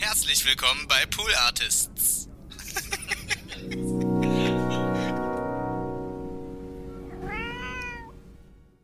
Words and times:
Herzlich 0.00 0.46
willkommen 0.46 0.86
bei 0.88 1.04
Pool 1.14 1.30
Artists. 1.46 2.30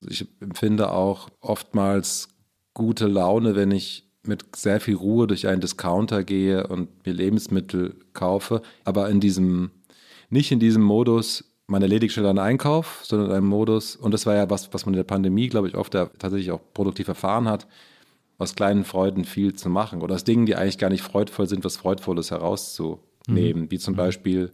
Ich 0.06 0.26
empfinde 0.40 0.92
auch 0.92 1.30
oftmals 1.40 2.28
gute 2.74 3.06
Laune, 3.06 3.56
wenn 3.56 3.70
ich 3.70 4.06
mit 4.24 4.44
sehr 4.54 4.78
viel 4.78 4.96
Ruhe 4.96 5.26
durch 5.26 5.46
einen 5.48 5.62
Discounter 5.62 6.22
gehe 6.22 6.66
und 6.66 7.06
mir 7.06 7.14
Lebensmittel 7.14 7.98
kaufe, 8.12 8.60
aber 8.84 9.08
in 9.08 9.18
diesem, 9.18 9.70
nicht 10.28 10.52
in 10.52 10.60
diesem 10.60 10.82
Modus, 10.82 11.44
man 11.66 11.80
erledigt 11.80 12.12
schnell 12.12 12.26
einen 12.26 12.38
Einkauf, 12.38 13.00
sondern 13.04 13.30
in 13.30 13.36
einem 13.36 13.48
Modus, 13.48 13.96
und 13.96 14.12
das 14.12 14.26
war 14.26 14.34
ja 14.34 14.50
was, 14.50 14.74
was 14.74 14.84
man 14.84 14.92
in 14.92 14.98
der 14.98 15.04
Pandemie, 15.04 15.48
glaube 15.48 15.68
ich, 15.68 15.76
oft 15.76 15.92
tatsächlich 15.94 16.50
auch 16.50 16.60
produktiv 16.74 17.08
erfahren 17.08 17.48
hat, 17.48 17.66
aus 18.38 18.54
kleinen 18.54 18.84
Freuden 18.84 19.24
viel 19.24 19.54
zu 19.54 19.68
machen 19.68 20.02
oder 20.02 20.14
aus 20.14 20.24
Dingen, 20.24 20.46
die 20.46 20.56
eigentlich 20.56 20.78
gar 20.78 20.90
nicht 20.90 21.02
freudvoll 21.02 21.48
sind, 21.48 21.64
was 21.64 21.76
Freudvolles 21.76 22.30
herauszunehmen, 22.30 23.70
wie 23.70 23.78
zum 23.78 23.96
Beispiel, 23.96 24.52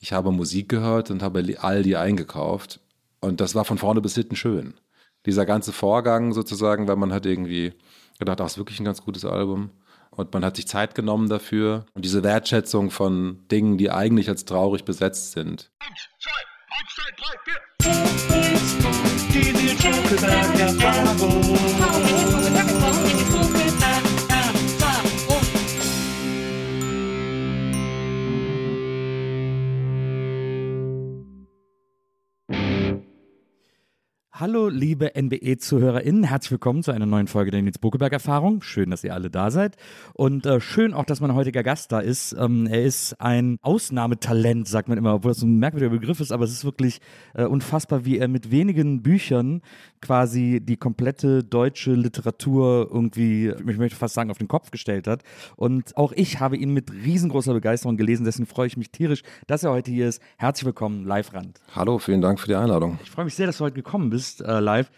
ich 0.00 0.12
habe 0.12 0.32
Musik 0.32 0.68
gehört 0.68 1.10
und 1.10 1.22
habe 1.22 1.44
Aldi 1.60 1.96
eingekauft 1.96 2.80
und 3.20 3.40
das 3.40 3.54
war 3.54 3.64
von 3.64 3.78
vorne 3.78 4.00
bis 4.00 4.14
hinten 4.14 4.36
schön. 4.36 4.74
Dieser 5.26 5.46
ganze 5.46 5.72
Vorgang 5.72 6.32
sozusagen, 6.32 6.88
weil 6.88 6.96
man 6.96 7.12
hat 7.12 7.24
irgendwie 7.24 7.72
gedacht, 8.18 8.40
ach, 8.40 8.46
ist 8.46 8.58
wirklich 8.58 8.80
ein 8.80 8.84
ganz 8.84 9.04
gutes 9.04 9.24
Album. 9.24 9.70
Und 10.10 10.34
man 10.34 10.44
hat 10.44 10.56
sich 10.56 10.66
Zeit 10.66 10.94
genommen 10.94 11.28
dafür. 11.28 11.86
Und 11.94 12.04
diese 12.04 12.22
Wertschätzung 12.22 12.90
von 12.90 13.46
Dingen, 13.50 13.78
die 13.78 13.90
eigentlich 13.90 14.28
als 14.28 14.44
traurig 14.44 14.84
besetzt 14.84 15.32
sind. 15.32 15.70
Hallo, 34.34 34.68
liebe 34.68 35.14
NBE-ZuhörerInnen, 35.14 36.24
herzlich 36.24 36.52
willkommen 36.52 36.82
zu 36.82 36.90
einer 36.90 37.04
neuen 37.04 37.26
Folge 37.26 37.50
der 37.50 37.60
Nils 37.60 37.78
Buckelberg-Erfahrung. 37.78 38.62
Schön, 38.62 38.88
dass 38.88 39.04
ihr 39.04 39.12
alle 39.12 39.28
da 39.28 39.50
seid. 39.50 39.76
Und 40.14 40.46
äh, 40.46 40.58
schön 40.58 40.94
auch, 40.94 41.04
dass 41.04 41.20
mein 41.20 41.34
heutiger 41.34 41.62
Gast 41.62 41.92
da 41.92 42.00
ist. 42.00 42.34
Ähm, 42.38 42.66
er 42.66 42.82
ist 42.82 43.20
ein 43.20 43.58
Ausnahmetalent, 43.60 44.66
sagt 44.66 44.88
man 44.88 44.96
immer, 44.96 45.16
obwohl 45.16 45.32
das 45.32 45.42
ein 45.42 45.58
merkwürdiger 45.58 45.90
Begriff 45.90 46.18
ist, 46.18 46.32
aber 46.32 46.44
es 46.44 46.50
ist 46.50 46.64
wirklich 46.64 47.00
äh, 47.34 47.44
unfassbar, 47.44 48.06
wie 48.06 48.16
er 48.16 48.26
mit 48.26 48.50
wenigen 48.50 49.02
Büchern 49.02 49.60
quasi 50.00 50.60
die 50.62 50.78
komplette 50.78 51.44
deutsche 51.44 51.92
Literatur 51.92 52.88
irgendwie, 52.90 53.48
ich 53.50 53.76
möchte 53.76 53.98
fast 53.98 54.14
sagen, 54.14 54.30
auf 54.30 54.38
den 54.38 54.48
Kopf 54.48 54.70
gestellt 54.70 55.06
hat. 55.06 55.22
Und 55.56 55.94
auch 55.98 56.12
ich 56.12 56.40
habe 56.40 56.56
ihn 56.56 56.72
mit 56.72 56.90
riesengroßer 56.90 57.52
Begeisterung 57.52 57.98
gelesen, 57.98 58.24
deswegen 58.24 58.46
freue 58.46 58.66
ich 58.66 58.78
mich 58.78 58.90
tierisch, 58.90 59.22
dass 59.46 59.62
er 59.62 59.72
heute 59.72 59.90
hier 59.90 60.08
ist. 60.08 60.22
Herzlich 60.38 60.64
willkommen, 60.64 61.04
Live-Rand. 61.04 61.60
Hallo, 61.76 61.98
vielen 61.98 62.22
Dank 62.22 62.40
für 62.40 62.48
die 62.48 62.54
Einladung. 62.54 62.98
Ich 63.02 63.10
freue 63.10 63.26
mich 63.26 63.34
sehr, 63.34 63.46
dass 63.46 63.58
du 63.58 63.64
heute 63.64 63.76
gekommen 63.76 64.08
bist, 64.08 64.21
äh, 64.40 64.60
live. 64.60 64.90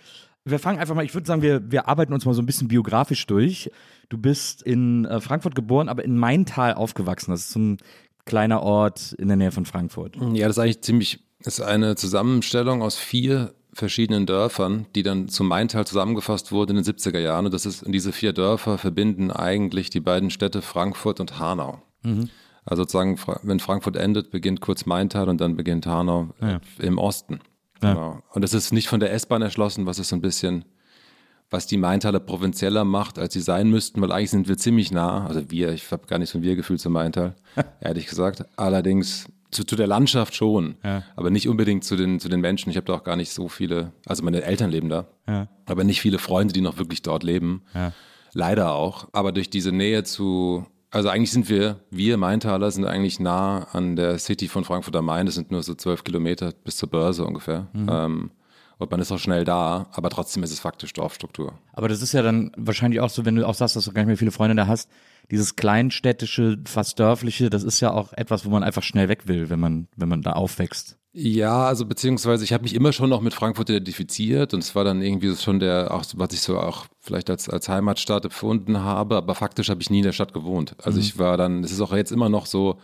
Wir 0.44 0.58
fangen 0.58 0.78
einfach 0.78 0.94
mal, 0.94 1.04
ich 1.04 1.14
würde 1.14 1.26
sagen, 1.26 1.40
wir, 1.42 1.70
wir 1.70 1.88
arbeiten 1.88 2.12
uns 2.12 2.26
mal 2.26 2.34
so 2.34 2.42
ein 2.42 2.46
bisschen 2.46 2.68
biografisch 2.68 3.26
durch. 3.26 3.70
Du 4.10 4.18
bist 4.18 4.62
in 4.62 5.06
äh, 5.06 5.20
Frankfurt 5.20 5.54
geboren, 5.54 5.88
aber 5.88 6.04
in 6.04 6.18
Maintal 6.18 6.74
aufgewachsen. 6.74 7.30
Das 7.30 7.40
ist 7.40 7.50
so 7.52 7.58
ein 7.60 7.78
kleiner 8.26 8.62
Ort 8.62 9.12
in 9.14 9.28
der 9.28 9.36
Nähe 9.38 9.52
von 9.52 9.64
Frankfurt. 9.64 10.16
Ja, 10.34 10.46
das 10.46 10.56
ist 10.56 10.62
eigentlich 10.62 10.82
ziemlich, 10.82 11.20
ist 11.44 11.60
eine 11.62 11.96
Zusammenstellung 11.96 12.82
aus 12.82 12.96
vier 12.96 13.54
verschiedenen 13.72 14.24
Dörfern, 14.26 14.86
die 14.94 15.02
dann 15.02 15.28
zum 15.28 15.48
Maintal 15.48 15.86
zusammengefasst 15.86 16.52
wurden 16.52 16.76
in 16.76 16.84
den 16.84 16.94
70er 16.94 17.18
Jahren. 17.18 17.46
Und 17.46 17.54
das 17.54 17.66
ist, 17.66 17.84
diese 17.86 18.12
vier 18.12 18.32
Dörfer 18.32 18.78
verbinden 18.78 19.30
eigentlich 19.30 19.90
die 19.90 20.00
beiden 20.00 20.30
Städte 20.30 20.62
Frankfurt 20.62 21.18
und 21.20 21.38
Hanau. 21.40 21.82
Also 22.66 22.82
sozusagen, 22.82 23.18
wenn 23.42 23.60
Frankfurt 23.60 23.96
endet, 23.96 24.30
beginnt 24.30 24.60
kurz 24.60 24.86
Maintal 24.86 25.28
und 25.28 25.40
dann 25.40 25.56
beginnt 25.56 25.86
Hanau 25.86 26.28
äh, 26.40 26.52
Ja. 26.52 26.60
im 26.78 26.98
Osten. 26.98 27.40
Ja. 27.82 27.92
Genau. 27.94 28.22
Und 28.32 28.42
das 28.42 28.54
ist 28.54 28.72
nicht 28.72 28.88
von 28.88 29.00
der 29.00 29.12
S-Bahn 29.12 29.42
erschlossen, 29.42 29.86
was 29.86 29.98
ist 29.98 30.08
so 30.08 30.16
ein 30.16 30.20
bisschen, 30.22 30.64
was 31.50 31.66
die 31.66 31.76
Maintaler 31.76 32.20
provinzieller 32.20 32.84
macht, 32.84 33.18
als 33.18 33.34
sie 33.34 33.40
sein 33.40 33.68
müssten, 33.68 34.00
weil 34.00 34.10
eigentlich 34.12 34.30
sind 34.30 34.48
wir 34.48 34.56
ziemlich 34.56 34.90
nah. 34.90 35.26
Also 35.26 35.50
wir, 35.50 35.72
ich 35.72 35.90
habe 35.92 36.06
gar 36.06 36.18
nicht 36.18 36.30
so 36.30 36.38
ein 36.38 36.42
Wir-Gefühl 36.42 36.78
zum 36.78 36.92
Maintal, 36.94 37.34
ehrlich 37.80 38.06
gesagt. 38.06 38.44
Allerdings 38.56 39.26
zu, 39.50 39.64
zu 39.64 39.76
der 39.76 39.86
Landschaft 39.86 40.34
schon, 40.34 40.76
Ja. 40.82 41.04
aber 41.14 41.30
nicht 41.30 41.48
unbedingt 41.48 41.84
zu 41.84 41.94
den, 41.96 42.18
zu 42.18 42.28
den 42.28 42.40
Menschen. 42.40 42.70
Ich 42.70 42.76
habe 42.76 42.86
da 42.86 42.94
auch 42.94 43.04
gar 43.04 43.16
nicht 43.16 43.30
so 43.32 43.48
viele, 43.48 43.92
also 44.06 44.24
meine 44.24 44.42
Eltern 44.42 44.70
leben 44.70 44.88
da, 44.88 45.06
Ja. 45.28 45.46
aber 45.66 45.84
nicht 45.84 46.00
viele 46.00 46.18
Freunde, 46.18 46.52
die 46.52 46.60
noch 46.60 46.78
wirklich 46.78 47.02
dort 47.02 47.22
leben. 47.22 47.62
Leider 48.32 48.72
auch. 48.74 49.08
Aber 49.12 49.30
durch 49.30 49.48
diese 49.50 49.70
Nähe 49.70 50.02
zu, 50.02 50.66
also 50.94 51.08
eigentlich 51.08 51.32
sind 51.32 51.48
wir, 51.48 51.80
wir 51.90 52.16
Maintaler 52.16 52.70
sind 52.70 52.84
eigentlich 52.84 53.18
nah 53.18 53.64
an 53.72 53.96
der 53.96 54.18
City 54.18 54.48
von 54.48 54.64
Frankfurt 54.64 54.94
am 54.94 55.06
Main. 55.06 55.26
Das 55.26 55.34
sind 55.34 55.50
nur 55.50 55.62
so 55.62 55.74
zwölf 55.74 56.04
Kilometer 56.04 56.52
bis 56.64 56.76
zur 56.76 56.88
Börse 56.88 57.24
ungefähr. 57.24 57.66
Ähm, 57.74 58.30
und 58.78 58.90
man 58.90 59.00
ist 59.00 59.12
auch 59.12 59.18
schnell 59.18 59.44
da, 59.44 59.86
aber 59.92 60.10
trotzdem 60.10 60.42
ist 60.42 60.52
es 60.52 60.60
faktisch 60.60 60.92
Dorfstruktur. 60.92 61.58
Aber 61.72 61.88
das 61.88 62.02
ist 62.02 62.12
ja 62.12 62.22
dann 62.22 62.52
wahrscheinlich 62.56 63.00
auch 63.00 63.10
so, 63.10 63.24
wenn 63.24 63.36
du 63.36 63.46
auch 63.46 63.54
sagst, 63.54 63.76
dass 63.76 63.84
du 63.84 63.92
gar 63.92 64.02
nicht 64.02 64.08
mehr 64.08 64.16
viele 64.16 64.30
Freunde 64.30 64.56
da 64.56 64.66
hast. 64.66 64.90
Dieses 65.30 65.56
kleinstädtische, 65.56 66.58
fast 66.64 66.98
dörfliche, 66.98 67.50
das 67.50 67.62
ist 67.62 67.80
ja 67.80 67.92
auch 67.92 68.12
etwas, 68.12 68.44
wo 68.44 68.50
man 68.50 68.62
einfach 68.62 68.82
schnell 68.82 69.08
weg 69.08 69.26
will, 69.26 69.48
wenn 69.50 69.60
man, 69.60 69.88
wenn 69.96 70.08
man 70.08 70.22
da 70.22 70.32
aufwächst. 70.32 70.98
Ja, 71.16 71.66
also 71.66 71.86
beziehungsweise 71.86 72.42
ich 72.42 72.52
habe 72.52 72.64
mich 72.64 72.74
immer 72.74 72.92
schon 72.92 73.08
noch 73.08 73.20
mit 73.20 73.34
Frankfurt 73.34 73.70
identifiziert 73.70 74.52
und 74.52 74.64
es 74.64 74.74
war 74.74 74.82
dann 74.82 75.00
irgendwie 75.00 75.36
schon 75.36 75.60
der, 75.60 75.94
auch, 75.94 76.04
was 76.16 76.32
ich 76.32 76.40
so 76.40 76.58
auch 76.58 76.86
vielleicht 76.98 77.30
als, 77.30 77.48
als 77.48 77.68
Heimatstadt 77.68 78.24
empfunden 78.24 78.78
habe, 78.80 79.14
aber 79.16 79.36
faktisch 79.36 79.68
habe 79.68 79.80
ich 79.80 79.90
nie 79.90 79.98
in 79.98 80.04
der 80.04 80.12
Stadt 80.12 80.34
gewohnt. 80.34 80.74
Also 80.82 80.98
ich 80.98 81.16
war 81.16 81.36
dann, 81.36 81.62
es 81.62 81.70
ist 81.70 81.80
auch 81.80 81.94
jetzt 81.94 82.10
immer 82.10 82.28
noch 82.28 82.46
so 82.46 82.78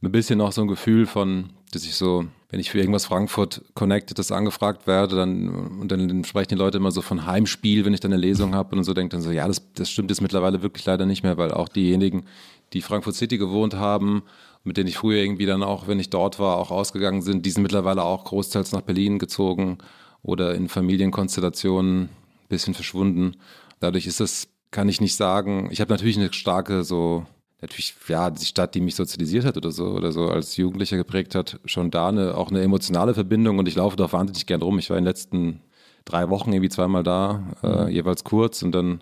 ein 0.00 0.12
bisschen 0.12 0.38
noch 0.38 0.52
so 0.52 0.62
ein 0.62 0.68
Gefühl 0.68 1.06
von, 1.06 1.50
dass 1.72 1.84
ich 1.84 1.96
so, 1.96 2.24
wenn 2.50 2.60
ich 2.60 2.70
für 2.70 2.78
irgendwas 2.78 3.06
Frankfurt 3.06 3.62
Connected 3.74 4.30
angefragt 4.30 4.86
werde, 4.86 5.16
dann 5.16 5.48
und 5.80 5.90
dann 5.90 6.22
sprechen 6.22 6.50
die 6.50 6.54
Leute 6.54 6.78
immer 6.78 6.92
so 6.92 7.02
von 7.02 7.26
Heimspiel, 7.26 7.84
wenn 7.84 7.94
ich 7.94 8.00
dann 8.00 8.12
eine 8.12 8.20
Lesung 8.20 8.54
habe 8.54 8.76
und 8.76 8.84
so 8.84 8.94
denke 8.94 9.16
dann 9.16 9.22
so, 9.22 9.32
ja, 9.32 9.48
das, 9.48 9.72
das 9.74 9.90
stimmt 9.90 10.10
jetzt 10.10 10.20
mittlerweile 10.20 10.62
wirklich 10.62 10.86
leider 10.86 11.04
nicht 11.04 11.24
mehr, 11.24 11.36
weil 11.36 11.50
auch 11.50 11.68
diejenigen, 11.68 12.26
die 12.74 12.82
Frankfurt 12.82 13.16
City 13.16 13.38
gewohnt 13.38 13.74
haben, 13.74 14.22
mit 14.64 14.76
denen 14.76 14.88
ich 14.88 14.98
früher 14.98 15.22
irgendwie 15.22 15.46
dann 15.46 15.62
auch, 15.62 15.88
wenn 15.88 16.00
ich 16.00 16.10
dort 16.10 16.38
war, 16.38 16.56
auch 16.56 16.70
ausgegangen 16.70 17.22
sind, 17.22 17.44
die 17.46 17.50
sind 17.50 17.62
mittlerweile 17.62 18.04
auch 18.04 18.24
großteils 18.24 18.72
nach 18.72 18.82
Berlin 18.82 19.18
gezogen 19.18 19.78
oder 20.22 20.54
in 20.54 20.68
Familienkonstellationen 20.68 22.04
ein 22.04 22.08
bisschen 22.48 22.74
verschwunden. 22.74 23.36
Dadurch 23.80 24.06
ist 24.06 24.20
es, 24.20 24.48
kann 24.70 24.88
ich 24.88 25.00
nicht 25.00 25.16
sagen, 25.16 25.68
ich 25.70 25.80
habe 25.80 25.92
natürlich 25.92 26.16
eine 26.16 26.32
starke 26.32 26.84
so, 26.84 27.26
natürlich, 27.60 27.94
ja, 28.08 28.30
die 28.30 28.44
Stadt, 28.44 28.74
die 28.74 28.80
mich 28.80 28.94
sozialisiert 28.94 29.44
hat 29.44 29.56
oder 29.56 29.72
so, 29.72 29.86
oder 29.86 30.12
so 30.12 30.28
als 30.28 30.56
Jugendlicher 30.56 30.96
geprägt 30.96 31.34
hat, 31.34 31.58
schon 31.64 31.90
da 31.90 32.08
eine, 32.08 32.36
auch 32.36 32.50
eine 32.50 32.62
emotionale 32.62 33.14
Verbindung 33.14 33.58
und 33.58 33.66
ich 33.66 33.74
laufe 33.74 33.96
da 33.96 34.10
wahnsinnig 34.12 34.46
gern 34.46 34.62
rum. 34.62 34.78
Ich 34.78 34.90
war 34.90 34.96
in 34.96 35.04
den 35.04 35.08
letzten 35.08 35.60
drei 36.04 36.28
Wochen 36.30 36.52
irgendwie 36.52 36.68
zweimal 36.68 37.02
da, 37.02 37.42
äh, 37.62 37.90
jeweils 37.90 38.24
kurz 38.24 38.62
und 38.62 38.72
dann 38.72 39.00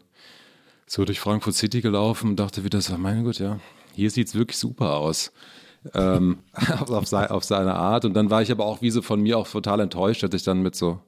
so 0.86 1.04
durch 1.04 1.20
Frankfurt 1.20 1.54
City 1.54 1.82
gelaufen 1.82 2.30
und 2.30 2.36
dachte 2.40 2.64
wieder 2.64 2.80
so, 2.80 2.96
meine 2.96 3.22
Gott, 3.22 3.38
ja, 3.38 3.60
hier 3.94 4.10
sieht's 4.10 4.34
wirklich 4.34 4.58
super 4.58 4.96
aus. 4.96 5.32
ähm, 5.94 6.38
auf, 6.88 7.06
sei, 7.06 7.30
auf 7.30 7.44
seine 7.44 7.74
Art. 7.74 8.04
Und 8.04 8.14
dann 8.14 8.30
war 8.30 8.42
ich 8.42 8.50
aber 8.50 8.66
auch 8.66 8.82
wie 8.82 8.90
so 8.90 9.02
von 9.02 9.20
mir 9.20 9.38
auch 9.38 9.48
total 9.48 9.80
enttäuscht, 9.80 10.22
dass 10.22 10.34
ich 10.34 10.42
dann 10.42 10.62
mit 10.62 10.74
so 10.76 11.00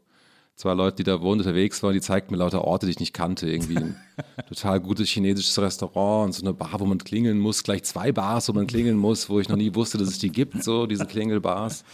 zwei 0.56 0.75
Leute, 0.75 0.96
die 0.96 1.05
da 1.05 1.20
wohnen, 1.20 1.40
unterwegs 1.40 1.82
waren, 1.82 1.93
die 1.93 2.00
zeigten 2.00 2.32
mir 2.32 2.38
lauter 2.38 2.64
Orte, 2.64 2.87
die 2.87 2.93
ich 2.93 3.00
nicht 3.00 3.12
kannte. 3.12 3.50
Irgendwie 3.50 3.76
ein 3.76 3.96
total 4.49 4.81
gutes 4.81 5.08
chinesisches 5.08 5.58
Restaurant 5.58 6.26
und 6.26 6.32
so 6.32 6.43
eine 6.43 6.55
Bar, 6.55 6.79
wo 6.79 6.87
man 6.87 6.99
klingeln 6.99 7.38
muss. 7.38 7.62
Gleich 7.62 7.84
zwei 7.84 8.12
Bars, 8.12 8.49
wo 8.49 8.52
man 8.52 8.67
klingeln 8.67 8.96
muss, 8.96 9.28
wo 9.28 9.40
ich 9.40 9.49
noch 9.49 9.56
nie 9.56 9.75
wusste, 9.75 9.99
dass 9.99 10.08
es 10.08 10.19
die 10.19 10.31
gibt, 10.31 10.62
so 10.62 10.87
diese 10.87 11.06
Klingelbars. 11.06 11.85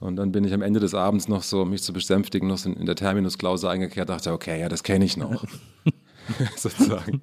Und 0.00 0.16
dann 0.16 0.32
bin 0.32 0.44
ich 0.44 0.52
am 0.52 0.62
Ende 0.62 0.80
des 0.80 0.94
Abends 0.94 1.28
noch 1.28 1.44
so, 1.44 1.62
um 1.62 1.70
mich 1.70 1.82
zu 1.82 1.92
besänftigen, 1.92 2.48
noch 2.48 2.58
so 2.58 2.70
in 2.70 2.86
der 2.86 2.96
Terminusklause 2.96 3.70
eingekehrt, 3.70 4.08
dachte, 4.08 4.32
okay, 4.32 4.60
ja, 4.60 4.68
das 4.68 4.82
kenne 4.82 5.04
ich 5.04 5.16
noch. 5.16 5.44
Sozusagen. 6.56 7.20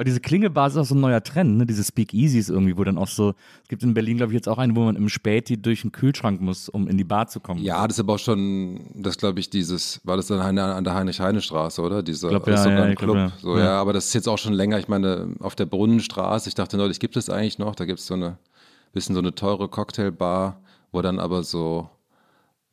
Aber 0.00 0.06
diese 0.06 0.20
Klingelbar 0.20 0.68
ist 0.68 0.78
auch 0.78 0.86
so 0.86 0.94
ein 0.94 1.00
neuer 1.02 1.22
Trend, 1.22 1.58
ne? 1.58 1.66
Diese 1.66 1.84
Speakeasies 1.84 2.48
irgendwie, 2.48 2.78
wo 2.78 2.84
dann 2.84 2.96
auch 2.96 3.06
so, 3.06 3.34
es 3.62 3.68
gibt 3.68 3.82
in 3.82 3.92
Berlin, 3.92 4.16
glaube 4.16 4.32
ich, 4.32 4.34
jetzt 4.34 4.48
auch 4.48 4.56
einen, 4.56 4.74
wo 4.74 4.80
man 4.80 4.96
im 4.96 5.10
Späti 5.10 5.60
durch 5.60 5.84
einen 5.84 5.92
Kühlschrank 5.92 6.40
muss, 6.40 6.70
um 6.70 6.88
in 6.88 6.96
die 6.96 7.04
Bar 7.04 7.26
zu 7.28 7.38
kommen. 7.38 7.62
Ja, 7.62 7.86
das 7.86 7.98
ist 7.98 8.00
aber 8.00 8.14
auch 8.14 8.18
schon, 8.18 8.80
das 8.94 9.18
glaube 9.18 9.40
ich, 9.40 9.50
dieses, 9.50 10.00
war 10.04 10.16
das 10.16 10.28
dann 10.28 10.58
an 10.58 10.84
der 10.84 10.94
Heinrich-Heine-Straße, 10.94 11.82
oder? 11.82 12.02
Dieser, 12.02 12.30
glaub, 12.30 12.48
ja, 12.48 12.54
ja, 12.66 12.82
ein 12.82 12.92
ich 12.92 12.96
Club. 12.96 13.12
glaub, 13.14 13.30
ja. 13.30 13.32
So, 13.42 13.58
Ja. 13.58 13.64
ja. 13.64 13.72
aber 13.78 13.92
das 13.92 14.06
ist 14.06 14.14
jetzt 14.14 14.26
auch 14.26 14.38
schon 14.38 14.54
länger, 14.54 14.78
ich 14.78 14.88
meine, 14.88 15.34
auf 15.40 15.54
der 15.54 15.66
Brunnenstraße, 15.66 16.48
ich 16.48 16.54
dachte 16.54 16.78
neulich, 16.78 16.98
gibt 16.98 17.18
es 17.18 17.28
eigentlich 17.28 17.58
noch, 17.58 17.74
da 17.74 17.84
gibt 17.84 17.98
es 17.98 18.06
so 18.06 18.14
eine, 18.14 18.38
bisschen 18.94 19.14
so 19.14 19.20
eine 19.20 19.34
teure 19.34 19.68
Cocktailbar, 19.68 20.62
wo 20.92 21.02
dann 21.02 21.18
aber 21.18 21.42
so, 21.42 21.90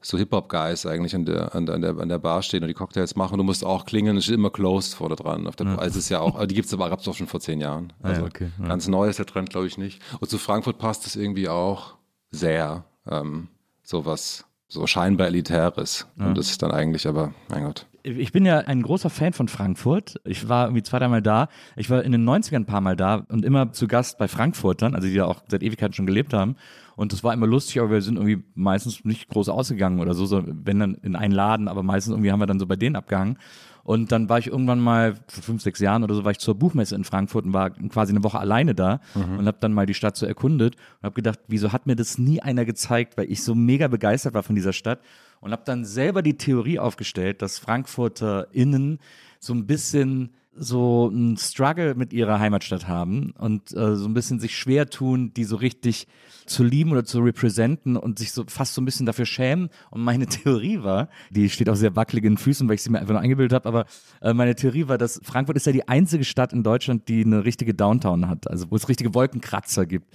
so 0.08 0.18
Hip-Hop-Guys 0.18 0.86
eigentlich 0.86 1.14
an 1.16 1.26
der, 1.26 1.54
an, 1.54 1.66
der, 1.66 1.76
an, 1.76 1.82
der, 1.82 1.98
an 1.98 2.10
der 2.10 2.18
Bar 2.20 2.42
stehen 2.42 2.64
und 2.64 2.70
die 2.70 2.74
Cocktails 2.74 3.16
machen. 3.16 3.38
Du 3.38 3.44
musst 3.44 3.66
auch 3.66 3.86
klingeln, 3.86 4.16
es 4.18 4.24
steht 4.24 4.36
immer 4.36 4.50
closed 4.50 4.96
vorne 4.96 5.16
dran. 5.16 5.48
Auf 5.48 5.56
der, 5.56 5.68
Also 5.68 5.98
es 6.00 6.06
ist 6.06 6.10
ja 6.10 6.20
auch, 6.20 6.36
aber 6.36 6.48
die 6.48 6.56
gibt 6.56 6.68
es 6.68 6.74
aber, 6.74 6.90
gab 6.90 7.00
es 7.00 7.08
auch 7.08 7.16
schon 7.16 7.28
vor 7.28 7.40
zehn 7.42 7.60
Jahren. 7.60 7.92
Ah 8.02 8.08
ja, 8.10 8.14
Also 8.14 8.26
okay, 8.26 8.52
ja. 8.60 8.68
ganz 8.68 8.88
neu 8.88 9.10
ist 9.10 9.20
der 9.20 9.26
Trend, 9.26 9.50
glaube 9.50 9.68
ich, 9.68 9.78
nicht. 9.78 10.02
Und 10.20 10.30
zu 10.30 10.38
Frankfurt 10.38 10.78
passt 10.78 11.06
es 11.06 11.16
irgendwie 11.16 11.50
auch 11.50 11.96
sehr. 12.32 12.86
Ähm, 13.10 13.50
sowas, 13.84 14.46
so 14.68 14.86
scheinbar 14.86 15.28
Elitäres. 15.28 16.08
Und 16.18 16.38
das 16.38 16.50
ist 16.50 16.62
dann 16.62 16.72
eigentlich 16.72 17.08
aber, 17.08 17.34
mein 17.50 17.64
Gott. 17.64 17.86
Ich 18.16 18.32
bin 18.32 18.46
ja 18.46 18.60
ein 18.60 18.84
großer 18.84 19.10
Fan 19.10 19.34
von 19.34 19.50
Frankfurt. 19.50 20.22
Ich 20.24 20.48
war 20.48 20.68
irgendwie 20.68 20.84
zwei, 20.84 21.00
dreimal 21.00 21.22
da. 21.22 21.50
Ich 21.76 21.90
war 21.90 22.04
in 22.04 22.14
den 22.14 22.24
90ern 22.28 22.56
ein 22.56 22.66
paar 22.66 22.80
Mal 22.80 22.96
da 22.96 23.26
und 23.28 23.44
immer 23.44 23.74
zu 23.74 23.88
Gast 23.88 24.18
bei 24.18 24.30
Frankfurtern, 24.30 24.96
also 24.96 25.08
die 25.08 25.14
ja 25.14 25.26
auch 25.26 25.44
seit 25.50 25.62
Ewigkeiten 25.62 25.94
schon 25.94 26.06
gelebt 26.06 26.34
haben. 26.34 26.56
Und 26.96 27.12
das 27.12 27.24
war 27.26 27.34
immer 27.34 27.48
lustig, 27.48 27.80
aber 27.80 27.92
wir 27.92 28.02
sind 28.02 28.16
irgendwie 28.16 28.44
meistens 28.56 29.04
nicht 29.04 29.28
groß 29.28 29.50
ausgegangen 29.50 30.00
oder 30.00 30.14
so, 30.14 30.26
so 30.26 30.42
wenn 30.46 30.80
dann 30.80 30.96
in 30.96 31.18
einen 31.18 31.34
Laden, 31.34 31.68
aber 31.68 31.84
meistens 31.84 32.14
irgendwie 32.14 32.32
haben 32.32 32.40
wir 32.40 32.48
dann 32.48 32.60
so 32.60 32.66
bei 32.66 32.78
denen 32.78 32.96
abgehangen. 32.96 33.38
Und 33.84 34.12
dann 34.12 34.30
war 34.30 34.40
ich 34.40 34.48
irgendwann 34.48 34.80
mal 34.80 35.16
vor 35.28 35.44
fünf, 35.44 35.62
sechs 35.62 35.80
Jahren 35.80 36.04
oder 36.04 36.16
so, 36.16 36.24
war 36.26 36.32
ich 36.32 36.40
zur 36.40 36.56
Buchmesse 36.56 36.96
in 36.96 37.04
Frankfurt 37.04 37.46
und 37.46 37.54
war 37.54 37.70
quasi 37.70 38.12
eine 38.14 38.24
Woche 38.24 38.40
alleine 38.40 38.74
da 38.74 39.00
und 39.38 39.48
habe 39.48 39.58
dann 39.60 39.74
mal 39.74 39.86
die 39.86 39.94
Stadt 39.94 40.18
so 40.18 40.26
erkundet 40.26 40.76
und 40.76 41.04
habe 41.04 41.16
gedacht, 41.16 41.40
wieso 41.48 41.72
hat 41.72 41.88
mir 41.88 41.96
das 41.96 42.18
nie 42.18 42.42
einer 42.42 42.66
gezeigt, 42.66 43.18
weil 43.18 43.32
ich 43.32 43.44
so 43.44 43.56
mega 43.56 43.88
begeistert 43.88 44.34
war 44.34 44.44
von 44.44 44.56
dieser 44.56 44.74
Stadt 44.74 45.00
und 45.42 45.52
habe 45.52 45.64
dann 45.66 45.86
selber 45.86 46.22
die 46.22 46.38
Theorie 46.38 46.80
aufgestellt, 46.80 47.42
dass 47.42 47.60
FrankfurterInnen 47.60 49.00
so 49.40 49.54
ein 49.54 49.68
bisschen 49.68 50.32
so 50.60 51.08
ein 51.08 51.38
Struggle 51.38 51.96
mit 51.96 52.14
ihrer 52.14 52.40
Heimatstadt 52.40 52.88
haben 52.88 53.32
und 53.38 53.72
äh, 53.76 53.96
so 53.96 54.08
ein 54.08 54.14
bisschen 54.14 54.40
sich 54.40 54.58
schwer 54.58 54.90
tun, 54.90 55.32
die 55.36 55.44
so 55.44 55.56
richtig 55.56 56.08
zu 56.48 56.64
lieben 56.64 56.92
oder 56.92 57.04
zu 57.04 57.20
representen 57.20 57.96
und 57.96 58.18
sich 58.20 58.32
so 58.32 58.44
fast 58.48 58.74
so 58.74 58.82
ein 58.82 58.86
bisschen 58.86 59.06
dafür 59.06 59.26
schämen. 59.26 59.70
Und 59.92 60.02
meine 60.02 60.26
Theorie 60.28 60.82
war, 60.82 61.10
die 61.30 61.50
steht 61.50 61.70
auf 61.70 61.78
sehr 61.78 61.96
wackeligen 61.96 62.38
Füßen, 62.38 62.68
weil 62.68 62.76
ich 62.76 62.84
sie 62.84 62.90
mir 62.90 63.00
einfach 63.00 63.14
nur 63.14 63.22
eingebildet 63.22 63.54
habe, 63.54 63.68
aber 63.68 63.86
äh, 64.22 64.34
meine 64.34 64.56
Theorie 64.56 64.88
war, 64.88 64.98
dass 64.98 65.22
Frankfurt 65.24 65.58
ist 65.58 65.68
ja 65.68 65.72
die 65.72 65.88
einzige 65.88 66.24
Stadt 66.24 66.54
in 66.54 66.64
Deutschland, 66.64 67.08
die 67.08 67.24
eine 67.24 67.46
richtige 67.46 67.74
Downtown 67.74 68.28
hat, 68.28 68.50
also 68.50 68.72
wo 68.72 68.76
es 68.76 68.90
richtige 68.90 69.14
Wolkenkratzer 69.14 69.86
gibt. 69.86 70.08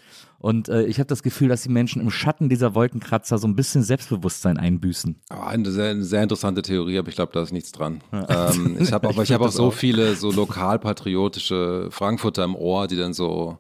Und 0.43 0.69
äh, 0.69 0.83
ich 0.83 0.99
habe 0.99 1.07
das 1.07 1.23
Gefühl, 1.23 1.49
dass 1.49 1.63
die 1.63 1.69
Menschen 1.69 2.03
im 2.03 2.11
Schatten 2.11 2.49
dieser 2.49 2.75
Wolkenkratzer 2.75 3.39
so 3.39 3.47
ein 3.47 3.55
bisschen 3.55 3.85
Selbstbewusstsein 3.85 4.59
einbüßen. 4.59 5.15
Aber 5.29 5.47
eine 5.47 5.71
sehr, 5.71 5.91
eine 5.91 6.03
sehr 6.03 6.25
interessante 6.25 6.63
Theorie, 6.63 6.99
aber 6.99 7.09
ich 7.09 7.15
glaube, 7.15 7.33
da 7.33 7.43
ist 7.43 7.53
nichts 7.53 7.71
dran. 7.71 8.03
Ähm, 8.13 8.77
ich 8.81 8.93
habe 8.93 9.09
aber 9.09 9.23
ich 9.23 9.33
habe 9.33 9.45
auch 9.45 9.53
so 9.53 9.71
viele 9.71 10.17
so 10.17 10.33
lokalpatriotische 10.33 11.89
Frankfurter 11.91 12.43
im 12.43 12.57
Ohr, 12.57 12.89
die 12.89 12.97
dann 12.97 13.13
so 13.13 13.59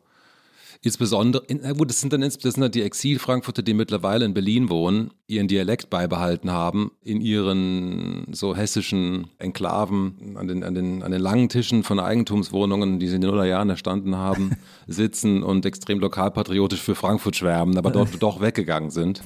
insbesondere, 0.82 1.44
in, 1.46 1.60
na 1.62 1.72
gut, 1.72 1.90
das 1.90 2.00
sind 2.00 2.12
dann 2.12 2.20
das 2.20 2.34
sind 2.34 2.60
dann 2.60 2.70
die 2.70 2.82
Exil-Frankfurter, 2.82 3.62
die 3.62 3.74
mittlerweile 3.74 4.24
in 4.24 4.34
Berlin 4.34 4.68
wohnen, 4.68 5.12
ihren 5.26 5.48
Dialekt 5.48 5.90
beibehalten 5.90 6.50
haben, 6.50 6.92
in 7.02 7.20
ihren 7.20 8.26
so 8.32 8.54
hessischen 8.54 9.28
Enklaven 9.38 10.36
an 10.36 10.48
den, 10.48 10.64
an 10.64 10.74
den, 10.74 11.02
an 11.02 11.12
den 11.12 11.20
langen 11.20 11.48
Tischen 11.48 11.84
von 11.84 12.00
Eigentumswohnungen, 12.00 12.98
die 12.98 13.08
sie 13.08 13.16
in 13.16 13.20
den 13.20 13.30
Nullerjahren 13.30 13.70
erstanden 13.70 14.16
haben, 14.16 14.56
sitzen 14.86 15.42
und 15.42 15.64
extrem 15.64 16.00
lokalpatriotisch 16.00 16.80
für 16.80 16.94
Frankfurt 16.94 17.36
schwärmen, 17.36 17.78
aber 17.78 17.90
dort 17.90 18.10
doch 18.22 18.40
weggegangen 18.40 18.90
sind. 18.90 19.22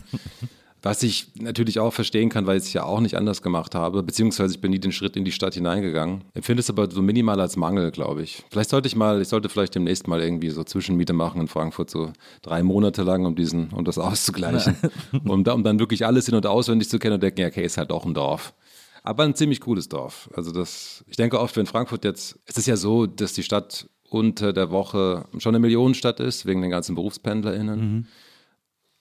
Was 0.86 1.02
ich 1.02 1.32
natürlich 1.34 1.80
auch 1.80 1.92
verstehen 1.92 2.28
kann, 2.28 2.46
weil 2.46 2.58
ich 2.58 2.62
es 2.62 2.72
ja 2.72 2.84
auch 2.84 3.00
nicht 3.00 3.16
anders 3.16 3.42
gemacht 3.42 3.74
habe, 3.74 4.04
beziehungsweise 4.04 4.54
ich 4.54 4.60
bin 4.60 4.70
nie 4.70 4.78
den 4.78 4.92
Schritt 4.92 5.16
in 5.16 5.24
die 5.24 5.32
Stadt 5.32 5.54
hineingegangen. 5.54 6.22
Empfinde 6.32 6.60
es 6.60 6.70
aber 6.70 6.88
so 6.88 7.02
minimal 7.02 7.40
als 7.40 7.56
Mangel, 7.56 7.90
glaube 7.90 8.22
ich. 8.22 8.44
Vielleicht 8.52 8.70
sollte 8.70 8.86
ich 8.86 8.94
mal, 8.94 9.20
ich 9.20 9.26
sollte 9.26 9.48
vielleicht 9.48 9.74
demnächst 9.74 10.06
mal 10.06 10.22
irgendwie 10.22 10.50
so 10.50 10.62
Zwischenmiete 10.62 11.12
machen 11.12 11.40
in 11.40 11.48
Frankfurt, 11.48 11.90
so 11.90 12.12
drei 12.42 12.62
Monate 12.62 13.02
lang, 13.02 13.26
um 13.26 13.34
diesen, 13.34 13.70
um 13.70 13.84
das 13.84 13.98
auszugleichen. 13.98 14.76
um, 15.24 15.42
da, 15.42 15.54
um 15.54 15.64
dann 15.64 15.80
wirklich 15.80 16.06
alles 16.06 16.28
in- 16.28 16.36
und 16.36 16.46
auswendig 16.46 16.88
zu 16.88 17.00
kennen 17.00 17.14
und 17.14 17.22
denken, 17.24 17.40
ja, 17.40 17.48
okay, 17.48 17.64
ist 17.64 17.78
halt 17.78 17.90
doch 17.90 18.04
ein 18.04 18.14
Dorf. 18.14 18.54
Aber 19.02 19.24
ein 19.24 19.34
ziemlich 19.34 19.60
cooles 19.60 19.88
Dorf. 19.88 20.30
Also 20.36 20.52
das, 20.52 21.04
ich 21.08 21.16
denke 21.16 21.40
oft, 21.40 21.56
wenn 21.56 21.66
Frankfurt 21.66 22.04
jetzt, 22.04 22.38
es 22.46 22.58
ist 22.58 22.66
ja 22.66 22.76
so, 22.76 23.06
dass 23.06 23.32
die 23.32 23.42
Stadt 23.42 23.88
unter 24.08 24.52
der 24.52 24.70
Woche 24.70 25.24
schon 25.38 25.50
eine 25.50 25.58
Millionenstadt 25.58 26.20
ist, 26.20 26.46
wegen 26.46 26.62
den 26.62 26.70
ganzen 26.70 26.94
BerufspendlerInnen. 26.94 28.06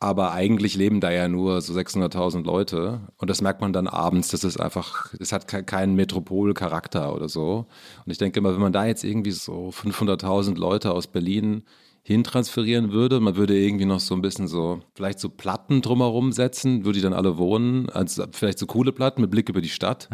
Aber 0.06 0.34
eigentlich 0.34 0.76
leben 0.76 1.00
da 1.02 1.10
ja 1.10 1.28
nur 1.28 1.62
so 1.62 1.74
600.000 1.74 2.44
Leute. 2.46 3.02
Und 3.18 3.30
das 3.32 3.42
merkt 3.42 3.62
man 3.62 3.74
dann 3.74 3.88
abends, 3.88 4.28
dass 4.30 4.44
es 4.44 4.56
einfach, 4.58 5.14
es 5.20 5.32
hat 5.32 5.48
ke- 5.48 5.64
keinen 5.64 5.96
Metropolcharakter 5.96 7.16
oder 7.16 7.28
so. 7.28 7.66
Und 8.06 8.12
ich 8.12 8.20
denke 8.20 8.40
immer, 8.40 8.54
wenn 8.54 8.62
man 8.62 8.72
da 8.74 8.86
jetzt 8.86 9.04
irgendwie 9.04 9.32
so 9.32 9.70
500.000 9.70 10.58
Leute 10.60 10.92
aus 10.92 11.08
Berlin 11.08 11.64
hintransferieren 12.04 12.92
würde, 12.92 13.20
man 13.20 13.36
würde 13.36 13.58
irgendwie 13.58 13.86
noch 13.86 14.00
so 14.00 14.14
ein 14.14 14.22
bisschen 14.22 14.48
so, 14.48 14.80
vielleicht 14.94 15.20
so 15.20 15.28
Platten 15.30 15.82
drumherum 15.82 16.32
setzen, 16.34 16.86
würde 16.86 17.00
die 17.00 17.04
dann 17.04 17.14
alle 17.14 17.38
wohnen, 17.40 17.90
also 17.90 18.26
vielleicht 18.32 18.60
so 18.60 18.68
coole 18.68 18.92
Platten 18.92 19.22
mit 19.22 19.32
Blick 19.32 19.50
über 19.50 19.62
die 19.62 19.70
Stadt. 19.70 20.08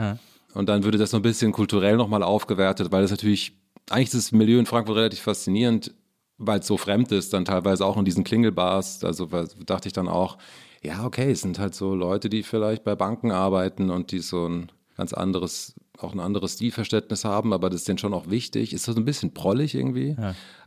Und 0.53 0.69
dann 0.69 0.85
würde 0.85 0.97
das 0.97 1.11
so 1.11 1.17
ein 1.17 1.21
bisschen 1.23 1.51
kulturell 1.51 1.97
nochmal 1.97 2.23
aufgewertet, 2.23 2.93
weil 2.93 3.01
das 3.01 3.11
natürlich, 3.11 3.57
eigentlich 3.89 4.07
ist 4.13 4.15
das 4.15 4.31
Milieu 4.31 4.57
in 4.59 4.65
Frankfurt 4.65 4.95
relativ 4.95 5.19
faszinierend, 5.19 5.93
weil 6.41 6.59
es 6.59 6.67
so 6.67 6.77
fremd 6.77 7.11
ist, 7.11 7.33
dann 7.33 7.45
teilweise 7.45 7.85
auch 7.85 7.97
in 7.97 8.05
diesen 8.05 8.23
Klingelbars. 8.23 9.03
Also 9.03 9.27
dachte 9.65 9.87
ich 9.87 9.93
dann 9.93 10.07
auch, 10.07 10.37
ja, 10.83 11.05
okay, 11.05 11.31
es 11.31 11.41
sind 11.41 11.59
halt 11.59 11.75
so 11.75 11.93
Leute, 11.93 12.29
die 12.29 12.43
vielleicht 12.43 12.83
bei 12.83 12.95
Banken 12.95 13.31
arbeiten 13.31 13.89
und 13.89 14.11
die 14.11 14.19
so 14.19 14.47
ein 14.47 14.71
ganz 14.97 15.13
anderes, 15.13 15.75
auch 15.97 16.13
ein 16.13 16.19
anderes 16.19 16.53
Stilverständnis 16.53 17.23
haben, 17.23 17.53
aber 17.53 17.69
das 17.69 17.81
ist 17.81 17.87
denen 17.87 17.99
schon 17.99 18.13
auch 18.13 18.29
wichtig. 18.29 18.73
Ist 18.73 18.85
so 18.85 18.95
ein 18.95 19.05
bisschen 19.05 19.33
prollig 19.33 19.75
irgendwie. 19.75 20.15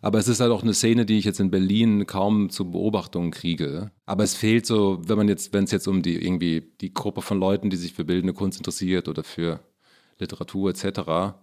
Aber 0.01 0.19
es 0.19 0.29
ist 0.29 0.41
halt 0.41 0.53
auch 0.53 0.63
eine 0.63 0.75
Szene, 0.75 1.05
die 1.07 1.19
ich 1.19 1.25
jetzt 1.25 1.41
in 1.41 1.51
Berlin 1.51 2.07
kaum 2.07 2.51
zu 2.51 2.71
Beobachtungen 2.71 3.33
kriege. 3.33 3.91
Aber 4.07 4.23
es 4.23 4.35
fehlt 4.35 4.67
so, 4.67 5.01
wenn 5.07 5.17
man 5.17 5.29
jetzt, 5.29 5.53
wenn 5.53 5.65
es 5.65 5.73
jetzt 5.73 5.89
um 5.89 6.03
die 6.03 6.25
irgendwie 6.25 6.73
die 6.81 6.95
Gruppe 6.95 7.21
von 7.21 7.41
Leuten, 7.41 7.69
die 7.69 7.77
sich 7.77 7.93
für 7.93 8.05
bildende 8.05 8.33
Kunst 8.33 8.59
interessiert 8.59 9.09
oder 9.09 9.25
für 9.25 9.61
Literatur 10.19 10.71
etc., 10.71 11.35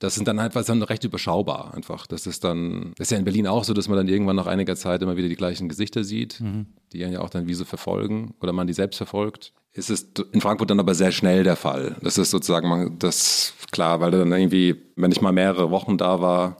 das 0.00 0.14
sind 0.14 0.26
dann 0.26 0.40
halt 0.40 0.54
was 0.54 0.66
dann 0.66 0.82
recht 0.82 1.04
überschaubar 1.04 1.74
einfach. 1.74 2.06
Das 2.06 2.26
ist 2.26 2.42
dann, 2.42 2.92
das 2.96 3.06
ist 3.06 3.10
ja 3.12 3.18
in 3.18 3.24
Berlin 3.24 3.46
auch 3.46 3.64
so, 3.64 3.74
dass 3.74 3.86
man 3.86 3.98
dann 3.98 4.08
irgendwann 4.08 4.34
nach 4.34 4.46
einiger 4.46 4.74
Zeit 4.74 5.02
immer 5.02 5.16
wieder 5.16 5.28
die 5.28 5.36
gleichen 5.36 5.68
Gesichter 5.68 6.04
sieht, 6.04 6.40
die 6.92 7.04
einen 7.04 7.12
ja 7.12 7.20
auch 7.20 7.28
dann 7.28 7.46
wie 7.46 7.54
so 7.54 7.66
verfolgen 7.66 8.34
oder 8.40 8.52
man 8.52 8.66
die 8.66 8.72
selbst 8.72 8.96
verfolgt. 8.96 9.52
Ist 9.72 9.90
es 9.90 10.08
in 10.32 10.40
Frankfurt 10.40 10.70
dann 10.70 10.80
aber 10.80 10.94
sehr 10.94 11.12
schnell 11.12 11.44
der 11.44 11.54
Fall. 11.54 11.96
Das 12.02 12.18
ist 12.18 12.30
sozusagen, 12.30 12.68
man, 12.68 12.98
das 12.98 13.52
klar, 13.70 14.00
weil 14.00 14.10
dann 14.10 14.32
irgendwie, 14.32 14.74
wenn 14.96 15.12
ich 15.12 15.20
mal 15.20 15.32
mehrere 15.32 15.70
Wochen 15.70 15.98
da 15.98 16.20
war, 16.20 16.56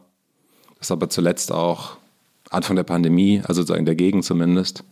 das 0.78 0.90
aber 0.90 1.08
zuletzt 1.08 1.50
auch 1.50 1.96
Anfang 2.50 2.76
der 2.76 2.84
Pandemie, 2.84 3.42
also 3.44 3.62
so 3.62 3.74
in 3.74 3.86
der 3.86 3.94
Gegend 3.94 4.24
zumindest, 4.24 4.84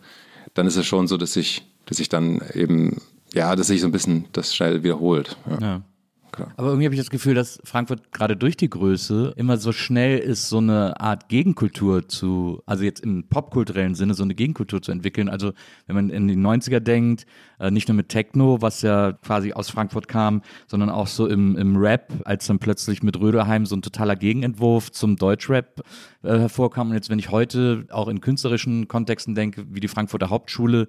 dann 0.55 0.65
ist 0.65 0.75
es 0.75 0.87
schon 0.87 1.07
so, 1.07 1.17
dass 1.17 1.35
ich, 1.35 1.67
dass 1.85 1.99
ich 1.99 2.09
dann 2.09 2.41
eben, 2.55 2.99
ja, 3.31 3.55
dass 3.55 3.67
sich 3.67 3.81
so 3.81 3.87
ein 3.87 3.91
bisschen 3.91 4.25
das 4.33 4.55
schnell 4.55 4.83
wiederholt. 4.83 5.37
Ja. 5.47 5.59
Ja. 5.59 5.81
Klar. 6.31 6.53
Aber 6.57 6.69
irgendwie 6.69 6.85
habe 6.85 6.95
ich 6.95 7.01
das 7.01 7.09
Gefühl, 7.09 7.33
dass 7.33 7.59
Frankfurt 7.63 8.11
gerade 8.11 8.37
durch 8.37 8.55
die 8.57 8.69
Größe 8.69 9.33
immer 9.35 9.57
so 9.57 9.71
schnell 9.71 10.19
ist, 10.19 10.49
so 10.49 10.57
eine 10.57 10.99
Art 10.99 11.29
Gegenkultur 11.29 12.07
zu, 12.07 12.61
also 12.65 12.83
jetzt 12.83 13.01
im 13.01 13.27
popkulturellen 13.27 13.95
Sinne, 13.95 14.13
so 14.13 14.23
eine 14.23 14.35
Gegenkultur 14.35 14.81
zu 14.81 14.91
entwickeln. 14.91 15.29
Also 15.29 15.53
wenn 15.87 15.95
man 15.95 16.09
in 16.09 16.27
die 16.27 16.35
90er 16.35 16.79
denkt, 16.79 17.25
äh, 17.59 17.71
nicht 17.71 17.87
nur 17.87 17.95
mit 17.95 18.09
Techno, 18.09 18.61
was 18.61 18.81
ja 18.81 19.13
quasi 19.13 19.53
aus 19.53 19.69
Frankfurt 19.69 20.07
kam, 20.07 20.41
sondern 20.67 20.89
auch 20.89 21.07
so 21.07 21.27
im, 21.27 21.57
im 21.57 21.75
Rap, 21.77 22.13
als 22.25 22.47
dann 22.47 22.59
plötzlich 22.59 23.03
mit 23.03 23.19
Röderheim 23.19 23.65
so 23.65 23.75
ein 23.75 23.81
totaler 23.81 24.15
Gegenentwurf 24.15 24.91
zum 24.91 25.15
Deutschrap 25.15 25.81
äh, 26.23 26.37
hervorkam. 26.37 26.89
Und 26.89 26.95
jetzt, 26.95 27.09
wenn 27.09 27.19
ich 27.19 27.31
heute 27.31 27.85
auch 27.89 28.07
in 28.07 28.21
künstlerischen 28.21 28.87
Kontexten 28.87 29.35
denke, 29.35 29.65
wie 29.69 29.79
die 29.79 29.87
Frankfurter 29.87 30.29
Hauptschule, 30.29 30.87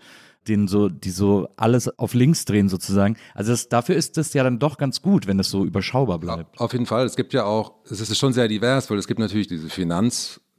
den 0.48 0.68
so, 0.68 0.88
die 0.88 1.10
so 1.10 1.48
alles 1.56 1.98
auf 1.98 2.14
links 2.14 2.44
drehen 2.44 2.68
sozusagen. 2.68 3.16
Also 3.34 3.52
das, 3.52 3.68
dafür 3.68 3.96
ist 3.96 4.18
es 4.18 4.32
ja 4.32 4.42
dann 4.42 4.58
doch 4.58 4.78
ganz 4.78 5.02
gut, 5.02 5.26
wenn 5.26 5.38
es 5.38 5.50
so 5.50 5.64
überschaubar 5.64 6.18
bleibt. 6.18 6.58
Auf 6.58 6.72
jeden 6.72 6.86
Fall. 6.86 7.04
Es 7.04 7.16
gibt 7.16 7.32
ja 7.32 7.44
auch, 7.44 7.74
es 7.84 8.00
ist 8.00 8.16
schon 8.16 8.32
sehr 8.32 8.48
divers, 8.48 8.90
weil 8.90 8.98
es 8.98 9.06
gibt 9.06 9.20
natürlich 9.20 9.48
diese 9.48 9.68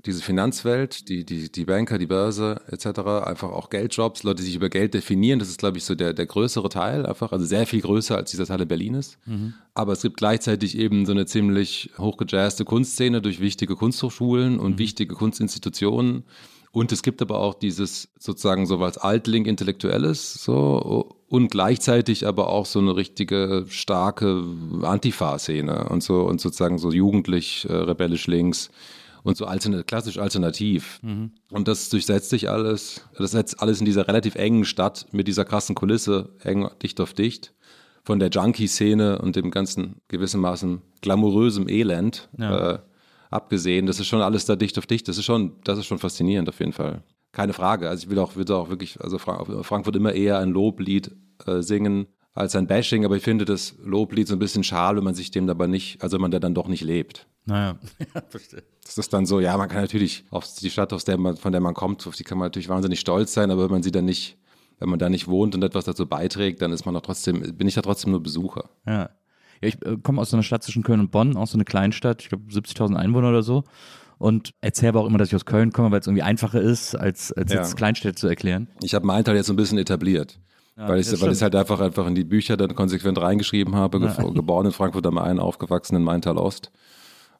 diese 0.06 0.24
Finanzwelt, 0.24 1.10
die, 1.10 1.26
die, 1.26 1.52
die 1.52 1.66
Banker, 1.66 1.98
die 1.98 2.08
Börse 2.08 2.62
etc., 2.68 3.00
einfach 3.24 3.52
auch 3.52 3.70
Geldjobs, 3.70 4.24
Leute, 4.24 4.38
die 4.38 4.48
sich 4.48 4.56
über 4.56 4.70
Geld 4.70 4.94
definieren, 4.94 5.40
das 5.40 5.50
ist, 5.50 5.60
glaube 5.60 5.78
ich, 5.78 5.84
so 5.84 5.96
der, 5.96 6.14
der 6.14 6.26
größere 6.26 6.70
Teil 6.70 7.06
einfach, 7.06 7.32
also 7.32 7.46
sehr 7.46 7.68
viel 7.68 7.82
größer 7.82 8.16
als 8.18 8.32
dieser 8.32 8.46
Teil 8.46 8.62
in 8.62 8.68
Berlin 8.68 8.96
ist. 8.96 9.20
Aber 9.74 9.94
es 9.94 10.02
gibt 10.02 10.18
gleichzeitig 10.18 10.78
eben 10.78 11.06
so 11.06 11.12
eine 11.12 11.26
ziemlich 11.26 11.92
hochgejazzte 11.98 12.66
Kunstszene 12.66 13.22
durch 13.22 13.40
wichtige 13.40 13.76
Kunsthochschulen 13.76 14.60
und 14.60 14.80
wichtige 14.80 15.14
Kunstinstitutionen. 15.16 16.24
Und 16.72 16.92
es 16.92 17.04
gibt 17.04 17.22
aber 17.22 17.40
auch 17.40 17.54
dieses 17.54 18.10
sozusagen 18.18 18.66
so 18.66 18.80
was 18.80 18.98
Altling 18.98 19.46
Intellektuelles 19.46 20.36
so 20.36 21.16
und 21.28 21.52
gleichzeitig 21.52 22.26
aber 22.26 22.48
auch 22.50 22.66
so 22.66 22.80
eine 22.80 22.96
richtige 22.96 23.66
starke 23.70 24.44
Antifa-Szene 24.82 25.90
und 25.90 26.02
so 26.04 26.22
und 26.24 26.40
sozusagen 26.40 26.78
so 26.78 26.92
jugendlich 26.92 27.68
äh, 27.70 27.74
rebellisch 27.74 28.28
links 28.28 28.70
und 29.24 29.38
so 29.38 29.46
altern 29.46 29.86
klassisch 29.86 30.18
alternativ. 30.18 31.00
Und 31.52 31.68
das 31.68 31.90
durchsetzt 31.90 32.30
sich 32.30 32.50
alles, 32.50 33.02
das 33.18 33.32
setzt 33.32 33.62
alles 33.62 33.80
in 33.80 33.86
dieser 33.86 34.08
relativ 34.08 34.36
engen 34.36 34.66
Stadt 34.66 35.08
mit 35.12 35.28
dieser 35.28 35.46
krassen 35.46 35.76
Kulisse, 35.76 36.30
eng 36.44 36.70
dicht 36.82 37.00
auf 37.02 37.14
dicht, 37.14 37.54
von 38.04 38.20
der 38.20 38.30
Junkie-Szene 38.30 39.20
und 39.22 39.36
dem 39.36 39.52
ganzen 39.52 40.02
gewissermaßen 40.08 40.82
glamourösem 41.02 41.68
Elend 41.70 42.30
Ja. 42.38 42.72
äh, 42.76 42.80
abgesehen. 43.32 43.88
Das 43.88 44.00
ist 44.00 44.08
schon 44.08 44.22
alles 44.22 44.46
da 44.46 44.56
dicht 44.56 44.78
auf 44.78 44.86
dicht. 44.86 45.08
Das 45.08 45.18
ist 45.18 45.26
schon, 45.26 45.54
das 45.64 45.80
ist 45.80 45.88
schon 45.88 45.98
faszinierend 45.98 46.48
auf 46.50 46.60
jeden 46.60 46.74
Fall. 46.74 47.04
Keine 47.32 47.54
Frage. 47.54 47.90
Also 47.90 48.04
ich 48.04 48.10
will 48.10 48.20
auch, 48.20 48.36
würde 48.36 48.56
auch 48.56 48.70
wirklich, 48.70 49.02
also 49.02 49.18
Fra 49.18 49.44
Frankfurt 49.64 49.96
immer 49.96 50.14
eher 50.14 50.38
ein 50.40 50.50
Loblied 50.50 51.12
äh, 51.48 51.62
singen 51.62 52.08
als 52.34 52.56
ein 52.56 52.68
Bashing, 52.68 53.04
aber 53.06 53.18
ich 53.18 53.24
finde 53.24 53.46
das 53.46 53.76
Loblied 53.84 54.28
so 54.28 54.36
ein 54.36 54.40
bisschen 54.40 54.64
schal, 54.64 54.96
wenn 54.96 55.04
man 55.04 55.16
sich 55.16 55.32
dem 55.32 55.48
dabei 55.48 55.68
nicht, 55.68 56.02
also 56.02 56.16
wenn 56.16 56.22
man 56.22 56.32
da 56.32 56.40
dann 56.40 56.54
doch 56.54 56.68
nicht 56.68 56.84
lebt. 56.84 57.28
Naja, 57.46 57.78
ja, 58.16 58.22
verstehe. 58.30 58.64
Das 58.84 58.98
ist 58.98 59.12
dann 59.14 59.26
so, 59.26 59.40
ja, 59.40 59.58
man 59.58 59.68
kann 59.68 59.82
natürlich 59.82 60.26
auf 60.30 60.48
die 60.56 60.70
Stadt, 60.70 60.94
aus 60.94 61.04
der 61.04 61.18
man, 61.18 61.38
von 61.38 61.52
der 61.52 61.62
man 61.62 61.74
kommt, 61.74 62.06
auf 62.08 62.16
die 62.16 62.24
kann 62.24 62.38
man 62.38 62.46
natürlich 62.48 62.70
wahnsinnig 62.70 63.00
stolz 63.00 63.34
sein, 63.34 63.52
aber 63.52 63.64
wenn 63.64 63.72
man 63.72 63.84
sie 63.84 63.92
dann 63.92 64.06
nicht, 64.06 64.38
wenn 64.80 64.90
man 64.90 65.00
da 65.00 65.10
nicht 65.10 65.28
wohnt 65.28 65.56
und 65.56 65.64
etwas 65.64 65.86
dazu 65.86 66.06
beiträgt, 66.06 66.62
dann 66.62 66.72
ist 66.72 66.86
man 66.86 66.94
doch 66.94 67.02
trotzdem, 67.02 67.42
bin 67.58 67.68
ich 67.68 67.76
da 67.76 67.82
trotzdem 67.82 68.12
nur 68.12 68.24
Besucher. 68.24 68.70
Ja. 68.86 69.10
Ja, 69.62 69.68
ich 69.70 69.86
äh, 69.86 69.98
komme 70.02 70.22
aus 70.22 70.30
so 70.32 70.38
einer 70.38 70.44
Stadt 70.44 70.64
zwischen 70.64 70.84
Köln 70.84 71.00
und 71.00 71.12
Bonn, 71.12 71.38
auch 71.38 71.48
so 71.48 71.58
eine 71.58 71.66
Kleinstadt, 71.66 72.22
ich 72.24 72.30
glaube 72.30 72.44
70.000 72.52 72.96
Einwohner 72.96 73.30
oder 73.30 73.44
so. 73.44 73.64
Und 74.18 74.54
erzähle 74.62 74.90
aber 74.90 75.02
auch 75.02 75.08
immer, 75.08 75.18
dass 75.18 75.30
ich 75.30 75.36
aus 75.36 75.46
Köln 75.46 75.72
komme, 75.72 75.90
weil 75.92 76.00
es 76.00 76.06
irgendwie 76.08 76.22
einfacher 76.22 76.62
ist, 76.62 76.96
als, 76.96 77.32
als 77.32 77.52
Ja. 77.52 77.62
jetzt 77.62 77.76
Kleinstädte 77.76 78.16
zu 78.16 78.28
erklären. 78.28 78.68
Ich 78.84 78.94
habe 78.94 79.06
meinen 79.06 79.24
Teil 79.24 79.36
jetzt 79.36 79.48
so 79.48 79.54
ein 79.54 79.56
bisschen 79.56 79.80
etabliert. 79.80 80.40
weil 80.76 81.00
ich 81.00 81.10
das 81.10 81.22
weil 81.22 81.32
ich 81.32 81.38
stimmt. 81.38 81.54
halt 81.54 81.56
einfach, 81.56 81.80
einfach 81.80 82.08
in 82.08 82.16
die 82.16 82.24
Bücher 82.24 82.56
dann 82.56 82.76
konsequent 82.76 83.20
reingeschrieben 83.20 83.76
habe, 83.76 84.00
ge 84.00 84.10
geboren 84.34 84.68
in 84.68 84.72
Frankfurt 84.72 85.06
am 85.08 85.16
Main, 85.16 85.40
aufgewachsen 85.40 85.96
in 85.96 86.04
Maintal 86.04 86.38
Ost. 86.38 86.72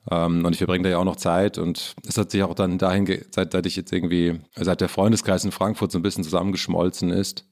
Ähm, 0.10 0.44
und 0.44 0.54
ich 0.54 0.58
verbringe 0.58 0.84
da 0.84 0.90
ja 0.90 0.98
auch 0.98 1.06
noch 1.06 1.16
Zeit 1.16 1.58
und 1.60 1.94
es 2.08 2.18
hat 2.18 2.32
sich 2.32 2.42
auch 2.42 2.56
dann 2.56 2.78
dahin, 2.80 3.06
seit, 3.30 3.52
seit 3.52 3.66
ich 3.68 3.76
jetzt 3.76 3.94
irgendwie, 3.94 4.40
seit 4.56 4.82
der 4.82 4.90
Freundeskreis 4.90 5.46
in 5.46 5.52
Frankfurt 5.52 5.92
so 5.92 6.00
ein 6.00 6.02
bisschen 6.02 6.24
zusammengeschmolzen 6.24 7.12
ist, 7.12 7.46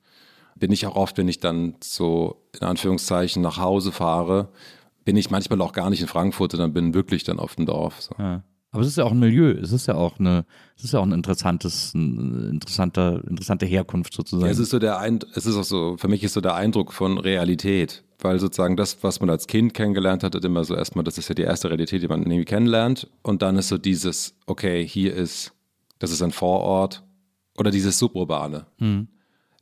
bin 0.59 0.71
ich 0.71 0.85
auch 0.85 0.95
oft, 0.95 1.17
wenn 1.17 1.27
ich 1.27 1.39
dann 1.39 1.75
so 1.81 2.47
in 2.59 2.67
Anführungszeichen 2.67 3.41
nach 3.41 3.57
Hause 3.57 3.91
fahre, 3.91 4.49
bin 5.05 5.17
ich 5.17 5.29
manchmal 5.29 5.61
auch 5.61 5.73
gar 5.73 5.89
nicht 5.89 6.01
in 6.01 6.07
Frankfurt, 6.07 6.51
sondern 6.51 6.73
bin 6.73 6.93
wirklich 6.93 7.23
dann 7.23 7.39
auf 7.39 7.55
dem 7.55 7.65
Dorf. 7.65 8.01
So. 8.01 8.15
Ja. 8.19 8.43
Aber 8.71 8.83
es 8.83 8.89
ist 8.89 8.97
ja 8.97 9.03
auch 9.03 9.11
ein 9.11 9.19
Milieu, 9.19 9.49
es 9.49 9.71
ist 9.71 9.87
ja 9.87 9.95
auch 9.95 10.19
eine, 10.19 10.45
es 10.77 10.83
ist 10.83 10.93
ja 10.93 10.99
auch 10.99 11.05
ein 11.05 11.11
interessantes, 11.11 11.93
ein 11.95 12.51
interessanter, 12.51 13.23
interessante 13.27 13.65
Herkunft 13.65 14.13
sozusagen. 14.13 14.45
Ja, 14.45 14.51
es 14.51 14.59
ist 14.59 14.69
so 14.69 14.77
der 14.77 14.99
Eindruck, 14.99 15.31
es 15.35 15.47
ist 15.47 15.55
auch 15.55 15.63
so, 15.63 15.97
für 15.97 16.07
mich 16.07 16.23
ist 16.23 16.33
so 16.33 16.41
der 16.41 16.55
Eindruck 16.55 16.93
von 16.93 17.17
Realität. 17.17 18.03
Weil 18.21 18.37
sozusagen 18.37 18.75
das, 18.75 19.01
was 19.01 19.21
man 19.21 19.29
als 19.29 19.47
Kind 19.47 19.73
kennengelernt 19.73 20.23
hat, 20.23 20.35
hat 20.35 20.43
immer 20.43 20.65
so 20.65 20.75
erstmal, 20.75 21.05
das 21.05 21.17
ist 21.17 21.29
ja 21.29 21.35
die 21.35 21.43
erste 21.43 21.69
Realität, 21.69 22.03
die 22.03 22.07
man 22.09 22.21
irgendwie 22.21 22.43
kennenlernt. 22.43 23.07
Und 23.23 23.41
dann 23.41 23.55
ist 23.55 23.69
so 23.69 23.77
dieses, 23.77 24.35
okay, 24.45 24.85
hier 24.85 25.15
ist, 25.15 25.53
das 25.99 26.11
ist 26.11 26.21
ein 26.21 26.31
Vorort 26.31 27.01
oder 27.57 27.71
dieses 27.71 27.97
Suburbane. 27.97 28.65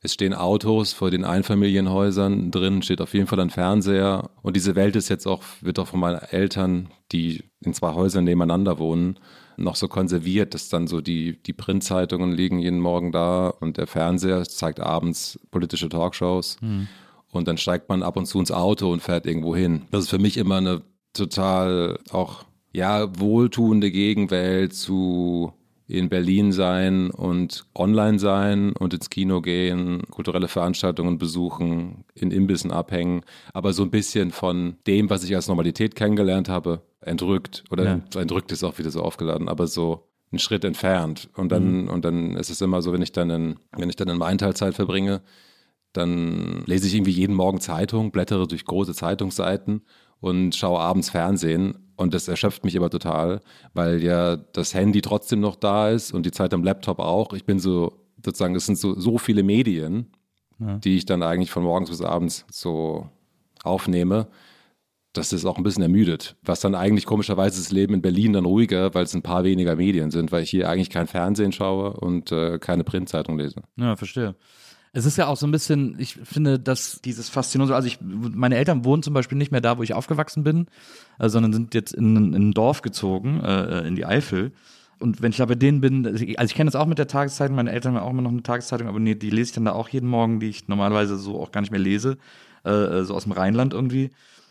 Es 0.07 0.13
stehen 0.13 0.33
Autos 0.33 0.93
vor 0.93 1.11
den 1.11 1.25
Einfamilienhäusern, 1.25 2.49
drin 2.49 2.81
steht 2.81 3.01
auf 3.01 3.13
jeden 3.13 3.27
Fall 3.27 3.41
ein 3.41 3.49
Fernseher. 3.49 4.29
Und 4.41 4.55
diese 4.55 4.73
Welt 4.77 4.95
ist 4.95 5.09
jetzt 5.09 5.27
auch, 5.27 5.43
wird 5.59 5.79
auch 5.79 5.87
von 5.87 5.99
meinen 5.99 6.21
Eltern, 6.31 6.87
die 7.11 7.43
in 7.59 7.73
zwei 7.73 7.93
Häusern 7.93 8.23
nebeneinander 8.23 8.79
wohnen, 8.79 9.19
noch 9.57 9.75
so 9.75 9.89
konserviert, 9.89 10.53
dass 10.53 10.69
dann 10.69 10.87
so 10.87 11.01
die, 11.01 11.43
die 11.43 11.51
Printzeitungen 11.51 12.31
liegen 12.31 12.59
jeden 12.59 12.79
Morgen 12.79 13.11
da 13.11 13.49
und 13.49 13.75
der 13.75 13.85
Fernseher 13.85 14.45
zeigt 14.45 14.79
abends 14.79 15.41
politische 15.51 15.89
Talkshows. 15.89 16.55
Und 17.29 17.49
dann 17.49 17.57
steigt 17.57 17.89
man 17.89 18.01
ab 18.01 18.15
und 18.15 18.27
zu 18.27 18.39
ins 18.39 18.53
Auto 18.53 18.89
und 18.89 19.01
fährt 19.01 19.25
irgendwo 19.25 19.57
hin. 19.57 19.87
Das 19.91 20.05
ist 20.05 20.09
für 20.09 20.19
mich 20.19 20.37
immer 20.37 20.55
eine 20.55 20.83
total 21.11 21.99
auch, 22.11 22.45
ja, 22.71 23.09
wohltuende 23.19 23.91
Gegenwelt 23.91 24.73
zu 24.73 25.51
in 25.87 26.09
Berlin 26.09 26.51
sein 26.51 27.09
und 27.09 27.65
online 27.73 28.19
sein 28.19 28.73
und 28.73 28.93
ins 28.93 29.09
Kino 29.09 29.41
gehen, 29.41 30.01
kulturelle 30.09 30.49
Veranstaltungen 30.49 31.17
besuchen, 31.17 32.03
in 32.13 32.31
Imbissen 32.31 32.71
abhängen, 32.71 33.21
aber 33.53 33.71
so 33.71 33.83
ein 33.83 33.89
bisschen 33.91 34.31
von 34.31 34.75
dem, 34.85 35.09
was 35.09 35.23
ich 35.23 35.33
als 35.33 35.47
Normalität 35.47 35.95
kennengelernt 35.95 36.49
habe, 36.49 36.81
entrückt. 36.99 37.63
Oder 37.71 37.83
Ja. 37.85 38.21
entrückt 38.21 38.51
ist 38.51 38.63
auch 38.63 38.77
wieder 38.79 38.91
so 38.91 39.01
aufgeladen, 39.01 39.47
aber 39.47 39.67
so 39.67 40.03
einen 40.31 40.39
Schritt 40.39 40.65
entfernt. 40.65 41.29
Und 41.37 41.53
dann, 41.53 41.87
und 41.87 42.03
dann 42.03 42.35
ist 42.35 42.49
es 42.49 42.59
immer 42.59 42.81
so, 42.81 42.91
wenn 42.91 43.01
ich 43.01 43.13
dann 43.13 43.29
in, 43.29 43.55
wenn 43.77 43.89
ich 43.89 43.95
dann 43.95 44.09
in 44.09 44.17
Maintalzeit 44.17 44.75
verbringe, 44.75 45.21
dann 45.93 46.63
lese 46.65 46.85
ich 46.87 46.95
irgendwie 46.95 47.11
jeden 47.11 47.33
Morgen 47.35 47.61
Zeitung, 47.61 48.11
blättere 48.11 48.45
durch 48.45 48.65
große 48.65 48.93
Zeitungsseiten 48.93 49.83
und 50.19 50.53
schaue 50.53 50.79
abends 50.79 51.09
Fernsehen. 51.09 51.75
Und 51.97 52.13
das 52.13 52.27
erschöpft 52.27 52.63
mich 52.63 52.77
aber 52.77 52.89
total, 52.89 53.41
weil 53.73 54.01
ja 54.01 54.37
das 54.37 54.73
Handy 54.73 55.01
trotzdem 55.01 55.41
noch 55.41 55.55
da 55.55 55.89
ist 55.89 56.13
und 56.13 56.25
die 56.25 56.31
Zeit 56.31 56.53
am 56.53 56.63
Laptop 56.63 56.99
auch. 56.99 57.33
Ich 57.33 57.43
bin 57.43 57.59
so, 57.59 57.91
sozusagen, 58.23 58.55
es 58.55 58.67
sind 58.67 58.77
so, 58.77 58.97
so 58.97 59.17
viele 59.17 59.43
Medien, 59.43 60.07
die 60.59 60.97
ich 60.97 61.05
dann 61.05 61.21
eigentlich 61.21 61.51
von 61.51 61.63
morgens 61.63 61.89
bis 61.89 62.01
abends 62.01 62.45
so 62.51 63.09
aufnehme, 63.63 64.27
dass 65.13 65.31
es 65.31 65.45
auch 65.45 65.57
ein 65.57 65.63
bisschen 65.63 65.83
ermüdet. 65.83 66.35
Was 66.43 66.59
dann 66.59 66.75
eigentlich 66.75 67.05
komischerweise 67.05 67.59
das 67.59 67.71
Leben 67.71 67.95
in 67.95 68.01
Berlin 68.01 68.33
dann 68.33 68.45
ruhiger, 68.45 68.93
weil 68.93 69.03
es 69.03 69.13
ein 69.15 69.21
paar 69.21 69.43
weniger 69.43 69.75
Medien 69.75 70.11
sind, 70.11 70.31
weil 70.31 70.43
ich 70.43 70.49
hier 70.49 70.69
eigentlich 70.69 70.89
kein 70.89 71.07
Fernsehen 71.07 71.51
schaue 71.51 71.93
und 71.93 72.31
äh, 72.31 72.59
keine 72.59 72.83
Printzeitung 72.83 73.37
lese. 73.37 73.61
Ja, 73.75 73.95
verstehe. 73.95 74.35
Es 74.93 75.05
ist 75.05 75.17
ja 75.17 75.27
auch 75.27 75.37
so 75.37 75.45
ein 75.45 75.51
bisschen, 75.51 75.95
ich 75.99 76.15
finde, 76.23 76.59
dass 76.59 77.01
dieses 77.01 77.29
Faszinose, 77.29 77.75
also 77.75 77.87
ich, 77.87 77.99
meine 78.01 78.55
Eltern 78.57 78.83
wohnen 78.85 79.03
zum 79.03 79.13
Beispiel 79.13 79.37
nicht 79.37 79.51
mehr 79.51 79.61
da, 79.61 79.77
wo 79.77 79.83
ich 79.83 79.93
aufgewachsen 79.93 80.43
bin, 80.43 80.67
äh, 81.19 81.29
sondern 81.29 81.53
sind 81.53 81.73
jetzt 81.75 81.93
in, 81.93 82.15
ein- 82.15 82.33
in 82.33 82.49
ein 82.49 82.53
Dorf 82.53 82.81
gezogen, 82.81 83.41
äh, 83.41 83.87
in 83.87 83.95
die 83.95 84.05
Eifel. 84.05 84.51
Und 84.99 85.21
wenn 85.21 85.29
ich 85.31 85.37
da 85.37 85.45
bei 85.45 85.53
denen 85.55 85.81
bin, 85.81 86.05
also 86.07 86.23
ich, 86.23 86.39
also 86.39 86.49
ich 86.49 86.55
kenne 86.55 86.69
das 86.71 86.75
auch 86.79 86.87
mit 86.87 86.97
der 86.97 87.07
Tageszeitung, 87.07 87.55
meine 87.55 87.71
Eltern 87.71 87.95
haben 87.95 88.03
auch 88.03 88.09
immer 88.09 88.23
noch 88.23 88.31
eine 88.31 88.41
Tageszeitung 88.43 88.87
abonniert, 88.87 89.21
die 89.21 89.29
lese 89.29 89.49
ich 89.49 89.55
dann 89.55 89.65
da 89.65 89.73
auch 89.73 89.89
jeden 89.89 90.09
Morgen, 90.09 90.39
die 90.39 90.47
ich 90.49 90.67
normalerweise 90.67 91.17
so 91.17 91.39
auch 91.39 91.51
gar 91.51 91.61
nicht 91.61 91.69
mehr 91.71 91.79
lese, 91.79 92.17
äh, 92.65 92.71
äh, 92.71 93.03
so 93.03 93.13
aus 93.13 93.23
dem 93.23 93.33
Rheinland 93.33 93.73
irgendwie. 93.73 94.09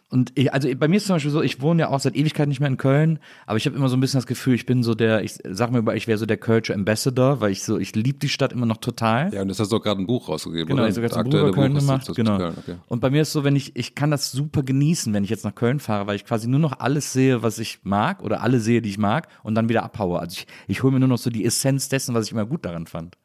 Und 0.08 0.30
ich, 0.36 0.52
also 0.52 0.68
bei 0.76 0.86
mir 0.86 0.98
ist 0.98 1.06
zum 1.06 1.16
Beispiel 1.16 1.32
so, 1.32 1.42
ich 1.42 1.60
wohne 1.60 1.82
ja 1.82 1.88
auch 1.88 1.98
seit 1.98 2.14
Ewigkeit 2.14 2.46
nicht 2.48 2.60
mehr 2.60 2.68
in 2.68 2.76
Köln, 2.76 3.18
aber 3.44 3.56
ich 3.56 3.66
habe 3.66 3.74
immer 3.76 3.88
so 3.88 3.96
ein 3.96 4.00
bisschen 4.00 4.18
das 4.18 4.26
Gefühl, 4.26 4.54
ich 4.54 4.64
bin 4.64 4.84
so 4.84 4.94
der, 4.94 5.24
ich 5.24 5.38
sag 5.50 5.72
mir 5.72 5.82
mal, 5.82 5.96
ich 5.96 6.06
wäre 6.06 6.16
so 6.16 6.26
der 6.26 6.36
Kölsche 6.36 6.74
Ambassador, 6.74 7.40
weil 7.40 7.50
ich 7.50 7.64
so, 7.64 7.76
ich 7.78 7.94
liebe 7.96 8.18
die 8.20 8.28
Stadt 8.28 8.52
immer 8.52 8.66
noch 8.66 8.76
total. 8.76 9.34
Ja, 9.34 9.42
und 9.42 9.48
das 9.48 9.58
hast 9.58 9.72
du 9.72 9.76
auch 9.76 9.82
gerade 9.82 10.00
ein 10.00 10.06
Buch 10.06 10.28
rausgegeben, 10.28 10.68
Genau, 10.68 10.82
oder? 10.82 10.88
ich 10.88 10.94
sogar 10.94 11.10
Das 11.10 11.18
zum 11.18 11.30
Buch 11.30 11.52
Köln 11.52 11.74
ist 11.74 11.86
gemacht. 11.86 12.08
Genau. 12.14 12.36
Köln, 12.36 12.54
okay. 12.56 12.76
Und 12.86 13.00
bei 13.00 13.10
mir 13.10 13.22
ist 13.22 13.32
so, 13.32 13.42
wenn 13.42 13.56
ich, 13.56 13.74
ich 13.74 13.96
kann 13.96 14.12
das 14.12 14.30
super 14.30 14.62
genießen, 14.62 15.12
wenn 15.12 15.24
ich 15.24 15.30
jetzt 15.30 15.44
nach 15.44 15.54
Köln 15.56 15.80
fahre, 15.80 16.06
weil 16.06 16.14
ich 16.14 16.24
quasi 16.24 16.46
nur 16.46 16.60
noch 16.60 16.78
alles 16.78 17.12
sehe, 17.12 17.42
was 17.42 17.58
ich 17.58 17.80
mag 17.82 18.22
oder 18.22 18.42
alle 18.42 18.60
sehe, 18.60 18.82
die 18.82 18.90
ich 18.90 18.98
mag 18.98 19.26
und 19.42 19.56
dann 19.56 19.68
wieder 19.68 19.82
abhaue. 19.82 20.20
Also 20.20 20.36
ich, 20.38 20.46
ich 20.68 20.82
hole 20.84 20.92
mir 20.92 21.00
nur 21.00 21.08
noch 21.08 21.18
so 21.18 21.30
die 21.30 21.44
Essenz 21.44 21.88
dessen, 21.88 22.14
was 22.14 22.26
ich 22.26 22.32
immer 22.32 22.46
gut 22.46 22.64
daran 22.64 22.86
fand. 22.86 23.16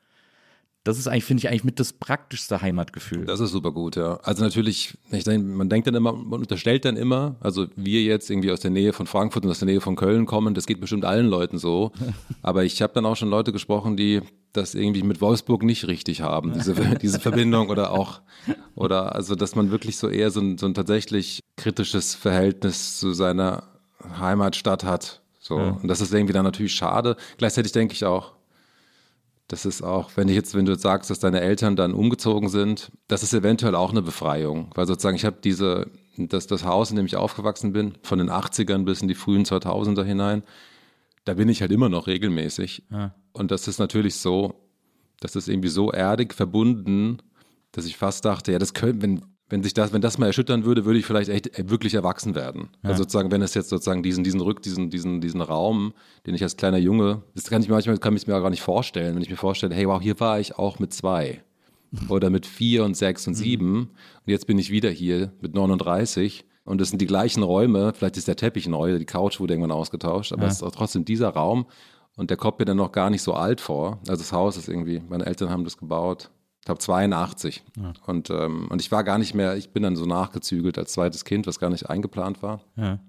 Das 0.84 0.98
ist 0.98 1.08
eigentlich, 1.08 1.26
finde 1.26 1.42
ich, 1.42 1.50
eigentlich 1.50 1.64
mit 1.64 1.80
das 1.80 1.94
praktischste 1.94 2.62
Heimatgefühl. 2.62 3.26
Das 3.26 3.40
ist 3.40 3.52
super 3.52 3.72
gut, 3.72 3.96
ja. 3.96 4.16
Also 4.24 4.44
natürlich, 4.44 4.98
ich 5.12 5.24
denke, 5.24 5.48
man 5.48 5.70
denkt 5.70 5.88
dann 5.88 5.94
immer, 5.94 6.12
man 6.12 6.40
unterstellt 6.40 6.86
dann 6.86 6.98
immer, 6.98 7.36
also 7.40 7.68
wir 7.76 8.02
jetzt 8.02 8.32
irgendwie 8.32 8.52
aus 8.52 8.62
der 8.62 8.72
Nähe 8.72 8.92
von 8.92 9.06
Frankfurt 9.06 9.46
und 9.46 9.52
aus 9.52 9.60
der 9.60 9.68
Nähe 9.68 9.80
von 9.80 9.96
Köln 9.96 10.26
kommen, 10.26 10.56
das 10.56 10.66
geht 10.66 10.82
bestimmt 10.82 11.06
allen 11.06 11.28
Leuten 11.28 11.60
so. 11.60 11.92
Aber 12.42 12.64
ich 12.64 12.82
habe 12.82 12.94
dann 12.94 13.06
auch 13.06 13.16
schon 13.16 13.30
Leute 13.30 13.52
gesprochen, 13.52 13.96
die 13.96 14.22
das 14.54 14.74
irgendwie 14.74 15.04
mit 15.04 15.22
Wolfsburg 15.22 15.62
nicht 15.62 15.88
richtig 15.88 16.22
haben, 16.22 16.54
diese, 16.54 16.74
diese 17.02 17.20
Verbindung 17.20 17.70
oder 17.70 17.92
auch, 17.92 18.22
oder 18.76 19.16
also, 19.16 19.36
dass 19.36 19.56
man 19.56 19.70
wirklich 19.70 19.98
so 19.98 20.10
eher 20.10 20.32
so 20.32 20.42
ein, 20.42 20.58
so 20.58 20.66
ein 20.66 20.74
tatsächlich 20.74 21.42
kritisches 21.58 22.16
Verhältnis 22.16 23.00
zu 23.00 23.14
seiner 23.14 23.64
Heimatstadt 24.20 24.84
hat. 24.84 25.22
So. 25.40 25.56
Und 25.56 25.88
das 25.88 26.02
ist 26.02 26.14
irgendwie 26.14 26.34
dann 26.34 26.46
natürlich 26.46 26.74
schade. 26.74 27.18
Gleichzeitig 27.38 27.72
denke 27.72 27.94
ich 27.94 28.06
auch, 28.06 28.34
das 29.51 29.65
ist 29.65 29.81
auch, 29.81 30.12
wenn 30.15 30.29
ich 30.29 30.36
jetzt, 30.36 30.55
wenn 30.55 30.63
du 30.63 30.72
jetzt 30.72 30.81
sagst, 30.81 31.10
dass 31.10 31.20
deine 31.20 31.41
Eltern 31.41 31.75
dann 31.75 31.93
umgezogen 31.93 32.48
sind, 32.48 32.89
das 33.10 33.22
ist 33.22 33.34
eventuell 33.34 33.75
auch 33.75 33.91
eine 33.91 34.01
Befreiung. 34.01 34.72
Weil 34.75 34.88
sozusagen, 34.88 35.17
ich 35.17 35.25
habe 35.25 35.39
diese, 35.43 35.91
das, 36.15 36.48
das 36.48 36.63
Haus, 36.63 36.89
in 36.89 36.96
dem 36.96 37.05
ich 37.05 37.17
aufgewachsen 37.17 37.74
bin, 37.74 37.98
von 38.01 38.17
den 38.17 38.29
80ern 38.29 38.86
bis 38.86 39.01
in 39.01 39.10
die 39.10 39.13
frühen 39.13 39.43
2000er 39.43 40.05
hinein, 40.05 40.43
da 41.25 41.34
bin 41.34 41.50
ich 41.50 41.60
halt 41.60 41.74
immer 41.74 41.89
noch 41.89 42.08
regelmäßig. 42.08 42.84
Und 43.34 43.51
das 43.51 43.67
ist 43.67 43.77
natürlich 43.77 44.15
so, 44.15 44.55
das 45.20 45.36
ist 45.36 45.50
irgendwie 45.50 45.67
so 45.67 45.91
erdig 45.91 46.34
verbunden, 46.34 47.17
dass 47.74 47.86
ich 47.86 47.98
fast 47.98 48.24
dachte, 48.24 48.53
ja, 48.53 48.60
das 48.60 48.74
könnte, 48.74 49.01
wenn, 49.01 49.22
wenn 49.51 49.63
sich 49.63 49.74
das, 49.74 49.91
wenn 49.91 50.01
das 50.01 50.17
mal 50.17 50.27
erschüttern 50.27 50.63
würde, 50.63 50.86
würde 50.86 50.98
ich 50.98 51.05
vielleicht 51.05 51.29
echt 51.29 51.60
äh, 51.60 51.70
wirklich 51.70 51.93
erwachsen 51.93 52.36
werden. 52.36 52.70
Also 52.84 53.03
sozusagen, 53.03 53.31
wenn 53.31 53.41
es 53.41 53.53
jetzt 53.53 53.70
sozusagen 53.70 54.01
diesen, 54.01 54.24
diesen 54.24 54.39
Rück, 54.39 54.62
diesen, 54.62 54.89
diesen, 54.89 55.20
diesen 55.20 55.41
Raum, 55.41 55.93
den 56.25 56.36
ich 56.36 56.41
als 56.41 56.55
kleiner 56.55 56.77
Junge, 56.77 57.22
das 57.36 57.50
kann 57.50 57.62
ich 57.62 57.67
mir 57.67 57.75
manchmal, 57.75 57.98
kann 57.98 58.15
ich 58.15 58.25
mir 58.25 58.39
gar 58.39 58.50
nicht 58.50 58.62
vorstellen, 58.62 59.13
wenn 59.13 59.22
ich 59.22 59.29
mir 59.29 59.36
vorstelle, 59.36 59.75
hey, 59.75 59.88
wow, 59.88 60.01
hier 60.01 60.20
war 60.22 60.39
ich 60.39 60.58
auch 60.58 60.79
mit 60.79 60.93
zwei. 60.93 61.43
Oder 62.10 62.29
mit 62.29 62.46
vier 62.46 62.86
und 62.86 62.96
sechs 62.96 63.27
und 63.27 63.34
sieben. 63.34 63.89
Und 64.25 64.31
jetzt 64.31 64.48
bin 64.48 64.58
ich 64.58 64.72
wieder 64.72 64.89
hier 64.89 65.34
mit 65.41 65.53
39. 65.53 66.46
Und 66.63 66.79
es 66.79 66.89
sind 66.89 67.01
die 67.01 67.08
gleichen 67.08 67.43
Räume. 67.43 67.91
Vielleicht 67.93 68.15
ist 68.15 68.29
der 68.29 68.38
Teppich 68.38 68.70
neu, 68.70 68.98
die 68.98 69.05
Couch 69.05 69.41
wurde 69.41 69.55
irgendwann 69.55 69.74
ausgetauscht. 69.74 70.31
Aber 70.31 70.46
es 70.46 70.53
ist 70.53 70.63
auch 70.63 70.72
trotzdem 70.72 71.03
dieser 71.03 71.29
Raum. 71.29 71.65
Und 72.15 72.29
der 72.29 72.38
kommt 72.38 72.60
mir 72.60 72.65
dann 72.65 72.77
noch 72.77 72.93
gar 72.93 73.10
nicht 73.10 73.24
so 73.24 73.34
alt 73.34 73.60
vor. 73.60 74.00
Also 74.08 74.22
das 74.22 74.31
Haus 74.31 74.55
ist 74.55 74.70
irgendwie, 74.70 75.01
meine 75.10 75.25
Eltern 75.25 75.50
haben 75.50 75.65
das 75.65 75.77
gebaut. 75.77 76.31
Ich 76.62 76.65
glaube 76.65 76.80
82. 76.80 77.63
Und, 78.06 78.30
ähm, 78.30 78.68
und 78.70 78.82
ich 78.82 78.91
war 78.91 79.03
gar 79.03 79.18
nicht 79.18 79.34
mehr, 79.34 79.58
ich 79.58 79.72
bin 79.72 79.82
dann 79.84 79.96
so 79.96 80.06
nachgezügelt 80.06 80.77
als 80.77 80.94
zweites 80.94 81.25
Kind, 81.25 81.48
was 81.48 81.60
gar 81.60 81.72
nicht 81.72 81.89
eingeplant 81.89 82.41
war. 82.44 82.62
Ja. 82.75 83.00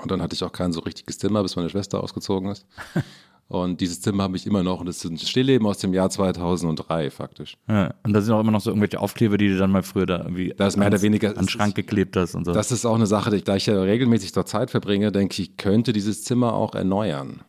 Und 0.00 0.10
dann 0.10 0.22
hatte 0.22 0.34
ich 0.34 0.42
auch 0.44 0.52
kein 0.52 0.72
so 0.72 0.80
richtiges 0.80 1.18
Zimmer, 1.18 1.42
bis 1.42 1.56
meine 1.56 1.68
Schwester 1.68 2.02
ausgezogen 2.02 2.50
ist. 2.50 2.66
Und 3.48 3.82
dieses 3.82 4.00
Zimmer 4.00 4.22
habe 4.22 4.36
ich 4.36 4.46
immer 4.46 4.62
noch. 4.62 4.80
Und 4.80 4.86
das 4.86 5.04
ist 5.04 5.10
ein 5.10 5.18
Stillleben 5.18 5.66
aus 5.66 5.76
dem 5.76 5.92
Jahr 5.92 6.08
2003 6.08 7.10
faktisch. 7.10 7.58
Ja. 7.68 7.92
Und 8.02 8.14
da 8.14 8.22
sind 8.22 8.32
auch 8.32 8.40
immer 8.40 8.52
noch 8.52 8.62
so 8.62 8.70
irgendwelche 8.70 8.98
Aufkleber, 8.98 9.36
die 9.36 9.48
du 9.48 9.58
dann 9.58 9.70
mal 9.70 9.82
früher 9.82 10.06
da 10.06 10.18
irgendwie 10.20 10.54
Da 10.56 10.68
ist 10.68 10.78
mehr 10.78 10.86
oder 10.88 11.02
weniger- 11.02 11.30
an 11.30 11.34
den 11.44 11.48
Schrank 11.50 11.74
geklebt 11.74 12.16
hast 12.16 12.34
und 12.34 12.46
so. 12.46 12.52
Das 12.52 12.72
ist 12.72 12.86
auch 12.86 12.94
eine 12.94 13.06
Sache, 13.06 13.30
die- 13.30 13.42
da 13.44 13.56
ich 13.56 13.66
ja 13.66 13.78
regelmäßig 13.78 14.32
dort 14.32 14.48
Zeit 14.48 14.70
verbringe, 14.70 15.12
denke 15.12 15.32
ich, 15.34 15.40
ich 15.50 15.56
könnte 15.58 15.92
dieses 15.92 16.24
Zimmer 16.24 16.54
auch 16.54 16.74
erneuern. 16.74 17.42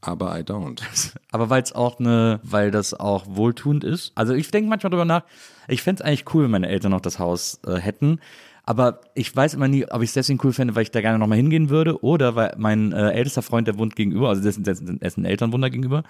Aber 0.00 0.38
I 0.38 0.42
don't. 0.42 0.80
Aber 1.32 1.50
weil 1.50 1.62
es 1.62 1.72
auch 1.72 1.98
eine, 1.98 2.40
weil 2.42 2.70
das 2.70 2.94
auch 2.94 3.24
wohltuend 3.28 3.84
ist. 3.84 4.12
Also 4.14 4.34
ich 4.34 4.50
denke 4.50 4.68
manchmal 4.68 4.90
drüber 4.90 5.04
nach, 5.04 5.24
ich 5.68 5.82
fände 5.82 6.02
es 6.02 6.06
eigentlich 6.06 6.34
cool, 6.34 6.44
wenn 6.44 6.50
meine 6.50 6.68
Eltern 6.68 6.92
noch 6.92 7.00
das 7.00 7.18
Haus 7.18 7.60
äh, 7.66 7.76
hätten. 7.76 8.20
Aber 8.68 9.00
ich 9.14 9.34
weiß 9.34 9.54
immer 9.54 9.68
nie, 9.68 9.86
ob 9.88 10.02
ich 10.02 10.10
es 10.10 10.14
deswegen 10.14 10.40
cool 10.42 10.52
fände, 10.52 10.74
weil 10.74 10.82
ich 10.82 10.90
da 10.90 11.00
gerne 11.00 11.20
nochmal 11.20 11.36
hingehen 11.38 11.70
würde 11.70 12.02
oder 12.02 12.34
weil 12.34 12.54
mein 12.58 12.92
äh, 12.92 13.12
ältester 13.12 13.40
Freund, 13.40 13.68
der 13.68 13.78
wohnt 13.78 13.94
gegenüber, 13.94 14.28
also 14.28 14.42
dessen, 14.42 14.64
dessen, 14.64 14.98
dessen 14.98 15.24
Eltern 15.24 15.52
wohnen 15.52 15.62
da 15.62 15.68
gegenüber, 15.68 16.02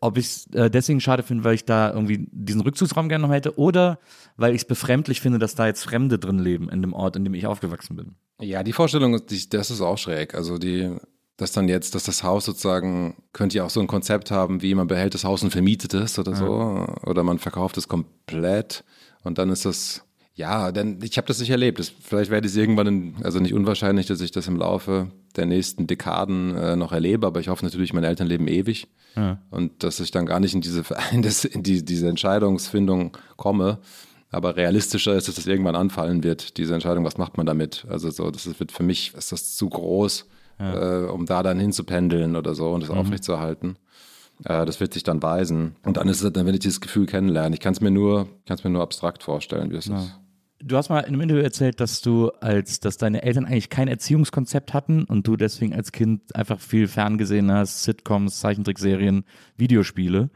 ob 0.00 0.18
ich 0.18 0.26
es 0.26 0.46
äh, 0.48 0.68
deswegen 0.68 1.00
schade 1.00 1.22
finde, 1.22 1.44
weil 1.44 1.54
ich 1.54 1.64
da 1.64 1.92
irgendwie 1.92 2.26
diesen 2.32 2.62
Rückzugsraum 2.62 3.08
gerne 3.08 3.28
noch 3.28 3.32
hätte 3.32 3.56
oder 3.58 4.00
weil 4.36 4.56
ich 4.56 4.62
es 4.62 4.64
befremdlich 4.64 5.20
finde, 5.20 5.38
dass 5.38 5.54
da 5.54 5.68
jetzt 5.68 5.84
Fremde 5.84 6.18
drin 6.18 6.40
leben 6.40 6.68
in 6.68 6.82
dem 6.82 6.94
Ort, 6.94 7.14
in 7.14 7.22
dem 7.22 7.34
ich 7.34 7.46
aufgewachsen 7.46 7.94
bin. 7.94 8.16
Ja, 8.40 8.64
die 8.64 8.72
Vorstellung, 8.72 9.24
die, 9.26 9.48
das 9.48 9.70
ist 9.70 9.80
auch 9.80 9.96
schräg. 9.96 10.34
Also 10.34 10.58
die, 10.58 10.96
dass 11.40 11.52
dann 11.52 11.68
jetzt, 11.68 11.94
dass 11.94 12.04
das 12.04 12.22
Haus 12.22 12.44
sozusagen, 12.44 13.14
könnte 13.32 13.56
ja 13.56 13.64
auch 13.64 13.70
so 13.70 13.80
ein 13.80 13.86
Konzept 13.86 14.30
haben, 14.30 14.60
wie 14.60 14.74
man 14.74 14.88
behält 14.88 15.14
das 15.14 15.24
Haus 15.24 15.42
und 15.42 15.50
vermietet 15.50 15.94
es 15.94 16.18
oder 16.18 16.36
so. 16.36 16.86
Oder 17.06 17.22
man 17.22 17.38
verkauft 17.38 17.78
es 17.78 17.88
komplett 17.88 18.84
und 19.24 19.38
dann 19.38 19.48
ist 19.48 19.64
das, 19.64 20.04
ja, 20.34 20.70
denn 20.70 20.98
ich 21.02 21.16
habe 21.16 21.26
das 21.26 21.40
nicht 21.40 21.48
erlebt. 21.48 21.78
Das, 21.78 21.88
vielleicht 21.88 22.30
werde 22.30 22.46
ich 22.46 22.52
es 22.52 22.58
irgendwann, 22.58 22.86
in, 22.86 23.14
also 23.22 23.40
nicht 23.40 23.54
unwahrscheinlich, 23.54 24.06
dass 24.06 24.20
ich 24.20 24.32
das 24.32 24.48
im 24.48 24.56
Laufe 24.56 25.10
der 25.36 25.46
nächsten 25.46 25.86
Dekaden 25.86 26.54
äh, 26.56 26.76
noch 26.76 26.92
erlebe, 26.92 27.26
aber 27.26 27.40
ich 27.40 27.48
hoffe 27.48 27.64
natürlich, 27.64 27.94
meine 27.94 28.08
Eltern 28.08 28.26
leben 28.26 28.46
ewig 28.46 28.88
und 29.50 29.82
dass 29.82 29.98
ich 29.98 30.10
dann 30.10 30.26
gar 30.26 30.40
nicht 30.40 30.54
in 30.54 30.60
diese, 30.60 30.84
in, 31.10 31.62
die, 31.62 31.84
diese 31.84 32.08
Entscheidungsfindung 32.08 33.16
komme. 33.38 33.78
Aber 34.30 34.56
realistischer 34.56 35.14
ist, 35.16 35.26
dass 35.26 35.36
das 35.36 35.46
irgendwann 35.46 35.74
anfallen 35.74 36.22
wird, 36.22 36.58
diese 36.58 36.74
Entscheidung, 36.74 37.04
was 37.04 37.16
macht 37.16 37.36
man 37.36 37.46
damit? 37.46 37.86
Also 37.88 38.10
so, 38.10 38.30
das 38.30 38.46
wird 38.60 38.70
für 38.70 38.82
mich, 38.84 39.14
ist 39.14 39.32
das 39.32 39.56
zu 39.56 39.68
groß, 39.68 40.26
äh, 40.60 41.10
um 41.10 41.26
da 41.26 41.42
dann 41.42 41.58
hinzupendeln 41.58 42.36
oder 42.36 42.54
so 42.54 42.70
und 42.70 42.82
das 42.82 42.90
aufrechtzuerhalten. 42.90 43.76
Äh, 44.44 44.66
das 44.66 44.80
wird 44.80 44.94
sich 44.94 45.02
dann 45.02 45.22
weisen. 45.22 45.76
Und 45.84 45.96
dann 45.96 46.08
ist 46.08 46.22
es, 46.22 46.32
dann 46.32 46.46
will 46.46 46.54
ich 46.54 46.60
dieses 46.60 46.80
Gefühl 46.80 47.06
kennenlernen. 47.06 47.52
Ich 47.52 47.60
kann 47.60 47.72
es 47.72 47.80
mir 47.80 47.90
nur, 47.90 48.26
kann 48.46 48.56
es 48.56 48.64
mir 48.64 48.70
nur 48.70 48.82
abstrakt 48.82 49.22
vorstellen, 49.22 49.70
wie 49.70 49.76
es 49.76 49.86
ist. 49.86 50.20
Du 50.62 50.76
hast 50.76 50.90
mal 50.90 51.00
in 51.00 51.14
einem 51.14 51.22
Interview 51.22 51.42
erzählt, 51.42 51.80
dass 51.80 52.02
du 52.02 52.28
als, 52.40 52.80
dass 52.80 52.98
deine 52.98 53.22
Eltern 53.22 53.46
eigentlich 53.46 53.70
kein 53.70 53.88
Erziehungskonzept 53.88 54.74
hatten 54.74 55.04
und 55.04 55.26
du 55.26 55.36
deswegen 55.36 55.74
als 55.74 55.90
Kind 55.90 56.34
einfach 56.36 56.60
viel 56.60 56.86
ferngesehen 56.86 57.50
hast, 57.50 57.82
Sitcoms, 57.84 58.40
Zeichentrickserien, 58.40 59.24
Videospiele, 59.56 60.28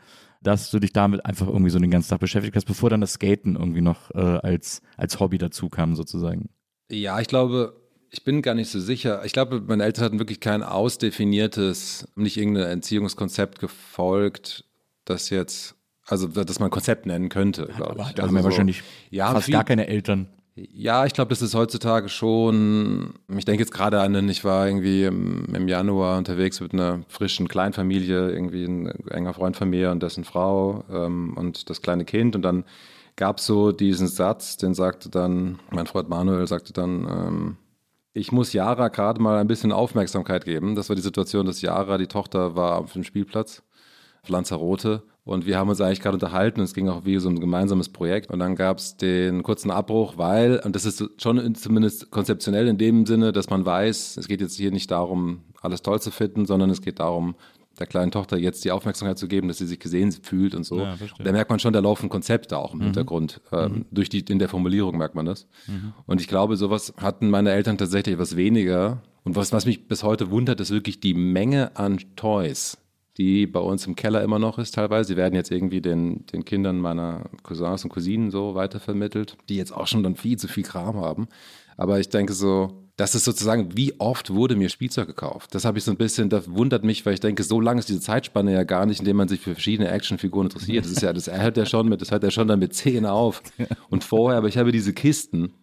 dass 0.42 0.70
du 0.70 0.78
dich 0.78 0.94
damit 0.94 1.26
einfach 1.26 1.46
irgendwie 1.46 1.68
so 1.68 1.78
den 1.78 1.90
ganzen 1.90 2.08
Tag 2.08 2.20
beschäftigt 2.20 2.56
hast, 2.56 2.64
bevor 2.64 2.88
dann 2.88 3.02
das 3.02 3.14
Skaten 3.14 3.56
irgendwie 3.56 3.82
noch 3.82 4.10
äh, 4.14 4.18
als, 4.18 4.80
als 4.96 5.20
Hobby 5.20 5.36
dazu 5.36 5.68
kam 5.68 5.94
sozusagen. 5.94 6.48
Ja, 6.90 7.20
ich 7.20 7.28
glaube, 7.28 7.83
ich 8.14 8.24
bin 8.24 8.40
gar 8.42 8.54
nicht 8.54 8.70
so 8.70 8.80
sicher. 8.80 9.22
Ich 9.24 9.32
glaube, 9.32 9.60
meine 9.66 9.84
Eltern 9.84 10.04
hatten 10.04 10.18
wirklich 10.18 10.40
kein 10.40 10.62
ausdefiniertes, 10.62 12.08
nicht 12.16 12.36
irgendein 12.36 12.64
Erziehungskonzept 12.68 13.58
gefolgt, 13.58 14.64
das 15.04 15.30
jetzt, 15.30 15.74
also 16.06 16.26
das 16.28 16.58
man 16.60 16.70
Konzept 16.70 17.06
nennen 17.06 17.28
könnte, 17.28 17.66
glaube 17.76 17.90
Aber 17.92 18.02
ich. 18.08 18.14
da 18.14 18.22
also 18.22 18.28
haben 18.28 18.34
wir 18.34 18.40
so- 18.42 18.44
wahrscheinlich 18.48 18.82
ja, 19.10 19.30
fast 19.32 19.46
viel- 19.46 19.52
gar 19.54 19.64
keine 19.64 19.86
Eltern. 19.86 20.28
Ja, 20.56 21.04
ich 21.04 21.12
glaube, 21.14 21.30
das 21.30 21.42
ist 21.42 21.56
heutzutage 21.56 22.08
schon. 22.08 23.14
Ich 23.36 23.44
denke 23.44 23.62
jetzt 23.64 23.72
gerade 23.74 24.00
an, 24.00 24.12
den- 24.12 24.28
ich 24.28 24.44
war 24.44 24.68
irgendwie 24.68 25.02
im, 25.04 25.46
im 25.52 25.66
Januar 25.66 26.16
unterwegs 26.16 26.60
mit 26.60 26.72
einer 26.72 27.00
frischen 27.08 27.48
Kleinfamilie, 27.48 28.30
irgendwie 28.30 28.64
ein 28.64 28.86
enger 29.10 29.34
Freund 29.34 29.56
von 29.56 29.68
mir 29.68 29.90
und 29.90 30.00
dessen 30.02 30.22
Frau 30.22 30.84
ähm, 30.92 31.36
und 31.36 31.68
das 31.70 31.82
kleine 31.82 32.04
Kind. 32.04 32.36
Und 32.36 32.42
dann 32.42 32.64
gab 33.16 33.38
es 33.38 33.46
so 33.46 33.72
diesen 33.72 34.06
Satz, 34.06 34.56
den 34.56 34.74
sagte 34.74 35.08
dann, 35.10 35.58
mein 35.72 35.86
Freund 35.86 36.08
Manuel 36.08 36.46
sagte 36.46 36.72
dann, 36.72 37.04
ähm, 37.08 37.56
ich 38.14 38.32
muss 38.32 38.52
Yara 38.52 38.88
gerade 38.88 39.20
mal 39.20 39.38
ein 39.38 39.48
bisschen 39.48 39.72
Aufmerksamkeit 39.72 40.44
geben. 40.44 40.76
Das 40.76 40.88
war 40.88 40.96
die 40.96 41.02
Situation, 41.02 41.46
dass 41.46 41.60
Yara, 41.60 41.98
die 41.98 42.06
Tochter, 42.06 42.54
war 42.54 42.78
auf 42.78 42.92
dem 42.92 43.04
Spielplatz 43.04 43.62
auf 44.22 44.28
Lanzarote. 44.28 45.02
Und 45.24 45.46
wir 45.46 45.58
haben 45.58 45.68
uns 45.70 45.80
eigentlich 45.80 46.00
gerade 46.00 46.14
unterhalten 46.16 46.60
es 46.60 46.74
ging 46.74 46.88
auch 46.88 47.04
wie 47.06 47.18
so 47.18 47.28
ein 47.28 47.40
gemeinsames 47.40 47.88
Projekt. 47.88 48.30
Und 48.30 48.38
dann 48.38 48.56
gab 48.56 48.78
es 48.78 48.96
den 48.96 49.42
kurzen 49.42 49.70
Abbruch, 49.70 50.16
weil, 50.16 50.60
und 50.64 50.76
das 50.76 50.84
ist 50.84 51.04
schon 51.20 51.38
in- 51.38 51.54
zumindest 51.54 52.10
konzeptionell 52.10 52.68
in 52.68 52.78
dem 52.78 53.04
Sinne, 53.04 53.32
dass 53.32 53.50
man 53.50 53.64
weiß, 53.66 54.16
es 54.18 54.28
geht 54.28 54.40
jetzt 54.40 54.56
hier 54.56 54.70
nicht 54.70 54.90
darum, 54.90 55.42
alles 55.60 55.82
toll 55.82 56.00
zu 56.00 56.10
finden, 56.10 56.46
sondern 56.46 56.70
es 56.70 56.82
geht 56.82 57.00
darum, 57.00 57.34
der 57.78 57.86
kleinen 57.86 58.10
Tochter 58.10 58.36
jetzt 58.36 58.64
die 58.64 58.70
Aufmerksamkeit 58.70 59.18
zu 59.18 59.28
geben, 59.28 59.48
dass 59.48 59.58
sie 59.58 59.66
sich 59.66 59.78
gesehen 59.78 60.12
fühlt 60.12 60.54
und 60.54 60.64
so. 60.64 60.80
Ja, 60.80 60.96
da 61.22 61.32
merkt 61.32 61.50
man 61.50 61.58
schon, 61.58 61.72
da 61.72 61.80
laufen 61.80 62.08
Konzepte 62.08 62.58
auch 62.58 62.74
im 62.74 62.80
Hintergrund. 62.80 63.40
Ähm, 63.52 63.86
Durch 63.90 64.08
die, 64.08 64.20
in 64.20 64.38
der 64.38 64.48
Formulierung 64.48 64.96
merkt 64.96 65.14
man 65.14 65.26
das. 65.26 65.46
Und 66.06 66.20
ich 66.20 66.28
glaube, 66.28 66.56
sowas 66.56 66.94
hatten 66.96 67.30
meine 67.30 67.52
Eltern 67.52 67.78
tatsächlich 67.78 68.14
etwas 68.14 68.36
weniger. 68.36 69.02
Und 69.24 69.36
was, 69.36 69.52
was 69.52 69.66
mich 69.66 69.88
bis 69.88 70.02
heute 70.02 70.30
wundert, 70.30 70.60
ist 70.60 70.70
wirklich 70.70 71.00
die 71.00 71.14
Menge 71.14 71.76
an 71.76 71.98
Toys, 72.16 72.78
die 73.16 73.46
bei 73.46 73.60
uns 73.60 73.86
im 73.86 73.96
Keller 73.96 74.22
immer 74.22 74.38
noch 74.38 74.58
ist 74.58 74.74
teilweise. 74.74 75.08
Sie 75.08 75.16
werden 75.16 75.34
jetzt 75.34 75.50
irgendwie 75.50 75.80
den, 75.80 76.26
den 76.26 76.44
Kindern 76.44 76.78
meiner 76.78 77.30
Cousins 77.42 77.84
und 77.84 77.90
Cousinen 77.90 78.30
so 78.30 78.54
weitervermittelt, 78.54 79.36
die 79.48 79.56
jetzt 79.56 79.72
auch 79.72 79.86
schon 79.86 80.02
dann 80.02 80.16
viel 80.16 80.38
zu 80.38 80.48
viel 80.48 80.64
Kram 80.64 80.96
haben. 80.96 81.28
Aber 81.76 81.98
ich 81.98 82.08
denke 82.08 82.34
so, 82.34 82.83
das 82.96 83.16
ist 83.16 83.24
sozusagen, 83.24 83.76
wie 83.76 83.98
oft 83.98 84.32
wurde 84.32 84.54
mir 84.54 84.68
Spielzeug 84.68 85.08
gekauft? 85.08 85.54
Das 85.54 85.64
habe 85.64 85.78
ich 85.78 85.84
so 85.84 85.90
ein 85.90 85.96
bisschen, 85.96 86.28
das 86.28 86.50
wundert 86.52 86.84
mich, 86.84 87.04
weil 87.04 87.14
ich 87.14 87.20
denke, 87.20 87.42
so 87.42 87.60
lang 87.60 87.76
ist 87.78 87.88
diese 87.88 88.00
Zeitspanne 88.00 88.52
ja 88.52 88.62
gar 88.62 88.86
nicht, 88.86 89.00
in 89.00 89.04
der 89.04 89.14
man 89.14 89.26
sich 89.26 89.40
für 89.40 89.54
verschiedene 89.54 89.90
Actionfiguren 89.90 90.46
interessiert. 90.46 90.84
Das 90.84 90.92
ist 90.92 91.02
ja, 91.02 91.12
das 91.12 91.26
hört 91.26 91.56
ja 91.56 91.66
schon 91.66 91.88
mit, 91.88 92.00
das 92.00 92.12
hört 92.12 92.22
ja 92.22 92.30
schon 92.30 92.46
dann 92.46 92.60
mit 92.60 92.72
10 92.72 93.04
auf. 93.04 93.42
Und 93.90 94.04
vorher, 94.04 94.38
aber 94.38 94.46
ich 94.46 94.58
habe 94.58 94.70
diese 94.70 94.92
Kisten, 94.92 95.54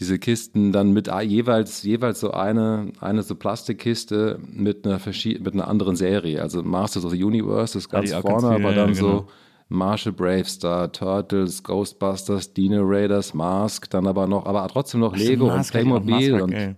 diese 0.00 0.18
Kisten 0.18 0.72
dann 0.72 0.92
mit 0.92 1.08
jeweils, 1.22 1.84
jeweils 1.84 2.18
so 2.18 2.32
eine, 2.32 2.92
eine 2.98 3.22
so 3.22 3.36
Plastikkiste 3.36 4.40
mit 4.44 4.84
einer, 4.84 5.00
mit 5.40 5.54
einer 5.54 5.68
anderen 5.68 5.94
Serie. 5.94 6.42
Also 6.42 6.64
Masters 6.64 7.04
of 7.04 7.12
the 7.12 7.22
Universe 7.22 7.78
ist 7.78 7.88
ganz 7.88 8.12
auch 8.12 8.24
ganz 8.24 8.42
vorne, 8.42 8.56
viele, 8.56 8.68
aber 8.68 8.74
dann 8.74 8.94
ja, 8.94 9.00
genau. 9.00 9.18
so 9.18 9.28
Marshall 9.68 10.12
Bravestar, 10.12 10.92
Turtles, 10.92 11.62
Ghostbusters, 11.62 12.52
Dino 12.52 12.82
Raiders, 12.82 13.34
Mask, 13.34 13.88
dann 13.90 14.06
aber 14.06 14.26
noch, 14.26 14.46
aber 14.46 14.66
trotzdem 14.68 15.00
noch 15.00 15.16
Lego 15.16 15.52
und 15.52 15.68
Playmobil 15.68 16.40
und 16.40 16.76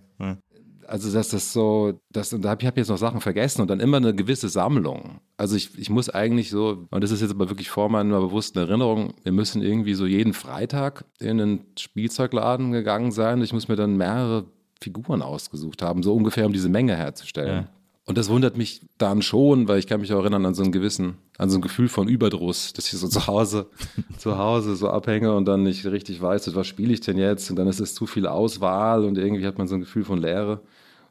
also 0.87 1.11
das 1.11 1.33
ist 1.33 1.51
so, 1.53 1.99
das, 2.11 2.33
und 2.33 2.43
da 2.43 2.49
habe 2.49 2.61
ich 2.61 2.67
hab 2.67 2.77
jetzt 2.77 2.89
noch 2.89 2.97
Sachen 2.97 3.19
vergessen 3.19 3.61
und 3.61 3.69
dann 3.69 3.79
immer 3.79 3.97
eine 3.97 4.15
gewisse 4.15 4.49
Sammlung. 4.49 5.19
Also 5.35 5.55
ich, 5.55 5.77
ich 5.77 5.89
muss 5.89 6.09
eigentlich 6.09 6.49
so, 6.49 6.87
und 6.89 7.03
das 7.03 7.11
ist 7.11 7.21
jetzt 7.21 7.31
aber 7.31 7.49
wirklich 7.49 7.69
vor 7.69 7.89
meiner 7.89 8.19
bewussten 8.19 8.59
Erinnerung, 8.59 9.13
wir 9.23 9.31
müssen 9.31 9.61
irgendwie 9.61 9.93
so 9.93 10.05
jeden 10.05 10.33
Freitag 10.33 11.05
in 11.19 11.41
einen 11.41 11.65
Spielzeugladen 11.77 12.71
gegangen 12.71 13.11
sein. 13.11 13.41
Ich 13.41 13.53
muss 13.53 13.67
mir 13.67 13.75
dann 13.75 13.97
mehrere 13.97 14.45
Figuren 14.81 15.21
ausgesucht 15.21 15.81
haben, 15.81 16.03
so 16.03 16.13
ungefähr, 16.13 16.45
um 16.45 16.53
diese 16.53 16.69
Menge 16.69 16.95
herzustellen. 16.95 17.65
Ja. 17.65 17.69
Und 18.07 18.17
das 18.17 18.29
wundert 18.29 18.55
mich 18.55 18.81
dann 18.97 19.21
schon, 19.21 19.67
weil 19.67 19.79
ich 19.79 19.85
kann 19.85 19.99
mich 19.99 20.13
auch 20.13 20.21
erinnern 20.21 20.45
an 20.45 20.55
so 20.55 20.63
einen 20.63 20.71
gewissen, 20.71 21.17
an 21.37 21.49
so 21.49 21.57
ein 21.57 21.61
Gefühl 21.61 21.89
von 21.89 22.07
Überdruss, 22.07 22.71
dass 22.71 22.91
ich 22.91 22.97
so 22.97 23.09
zu 23.09 23.27
Hause, 23.27 23.67
zu 24.17 24.37
Hause 24.37 24.77
so 24.77 24.89
abhänge 24.89 25.35
und 25.35 25.43
dann 25.43 25.63
nicht 25.63 25.85
richtig 25.85 26.21
weiß, 26.21 26.55
was 26.55 26.67
spiele 26.67 26.93
ich 26.93 27.01
denn 27.01 27.17
jetzt? 27.17 27.49
Und 27.49 27.57
dann 27.57 27.67
ist 27.67 27.81
es 27.81 27.93
zu 27.93 28.07
viel 28.07 28.25
Auswahl 28.25 29.03
und 29.03 29.17
irgendwie 29.17 29.45
hat 29.45 29.57
man 29.57 29.67
so 29.67 29.75
ein 29.75 29.81
Gefühl 29.81 30.05
von 30.05 30.21
Leere. 30.21 30.61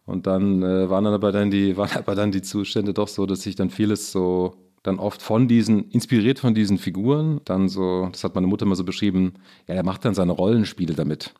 Und 0.06 0.26
dann 0.26 0.62
äh, 0.62 0.88
waren 0.88 1.04
dann 1.04 1.12
aber 1.12 1.32
dann 1.32 1.50
die, 1.50 1.76
waren 1.76 1.90
aber 1.98 2.14
dann 2.14 2.32
die 2.32 2.40
Zustände 2.40 2.94
doch 2.94 3.08
so, 3.08 3.26
dass 3.26 3.44
ich 3.44 3.56
dann 3.56 3.68
vieles 3.68 4.10
so 4.10 4.54
dann 4.82 4.98
oft 4.98 5.20
von 5.20 5.48
diesen, 5.48 5.90
inspiriert 5.90 6.38
von 6.38 6.54
diesen 6.54 6.78
Figuren, 6.78 7.42
dann 7.44 7.68
so, 7.68 8.08
das 8.10 8.24
hat 8.24 8.34
meine 8.34 8.46
Mutter 8.46 8.64
mal 8.64 8.76
so 8.76 8.84
beschrieben, 8.84 9.34
ja, 9.68 9.74
der 9.74 9.84
macht 9.84 10.04
dann 10.06 10.14
seine 10.14 10.32
Rollenspiele 10.32 10.94
damit. 10.94 11.34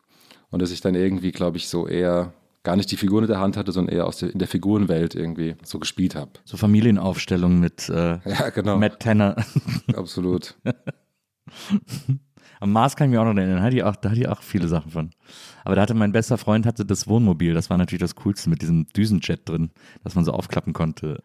Und 0.51 0.61
dass 0.61 0.69
ich 0.69 0.81
dann 0.81 0.93
irgendwie, 0.93 1.31
glaube 1.31 1.57
ich, 1.57 1.67
so 1.67 1.87
eher 1.87 2.33
gar 2.67 2.75
nicht 2.75 2.91
die 2.91 2.97
Figuren 2.97 3.23
in 3.23 3.29
der 3.29 3.39
Hand 3.39 3.55
hatte, 3.55 3.71
sondern 3.71 3.95
eher 3.95 4.05
aus 4.05 4.17
der, 4.17 4.29
in 4.29 4.39
der 4.39 4.47
Figurenwelt 4.49 5.15
irgendwie 5.15 5.55
so 5.63 5.79
gespielt 5.79 6.15
habe. 6.15 6.31
So 6.43 6.57
Familienaufstellung 6.57 7.61
mit 7.61 7.87
äh, 7.87 8.19
Ja, 8.25 8.49
genau. 8.49 8.77
Matt 8.77 8.99
Tanner. 8.99 9.37
Absolut. 9.95 10.57
Am 12.59 12.71
Mars 12.73 12.97
kann 12.97 13.07
ich 13.07 13.11
mich 13.11 13.19
auch 13.19 13.23
noch 13.23 13.37
erinnern, 13.37 13.59
da 13.59 13.63
hatte 13.63 13.77
ich 13.77 13.83
auch, 13.83 13.95
da 13.95 14.09
hatte 14.09 14.19
ich 14.19 14.27
auch 14.27 14.41
viele 14.41 14.67
Sachen 14.67 14.91
von. 14.91 15.11
Aber 15.63 15.75
da 15.75 15.83
hatte 15.83 15.93
mein 15.93 16.11
bester 16.11 16.37
Freund 16.37 16.65
hatte 16.65 16.83
das 16.85 17.07
Wohnmobil, 17.07 17.53
das 17.53 17.69
war 17.69 17.77
natürlich 17.77 18.01
das 18.01 18.15
Coolste 18.15 18.49
mit 18.49 18.61
diesem 18.61 18.85
Düsenjet 18.87 19.47
drin, 19.47 19.71
dass 20.03 20.15
man 20.15 20.25
so 20.25 20.33
aufklappen 20.33 20.73
konnte. 20.73 21.23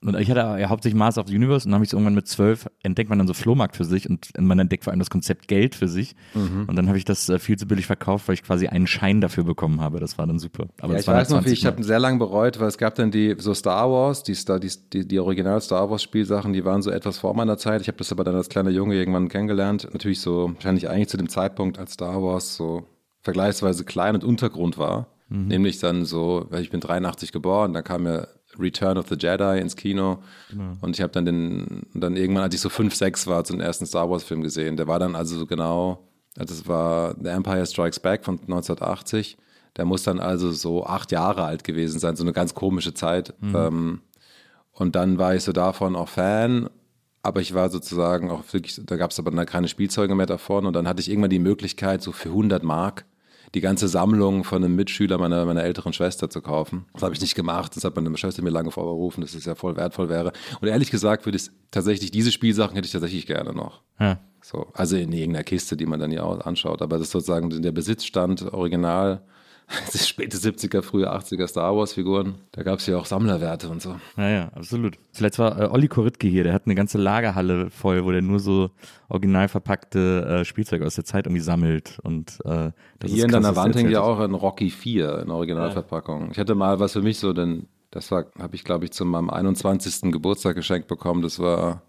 Und 0.00 0.16
ich 0.18 0.30
hatte 0.30 0.40
ja 0.60 0.68
hauptsächlich 0.68 0.98
Mars 0.98 1.18
of 1.18 1.26
the 1.28 1.34
Universe 1.34 1.66
und 1.66 1.70
dann 1.70 1.74
habe 1.76 1.84
ich 1.84 1.88
es 1.88 1.92
irgendwann 1.92 2.14
mit 2.14 2.28
zwölf 2.28 2.68
entdeckt 2.82 3.10
man 3.10 3.18
dann 3.18 3.26
so 3.26 3.34
Flohmarkt 3.34 3.76
für 3.76 3.84
sich 3.84 4.08
und 4.08 4.30
man 4.38 4.58
entdeckt 4.58 4.84
vor 4.84 4.92
allem 4.92 5.00
das 5.00 5.10
Konzept 5.10 5.48
Geld 5.48 5.74
für 5.74 5.88
sich. 5.88 6.14
Und 6.68 6.76
dann 6.76 6.88
habe 6.88 6.98
ich 6.98 7.04
das 7.04 7.28
äh, 7.28 7.38
viel 7.38 7.56
zu 7.56 7.66
billig 7.66 7.86
verkauft, 7.86 8.28
weil 8.28 8.34
ich 8.34 8.42
quasi 8.42 8.68
einen 8.68 8.86
Schein 8.86 9.20
dafür 9.20 9.44
bekommen 9.44 9.80
habe. 9.80 9.98
Das 10.00 10.18
war 10.18 10.26
dann 10.26 10.38
super. 10.38 10.68
Aber 10.80 10.94
Ja, 10.94 11.00
ich 11.00 11.06
weiß 11.06 11.30
noch, 11.30 11.40
wie 11.40 11.50
20 11.50 11.58
ich 11.58 11.66
habe 11.66 11.82
sehr 11.82 11.98
lange 11.98 12.18
bereut, 12.18 12.60
weil 12.60 12.68
es 12.68 12.78
gab 12.78 12.94
dann 12.94 13.10
die 13.10 13.34
so 13.38 13.54
Star 13.54 13.90
Wars, 13.90 14.22
die 14.22 14.34
Star, 14.34 14.60
die, 14.60 14.70
die, 14.92 15.06
die 15.06 15.18
Original 15.18 15.60
Star 15.60 15.90
Wars 15.90 16.02
Spielsachen, 16.02 16.52
die 16.52 16.64
waren 16.64 16.82
so 16.82 16.90
etwas 16.90 17.18
vor 17.18 17.34
meiner 17.34 17.58
Zeit. 17.58 17.80
Ich 17.80 17.88
habe 17.88 17.98
das 17.98 18.12
aber 18.12 18.24
dann 18.24 18.36
als 18.36 18.48
kleiner 18.48 18.70
Junge 18.70 18.94
irgendwann 18.94 19.28
kennengelernt. 19.28 19.88
Natürlich 19.92 20.20
so 20.20 20.52
wahrscheinlich 20.54 20.88
eigentlich 20.88 21.08
zu 21.08 21.16
dem 21.16 21.28
Zeitpunkt, 21.28 21.78
als 21.78 21.94
Star 21.94 22.22
Wars 22.22 22.54
so 22.56 22.86
vergleichsweise 23.22 23.84
klein 23.84 24.14
und 24.14 24.24
Untergrund 24.24 24.78
war. 24.78 25.08
Nämlich 25.48 25.78
dann 25.78 26.06
so, 26.06 26.46
weil 26.48 26.62
ich 26.62 26.70
bin 26.70 26.80
83 26.80 27.32
geboren, 27.32 27.74
da 27.74 27.82
kam 27.82 28.06
ja 28.06 28.26
Return 28.58 28.98
of 28.98 29.08
the 29.08 29.16
Jedi 29.18 29.58
ins 29.60 29.76
Kino 29.76 30.22
und 30.80 30.96
ich 30.96 31.02
habe 31.02 31.12
dann 31.12 31.24
den 31.24 31.86
dann 31.94 32.16
irgendwann, 32.16 32.44
als 32.44 32.54
ich 32.54 32.60
so 32.60 32.68
5, 32.68 32.94
6 32.94 33.26
war, 33.26 33.42
den 33.42 33.60
ersten 33.60 33.86
Star 33.86 34.10
Wars 34.10 34.24
Film 34.24 34.42
gesehen. 34.42 34.76
Der 34.76 34.86
war 34.86 34.98
dann 34.98 35.14
also 35.14 35.38
so 35.38 35.46
genau, 35.46 36.08
also 36.36 36.54
es 36.54 36.66
war 36.66 37.14
The 37.22 37.28
Empire 37.28 37.66
Strikes 37.66 38.00
Back 38.00 38.24
von 38.24 38.34
1980. 38.40 39.36
Der 39.76 39.84
muss 39.84 40.02
dann 40.02 40.18
also 40.18 40.50
so 40.50 40.84
acht 40.84 41.12
Jahre 41.12 41.44
alt 41.44 41.62
gewesen 41.62 42.00
sein, 42.00 42.16
so 42.16 42.24
eine 42.24 42.32
ganz 42.32 42.54
komische 42.54 42.94
Zeit. 42.94 43.34
Ähm, 43.54 44.00
und 44.72 44.96
dann 44.96 45.18
war 45.18 45.34
ich 45.34 45.44
so 45.44 45.52
davon 45.52 45.96
auch 45.96 46.08
Fan, 46.08 46.68
aber 47.22 47.40
ich 47.40 47.54
war 47.54 47.68
sozusagen 47.68 48.30
auch 48.30 48.42
wirklich, 48.52 48.80
da 48.84 48.96
gab 48.96 49.10
es 49.10 49.18
aber 49.18 49.30
dann 49.30 49.44
keine 49.46 49.68
Spielzeuge 49.68 50.14
mehr 50.14 50.26
davon 50.26 50.66
und 50.66 50.74
dann 50.74 50.88
hatte 50.88 51.00
ich 51.00 51.10
irgendwann 51.10 51.30
die 51.30 51.38
Möglichkeit, 51.38 52.02
so 52.02 52.12
für 52.12 52.30
100 52.30 52.62
Mark 52.62 53.04
die 53.54 53.60
ganze 53.60 53.88
Sammlung 53.88 54.44
von 54.44 54.62
einem 54.62 54.76
Mitschüler 54.76 55.18
meiner, 55.18 55.44
meiner 55.44 55.62
älteren 55.62 55.92
Schwester 55.92 56.28
zu 56.30 56.42
kaufen. 56.42 56.86
Das 56.92 57.02
habe 57.02 57.14
ich 57.14 57.20
nicht 57.20 57.34
gemacht, 57.34 57.76
das 57.76 57.84
hat 57.84 57.96
meine 57.96 58.16
Schwester 58.16 58.42
mir 58.42 58.50
lange 58.50 58.70
vorberufen, 58.70 59.20
dass 59.20 59.34
es 59.34 59.44
ja 59.44 59.54
voll 59.54 59.76
wertvoll 59.76 60.08
wäre. 60.08 60.32
Und 60.60 60.68
ehrlich 60.68 60.90
gesagt 60.90 61.26
würde 61.26 61.36
ich 61.36 61.50
tatsächlich, 61.70 62.10
diese 62.10 62.32
Spielsachen 62.32 62.74
hätte 62.74 62.86
ich 62.86 62.92
tatsächlich 62.92 63.26
gerne 63.26 63.52
noch. 63.52 63.82
Ja. 63.98 64.20
So, 64.42 64.68
also 64.74 64.96
in 64.96 65.12
irgendeiner 65.12 65.44
Kiste, 65.44 65.76
die 65.76 65.86
man 65.86 66.00
dann 66.00 66.12
ja 66.12 66.22
auch 66.22 66.40
anschaut. 66.40 66.80
Aber 66.82 66.96
das 66.96 67.08
ist 67.08 67.12
sozusagen 67.12 67.50
der 67.62 67.72
Besitzstand 67.72 68.42
original. 68.52 69.22
Späte 69.94 70.36
70er, 70.36 70.82
frühe 70.82 71.12
80er 71.12 71.46
Star 71.46 71.76
Wars-Figuren. 71.76 72.36
Da 72.52 72.62
gab 72.62 72.78
es 72.78 72.86
ja 72.86 72.96
auch 72.96 73.04
Sammlerwerte 73.04 73.68
und 73.68 73.82
so. 73.82 73.96
Ja, 74.16 74.28
ja, 74.28 74.48
absolut. 74.54 74.98
Zuletzt 75.12 75.38
war 75.38 75.60
äh, 75.60 75.66
Olli 75.66 75.88
Koritke 75.88 76.26
hier, 76.26 76.44
der 76.44 76.54
hat 76.54 76.62
eine 76.64 76.74
ganze 76.74 76.96
Lagerhalle 76.96 77.70
voll, 77.70 78.04
wo 78.04 78.10
der 78.10 78.22
nur 78.22 78.40
so 78.40 78.70
original 79.08 79.48
verpackte 79.48 80.40
äh, 80.40 80.44
Spielzeuge 80.44 80.86
aus 80.86 80.94
der 80.94 81.04
Zeit 81.04 81.26
irgendwie 81.26 81.42
sammelt. 81.42 81.98
Und 82.02 82.38
äh, 82.44 82.72
das 82.98 83.10
Hier 83.10 83.18
ist 83.18 83.24
in 83.24 83.30
deiner 83.30 83.56
Wand 83.56 83.76
hängt 83.76 83.90
ja 83.90 84.00
auch 84.00 84.20
ein 84.20 84.34
Rocky 84.34 84.70
4 84.70 85.20
in 85.20 85.30
Originalverpackung. 85.30 86.30
Ich 86.30 86.38
hatte 86.38 86.54
mal 86.54 86.80
was 86.80 86.94
für 86.94 87.02
mich 87.02 87.18
so, 87.18 87.32
denn 87.32 87.68
das 87.90 88.10
war, 88.10 88.26
habe 88.38 88.54
ich 88.54 88.64
glaube 88.64 88.86
ich 88.86 88.92
zu 88.92 89.04
meinem 89.04 89.28
21. 89.28 90.12
Geburtstag 90.12 90.56
geschenkt 90.56 90.88
bekommen. 90.88 91.22
Das 91.22 91.38
war 91.38 91.82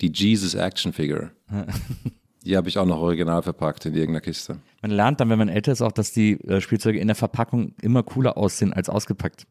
die 0.00 0.12
Jesus 0.12 0.54
Action 0.54 0.92
Figure. 0.92 1.32
Die 2.44 2.56
habe 2.56 2.68
ich 2.68 2.78
auch 2.78 2.86
noch 2.86 2.98
original 2.98 3.42
verpackt 3.42 3.86
in 3.86 3.94
irgendeiner 3.94 4.20
Kiste. 4.20 4.54
hat. 4.54 4.60
Man 4.82 4.90
lernt 4.90 5.20
dann, 5.20 5.30
wenn 5.30 5.38
man 5.38 5.48
älter 5.48 5.72
ist, 5.72 5.82
auch, 5.82 5.92
dass 5.92 6.12
die 6.12 6.40
äh, 6.42 6.60
Spielzeuge 6.60 6.98
in 6.98 7.08
der 7.08 7.16
Verpackung 7.16 7.74
immer 7.80 8.02
cooler 8.02 8.36
aussehen 8.36 8.72
als 8.72 8.88
ausgepackt. 8.88 9.46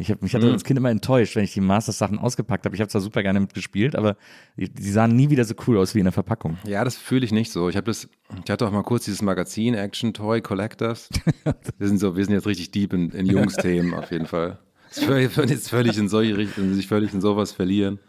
Ich 0.00 0.10
hab, 0.10 0.22
mich 0.22 0.34
hatte 0.34 0.50
als 0.50 0.64
Kind 0.64 0.78
immer 0.78 0.88
enttäuscht, 0.88 1.36
wenn 1.36 1.44
ich 1.44 1.52
die 1.52 1.60
Masters-Sachen 1.60 2.18
ausgepackt 2.18 2.64
habe. 2.64 2.74
Ich 2.74 2.80
habe 2.80 2.88
zwar 2.88 3.02
super 3.02 3.22
gerne 3.22 3.38
mitgespielt, 3.38 3.94
aber 3.94 4.16
die, 4.56 4.90
sahen 4.90 5.14
nie 5.14 5.28
wieder 5.28 5.44
so 5.44 5.54
cool 5.66 5.76
aus 5.76 5.94
wie 5.94 5.98
in 5.98 6.06
der 6.06 6.12
Verpackung. 6.12 6.56
Ja, 6.64 6.84
das 6.84 6.96
fühle 6.96 7.26
ich 7.26 7.32
nicht 7.32 7.52
so. 7.52 7.68
Ich 7.68 7.76
habe 7.76 7.84
das, 7.84 8.08
ich 8.42 8.50
hatte 8.50 8.66
auch 8.66 8.70
mal 8.70 8.82
kurz 8.82 9.04
dieses 9.04 9.20
Magazin 9.20 9.74
Action 9.74 10.14
Toy 10.14 10.40
Collectors. 10.40 11.10
wir 11.78 11.86
sind 11.86 11.98
so, 11.98 12.16
wir 12.16 12.24
sind 12.24 12.32
jetzt 12.32 12.46
richtig 12.46 12.70
deep 12.70 12.94
in, 12.94 13.10
in 13.10 13.26
Jungsthemen 13.26 13.92
auf 13.92 14.10
jeden 14.10 14.26
Fall. 14.26 14.58
Jetzt 14.90 15.68
völlig 15.68 15.98
in 15.98 16.08
solche 16.08 16.36
Richtungen, 16.36 16.74
sich 16.74 16.86
völlig 16.86 17.12
in 17.12 17.20
sowas 17.20 17.52
verlieren. 17.52 18.00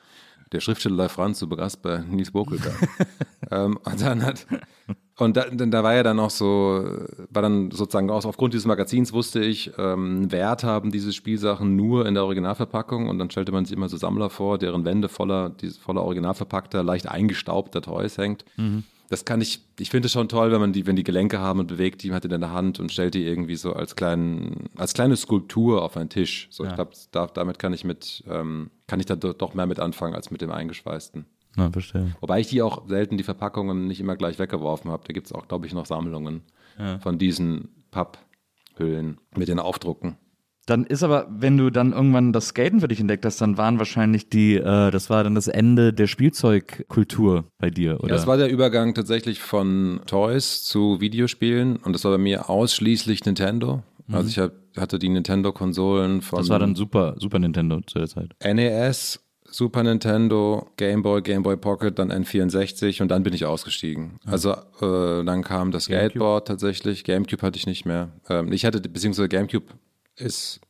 Der 0.52 0.60
Schriftsteller 0.60 1.08
Franz 1.08 1.40
zu 1.40 1.48
Gast 1.48 1.82
bei 1.82 2.00
Nils 2.00 2.32
Bokelberg. 2.32 2.76
ähm, 3.52 3.78
und 3.84 4.02
dann 4.02 4.26
hat, 4.26 4.46
und 5.18 5.38
da, 5.38 5.46
da 5.50 5.84
war 5.84 5.94
ja 5.94 6.04
dann 6.04 6.20
auch 6.20 6.30
so, 6.30 6.84
war 7.30 7.42
dann 7.42 7.72
sozusagen 7.72 8.10
auch 8.10 8.26
aufgrund 8.26 8.54
dieses 8.54 8.66
Magazins 8.66 9.14
wusste 9.14 9.40
ich, 9.40 9.72
ähm, 9.78 10.32
Wert 10.32 10.64
haben 10.64 10.92
diese 10.92 11.14
Spielsachen 11.14 11.76
nur 11.76 12.06
in 12.06 12.16
der 12.16 12.26
Originalverpackung 12.26 13.08
und 13.08 13.18
dann 13.20 13.30
stellte 13.30 13.52
man 13.52 13.66
sich 13.66 13.78
immer 13.78 13.88
so 13.88 13.98
Sammler 13.98 14.30
vor, 14.30 14.58
deren 14.58 14.84
Wände 14.84 15.10
voller, 15.10 15.56
voller 15.80 16.04
originalverpackter, 16.04 16.84
leicht 16.84 17.08
eingestaubter 17.08 17.82
Toys 17.82 18.18
hängt. 18.18 18.44
Das 19.12 19.26
kann 19.26 19.42
ich, 19.42 19.60
ich 19.78 19.90
finde 19.90 20.06
es 20.06 20.14
schon 20.14 20.30
toll, 20.30 20.52
wenn 20.54 20.62
man 20.62 20.72
die, 20.72 20.88
wenn 20.88 20.96
die 20.96 21.04
Gelenke 21.04 21.40
haben 21.40 21.60
und 21.60 21.68
bewegt 21.68 22.02
die, 22.02 22.14
hat 22.14 22.24
die 22.24 22.30
in 22.34 22.40
der 22.40 22.52
Hand 22.54 22.80
und 22.80 22.94
stellt 22.94 23.14
die 23.14 23.26
irgendwie 23.26 23.58
so 23.58 23.74
als 23.74 23.98
kleinen, 23.98 24.70
als 24.78 24.94
kleine 24.94 25.18
Skulptur 25.18 25.84
auf 25.84 25.98
einen 25.98 26.08
Tisch. 26.10 26.48
So, 26.50 26.64
ich 26.64 26.70
glaube, 26.76 26.92
da, 27.12 27.28
damit 27.28 27.60
kann 27.60 27.74
ich 27.74 27.84
mit, 27.84 28.24
ähm, 28.30 28.72
kann 28.88 29.02
ich 29.02 29.06
da 29.06 29.18
do- 29.18 29.34
doch 29.34 29.54
mehr 29.54 29.66
mit 29.66 29.80
anfangen 29.82 30.16
als 30.16 30.32
mit 30.32 30.42
dem 30.42 30.50
eingeschweißten. 30.50 31.26
Ja, 31.58 31.70
verstehe. 31.70 32.16
Wobei 32.22 32.40
ich 32.40 32.48
die 32.48 32.62
auch 32.62 32.88
selten 32.88 33.18
die 33.18 33.24
Verpackungen 33.26 33.86
nicht 33.88 34.00
immer 34.00 34.16
gleich 34.16 34.40
weggeworfen 34.40 34.90
habe. 34.90 35.04
Da 35.06 35.12
gibt 35.12 35.28
es 35.28 35.34
auch, 35.34 35.48
glaube 35.50 35.68
ich, 35.68 35.74
noch 35.74 35.86
Sammlungen 35.86 36.44
von 37.02 37.18
diesen 37.20 37.68
Papphüllen 37.92 39.18
mit 39.36 39.48
den 39.50 39.60
Aufdrucken. 39.60 40.16
Dann 40.68 40.86
ist 40.86 41.02
aber, 41.02 41.28
wenn 41.30 41.58
du 41.58 41.72
dann 41.72 41.92
irgendwann 41.92 42.34
das 42.34 42.50
Skaten 42.50 42.82
für 42.82 42.88
dich 42.88 43.00
entdeckt 43.00 43.26
hast, 43.26 43.42
dann 43.42 43.58
waren 43.58 43.80
wahrscheinlich 43.80 44.30
die, 44.30 44.56
äh, 44.56 44.92
das 44.92 45.10
war 45.10 45.24
dann 45.24 45.34
das 45.34 45.48
Ende 45.48 45.92
der 45.92 46.08
Spielzeugkultur 46.08 47.46
bei 47.58 47.72
dir, 47.72 48.00
oder? 48.00 48.10
Ja, 48.10 48.16
das 48.16 48.28
war 48.28 48.38
der 48.38 48.50
Übergang 48.50 48.94
tatsächlich 48.94 49.42
von 49.42 50.02
Toys 50.06 50.64
zu 50.64 51.02
Videospielen 51.02 51.78
und 51.78 51.94
das 51.94 52.04
war 52.04 52.12
bei 52.12 52.20
mir 52.20 52.50
ausschließlich 52.50 53.26
Nintendo. 53.26 53.84
Also 54.14 54.28
ich 54.28 54.40
hab, 54.40 54.52
hatte 54.78 55.00
die 55.00 55.10
Nintendo-Konsolen 55.10 56.22
von 56.22 56.40
das 56.40 56.50
war 56.50 56.60
dann 56.60 56.76
Super, 56.76 57.16
Super 57.18 57.40
Nintendo 57.40 57.82
zu 57.82 58.00
der 58.00 58.08
Zeit. 58.08 58.34
NES, 58.44 59.20
Super 59.46 59.84
Nintendo, 59.84 60.70
Game 60.78 61.02
Boy, 61.02 61.22
Game 61.22 61.44
Boy 61.44 61.58
Pocket, 61.58 61.98
dann 61.98 62.12
N64 62.12 63.02
und 63.02 63.10
dann 63.10 63.24
bin 63.24 63.34
ich 63.34 63.46
ausgestiegen. 63.46 64.18
Also 64.26 64.52
äh, 64.82 65.24
dann 65.24 65.44
kam 65.44 65.72
das 65.72 65.88
Gamecube? 65.88 66.10
Skateboard 66.10 66.48
tatsächlich. 66.48 67.04
Gamecube 67.04 67.42
hatte 67.42 67.58
ich 67.58 67.68
nicht 67.68 67.86
mehr. 67.86 68.12
Ähm, 68.30 68.52
ich 68.52 68.66
hatte, 68.66 68.82
beziehungsweise 68.82 69.30
Gamecube 69.30 69.66
ist 70.16 70.62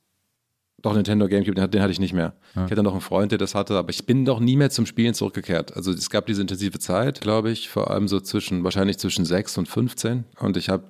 doch 0.81 0.93
Nintendo 0.93 1.27
Gamecube, 1.27 1.55
den, 1.55 1.69
den 1.69 1.81
hatte 1.81 1.91
ich 1.91 1.99
nicht 1.99 2.13
mehr. 2.13 2.33
Ich 2.55 2.71
hatte 2.71 2.83
noch 2.83 2.93
einen 2.93 3.01
Freund, 3.01 3.31
der 3.31 3.37
das 3.37 3.55
hatte, 3.55 3.77
aber 3.77 3.89
ich 3.91 4.05
bin 4.05 4.25
doch 4.25 4.39
nie 4.39 4.57
mehr 4.57 4.69
zum 4.69 4.85
Spielen 4.85 5.13
zurückgekehrt. 5.13 5.75
Also 5.75 5.91
es 5.91 6.09
gab 6.09 6.25
diese 6.25 6.41
intensive 6.41 6.79
Zeit, 6.79 7.21
glaube 7.21 7.51
ich, 7.51 7.69
vor 7.69 7.91
allem 7.91 8.07
so 8.07 8.19
zwischen, 8.19 8.63
wahrscheinlich 8.63 8.97
zwischen 8.97 9.25
6 9.25 9.59
und 9.59 9.67
15. 9.67 10.25
Und 10.39 10.57
ich 10.57 10.69
habe 10.69 10.85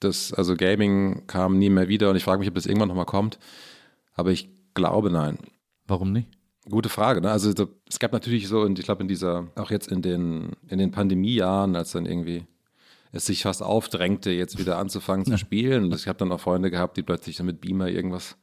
das, 0.00 0.32
also 0.32 0.56
Gaming 0.56 1.26
kam 1.26 1.58
nie 1.58 1.70
mehr 1.70 1.88
wieder 1.88 2.10
und 2.10 2.16
ich 2.16 2.24
frage 2.24 2.40
mich, 2.40 2.48
ob 2.48 2.54
das 2.54 2.66
irgendwann 2.66 2.88
nochmal 2.88 3.06
kommt. 3.06 3.38
Aber 4.14 4.30
ich 4.30 4.48
glaube 4.74 5.10
nein. 5.10 5.38
Warum 5.86 6.12
nicht? 6.12 6.28
Gute 6.68 6.88
Frage. 6.88 7.20
Ne? 7.20 7.30
Also 7.30 7.52
so, 7.56 7.68
es 7.88 7.98
gab 8.00 8.12
natürlich 8.12 8.48
so, 8.48 8.62
und 8.62 8.78
ich 8.78 8.84
glaube 8.84 9.02
in 9.02 9.08
dieser, 9.08 9.46
auch 9.54 9.70
jetzt 9.70 9.90
in 9.90 10.02
den, 10.02 10.50
in 10.68 10.78
den 10.78 10.90
Pandemiejahren, 10.90 11.76
als 11.76 11.92
dann 11.92 12.06
irgendwie 12.06 12.44
es 13.16 13.26
sich 13.26 13.42
fast 13.42 13.62
aufdrängte, 13.62 14.30
jetzt 14.30 14.58
wieder 14.58 14.78
anzufangen 14.78 15.24
zu 15.24 15.38
spielen. 15.38 15.84
Und 15.84 15.94
ich 15.94 16.08
habe 16.08 16.18
dann 16.18 16.32
auch 16.32 16.40
Freunde 16.40 16.70
gehabt, 16.70 16.96
die 16.96 17.02
plötzlich 17.02 17.36
dann 17.36 17.46
mit 17.46 17.60
Beamer 17.60 17.88
irgendwas, 17.88 18.36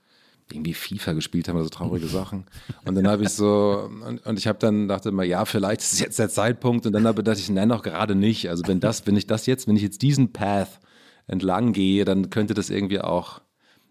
irgendwie 0.51 0.73
FIFA 0.73 1.13
gespielt 1.13 1.47
haben, 1.47 1.57
also 1.57 1.69
traurige 1.69 2.07
Sachen. 2.07 2.45
Und 2.85 2.95
dann 2.95 3.07
habe 3.07 3.23
ich 3.23 3.29
so, 3.29 3.89
und, 4.05 4.25
und 4.25 4.37
ich 4.37 4.47
habe 4.47 4.59
dann 4.59 4.87
dachte 4.87 5.11
mal, 5.11 5.25
ja, 5.25 5.45
vielleicht 5.45 5.81
ist 5.81 5.99
jetzt 5.99 6.19
der 6.19 6.29
Zeitpunkt. 6.29 6.85
Und 6.85 6.93
dann 6.93 7.07
habe 7.07 7.23
ich 7.31 7.49
nenne 7.49 7.75
auch 7.75 7.81
gerade 7.81 8.15
nicht. 8.15 8.49
Also 8.49 8.63
wenn 8.67 8.79
das, 8.79 9.07
wenn 9.07 9.15
ich 9.15 9.27
das 9.27 9.45
jetzt, 9.45 9.67
wenn 9.67 9.75
ich 9.75 9.83
jetzt 9.83 10.01
diesen 10.01 10.33
Path 10.33 10.79
entlang 11.27 11.71
gehe, 11.71 12.03
dann 12.03 12.29
könnte 12.29 12.53
das 12.53 12.69
irgendwie 12.69 12.99
auch, 12.99 13.41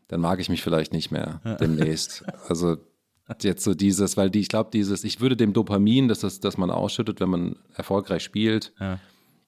dann 0.09 0.21
mag 0.21 0.41
ich 0.41 0.51
mich 0.51 0.63
vielleicht 0.63 0.93
nicht 0.93 1.11
mehr 1.11 1.41
demnächst. 1.59 2.25
Also 2.49 2.77
jetzt 3.41 3.65
so 3.65 3.73
dieses, 3.73 4.17
weil 4.17 4.31
die, 4.31 4.41
ich 4.41 4.49
glaube, 4.49 4.71
dieses, 4.73 5.05
ich 5.05 5.21
würde 5.21 5.37
dem 5.37 5.55
Dopamin, 5.55 6.09
das, 6.09 6.21
das, 6.21 6.41
das 6.41 6.59
man 6.59 6.71
ausschüttet, 6.71 7.21
wenn 7.21 7.31
man 7.31 7.57
erfolgreich 7.75 8.23
spielt, 8.23 8.73
Ja. 8.79 8.99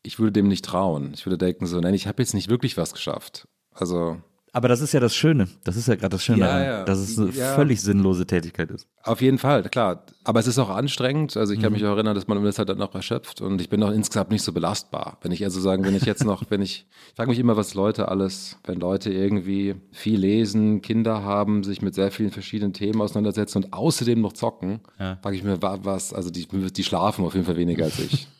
Ich 0.04 0.18
würde 0.18 0.32
dem 0.32 0.48
nicht 0.48 0.64
trauen. 0.64 1.12
Ich 1.14 1.26
würde 1.26 1.38
denken 1.38 1.66
so, 1.66 1.80
nein, 1.80 1.94
ich 1.94 2.06
habe 2.06 2.22
jetzt 2.22 2.34
nicht 2.34 2.48
wirklich 2.48 2.76
was 2.76 2.92
geschafft. 2.92 3.48
Also 3.72 4.18
Aber 4.52 4.68
das 4.68 4.80
ist 4.80 4.92
ja 4.92 5.00
das 5.00 5.16
Schöne. 5.16 5.48
Das 5.64 5.74
ist 5.76 5.88
ja 5.88 5.96
gerade 5.96 6.10
das 6.10 6.22
Schöne, 6.22 6.40
Ja, 6.40 6.62
ja. 6.64 6.84
dass 6.84 6.98
es 7.00 7.18
eine 7.18 7.30
Ja. 7.32 7.54
völlig 7.56 7.80
sinnlose 7.82 8.24
Tätigkeit 8.26 8.70
ist. 8.70 8.86
auf 9.02 9.20
jeden 9.20 9.38
Fall, 9.38 9.62
klar. 9.64 10.04
Aber 10.22 10.38
es 10.40 10.46
ist 10.46 10.58
auch 10.60 10.68
anstrengend. 10.70 11.36
Also 11.36 11.52
ich 11.52 11.60
kann 11.60 11.72
mich 11.72 11.84
auch 11.84 11.94
erinnern, 11.96 12.14
dass 12.14 12.28
man 12.28 12.42
das 12.44 12.58
halt 12.58 12.68
dann 12.68 12.78
noch 12.78 12.94
erschöpft 12.94 13.40
und 13.40 13.60
ich 13.60 13.68
bin 13.68 13.82
auch 13.82 13.90
insgesamt 13.90 14.30
nicht 14.30 14.42
so 14.42 14.52
belastbar. 14.52 15.18
Wenn 15.22 15.32
ich 15.32 15.42
also 15.42 15.60
sagen, 15.60 15.84
wenn 15.84 15.96
ich 15.96 16.04
jetzt 16.04 16.24
noch, 16.24 16.44
wenn 16.50 16.62
ich, 16.62 16.86
ich 17.08 17.14
frage 17.16 17.30
mich 17.30 17.38
immer, 17.40 17.56
was 17.56 17.74
Leute 17.74 18.06
alles, 18.08 18.56
wenn 18.64 18.78
Leute 18.78 19.12
irgendwie 19.12 19.74
viel 19.90 20.20
lesen, 20.20 20.82
Kinder 20.82 21.24
haben, 21.24 21.64
sich 21.64 21.82
mit 21.82 21.94
sehr 21.96 22.12
vielen 22.12 22.30
verschiedenen 22.30 22.72
Themen 22.74 23.00
auseinandersetzen 23.00 23.64
und 23.64 23.72
außerdem 23.72 24.20
noch 24.20 24.34
zocken, 24.34 24.80
frage 24.98 25.34
ich 25.36 25.42
mir, 25.42 25.60
wa- 25.62 25.80
was, 25.82 26.12
also 26.12 26.30
die, 26.30 26.46
die 26.46 26.84
schlafen 26.84 27.24
auf 27.24 27.34
jeden 27.34 27.46
Fall 27.46 27.56
weniger 27.56 27.86
als 27.86 27.98
ich. 27.98 28.28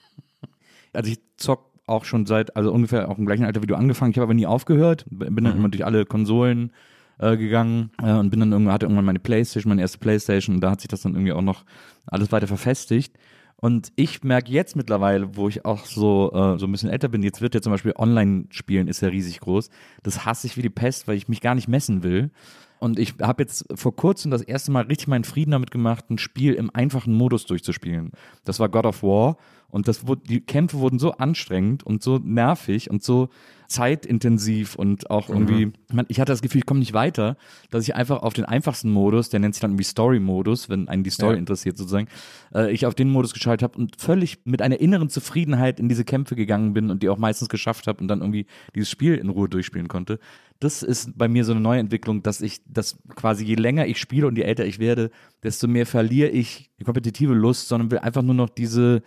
Also 0.95 1.11
ich 1.11 1.21
zock 1.37 1.71
auch 1.87 2.05
schon 2.05 2.27
seit, 2.27 2.57
also 2.57 2.73
ungefähr 2.73 3.11
auch 3.11 3.19
im 3.19 3.27
gleichen 3.27 3.45
Alter 3.45 3.63
wie 3.63 3.67
du 3.67 3.77
angefangen. 3.77 4.11
Ich 4.11 4.17
habe 4.17 4.25
aber 4.25 4.35
nie 4.35 4.47
aufgehört. 4.47 5.05
Bin 5.11 5.45
dann 5.45 5.57
immer 5.57 5.69
durch 5.69 5.85
alle 5.85 6.07
Konsolen 6.07 6.73
äh, 7.19 7.37
gegangen 7.37 7.91
äh, 8.03 8.13
und 8.13 8.31
bin 8.31 8.41
dann 8.41 8.53
irgendwann, 8.53 8.73
hatte 8.73 8.87
irgendwann 8.87 9.05
meine 9.05 9.19
Playstation, 9.19 9.71
meine 9.71 9.83
erste 9.83 9.99
Playstation 9.99 10.57
und 10.57 10.61
da 10.61 10.71
hat 10.71 10.81
sich 10.81 10.89
das 10.89 11.03
dann 11.03 11.15
irgendwie 11.15 11.33
auch 11.33 11.43
noch 11.43 11.65
alles 12.07 12.33
weiter 12.33 12.47
verfestigt. 12.47 13.17
Und 13.57 13.93
ich 13.97 14.23
merke 14.25 14.51
jetzt 14.51 14.77
mittlerweile, 14.77 15.37
wo 15.37 15.49
ich 15.49 15.65
auch 15.65 15.87
so, 15.87 16.33
äh, 16.35 16.59
so 16.59 16.67
ein 16.67 16.73
bisschen 16.73 16.91
älter 16.91 17.09
bin, 17.09 17.23
jetzt 17.23 17.41
wird 17.41 17.55
ja 17.55 17.63
zum 17.63 17.73
Beispiel 17.73 17.95
Online-Spielen 17.97 18.89
ist 18.89 19.01
ja 19.01 19.09
riesig 19.09 19.41
groß. 19.41 19.71
Das 20.03 20.27
hasse 20.27 20.47
ich 20.47 20.57
wie 20.57 20.63
die 20.63 20.71
Pest, 20.71 21.09
weil 21.09 21.17
ich 21.17 21.29
mich 21.29 21.41
gar 21.41 21.55
nicht 21.55 21.69
messen 21.69 22.03
will. 22.03 22.31
Und 22.79 22.99
ich 22.99 23.15
habe 23.23 23.43
jetzt 23.43 23.65
vor 23.75 23.97
kurzem 23.97 24.31
das 24.31 24.43
erste 24.43 24.71
Mal 24.71 24.85
richtig 24.85 25.07
meinen 25.07 25.25
Frieden 25.25 25.53
damit 25.53 25.71
gemacht, 25.71 26.11
ein 26.11 26.19
Spiel 26.19 26.53
im 26.55 26.69
einfachen 26.75 27.15
Modus 27.15 27.47
durchzuspielen. 27.47 28.11
Das 28.45 28.61
war 28.61 28.69
God 28.69 28.85
of 28.85 29.03
War. 29.03 29.39
Und 29.75 29.89
das 29.89 30.07
wurde, 30.07 30.23
die 30.29 30.41
Kämpfe 30.41 30.79
wurden 30.79 31.01
so 31.01 31.11
anstrengend 31.15 31.83
und 31.83 32.01
so 32.01 32.19
nervig 32.19 32.91
und 32.91 33.03
so 33.03 33.29
zeitintensiv 33.67 34.77
und 34.77 35.11
auch 35.11 35.29
irgendwie, 35.29 35.73
man, 35.93 36.07
ich 36.09 36.21
hatte 36.21 36.31
das 36.31 36.43
Gefühl, 36.43 36.61
ich 36.61 36.67
komme 36.67 36.79
nicht 36.79 36.93
weiter, 36.93 37.37
dass 37.71 37.83
ich 37.83 37.97
einfach 37.97 38.23
auf 38.23 38.35
den 38.35 38.45
einfachsten 38.45 38.93
Modus, 38.93 39.31
der 39.31 39.41
nennt 39.41 39.55
sich 39.55 39.61
dann 39.61 39.73
irgendwie 39.73 39.85
Story-Modus, 39.85 40.69
wenn 40.69 40.87
einen 40.89 41.03
die 41.03 41.11
Story 41.11 41.35
Ja. 41.35 41.39
interessiert 41.39 41.77
sozusagen, 41.77 42.07
äh, 42.55 42.71
ich 42.71 42.87
auf 42.87 42.95
den 42.95 43.11
Modus 43.11 43.33
geschaltet 43.33 43.65
habe 43.65 43.79
und 43.79 44.01
völlig 44.01 44.39
mit 44.45 44.63
einer 44.63 44.79
inneren 44.79 45.09
Zufriedenheit 45.09 45.81
in 45.81 45.89
diese 45.89 46.05
Kämpfe 46.05 46.37
gegangen 46.37 46.73
bin 46.73 46.91
und 46.91 47.03
die 47.03 47.09
auch 47.09 47.19
meistens 47.19 47.49
geschafft 47.49 47.89
habe 47.89 48.01
und 48.01 48.07
dann 48.07 48.21
irgendwie 48.21 48.47
dieses 48.77 48.91
Spiel 48.91 49.15
in 49.17 49.29
Ruhe 49.29 49.49
durchspielen 49.49 49.89
konnte. 49.89 50.21
Das 50.61 50.85
ist 50.85 51.19
bei 51.19 51.27
mir 51.27 51.45
so 51.45 51.51
eine 51.51 51.61
neue 51.61 51.81
Entwicklung, 51.81 52.23
dass 52.23 52.41
ich, 52.41 52.61
dass 52.67 52.99
quasi 53.17 53.45
je 53.45 53.57
länger 53.57 53.87
ich 53.87 53.99
spiele 53.99 54.29
und 54.29 54.39
je 54.39 54.45
älter 54.45 54.65
ich 54.65 54.79
werde, 54.79 55.11
desto 55.43 55.67
mehr 55.67 55.85
verliere 55.85 56.29
ich 56.29 56.71
die 56.79 56.85
kompetitive 56.85 57.35
Lust, 57.35 57.69
sondern 57.69 57.91
will 57.91 57.99
einfach 57.99 58.23
nur 58.23 58.35
noch 58.35 58.49
diese, 58.49 59.03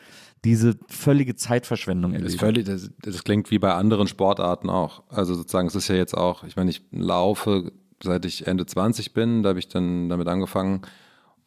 diese 0.46 0.76
völlige 0.88 1.36
Zeitverschwendung 1.36 2.14
Das, 2.14 2.22
erleben. 2.22 2.40
völlig, 2.40 2.66
das, 2.66 2.92
das 3.02 3.24
klingt 3.24 3.52
wie 3.52 3.60
bei 3.60 3.74
anderen 3.74 4.08
Sportarten 4.08 4.70
auch. 4.70 5.04
Also 5.10 5.34
sozusagen, 5.36 5.68
es 5.68 5.76
ist 5.76 5.88
ja 5.88 5.96
jetzt 5.96 6.16
auch, 6.16 6.44
ich 6.44 6.56
meine, 6.56 6.70
ich 6.70 6.82
laufe 6.92 7.72
seit 8.04 8.26
ich 8.26 8.48
Ende 8.48 8.66
20 8.66 9.14
bin, 9.14 9.44
da 9.44 9.50
habe 9.50 9.60
ich 9.60 9.68
dann 9.70 10.10
damit 10.10 10.28
angefangen. 10.28 10.82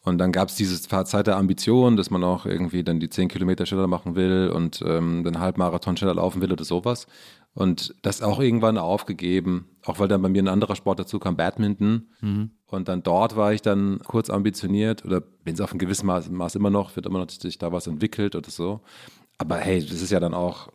Und 0.02 0.16
dann 0.16 0.32
gab 0.32 0.48
es 0.48 0.54
diese 0.54 0.80
Zeit 0.80 1.26
der 1.26 1.36
Ambition, 1.36 1.96
dass 1.96 2.10
man 2.10 2.24
auch 2.24 2.46
irgendwie 2.46 2.82
dann 2.82 3.00
die 3.00 3.10
10 3.10 3.28
Kilometer 3.28 3.66
schneller 3.66 3.86
machen 3.86 4.14
will 4.14 4.50
und 4.54 4.82
ähm, 4.86 5.24
den 5.24 5.38
Halbmarathon 5.40 5.96
schneller 5.96 6.14
laufen 6.14 6.40
will 6.40 6.50
oder 6.50 6.64
sowas. 6.64 7.06
Und 7.52 7.94
das 8.02 8.22
auch 8.22 8.38
irgendwann 8.40 8.78
aufgegeben, 8.78 9.68
auch 9.84 9.98
weil 9.98 10.06
dann 10.08 10.22
bei 10.22 10.28
mir 10.28 10.42
ein 10.42 10.48
anderer 10.48 10.76
Sport 10.76 11.00
dazu 11.00 11.18
kam, 11.18 11.36
Badminton. 11.36 12.08
Und 12.66 12.88
dann 12.88 13.02
dort 13.02 13.34
war 13.36 13.52
ich 13.52 13.60
dann 13.60 13.98
kurz 14.06 14.30
ambitioniert 14.30 15.04
oder 15.04 15.20
bin 15.20 15.54
es 15.54 15.60
auf 15.60 15.72
ein 15.72 15.78
gewisses 15.78 16.04
Maß, 16.04 16.30
Maß 16.30 16.54
immer 16.54 16.70
noch, 16.70 16.94
wird 16.94 17.06
immer 17.06 17.18
noch 17.18 17.28
sich 17.28 17.58
da 17.58 17.72
was 17.72 17.86
entwickelt 17.88 18.36
oder 18.36 18.50
so. 18.50 18.80
Aber 19.38 19.56
hey, 19.56 19.80
das 19.84 20.00
ist 20.00 20.10
ja 20.12 20.20
dann 20.20 20.34
auch 20.34 20.68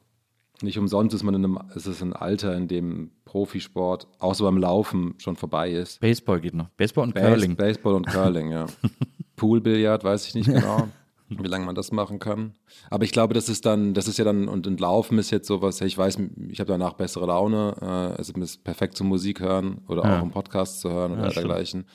nicht 0.61 0.77
umsonst 0.79 1.13
ist 1.13 1.23
man 1.23 1.35
in 1.35 1.43
einem, 1.43 1.59
es 1.75 1.85
ist 1.85 2.01
ein 2.01 2.13
Alter, 2.13 2.55
in 2.55 2.67
dem 2.69 3.11
Profisport, 3.25 4.07
auch 4.19 4.35
so 4.35 4.45
beim 4.45 4.57
Laufen, 4.57 5.13
schon 5.17 5.35
vorbei 5.35 5.71
ist. 5.71 5.99
Baseball 5.99 6.39
geht 6.39 6.53
noch. 6.53 6.69
Baseball 6.77 7.03
und 7.05 7.13
Base- 7.13 7.27
Curling. 7.27 7.55
Baseball 7.57 7.93
und 7.93 8.07
Curling, 8.07 8.51
ja. 8.51 8.65
Poolbillard, 9.35 10.03
weiß 10.03 10.27
ich 10.27 10.35
nicht 10.35 10.45
genau, 10.53 10.87
wie 11.29 11.47
lange 11.47 11.65
man 11.65 11.75
das 11.75 11.91
machen 11.91 12.19
kann. 12.19 12.53
Aber 12.89 13.03
ich 13.03 13.11
glaube, 13.11 13.33
das 13.33 13.49
ist 13.49 13.65
dann, 13.65 13.93
das 13.93 14.07
ist 14.07 14.17
ja 14.17 14.25
dann, 14.25 14.47
und, 14.47 14.67
und 14.67 14.79
Laufen 14.79 15.17
ist 15.17 15.31
jetzt 15.31 15.47
sowas, 15.47 15.81
ich 15.81 15.97
weiß, 15.97 16.19
ich 16.49 16.59
habe 16.59 16.67
danach 16.71 16.93
bessere 16.93 17.25
Laune, 17.25 17.75
äh, 18.17 18.21
es 18.21 18.29
ist 18.29 18.63
perfekt 18.63 18.95
zum 18.97 19.07
Musik 19.07 19.39
hören 19.39 19.81
oder 19.87 20.03
Ja. 20.03 20.19
auch 20.19 20.23
im 20.23 20.31
Podcast 20.31 20.81
zu 20.81 20.89
hören 20.91 21.13
oder 21.13 21.27
Ja, 21.27 21.33
dergleichen. 21.33 21.85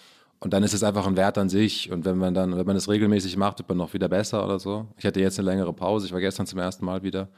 Und 0.43 0.55
dann 0.55 0.63
ist 0.63 0.73
es 0.73 0.83
einfach 0.83 1.07
ein 1.07 1.17
Wert 1.19 1.37
an 1.37 1.51
sich. 1.51 1.93
Und 1.93 2.07
wenn 2.07 2.17
man 2.17 2.33
dann, 2.33 2.57
wenn 2.57 2.67
man 2.67 2.75
es 2.77 2.89
regelmäßig 2.89 3.37
macht, 3.37 3.59
wird 3.59 3.69
man 3.69 3.77
noch 3.79 3.93
wieder 3.93 4.09
besser 4.09 4.43
oder 4.43 4.59
so. 4.59 4.87
Ich 4.97 5.05
hatte 5.05 5.21
jetzt 5.21 5.39
eine 5.39 5.51
längere 5.51 5.75
Pause. 5.75 6.07
Ich 6.07 6.13
war 6.13 6.21
gestern 6.21 6.47
zum 6.47 6.59
ersten 6.59 6.85
Mal 6.87 7.03
wieder 7.03 7.29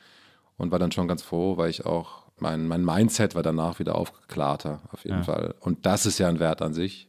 und 0.56 0.70
war 0.70 0.78
dann 0.78 0.92
schon 0.92 1.08
ganz 1.08 1.20
froh, 1.22 1.56
weil 1.56 1.68
ich 1.68 1.84
auch, 1.84 2.22
mein, 2.38 2.68
mein 2.68 2.84
Mindset 2.84 3.34
war 3.34 3.42
danach 3.42 3.78
wieder 3.80 3.96
aufgeklarter, 3.96 4.82
auf 4.92 5.04
jeden 5.04 5.18
Ja. 5.18 5.22
Fall. 5.24 5.54
Und 5.60 5.84
das 5.84 6.06
ist 6.06 6.18
ja 6.18 6.28
ein 6.28 6.38
Wert 6.40 6.62
an 6.62 6.74
sich, 6.74 7.08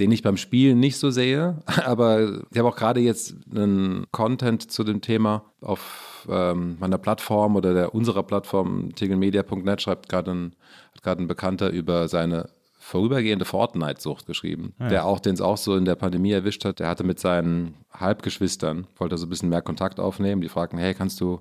den 0.00 0.10
ich 0.10 0.22
beim 0.22 0.36
Spielen 0.36 0.80
nicht 0.80 0.98
so 0.98 1.10
sehe. 1.10 1.58
Aber 1.84 2.42
ich 2.50 2.58
habe 2.58 2.68
auch 2.68 2.76
gerade 2.76 3.00
jetzt 3.00 3.34
einen 3.54 4.06
Content 4.10 4.70
zu 4.70 4.84
dem 4.84 5.00
Thema 5.00 5.44
auf 5.60 6.26
ähm, 6.28 6.76
meiner 6.80 6.98
Plattform 6.98 7.56
oder 7.56 7.74
der 7.74 7.94
unserer 7.94 8.22
Plattform, 8.22 8.94
tegelmedia.net, 8.94 9.82
schreibt 9.82 10.08
gerade 10.08 10.30
ein, 10.30 10.56
hat 10.94 11.02
gerade 11.02 11.22
ein 11.22 11.28
Bekannter 11.28 11.70
über 11.70 12.08
seine 12.08 12.48
vorübergehende 12.84 13.46
Fortnite-Sucht 13.46 14.26
geschrieben, 14.26 14.74
der 14.78 15.06
auch, 15.06 15.18
den 15.18 15.32
es 15.32 15.40
auch 15.40 15.56
so 15.56 15.74
in 15.74 15.86
der 15.86 15.94
Pandemie 15.94 16.32
erwischt 16.32 16.66
hat. 16.66 16.80
Der 16.80 16.88
hatte 16.88 17.02
mit 17.02 17.18
seinen 17.18 17.76
Halbgeschwistern, 17.90 18.86
wollte 18.96 19.16
so 19.16 19.24
ein 19.24 19.30
bisschen 19.30 19.48
mehr 19.48 19.62
Kontakt 19.62 19.98
aufnehmen. 19.98 20.42
Die 20.42 20.50
fragten, 20.50 20.78
hey, 20.78 20.92
kannst 20.92 21.18
du, 21.22 21.40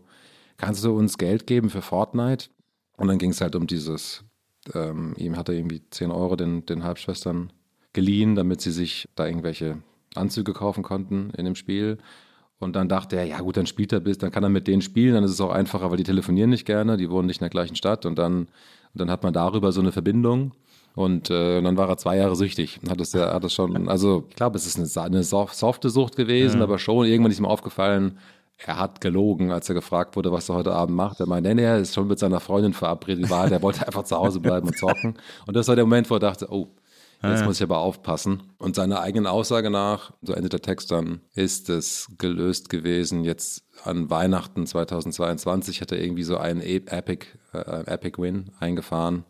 kannst 0.55 0.85
du 0.85 0.97
uns 0.97 1.17
Geld 1.17 1.45
geben 1.45 1.69
für 1.69 1.81
Fortnite? 1.81 2.47
Und 2.95 3.09
dann 3.09 3.17
ging 3.17 3.31
es 3.31 3.41
halt 3.41 3.57
um 3.57 3.67
dieses, 3.67 4.23
ähm, 4.73 5.15
ihm 5.17 5.35
hat 5.35 5.49
er 5.49 5.55
irgendwie 5.55 5.81
10 5.89 6.11
Euro 6.11 6.37
den, 6.37 6.65
den 6.65 6.85
Halbschwestern 6.85 7.51
geliehen, 7.93 8.35
damit 8.35 8.61
sie 8.61 8.71
sich 8.71 9.07
da 9.15 9.25
irgendwelche 9.25 9.77
Anzüge 10.15 10.53
kaufen 10.53 10.83
konnten 10.83 11.31
in 11.37 11.45
dem 11.45 11.55
Spiel. 11.55 11.97
Und 12.59 12.75
dann 12.75 12.87
dachte 12.87 13.15
er, 13.15 13.25
ja 13.25 13.39
gut, 13.39 13.57
dann 13.57 13.65
spielt 13.65 13.91
er 13.91 13.99
bis, 13.99 14.17
dann 14.17 14.31
kann 14.31 14.43
er 14.43 14.49
mit 14.49 14.67
denen 14.67 14.81
spielen, 14.81 15.15
dann 15.15 15.23
ist 15.23 15.31
es 15.31 15.41
auch 15.41 15.51
einfacher, 15.51 15.89
weil 15.89 15.97
die 15.97 16.03
telefonieren 16.03 16.49
nicht 16.49 16.65
gerne, 16.65 16.97
die 16.97 17.09
wohnen 17.09 17.27
nicht 17.27 17.41
in 17.41 17.45
der 17.45 17.49
gleichen 17.49 17.75
Stadt 17.75 18.05
und 18.05 18.17
dann, 18.17 18.47
dann 18.93 19.11
hat 19.11 19.23
man 19.23 19.33
darüber 19.33 19.71
so 19.71 19.81
eine 19.81 19.91
Verbindung. 19.91 20.53
Und 20.95 21.31
äh, 21.31 21.59
dann 21.59 21.75
war 21.75 21.89
er 21.89 21.97
zwei 21.97 22.17
Jahre 22.17 22.35
süchtig. 22.35 22.79
Hat 22.87 22.99
das, 22.99 23.13
ja, 23.13 23.33
hat 23.33 23.43
das 23.43 23.51
schon, 23.51 23.89
also 23.89 24.25
ich 24.29 24.35
glaube, 24.35 24.57
es 24.57 24.67
ist 24.67 24.77
eine, 24.77 25.05
eine 25.07 25.23
sof- 25.23 25.53
softe 25.53 25.89
Sucht 25.89 26.15
gewesen, 26.15 26.61
aber 26.61 26.77
schon 26.77 27.07
irgendwann 27.07 27.31
ist 27.31 27.39
ihm 27.39 27.47
aufgefallen, 27.47 28.19
er 28.57 28.77
hat 28.77 29.01
gelogen, 29.01 29.51
als 29.51 29.67
er 29.67 29.73
gefragt 29.73 30.15
wurde, 30.15 30.31
was 30.31 30.49
er 30.49 30.55
heute 30.55 30.71
Abend 30.71 30.95
macht. 30.95 31.19
Er 31.19 31.25
meinte, 31.25 31.49
nee, 31.49 31.55
nee, 31.55 31.63
er 31.63 31.79
ist 31.79 31.95
schon 31.95 32.07
mit 32.07 32.19
seiner 32.19 32.39
Freundin 32.39 32.73
verabredet, 32.73 33.29
war, 33.31 33.49
der 33.49 33.63
wollte 33.63 33.85
einfach 33.87 34.03
zu 34.03 34.15
Hause 34.15 34.39
bleiben 34.39 34.67
und 34.67 34.77
zocken. 34.77 35.15
Und 35.47 35.55
das 35.55 35.67
war 35.67 35.75
der 35.75 35.85
Moment, 35.85 36.09
wo 36.11 36.15
er 36.15 36.19
dachte, 36.19 36.47
oh, 36.51 36.67
Jetzt 37.31 37.45
muss 37.45 37.57
ich 37.57 37.63
aber 37.63 37.77
aufpassen. 37.79 38.43
Und 38.57 38.75
seiner 38.75 38.99
eigenen 39.01 39.27
Aussage 39.27 39.69
nach, 39.69 40.11
so 40.21 40.33
endet 40.33 40.53
der 40.53 40.61
Text 40.61 40.91
dann, 40.91 41.21
ist 41.35 41.69
es 41.69 42.07
gelöst 42.17 42.69
gewesen. 42.69 43.23
Jetzt 43.23 43.63
an 43.83 44.09
Weihnachten 44.09 44.65
2022 44.67 45.79
hat 45.81 45.91
er 45.91 46.01
irgendwie 46.01 46.23
so 46.23 46.37
einen 46.37 46.61
E- 46.61 46.83
Epic, 46.85 47.27
äh, 47.53 47.85
Epic 47.85 48.21
Win 48.21 48.51
eingefahren 48.59 49.23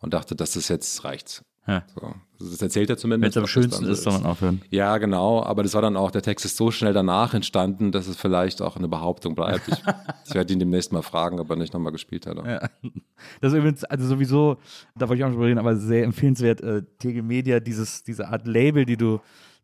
und 0.00 0.12
dachte, 0.12 0.34
das 0.34 0.56
ist 0.56 0.68
jetzt 0.68 1.04
reicht's. 1.04 1.44
Ja. 1.66 1.84
So. 1.94 2.14
Das 2.38 2.60
erzählt 2.60 2.90
er 2.90 2.96
Wenn 2.96 2.98
zumindest. 2.98 3.36
es 3.36 3.42
am 3.42 3.46
schönsten 3.46 3.84
ist, 3.86 4.02
so 4.02 4.10
soll 4.10 4.20
man 4.20 4.30
aufhören. 4.30 4.62
Ja, 4.70 4.98
genau, 4.98 5.42
aber 5.42 5.62
das 5.62 5.74
war 5.74 5.82
dann 5.82 5.96
auch, 5.96 6.10
der 6.10 6.22
Text 6.22 6.44
ist 6.44 6.56
so 6.56 6.70
schnell 6.70 6.92
danach 6.92 7.34
entstanden, 7.34 7.92
dass 7.92 8.06
es 8.06 8.16
vielleicht 8.16 8.60
auch 8.60 8.76
eine 8.76 8.88
Behauptung 8.88 9.34
bleibt. 9.34 9.68
Ich, 9.68 9.74
ich 10.28 10.34
werde 10.34 10.52
ihn 10.52 10.58
demnächst 10.58 10.92
mal 10.92 11.02
fragen, 11.02 11.40
ob 11.40 11.48
er 11.50 11.56
nicht 11.56 11.72
nochmal 11.72 11.92
gespielt 11.92 12.26
hat. 12.26 12.36
Ja. 12.36 12.68
Das 13.40 13.52
ist 13.52 13.58
übrigens, 13.58 13.84
also 13.84 14.06
sowieso, 14.06 14.58
da 14.96 15.08
wollte 15.08 15.20
ich 15.20 15.24
auch 15.24 15.28
noch 15.28 15.36
drüber 15.36 15.46
reden, 15.46 15.58
aber 15.58 15.76
sehr 15.76 16.04
empfehlenswert, 16.04 16.60
äh, 16.60 16.82
Tegel 16.98 17.22
Media, 17.22 17.60
dieses, 17.60 18.02
diese 18.02 18.28
Art 18.28 18.46
Label, 18.46 18.84
die 18.84 18.96
du, 18.96 19.20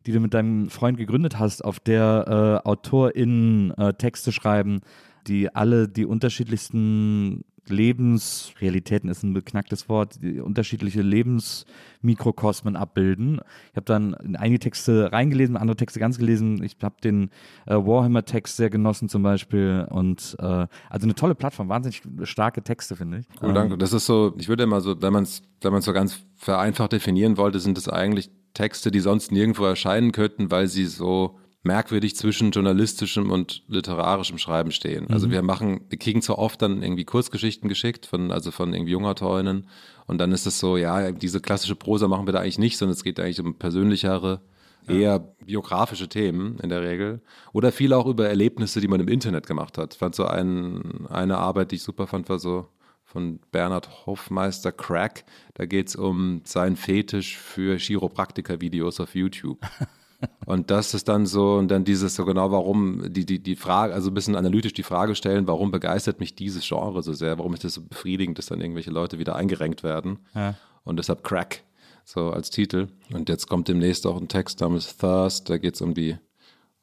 die 0.06 0.12
du 0.12 0.20
mit 0.20 0.34
deinem 0.34 0.70
Freund 0.70 0.96
gegründet 0.96 1.38
hast, 1.38 1.64
auf 1.64 1.78
der 1.78 2.60
äh, 2.64 2.68
AutorInnen 2.68 3.72
äh, 3.72 3.94
Texte 3.94 4.32
schreiben, 4.32 4.80
die 5.26 5.54
alle 5.54 5.88
die 5.88 6.04
unterschiedlichsten 6.04 7.44
Lebensrealitäten 7.68 9.08
ist 9.08 9.22
ein 9.22 9.32
beknacktes 9.32 9.88
Wort, 9.88 10.22
die 10.22 10.40
unterschiedliche 10.40 11.02
Lebensmikrokosmen 11.02 12.76
abbilden. 12.76 13.40
Ich 13.70 13.76
habe 13.76 13.84
dann 13.84 14.14
in 14.14 14.36
einige 14.36 14.58
Texte 14.58 15.12
reingelesen, 15.12 15.56
andere 15.56 15.76
Texte 15.76 16.00
ganz 16.00 16.18
gelesen. 16.18 16.62
Ich 16.62 16.76
habe 16.82 16.96
den 17.02 17.30
äh, 17.66 17.74
Warhammer-Text 17.74 18.56
sehr 18.56 18.70
genossen 18.70 19.08
zum 19.08 19.22
Beispiel 19.22 19.86
und 19.90 20.36
äh, 20.40 20.66
also 20.90 21.04
eine 21.04 21.14
tolle 21.14 21.34
Plattform, 21.34 21.68
wahnsinnig 21.68 22.02
starke 22.24 22.62
Texte 22.62 22.96
finde 22.96 23.18
ich. 23.18 23.26
Cool, 23.40 23.54
danke. 23.54 23.78
Das 23.78 23.92
ist 23.92 24.06
so, 24.06 24.34
ich 24.38 24.48
würde 24.48 24.64
immer 24.64 24.80
so, 24.80 25.00
wenn 25.00 25.12
man 25.12 25.22
es 25.22 25.42
wenn 25.62 25.72
man's 25.72 25.84
so 25.84 25.92
ganz 25.92 26.20
vereinfacht 26.36 26.92
definieren 26.92 27.36
wollte, 27.36 27.60
sind 27.60 27.78
es 27.78 27.88
eigentlich 27.88 28.30
Texte, 28.54 28.90
die 28.90 29.00
sonst 29.00 29.32
nirgendwo 29.32 29.64
erscheinen 29.64 30.12
könnten, 30.12 30.50
weil 30.50 30.66
sie 30.66 30.86
so 30.86 31.38
merkwürdig 31.62 32.16
zwischen 32.16 32.50
journalistischem 32.50 33.30
und 33.30 33.62
literarischem 33.68 34.38
Schreiben 34.38 34.72
stehen. 34.72 35.08
Also 35.10 35.30
wir 35.30 35.42
machen, 35.42 35.82
wir 35.88 35.98
kriegen 35.98 36.20
zwar 36.20 36.38
oft 36.38 36.60
dann 36.60 36.82
irgendwie 36.82 37.04
Kurzgeschichten 37.04 37.68
geschickt, 37.68 38.06
von, 38.06 38.32
also 38.32 38.50
von 38.50 38.74
irgendwie 38.74 38.92
Jungautorinnen, 38.92 39.66
und 40.06 40.18
dann 40.18 40.32
ist 40.32 40.46
es 40.46 40.58
so, 40.58 40.76
ja, 40.76 41.12
diese 41.12 41.40
klassische 41.40 41.76
Prosa 41.76 42.08
machen 42.08 42.26
wir 42.26 42.32
da 42.32 42.40
eigentlich 42.40 42.58
nicht, 42.58 42.76
sondern 42.76 42.94
es 42.94 43.04
geht 43.04 43.20
eigentlich 43.20 43.40
um 43.40 43.54
persönlichere, 43.54 44.40
eher 44.88 45.20
biografische 45.44 46.08
Themen 46.08 46.58
in 46.58 46.68
der 46.68 46.82
Regel. 46.82 47.20
Oder 47.52 47.70
viel 47.70 47.92
auch 47.92 48.06
über 48.06 48.28
Erlebnisse, 48.28 48.80
die 48.80 48.88
man 48.88 49.00
im 49.00 49.08
Internet 49.08 49.46
gemacht 49.46 49.78
hat. 49.78 49.94
Ich 49.94 49.98
fand 49.98 50.14
so 50.14 50.26
ein, 50.26 51.06
eine 51.08 51.38
Arbeit, 51.38 51.70
die 51.70 51.76
ich 51.76 51.82
super 51.82 52.06
fand, 52.06 52.28
war 52.28 52.38
so 52.38 52.68
von 53.04 53.38
Bernhard 53.52 54.06
Hofmeister 54.06 54.72
Crack. 54.72 55.24
Da 55.54 55.66
geht 55.66 55.88
es 55.88 55.96
um 55.96 56.40
seinen 56.44 56.76
Fetisch 56.76 57.36
für 57.36 57.78
Chiropraktiker-Videos 57.78 59.00
auf 59.00 59.14
YouTube. 59.14 59.58
Und 60.46 60.70
das 60.70 60.94
ist 60.94 61.08
dann 61.08 61.26
so, 61.26 61.54
und 61.54 61.68
dann 61.68 61.84
dieses 61.84 62.14
so 62.14 62.24
genau, 62.24 62.50
warum, 62.50 63.12
die, 63.12 63.24
die, 63.24 63.38
die 63.38 63.56
Frage, 63.56 63.94
also 63.94 64.10
ein 64.10 64.14
bisschen 64.14 64.36
analytisch 64.36 64.72
die 64.72 64.82
Frage 64.82 65.14
stellen, 65.14 65.46
warum 65.46 65.70
begeistert 65.70 66.20
mich 66.20 66.34
dieses 66.34 66.66
Genre 66.66 67.02
so 67.02 67.12
sehr? 67.12 67.38
Warum 67.38 67.54
ist 67.54 67.64
das 67.64 67.74
so 67.74 67.82
befriedigend, 67.82 68.38
dass 68.38 68.46
dann 68.46 68.60
irgendwelche 68.60 68.90
Leute 68.90 69.18
wieder 69.18 69.36
eingerenkt 69.36 69.82
werden? 69.82 70.18
Ja. 70.34 70.54
Und 70.84 70.96
deshalb 70.98 71.24
Crack, 71.24 71.62
so 72.04 72.30
als 72.30 72.50
Titel. 72.50 72.88
Und 73.12 73.28
jetzt 73.28 73.48
kommt 73.48 73.68
demnächst 73.68 74.06
auch 74.06 74.20
ein 74.20 74.28
Text 74.28 74.60
namens 74.60 74.96
Thirst, 74.96 75.48
da 75.48 75.58
geht 75.58 75.76
es 75.76 75.80
um 75.80 75.94
die, 75.94 76.16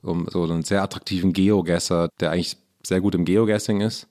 um 0.02 0.28
so 0.30 0.44
einen 0.44 0.64
sehr 0.64 0.82
attraktiven 0.82 1.34
Geogesser, 1.34 2.10
der 2.20 2.32
eigentlich 2.32 2.58
sehr 2.86 3.02
gut 3.02 3.16
im 3.16 3.26
Geogassing 3.26 3.82
ist 3.82 4.08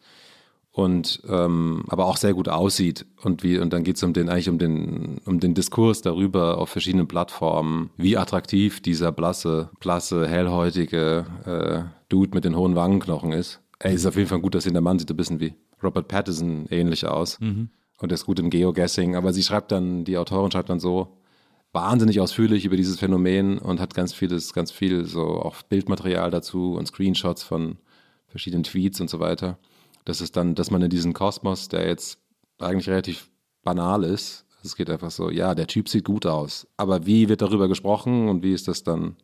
und 0.79 1.23
ähm, 1.29 1.83
aber 1.89 2.07
auch 2.07 2.17
sehr 2.17 2.35
gut 2.35 2.49
aussieht 2.49 3.05
und 3.21 3.43
wie 3.43 3.59
und 3.59 3.73
dann 3.73 3.83
geht 3.83 3.97
es 3.97 4.03
um 4.05 4.13
den 4.13 4.29
eigentlich 4.29 4.49
um 4.49 4.61
den 4.61 5.21
um 5.25 5.41
den 5.41 5.53
Diskurs 5.53 6.03
darüber 6.03 6.59
auf 6.59 6.69
verschiedenen 6.69 7.09
Plattformen, 7.09 7.91
wie 7.97 8.17
attraktiv 8.17 8.81
dieser 8.81 9.11
blasse 9.11 9.71
blasse 9.81 10.29
hellhäutige 10.29 11.27
äh, 11.45 11.91
Dude 12.09 12.31
mit 12.33 12.45
den 12.45 12.55
hohen 12.55 12.77
Wangenknochen 12.77 13.33
ist. 13.33 13.61
Er 13.81 13.91
ist 13.91 14.07
auf 14.07 14.15
jeden 14.15 14.29
Fall 14.29 14.39
ein 14.39 14.43
gut 14.43 14.55
aussehender 14.55 14.81
Mann, 14.81 15.01
sieht 15.01 15.11
ein 15.11 15.17
bisschen 15.17 15.41
wie 15.41 15.55
Robert 15.83 16.07
Pattinson 16.07 16.67
ähnlich 16.71 17.09
aus 17.09 17.39
und 18.01 18.13
er 18.13 18.15
ist 18.15 18.27
gut 18.27 18.39
im 18.39 18.49
Geoguessing. 18.49 19.17
Aber 19.17 19.33
sie 19.33 19.43
schreibt 19.43 19.73
dann, 19.73 20.05
die 20.05 20.17
Autorin 20.17 20.53
schreibt 20.53 20.71
dann 20.71 20.79
so 20.79 21.19
wahnsinnig 21.73 22.21
ausführlich 22.21 22.65
über 22.65 22.77
dieses 22.77 23.01
Phänomen 23.01 23.59
und 23.59 23.81
hat 23.81 23.95
ganz 23.95 24.13
vieles, 24.13 24.53
ganz 24.53 24.71
viel 24.71 25.07
so 25.07 25.25
auch 25.43 25.61
Bildmaterial 25.63 26.31
dazu 26.31 26.75
und 26.75 26.87
Screenshots 26.87 27.43
von 27.43 27.79
verschiedenen 28.29 28.63
Tweets 28.63 29.01
und 29.01 29.11
so 29.11 29.19
weiter. 29.19 29.59
Das 30.05 30.21
ist 30.21 30.37
dann, 30.37 30.55
dass 30.55 30.71
man 30.71 30.83
in 30.83 30.91
diesen 30.91 31.13
Kosmos, 31.13 31.69
der 31.69 31.87
jetzt 31.87 32.19
eigentlich 32.59 32.89
relativ 32.89 33.31
banal 33.63 34.05
ist, 34.05 34.45
es 34.63 34.77
geht 34.77 34.91
einfach 34.91 35.11
so, 35.11 35.31
ja, 35.31 35.55
der 35.55 35.67
Typ 35.67 35.89
sieht 35.89 36.05
gut 36.05 36.27
aus, 36.27 36.67
aber 36.77 37.07
wie 37.07 37.29
wird 37.29 37.43
darüber 37.43 37.69
gesprochen 37.69 38.29
und 38.29 38.43
wie 38.43 38.53
ist 38.53 38.69
das 38.69 38.83
dann 38.83 39.17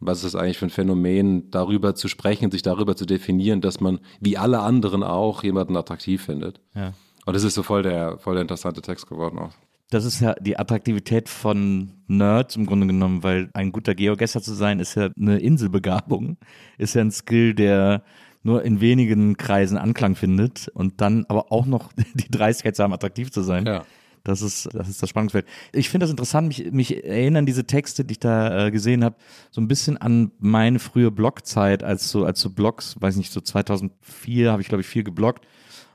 und 0.00 0.06
was 0.06 0.24
ist 0.24 0.34
das 0.34 0.40
eigentlich 0.40 0.58
für 0.58 0.66
ein 0.66 0.70
Phänomen, 0.70 1.50
darüber 1.50 1.94
zu 1.94 2.08
sprechen, 2.08 2.50
sich 2.50 2.62
darüber 2.62 2.96
zu 2.96 3.04
definieren, 3.04 3.60
dass 3.60 3.80
man 3.80 4.00
wie 4.18 4.38
alle 4.38 4.60
anderen 4.60 5.02
auch 5.02 5.42
jemanden 5.44 5.76
attraktiv 5.76 6.24
findet. 6.24 6.60
Ja. 6.74 6.94
Und 7.26 7.34
das 7.34 7.44
ist 7.44 7.54
so 7.54 7.62
voll 7.62 7.82
der, 7.82 8.18
voll 8.18 8.34
der 8.34 8.42
interessante 8.42 8.80
Text 8.80 9.06
geworden 9.06 9.38
auch. 9.38 9.52
Das 9.90 10.04
ist 10.04 10.20
ja 10.20 10.34
die 10.34 10.58
Attraktivität 10.58 11.28
von 11.28 11.90
Nerds 12.06 12.56
im 12.56 12.64
Grunde 12.64 12.86
genommen, 12.86 13.22
weil 13.22 13.50
ein 13.52 13.72
guter 13.72 13.94
Geogesser 13.94 14.40
zu 14.40 14.54
sein 14.54 14.80
ist 14.80 14.94
ja 14.94 15.10
eine 15.18 15.38
Inselbegabung, 15.38 16.38
ist 16.78 16.94
ja 16.94 17.02
ein 17.02 17.10
Skill, 17.10 17.54
der 17.54 18.02
nur 18.42 18.62
in 18.64 18.80
wenigen 18.80 19.36
Kreisen 19.36 19.76
Anklang 19.76 20.14
findet 20.14 20.68
und 20.68 21.00
dann 21.00 21.26
aber 21.28 21.52
auch 21.52 21.66
noch 21.66 21.92
die 22.14 22.30
Dreistigkeit 22.30 22.76
zu 22.76 22.82
haben, 22.82 22.92
attraktiv 22.92 23.30
zu 23.30 23.42
sein. 23.42 23.66
Ja. 23.66 23.84
Das 24.22 24.42
ist, 24.42 24.68
das 24.74 24.88
ist 24.88 25.02
das 25.02 25.08
Spannungsfeld. 25.08 25.46
Ich 25.72 25.88
finde 25.88 26.04
das 26.04 26.10
interessant, 26.10 26.48
mich, 26.48 26.72
mich 26.72 27.04
erinnern 27.04 27.46
diese 27.46 27.64
Texte, 27.64 28.04
die 28.04 28.12
ich 28.12 28.20
da 28.20 28.66
äh, 28.66 28.70
gesehen 28.70 29.02
habe, 29.02 29.16
so 29.50 29.62
ein 29.62 29.68
bisschen 29.68 29.96
an 29.96 30.30
meine 30.38 30.78
frühe 30.78 31.10
Blogzeit, 31.10 31.82
als 31.82 32.10
so, 32.10 32.26
als 32.26 32.40
so 32.40 32.50
Blogs, 32.50 32.96
weiß 33.00 33.16
nicht, 33.16 33.32
so 33.32 33.40
2004 33.40 34.52
habe 34.52 34.60
ich, 34.60 34.68
glaube 34.68 34.82
ich, 34.82 34.86
viel 34.86 35.04
gebloggt. 35.04 35.46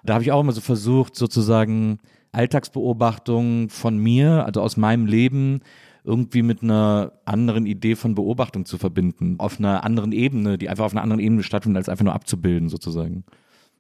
Da 0.04 0.14
habe 0.16 0.24
ich 0.24 0.32
auch 0.32 0.42
immer 0.42 0.54
so 0.54 0.62
versucht, 0.62 1.16
sozusagen 1.16 2.00
Alltagsbeobachtungen 2.32 3.70
von 3.70 3.98
mir, 3.98 4.46
also 4.46 4.62
aus 4.62 4.76
meinem 4.76 5.06
Leben, 5.06 5.62
irgendwie 6.06 6.44
mit 6.44 6.62
einer 6.62 7.14
anderen 7.26 7.66
Idee 7.66 7.96
von 7.96 8.16
Beobachtung 8.16 8.66
zu 8.66 8.78
verbinden. 8.78 9.36
Auf 9.40 9.60
einer 9.60 9.84
anderen 9.84 10.12
Ebene, 10.12 10.58
die 10.58 10.70
einfach 10.70 10.86
auf 10.86 10.92
einer 10.92 11.02
anderen 11.02 11.20
Ebene 11.20 11.44
stattfindet, 11.44 11.80
als 11.80 11.90
einfach 11.90 12.06
nur 12.06 12.14
abzubilden, 12.14 12.70
sozusagen. 12.70 13.26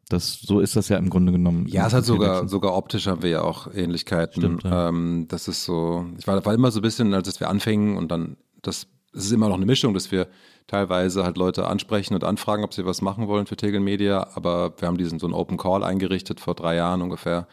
Das, 0.09 0.39
so 0.39 0.59
ist 0.59 0.75
das 0.75 0.89
ja 0.89 0.97
im 0.97 1.09
Grunde 1.09 1.31
genommen. 1.31 1.67
Ja, 1.67 1.87
es 1.87 1.93
hat 1.93 2.05
sogar, 2.05 2.47
sogar 2.47 2.75
optisch 2.75 3.07
haben 3.07 3.23
wir 3.23 3.29
ja 3.29 3.41
auch 3.41 3.73
Ähnlichkeiten. 3.73 4.41
Stimmt, 4.41 4.63
ja. 4.63 4.89
ähm, 4.89 5.25
das 5.27 5.47
ist 5.47 5.65
so, 5.65 6.05
ich 6.17 6.27
war, 6.27 6.43
war 6.45 6.53
immer 6.53 6.71
so 6.71 6.79
ein 6.79 6.83
bisschen, 6.83 7.13
als 7.13 7.39
wir 7.39 7.49
anfingen 7.49 7.97
und 7.97 8.09
dann, 8.11 8.37
das, 8.61 8.87
es 9.13 9.25
ist 9.25 9.31
immer 9.31 9.47
noch 9.47 9.55
eine 9.55 9.65
Mischung, 9.65 9.93
dass 9.93 10.11
wir 10.11 10.27
teilweise 10.67 11.23
halt 11.23 11.37
Leute 11.37 11.67
ansprechen 11.67 12.13
und 12.13 12.23
anfragen, 12.23 12.63
ob 12.63 12.73
sie 12.73 12.85
was 12.85 13.01
machen 13.01 13.27
wollen 13.27 13.45
für 13.45 13.55
Tegel 13.55 13.79
Media, 13.79 14.27
aber 14.35 14.73
wir 14.77 14.87
haben 14.87 14.97
diesen 14.97 15.19
so 15.19 15.27
einen 15.27 15.33
Open 15.33 15.57
Call 15.57 15.83
eingerichtet 15.83 16.39
vor 16.39 16.55
drei 16.55 16.75
Jahren 16.75 17.01
ungefähr. 17.01 17.47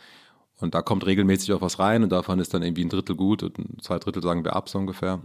Und 0.62 0.74
da 0.74 0.82
kommt 0.82 1.04
regelmäßig 1.06 1.52
auch 1.52 1.60
was 1.60 1.78
rein 1.78 2.02
und 2.02 2.10
davon 2.12 2.38
ist 2.38 2.54
dann 2.54 2.62
irgendwie 2.62 2.84
ein 2.84 2.88
Drittel 2.88 3.16
gut 3.16 3.42
und 3.42 3.82
zwei 3.82 3.98
Drittel 3.98 4.22
sagen 4.22 4.44
wir 4.44 4.54
ab, 4.54 4.68
so 4.68 4.78
ungefähr. 4.78 5.20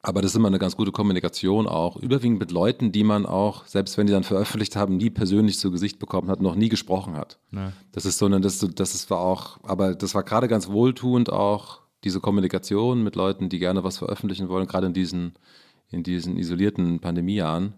Aber 0.00 0.22
das 0.22 0.30
ist 0.30 0.36
immer 0.36 0.48
eine 0.48 0.60
ganz 0.60 0.76
gute 0.76 0.92
Kommunikation 0.92 1.66
auch. 1.66 1.96
Überwiegend 1.96 2.38
mit 2.38 2.52
Leuten, 2.52 2.92
die 2.92 3.02
man 3.02 3.26
auch, 3.26 3.66
selbst 3.66 3.98
wenn 3.98 4.06
die 4.06 4.12
dann 4.12 4.22
veröffentlicht 4.22 4.76
haben, 4.76 4.96
nie 4.96 5.10
persönlich 5.10 5.58
zu 5.58 5.72
Gesicht 5.72 5.98
bekommen 5.98 6.30
hat, 6.30 6.40
noch 6.40 6.54
nie 6.54 6.68
gesprochen 6.68 7.16
hat. 7.16 7.38
Das 7.90 8.06
ist 8.06 8.18
so 8.18 8.26
eine, 8.26 8.40
das, 8.40 8.60
das 8.60 8.94
ist 8.94 9.10
war 9.10 9.18
auch, 9.18 9.58
aber 9.64 9.94
das 9.96 10.14
war 10.14 10.22
gerade 10.22 10.46
ganz 10.46 10.68
wohltuend 10.68 11.30
auch, 11.32 11.80
diese 12.04 12.20
Kommunikation 12.20 13.02
mit 13.02 13.16
Leuten, 13.16 13.48
die 13.48 13.58
gerne 13.58 13.82
was 13.82 13.98
veröffentlichen 13.98 14.48
wollen, 14.48 14.68
gerade 14.68 14.86
in 14.86 14.92
diesen, 14.92 15.34
in 15.90 16.04
diesen 16.04 16.36
isolierten 16.36 17.00
Pandemiejahren, 17.00 17.74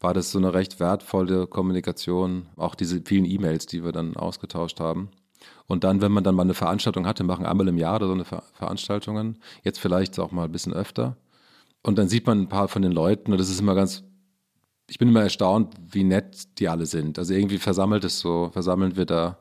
war 0.00 0.14
das 0.14 0.30
so 0.30 0.38
eine 0.38 0.54
recht 0.54 0.78
wertvolle 0.78 1.48
Kommunikation. 1.48 2.46
Auch 2.56 2.76
diese 2.76 3.02
vielen 3.04 3.24
E-Mails, 3.24 3.66
die 3.66 3.82
wir 3.82 3.90
dann 3.90 4.16
ausgetauscht 4.16 4.78
haben. 4.78 5.08
Und 5.66 5.84
dann, 5.84 6.00
wenn 6.00 6.12
man 6.12 6.24
dann 6.24 6.34
mal 6.34 6.42
eine 6.42 6.54
Veranstaltung 6.54 7.06
hatte, 7.06 7.24
machen 7.24 7.44
einmal 7.46 7.68
im 7.68 7.76
Jahr 7.76 7.96
oder 7.96 8.06
so 8.06 8.14
eine 8.14 8.24
Ver 8.24 8.42
Veranstaltungen, 8.54 9.38
jetzt 9.64 9.78
vielleicht 9.80 10.18
auch 10.18 10.32
mal 10.32 10.44
ein 10.44 10.52
bisschen 10.52 10.72
öfter. 10.72 11.16
Und 11.82 11.98
dann 11.98 12.08
sieht 12.08 12.26
man 12.26 12.40
ein 12.40 12.48
paar 12.48 12.68
von 12.68 12.82
den 12.82 12.92
Leuten 12.92 13.32
und 13.32 13.38
das 13.38 13.50
ist 13.50 13.60
immer 13.60 13.74
ganz, 13.74 14.02
ich 14.88 14.98
bin 14.98 15.08
immer 15.08 15.22
erstaunt, 15.22 15.74
wie 15.90 16.04
nett 16.04 16.58
die 16.58 16.68
alle 16.68 16.86
sind. 16.86 17.18
Also 17.18 17.34
irgendwie 17.34 17.58
versammelt 17.58 18.04
es 18.04 18.20
so, 18.20 18.50
versammeln 18.52 18.96
wir 18.96 19.04
da. 19.04 19.38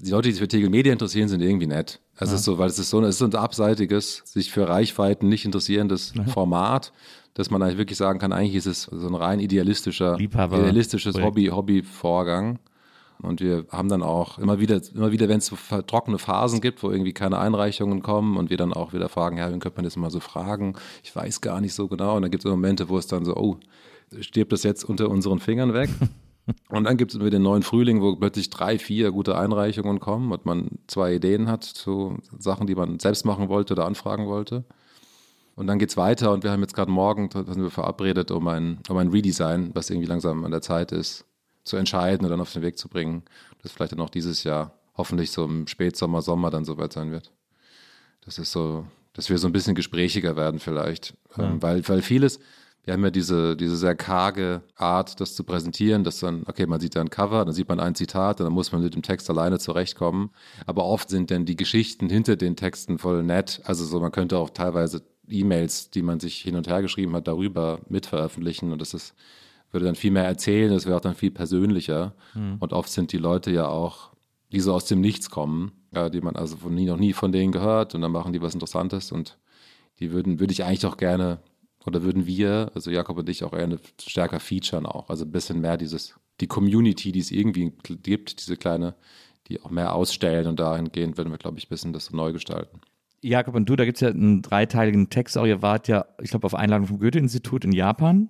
Die 0.00 0.10
Leute, 0.10 0.28
die 0.28 0.32
sich 0.32 0.40
für 0.40 0.48
Tegel 0.48 0.70
Media 0.70 0.92
interessieren, 0.92 1.28
sind 1.28 1.42
irgendwie 1.42 1.66
nett. 1.66 2.00
Also 2.16 2.34
es 2.34 2.40
ist 2.40 2.44
so, 2.44 2.58
weil 2.58 2.68
es 2.68 2.78
ist 2.78 2.90
so, 2.90 3.00
es 3.02 3.10
ist 3.10 3.18
so 3.18 3.24
ein 3.26 3.34
abseitiges, 3.34 4.22
sich 4.24 4.50
für 4.50 4.68
Reichweiten 4.68 5.28
nicht 5.28 5.44
interessierendes 5.44 6.12
Format, 6.28 6.92
dass 7.34 7.50
man 7.50 7.62
eigentlich 7.62 7.78
wirklich 7.78 7.98
sagen 7.98 8.18
kann, 8.18 8.32
eigentlich 8.32 8.56
ist 8.56 8.66
es 8.66 8.82
so 8.82 9.06
ein 9.06 9.14
rein 9.14 9.40
idealistischer, 9.40 10.16
Liebhaber- 10.16 10.58
idealistisches 10.58 11.12
Projekt. 11.14 11.28
Hobby, 11.28 11.46
Hobbyvorgang. 11.46 12.58
Und 13.20 13.40
wir 13.40 13.66
haben 13.70 13.88
dann 13.88 14.02
auch 14.02 14.38
immer 14.38 14.58
wieder, 14.58 14.80
immer 14.94 15.12
wieder, 15.12 15.28
wenn 15.28 15.38
es 15.38 15.46
so 15.46 15.56
trockene 15.86 16.18
Phasen 16.18 16.60
gibt, 16.60 16.82
wo 16.82 16.90
irgendwie 16.90 17.12
keine 17.12 17.38
Einreichungen 17.38 18.02
kommen 18.02 18.36
und 18.36 18.50
wir 18.50 18.56
dann 18.56 18.72
auch 18.72 18.92
wieder 18.92 19.08
fragen, 19.08 19.38
ja, 19.38 19.50
wen 19.50 19.60
könnte 19.60 19.78
man 19.78 19.84
das 19.84 19.96
mal 19.96 20.10
so 20.10 20.20
fragen? 20.20 20.74
Ich 21.04 21.14
weiß 21.14 21.40
gar 21.40 21.60
nicht 21.60 21.74
so 21.74 21.88
genau. 21.88 22.16
Und 22.16 22.22
dann 22.22 22.30
gibt 22.30 22.44
es 22.44 22.50
Momente, 22.50 22.88
wo 22.88 22.98
es 22.98 23.06
dann 23.06 23.24
so, 23.24 23.36
oh, 23.36 23.58
stirbt 24.20 24.52
das 24.52 24.62
jetzt 24.62 24.84
unter 24.84 25.08
unseren 25.08 25.38
Fingern 25.38 25.72
weg? 25.72 25.90
Und 26.68 26.84
dann 26.84 26.96
gibt 26.96 27.12
es 27.12 27.20
wieder 27.20 27.30
den 27.30 27.42
neuen 27.42 27.62
Frühling, 27.62 28.02
wo 28.02 28.16
plötzlich 28.16 28.50
drei, 28.50 28.76
vier 28.76 29.12
gute 29.12 29.38
Einreichungen 29.38 30.00
kommen 30.00 30.32
und 30.32 30.44
man 30.44 30.70
zwei 30.88 31.14
Ideen 31.14 31.48
hat 31.48 31.62
zu 31.62 32.18
Sachen, 32.36 32.66
die 32.66 32.74
man 32.74 32.98
selbst 32.98 33.24
machen 33.24 33.48
wollte 33.48 33.74
oder 33.74 33.86
anfragen 33.86 34.26
wollte. 34.26 34.64
Und 35.54 35.66
dann 35.66 35.78
geht's 35.78 35.96
weiter 35.96 36.32
und 36.32 36.44
wir 36.44 36.50
haben 36.50 36.62
jetzt 36.62 36.74
gerade 36.74 36.90
morgen, 36.90 37.28
da 37.28 37.44
sind 37.44 37.62
wir 37.62 37.70
verabredet, 37.70 38.30
um 38.30 38.48
ein, 38.48 38.78
um 38.88 38.96
ein 38.96 39.08
Redesign, 39.08 39.70
was 39.74 39.90
irgendwie 39.90 40.08
langsam 40.08 40.44
an 40.44 40.50
der 40.50 40.62
Zeit 40.62 40.92
ist, 40.92 41.26
zu 41.64 41.76
entscheiden 41.76 42.24
und 42.24 42.30
dann 42.30 42.40
auf 42.40 42.52
den 42.52 42.62
Weg 42.62 42.78
zu 42.78 42.88
bringen, 42.88 43.22
das 43.62 43.72
vielleicht 43.72 43.92
dann 43.92 44.00
auch 44.00 44.10
dieses 44.10 44.44
Jahr, 44.44 44.78
hoffentlich 44.96 45.30
so 45.30 45.44
im 45.44 45.66
Spätsommer, 45.66 46.22
Sommer 46.22 46.50
dann 46.50 46.64
soweit 46.64 46.92
sein 46.92 47.10
wird. 47.10 47.32
Das 48.24 48.38
ist 48.38 48.52
so, 48.52 48.86
dass 49.12 49.30
wir 49.30 49.38
so 49.38 49.46
ein 49.46 49.52
bisschen 49.52 49.74
gesprächiger 49.74 50.36
werden 50.36 50.60
vielleicht, 50.60 51.14
ähm, 51.38 51.62
weil, 51.62 51.86
weil 51.88 52.02
vieles, 52.02 52.40
wir 52.84 52.94
haben 52.94 53.04
ja 53.04 53.10
diese, 53.10 53.56
diese 53.56 53.76
sehr 53.76 53.94
karge 53.94 54.62
Art, 54.74 55.20
das 55.20 55.36
zu 55.36 55.44
präsentieren, 55.44 56.02
dass 56.02 56.18
dann, 56.18 56.42
okay, 56.46 56.66
man 56.66 56.80
sieht 56.80 56.96
da 56.96 57.00
ein 57.00 57.10
Cover, 57.10 57.44
dann 57.44 57.54
sieht 57.54 57.68
man 57.68 57.78
ein 57.78 57.94
Zitat 57.94 58.40
dann 58.40 58.52
muss 58.52 58.72
man 58.72 58.82
mit 58.82 58.94
dem 58.94 59.02
Text 59.02 59.30
alleine 59.30 59.60
zurechtkommen. 59.60 60.30
Aber 60.66 60.84
oft 60.84 61.08
sind 61.08 61.30
dann 61.30 61.44
die 61.44 61.54
Geschichten 61.54 62.08
hinter 62.08 62.34
den 62.34 62.56
Texten 62.56 62.98
voll 62.98 63.22
nett. 63.22 63.60
Also 63.64 63.84
so, 63.84 64.00
man 64.00 64.10
könnte 64.10 64.36
auch 64.36 64.50
teilweise 64.50 65.02
E-Mails, 65.28 65.90
die 65.90 66.02
man 66.02 66.18
sich 66.18 66.38
hin 66.38 66.56
und 66.56 66.66
her 66.66 66.82
geschrieben 66.82 67.14
hat, 67.14 67.28
darüber 67.28 67.80
mitveröffentlichen 67.88 68.72
und 68.72 68.80
das 68.82 68.94
ist, 68.94 69.14
würde 69.72 69.86
dann 69.86 69.94
viel 69.94 70.10
mehr 70.10 70.24
erzählen, 70.24 70.70
das 70.70 70.86
wäre 70.86 70.96
auch 70.96 71.00
dann 71.00 71.14
viel 71.14 71.30
persönlicher. 71.30 72.14
Und 72.60 72.72
oft 72.72 72.90
sind 72.90 73.12
die 73.12 73.18
Leute 73.18 73.50
ja 73.50 73.68
auch, 73.68 74.12
die 74.52 74.60
so 74.60 74.74
aus 74.74 74.84
dem 74.84 75.00
Nichts 75.00 75.30
kommen, 75.30 75.72
äh, 75.92 76.10
die 76.10 76.20
man 76.20 76.36
also 76.36 76.56
von 76.56 76.74
nie, 76.74 76.84
noch 76.86 76.98
nie 76.98 77.12
von 77.12 77.32
denen 77.32 77.52
gehört 77.52 77.94
und 77.94 78.02
dann 78.02 78.12
machen 78.12 78.32
die 78.32 78.42
was 78.42 78.54
Interessantes 78.54 79.10
und 79.10 79.38
die 79.98 80.12
würden, 80.12 80.40
würde 80.40 80.52
ich 80.52 80.64
eigentlich 80.64 80.86
auch 80.86 80.96
gerne, 80.96 81.40
oder 81.86 82.02
würden 82.02 82.26
wir, 82.26 82.70
also 82.74 82.90
Jakob 82.90 83.18
und 83.18 83.28
ich 83.28 83.44
auch 83.44 83.52
gerne 83.52 83.78
stärker 84.00 84.40
featuren 84.40 84.86
auch. 84.86 85.10
Also 85.10 85.24
ein 85.24 85.32
bisschen 85.32 85.60
mehr 85.60 85.76
dieses, 85.76 86.14
die 86.40 86.46
Community, 86.46 87.12
die 87.12 87.20
es 87.20 87.30
irgendwie 87.30 87.72
gibt, 88.02 88.40
diese 88.40 88.56
kleine, 88.56 88.94
die 89.48 89.60
auch 89.62 89.70
mehr 89.70 89.94
ausstellen 89.94 90.46
und 90.46 90.60
dahingehend 90.60 91.16
werden 91.16 91.32
wir, 91.32 91.38
glaube 91.38 91.58
ich, 91.58 91.66
ein 91.66 91.70
bisschen 91.70 91.92
das 91.92 92.06
so 92.06 92.16
neu 92.16 92.32
gestalten. 92.32 92.80
Jakob 93.22 93.54
und 93.54 93.68
du, 93.68 93.76
da 93.76 93.84
gibt's 93.84 94.00
ja 94.00 94.08
einen 94.08 94.42
dreiteiligen 94.42 95.08
Text, 95.08 95.38
auch 95.38 95.46
ihr 95.46 95.62
wart 95.62 95.88
ja, 95.88 96.06
ich 96.20 96.30
glaube, 96.30 96.44
auf 96.44 96.54
Einladung 96.54 96.88
vom 96.88 96.98
Goethe-Institut 96.98 97.64
in 97.64 97.72
Japan. 97.72 98.28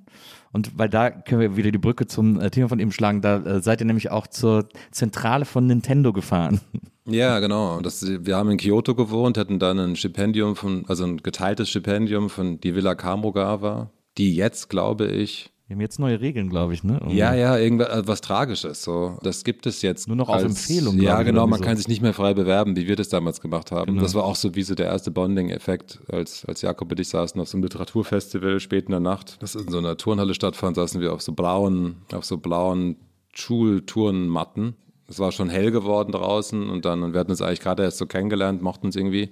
Und 0.52 0.78
weil 0.78 0.90
da 0.90 1.10
können 1.10 1.40
wir 1.40 1.56
wieder 1.56 1.72
die 1.72 1.78
Brücke 1.78 2.06
zum 2.06 2.38
äh, 2.38 2.50
Thema 2.50 2.68
von 2.68 2.78
eben 2.78 2.92
schlagen, 2.92 3.22
da 3.22 3.38
äh, 3.38 3.62
seid 3.62 3.80
ihr 3.80 3.86
nämlich 3.86 4.10
auch 4.10 4.26
zur 4.26 4.68
Zentrale 4.90 5.46
von 5.46 5.66
Nintendo 5.66 6.12
gefahren. 6.12 6.60
Ja, 7.04 7.40
genau. 7.40 7.80
Das, 7.80 8.06
wir 8.06 8.36
haben 8.36 8.50
in 8.52 8.58
Kyoto 8.58 8.94
gewohnt, 8.94 9.36
hatten 9.36 9.58
dann 9.58 9.76
ein 9.80 9.96
Stipendium 9.96 10.54
von, 10.54 10.84
also 10.86 11.04
ein 11.04 11.16
geteiltes 11.16 11.68
Stipendium 11.68 12.30
von 12.30 12.60
die 12.60 12.76
Villa 12.76 12.94
Kamogawa, 12.94 13.90
die 14.18 14.36
jetzt, 14.36 14.68
glaube 14.68 15.08
ich, 15.08 15.51
Wir 15.66 15.76
haben 15.76 15.80
jetzt 15.80 15.98
neue 15.98 16.20
Regeln, 16.20 16.50
glaube 16.50 16.74
ich, 16.74 16.84
ne? 16.84 16.94
Irgendwie. 16.94 17.16
ja, 17.16 17.34
ja, 17.34 17.56
irgendwas 17.56 18.06
was 18.06 18.20
Tragisches. 18.20 18.82
So, 18.82 19.18
das 19.22 19.44
gibt 19.44 19.66
es 19.66 19.80
jetzt 19.80 20.06
Nur 20.08 20.16
noch 20.16 20.28
auf 20.28 20.42
Empfehlung, 20.42 21.00
Ja, 21.00 21.22
genau. 21.22 21.46
Man 21.46 21.60
so. 21.60 21.64
kann 21.64 21.76
sich 21.76 21.88
nicht 21.88 22.02
mehr 22.02 22.12
frei 22.12 22.34
bewerben, 22.34 22.76
wie 22.76 22.86
wir 22.86 22.96
das 22.96 23.08
damals 23.08 23.40
gemacht 23.40 23.70
haben. 23.70 23.92
Genau. 23.92 24.02
Das 24.02 24.14
war 24.14 24.24
auch 24.24 24.36
so 24.36 24.54
wie 24.54 24.64
so 24.64 24.74
der 24.74 24.86
erste 24.86 25.10
Bonding-Effekt, 25.10 26.00
als 26.08 26.44
als 26.44 26.62
Jakob 26.62 26.90
und 26.90 27.00
ich 27.00 27.08
saßen 27.08 27.40
auf 27.40 27.48
so 27.48 27.56
einem 27.56 27.62
Literaturfestival 27.64 28.60
spät 28.60 28.86
in 28.86 28.90
der 28.90 29.00
Nacht, 29.00 29.40
das 29.40 29.54
in 29.54 29.68
so 29.68 29.78
einer 29.78 29.96
Turnhalle 29.96 30.34
stattfand, 30.34 30.76
saßen 30.76 31.00
wir 31.00 31.12
auf 31.12 31.22
so 31.22 31.32
blauen, 31.32 32.02
auf 32.12 32.24
so 32.24 32.38
blauen 32.38 32.96
Schulturnmatten. 33.32 34.74
Es 35.08 35.18
war 35.18 35.32
schon 35.32 35.48
hell 35.48 35.70
geworden 35.70 36.12
draußen 36.12 36.68
und 36.70 36.84
dann 36.84 37.02
und 37.02 37.12
wir 37.12 37.20
hatten 37.20 37.30
uns 37.30 37.40
eigentlich 37.40 37.60
gerade 37.60 37.82
erst 37.82 37.98
so 37.98 38.06
kennengelernt, 38.06 38.62
mochten 38.62 38.86
uns 38.86 38.96
irgendwie. 38.96 39.30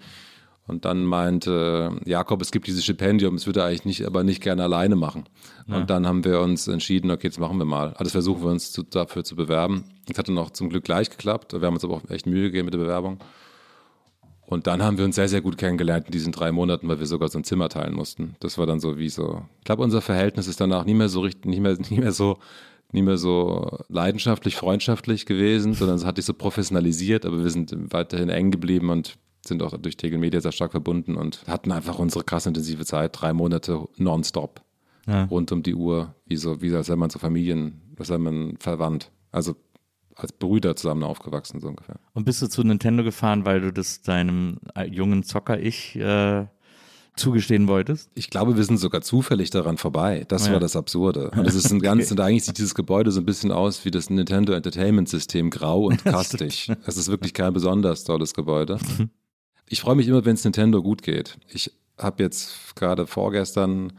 Und 0.71 0.85
dann 0.85 1.05
meinte 1.05 1.91
Jakob, 2.05 2.41
es 2.41 2.53
gibt 2.53 2.69
dieses 2.69 2.85
Stipendium, 2.85 3.35
es 3.35 3.47
würde 3.47 3.61
er 3.61 3.67
eigentlich 3.67 3.85
nicht, 3.85 4.07
aber 4.07 4.23
nicht 4.23 4.41
gerne 4.41 4.63
alleine 4.63 4.95
machen. 4.95 5.25
Und 5.67 5.91
dann 5.91 6.07
haben 6.07 6.25
wir 6.25 6.41
uns 6.41 6.69
entschieden, 6.69 7.11
okay, 7.11 7.27
jetzt 7.27 7.41
machen 7.41 7.59
wir 7.59 7.65
mal. 7.65 7.93
Also 7.95 8.11
versuchen 8.11 8.43
wir 8.43 8.51
uns 8.51 8.73
zu, 8.73 8.83
dafür 8.85 9.25
zu 9.25 9.37
bewerben. 9.37 9.85
Es 10.09 10.17
hat 10.17 10.29
dann 10.29 10.39
auch 10.39 10.51
zum 10.51 10.69
Glück 10.69 10.85
gleich 10.85 11.11
geklappt. 11.11 11.53
Wir 11.53 11.67
haben 11.67 11.75
uns 11.75 11.85
aber 11.85 11.95
auch 11.95 12.09
echt 12.09 12.27
Mühe 12.27 12.45
gegeben 12.45 12.67
mit 12.67 12.75
der 12.75 12.79
Bewerbung. 12.79 13.19
Und 14.47 14.67
dann 14.67 14.83
haben 14.83 14.99
wir 14.99 15.05
uns 15.05 15.15
sehr, 15.15 15.29
sehr 15.29 15.41
gut 15.41 15.59
kennengelernt 15.59 16.07
in 16.07 16.13
diesen 16.13 16.33
drei 16.33 16.51
Monaten, 16.51 16.89
weil 16.89 16.99
wir 16.99 17.07
sogar 17.07 17.29
so 17.29 17.39
ein 17.39 17.45
Zimmer 17.45 17.69
teilen 17.69 17.95
mussten. 17.95 18.37
Das 18.41 18.59
war 18.59 18.67
dann 18.67 18.81
so 18.81 18.99
wie 18.99 19.09
so. 19.09 19.43
Ich 19.59 19.65
glaube, 19.65 19.83
unser 19.83 20.01
Verhältnis 20.01 20.49
ist 20.49 20.61
danach 20.61 20.85
nie 20.85 20.95
mehr 20.95 21.09
so 21.09 21.21
richtig, 21.21 21.47
nicht 21.47 21.61
mehr, 21.61 21.73
nicht 21.79 21.91
mehr 21.91 22.13
so, 22.13 22.39
nicht 22.93 23.05
mehr 23.05 23.17
so 23.17 23.79
leidenschaftlich, 23.89 24.57
freundschaftlich 24.57 25.27
gewesen, 25.27 25.75
sondern 25.75 25.97
es 25.97 26.05
hat 26.05 26.17
sich 26.17 26.25
so 26.25 26.35
professionalisiert, 26.35 27.27
aber 27.27 27.43
wir 27.43 27.51
sind 27.51 27.73
weiterhin 27.93 28.29
eng 28.29 28.51
geblieben 28.51 28.91
und 28.91 29.17
sind 29.47 29.63
auch 29.63 29.77
durch 29.79 29.97
Tegel 29.97 30.19
Media 30.19 30.41
sehr 30.41 30.53
stark 30.53 30.73
verbunden 30.73 31.17
und 31.17 31.43
hatten 31.47 31.73
einfach 31.73 31.99
unsere 31.99 32.25
krass 32.25 32.47
intensive 32.47 32.85
Zeit, 32.85 33.21
drei 33.21 33.33
Monate 33.33 33.87
nonstop, 33.97 34.61
Ja. 35.07 35.25
rund 35.25 35.51
um 35.53 35.63
die 35.63 35.75
Uhr, 35.75 36.15
wie 36.27 36.37
so, 36.37 36.61
wie 36.61 36.75
als 36.75 36.89
wäre 36.89 36.99
man 36.99 37.11
so 37.11 37.19
Familien, 37.19 37.81
als 37.99 38.09
wäre 38.11 38.19
man 38.19 38.57
verwandt. 38.59 39.11
Also 39.33 39.55
als 40.17 40.33
Brüder 40.33 40.77
zusammen 40.77 41.03
aufgewachsen, 41.05 41.61
so 41.61 41.69
ungefähr. 41.69 41.97
Und 42.13 42.25
bist 42.25 42.43
du 42.43 42.49
zu 42.49 42.63
Nintendo 42.63 43.03
gefahren, 43.05 43.45
weil 43.47 43.61
du 43.63 43.73
das 43.73 44.03
deinem 44.03 44.59
äh, 44.77 44.85
jungen 44.85 45.23
Zocker-Ich 45.23 45.97
äh, 45.97 46.47
zugestehen 47.17 47.69
wolltest? 47.69 48.11
Ich 48.15 48.29
glaube, 48.29 48.57
wir 48.57 48.65
sind 48.65 48.77
sogar 48.79 49.01
zufällig 49.01 49.49
daran 49.51 49.79
vorbei. 49.79 50.25
Das 50.29 50.47
Ja. 50.47 50.53
war 50.55 50.61
das 50.61 50.77
Absurde. 50.77 51.31
Und 51.31 51.47
es 51.47 51.55
ist 51.55 51.71
ein 51.73 51.81
ganz, 51.81 52.11
und 52.11 52.21
eigentlich 52.21 52.45
sieht 52.45 52.59
dieses 52.59 52.75
Gebäude 52.75 53.11
so 53.13 53.21
ein 53.21 53.25
bisschen 53.27 53.51
aus 53.53 53.85
wie 53.87 53.91
das 53.91 54.11
Nintendo 54.11 54.53
Entertainment 54.53 55.09
System, 55.09 55.49
grau 55.51 55.87
und 55.87 56.05
kastig. 56.05 56.71
Es 56.85 56.97
ist 56.99 57.09
wirklich 57.09 57.33
kein 57.33 57.53
besonders 57.55 58.05
tolles 58.05 58.35
Gebäude. 58.35 58.79
Ich 59.73 59.81
freue 59.81 59.95
mich 59.95 60.09
immer, 60.09 60.25
wenn 60.25 60.35
es 60.35 60.43
Nintendo 60.43 60.83
gut 60.83 61.03
geht. 61.03 61.39
Ich 61.49 61.73
habe 61.97 62.23
jetzt 62.23 62.75
gerade 62.75 63.07
vorgestern 63.07 63.93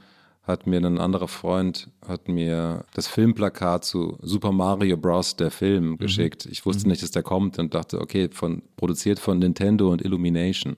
hat 0.43 0.67
mir 0.67 0.77
ein 0.77 0.97
anderer 0.97 1.27
Freund 1.27 1.89
hat 2.05 2.27
mir 2.27 2.83
das 2.93 3.07
Filmplakat 3.07 3.85
zu 3.85 4.17
Super 4.21 4.51
Mario 4.51 4.97
Bros. 4.97 5.37
der 5.37 5.49
Film 5.49 5.97
geschickt. 5.97 6.45
Ich 6.47 6.65
wusste 6.65 6.89
nicht, 6.89 7.01
dass 7.03 7.11
der 7.11 7.23
kommt 7.23 7.57
und 7.57 7.73
dachte, 7.73 8.01
okay, 8.01 8.27
von 8.31 8.63
produziert 8.75 9.19
von 9.19 9.39
Nintendo 9.39 9.91
und 9.91 10.03
Illumination 10.03 10.75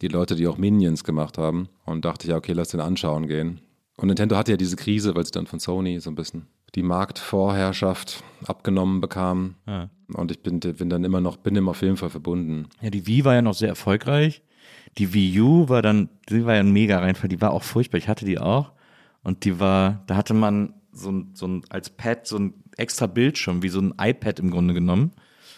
die 0.00 0.08
Leute, 0.08 0.34
die 0.34 0.46
auch 0.46 0.56
Minions 0.56 1.04
gemacht 1.04 1.36
haben. 1.36 1.68
Und 1.84 2.04
dachte 2.04 2.28
ja, 2.28 2.36
okay, 2.36 2.52
lass 2.52 2.68
den 2.68 2.80
anschauen 2.80 3.26
gehen. 3.26 3.60
Und 3.96 4.08
Nintendo 4.08 4.36
hatte 4.36 4.52
ja 4.52 4.56
diese 4.56 4.76
Krise, 4.76 5.14
weil 5.14 5.26
sie 5.26 5.32
dann 5.32 5.46
von 5.46 5.60
Sony 5.60 6.00
so 6.00 6.10
ein 6.10 6.14
bisschen 6.14 6.46
die 6.74 6.82
Marktvorherrschaft 6.82 8.24
abgenommen 8.46 9.00
bekamen. 9.00 9.56
Ja. 9.66 9.90
Und 10.14 10.30
ich 10.30 10.42
bin, 10.42 10.60
bin 10.60 10.90
dann 10.90 11.04
immer 11.04 11.20
noch, 11.20 11.36
bin 11.36 11.56
immer 11.56 11.72
auf 11.72 11.82
jeden 11.82 11.96
Fall 11.96 12.10
verbunden. 12.10 12.68
Ja, 12.80 12.90
die 12.90 13.06
Wii 13.06 13.24
war 13.24 13.34
ja 13.34 13.42
noch 13.42 13.54
sehr 13.54 13.68
erfolgreich. 13.68 14.42
Die 14.98 15.14
Wii 15.14 15.40
U 15.40 15.68
war 15.68 15.82
dann, 15.82 16.08
die 16.28 16.44
war 16.44 16.54
ja 16.54 16.60
ein 16.60 16.72
mega 16.72 16.98
Reinfall, 16.98 17.28
die 17.28 17.40
war 17.40 17.52
auch 17.52 17.62
furchtbar. 17.62 17.98
Ich 17.98 18.08
hatte 18.08 18.24
die 18.24 18.38
auch. 18.38 18.72
Und 19.22 19.44
die 19.44 19.60
war, 19.60 20.02
da 20.06 20.16
hatte 20.16 20.34
man 20.34 20.74
so 20.92 21.10
ein, 21.10 21.30
so 21.34 21.46
ein, 21.46 21.62
als 21.68 21.90
Pad 21.90 22.26
so 22.26 22.38
ein 22.38 22.54
extra 22.76 23.06
Bildschirm, 23.06 23.62
wie 23.62 23.68
so 23.68 23.80
ein 23.80 23.94
iPad 23.98 24.40
im 24.40 24.50
Grunde 24.50 24.74
genommen. 24.74 25.12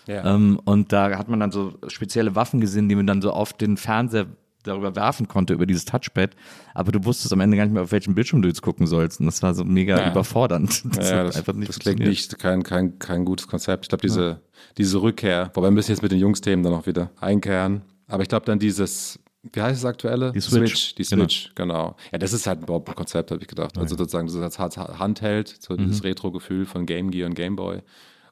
Ja. 0.06 0.34
Ähm, 0.34 0.60
und 0.64 0.92
da 0.92 1.16
hat 1.16 1.28
man 1.28 1.40
dann 1.40 1.52
so 1.52 1.74
spezielle 1.86 2.34
Waffen 2.34 2.60
gesehen, 2.60 2.88
die 2.88 2.96
man 2.96 3.06
dann 3.06 3.22
so 3.22 3.32
auf 3.32 3.52
den 3.52 3.76
Fernseher 3.76 4.26
darüber 4.62 4.94
werfen 4.96 5.28
konnte, 5.28 5.54
über 5.54 5.66
dieses 5.66 5.84
Touchpad. 5.84 6.30
Aber 6.74 6.92
du 6.92 7.04
wusstest 7.04 7.32
am 7.32 7.40
Ende 7.40 7.56
gar 7.56 7.64
nicht 7.64 7.72
mehr, 7.74 7.82
auf 7.82 7.92
welchem 7.92 8.14
Bildschirm 8.14 8.42
du 8.42 8.48
jetzt 8.48 8.62
gucken 8.62 8.86
sollst. 8.86 9.20
Und 9.20 9.26
das 9.26 9.42
war 9.42 9.54
so 9.54 9.64
mega 9.64 9.98
Ja. 9.98 10.10
überfordernd. 10.10 10.82
Das 10.96 11.10
ja, 11.10 11.24
das, 11.24 11.36
einfach 11.36 11.54
nicht 11.54 11.68
das 11.68 11.78
klingt 11.78 12.00
nicht 12.00 12.38
kein, 12.38 12.62
kein, 12.62 12.98
kein 12.98 13.24
gutes 13.24 13.46
Konzept. 13.48 13.84
Ich 13.84 13.88
glaube, 13.88 14.02
diese, 14.02 14.40
diese 14.78 15.00
Rückkehr, 15.02 15.50
wobei 15.54 15.66
wir 15.68 15.72
müssen 15.72 15.90
jetzt 15.90 16.02
mit 16.02 16.12
den 16.12 16.18
Jungsthemen 16.20 16.62
dann 16.64 16.74
auch 16.74 16.86
wieder 16.86 17.10
einkehren. 17.20 17.82
Aber 18.08 18.22
ich 18.22 18.28
glaube 18.28 18.44
dann 18.46 18.58
dieses, 18.58 19.18
wie 19.52 19.60
heißt 19.60 19.82
das 19.82 19.88
aktuelle? 19.88 20.32
Die 20.32 20.40
Switch. 20.40 20.94
Die 20.94 21.02
Genau. 21.02 21.22
Switch, 21.24 21.52
genau. 21.54 21.96
Ja, 22.12 22.18
das 22.18 22.32
ist 22.32 22.46
halt 22.46 22.62
überhaupt 22.62 22.88
ein 22.88 22.94
Konzept, 22.94 23.30
habe 23.30 23.40
ich 23.42 23.48
gedacht. 23.48 23.76
Also 23.78 23.96
sozusagen, 23.96 24.26
das 24.26 24.36
ist 24.36 24.60
als 24.60 24.76
Handheld, 24.76 25.48
so 25.60 25.74
Mhm. 25.74 25.78
dieses 25.88 26.04
Retro-Gefühl 26.04 26.66
von 26.66 26.86
Game 26.86 27.10
Gear 27.10 27.28
und 27.28 27.34
Game 27.34 27.56
Boy. 27.56 27.80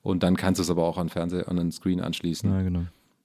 Und 0.03 0.22
dann 0.22 0.37
kannst 0.37 0.59
du 0.59 0.62
es 0.62 0.70
aber 0.70 0.85
auch 0.85 0.97
an 0.99 1.09
Fernseher, 1.09 1.49
an 1.49 1.57
den 1.57 1.72
Screen 1.72 2.01
anschließen. 2.01 2.51
Ja, 2.51 2.62
genau. 2.62 2.85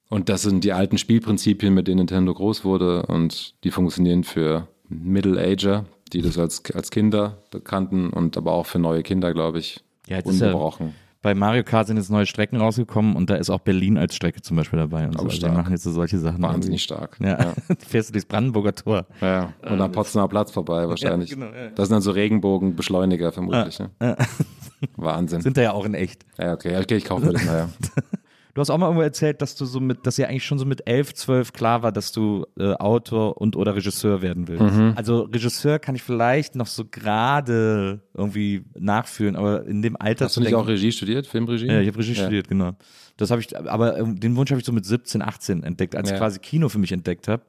Und 0.10 0.30
das 0.30 0.44
sind 0.44 0.64
die 0.64 0.72
alten 0.74 0.98
Spielprinzipien, 0.98 1.74
mit 1.74 1.88
denen 1.88 1.98
Nintendo 1.98 2.34
groß 2.34 2.64
wurde 2.64 3.06
und 3.08 3.56
die 3.64 3.72
funktionieren 3.72 4.24
für 4.24 4.68
Middle-Ager, 4.88 5.86
die 6.14 6.22
das 6.22 6.38
als, 6.38 6.62
als 6.74 6.92
Kinder 6.92 7.38
kannten 7.64 8.10
und 8.12 8.38
aber 8.38 8.52
auch 8.54 8.66
für 8.68 8.80
neue 8.80 9.02
Kinder, 9.04 9.34
glaube 9.34 9.60
ich, 9.60 9.84
Ja, 10.08 10.18
jetzt 10.18 10.28
ist 10.30 10.40
ja- 10.42 10.48
ungebrochen. 10.48 10.94
Bei 11.24 11.34
Mario 11.34 11.64
Kart 11.64 11.88
sind 11.88 11.98
jetzt 11.98 12.12
neue 12.12 12.28
Strecken 12.28 12.58
rausgekommen 12.58 13.16
und 13.16 13.32
da 13.32 13.36
ist 13.38 13.50
auch 13.50 13.58
Berlin 13.62 13.98
als 13.98 14.16
Strecke 14.16 14.44
zum 14.44 14.58
Beispiel 14.58 14.78
dabei. 14.78 15.08
Und 15.08 15.14
so. 15.14 15.18
Oh, 15.18 15.24
Also 15.24 15.30
die 15.32 15.38
stark. 15.38 15.56
machen 15.56 15.72
jetzt 15.72 15.82
so 15.82 15.92
solche 15.92 16.20
Sachen. 16.20 16.40
Wahnsinnig 16.44 16.84
stark. 16.84 17.18
Ja, 17.20 17.40
Ja. 17.40 17.54
fährst 17.80 18.10
du 18.10 18.12
durchs 18.14 18.28
Brandenburger 18.28 18.76
Tor. 18.76 19.08
Ja, 19.22 19.52
und 19.68 19.82
am 19.82 19.92
Potsdamer 19.92 20.28
Platz 20.28 20.52
vorbei 20.52 20.88
wahrscheinlich. 20.88 21.32
genau, 21.32 21.48
ja. 21.48 21.70
Das 21.74 21.88
sind 21.88 21.96
dann 21.96 22.04
so 22.04 22.12
Regenbogenbeschleuniger 22.12 23.32
vermutlich. 23.32 23.80
Ne? 23.80 23.90
Wahnsinn. 24.98 25.42
Sind 25.42 25.58
da 25.58 25.64
ja 25.64 25.72
auch 25.72 25.86
in 25.86 25.96
echt. 25.96 26.24
ja, 26.38 26.54
okay, 26.54 26.74
ja, 26.74 26.80
okay, 26.80 26.98
ich 26.98 27.06
kaufe 27.06 27.26
mir 27.26 27.34
das 27.34 27.44
nachher. 27.44 27.70
Du 28.56 28.62
hast 28.62 28.70
auch 28.70 28.78
mal 28.78 28.86
irgendwo 28.86 29.02
erzählt, 29.02 29.42
dass 29.42 29.58
du 29.58 29.66
so 29.66 29.82
mit, 29.82 30.08
dass 30.08 30.16
ja 30.16 30.28
eigentlich 30.28 30.46
schon 30.46 30.58
so 30.58 30.66
mit 30.66 30.88
elf, 30.88 31.14
zwölf 31.14 31.52
klar 31.52 31.84
war, 31.84 31.92
dass 31.92 32.14
du 32.14 32.46
äh, 32.58 32.72
Autor 32.76 33.42
und 33.42 33.58
oder 33.58 33.76
Regisseur 33.76 34.22
werden 34.22 34.48
willst. 34.48 34.78
Mhm. 34.78 34.94
Also 34.96 35.24
Regisseur 35.24 35.78
kann 35.78 35.94
ich 35.94 36.04
vielleicht 36.04 36.56
noch 36.56 36.68
so 36.68 36.86
gerade 36.86 38.00
irgendwie 38.14 38.64
nachfühlen, 38.80 39.36
aber 39.36 39.66
in 39.66 39.82
dem 39.82 39.98
Alter 40.00 40.26
Hast 40.26 40.38
du 40.38 40.42
nicht 40.42 40.56
auch 40.56 40.70
Regie 40.70 40.94
studiert, 40.94 41.28
Filmregie? 41.28 41.68
Ja, 41.68 41.82
ich 41.82 41.88
habe 41.90 41.98
Regie 41.98 42.16
studiert, 42.16 42.48
genau. 42.48 42.78
Das 43.18 43.30
habe 43.30 43.42
ich, 43.42 43.58
aber 43.58 43.98
ähm, 43.98 44.22
den 44.22 44.38
Wunsch 44.38 44.52
habe 44.52 44.62
ich 44.62 44.66
so 44.66 44.72
mit 44.72 44.86
17, 44.86 45.22
18 45.22 45.64
entdeckt, 45.64 45.94
als 45.94 46.08
ich 46.08 46.14
Ja. 46.14 46.20
quasi 46.20 46.40
Kino 46.40 46.70
für 46.70 46.80
mich 46.80 46.94
entdeckt 46.94 47.28
habe 47.28 47.44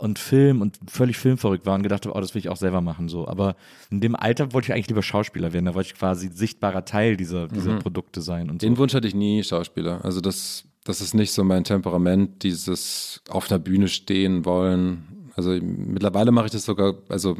und 0.00 0.18
Film 0.18 0.60
und 0.60 0.78
völlig 0.88 1.18
filmverrückt 1.18 1.66
war 1.66 1.74
und 1.74 1.82
gedacht 1.82 2.06
habe, 2.06 2.16
oh, 2.16 2.20
das 2.20 2.34
will 2.34 2.40
ich 2.40 2.48
auch 2.48 2.56
selber 2.56 2.80
machen 2.80 3.08
so. 3.08 3.26
Aber 3.28 3.56
in 3.90 4.00
dem 4.00 4.16
Alter 4.16 4.52
wollte 4.52 4.66
ich 4.66 4.72
eigentlich 4.72 4.88
lieber 4.88 5.02
Schauspieler 5.02 5.52
werden, 5.52 5.66
da 5.66 5.74
wollte 5.74 5.88
ich 5.88 5.98
quasi 5.98 6.28
sichtbarer 6.28 6.84
Teil 6.84 7.16
dieser, 7.16 7.48
dieser 7.48 7.76
Produkte 7.76 8.20
sein 8.22 8.50
und 8.50 8.62
Den 8.62 8.74
so. 8.74 8.80
Wunsch 8.80 8.94
hatte 8.94 9.08
ich 9.08 9.14
nie, 9.14 9.42
Schauspieler. 9.42 10.04
Also 10.04 10.20
das, 10.20 10.64
das 10.84 11.00
ist 11.00 11.14
nicht 11.14 11.32
so 11.32 11.44
mein 11.44 11.64
Temperament, 11.64 12.42
dieses 12.42 13.22
auf 13.28 13.48
der 13.48 13.58
Bühne 13.58 13.88
stehen 13.88 14.44
wollen. 14.44 15.30
Also 15.36 15.50
mittlerweile 15.50 16.32
mache 16.32 16.46
ich 16.46 16.52
das 16.52 16.64
sogar, 16.64 16.94
also 17.08 17.36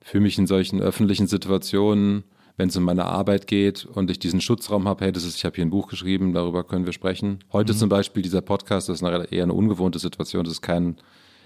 für 0.00 0.20
mich 0.20 0.38
in 0.38 0.46
solchen 0.46 0.80
öffentlichen 0.80 1.26
Situationen, 1.26 2.24
wenn 2.56 2.68
es 2.68 2.76
um 2.76 2.84
meine 2.84 3.06
Arbeit 3.06 3.46
geht 3.46 3.84
und 3.84 4.10
ich 4.10 4.18
diesen 4.18 4.40
Schutzraum 4.40 4.86
habe, 4.86 5.04
hey, 5.04 5.12
das 5.12 5.24
ist, 5.24 5.36
ich 5.36 5.44
habe 5.44 5.56
hier 5.56 5.64
ein 5.64 5.70
Buch 5.70 5.88
geschrieben, 5.88 6.32
darüber 6.32 6.62
können 6.62 6.86
wir 6.86 6.92
sprechen. 6.92 7.40
Heute 7.52 7.74
zum 7.74 7.88
Beispiel 7.88 8.22
dieser 8.22 8.42
Podcast, 8.42 8.88
das 8.88 8.98
ist 8.98 9.04
eine, 9.04 9.24
eher 9.32 9.42
eine 9.42 9.54
ungewohnte 9.54 9.98
Situation, 9.98 10.44
das 10.44 10.54
ist 10.54 10.62
kein, 10.62 10.96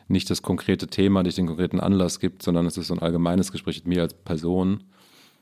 nicht 0.09 0.31
das 0.31 0.43
konkrete 0.43 0.89
Thema, 0.89 1.23
nicht 1.23 1.39
den 1.39 1.47
konkreten 1.47 1.81
Anlass 1.81 2.21
gibt, 2.21 2.43
sondern 2.43 2.67
es 2.67 2.77
ist 2.77 2.89
so 2.89 2.95
ein 2.95 3.03
allgemeines 3.03 3.53
Gespräch 3.53 3.85
mit 3.85 3.87
mir 3.87 4.03
als 4.03 4.15
Person. 4.15 4.85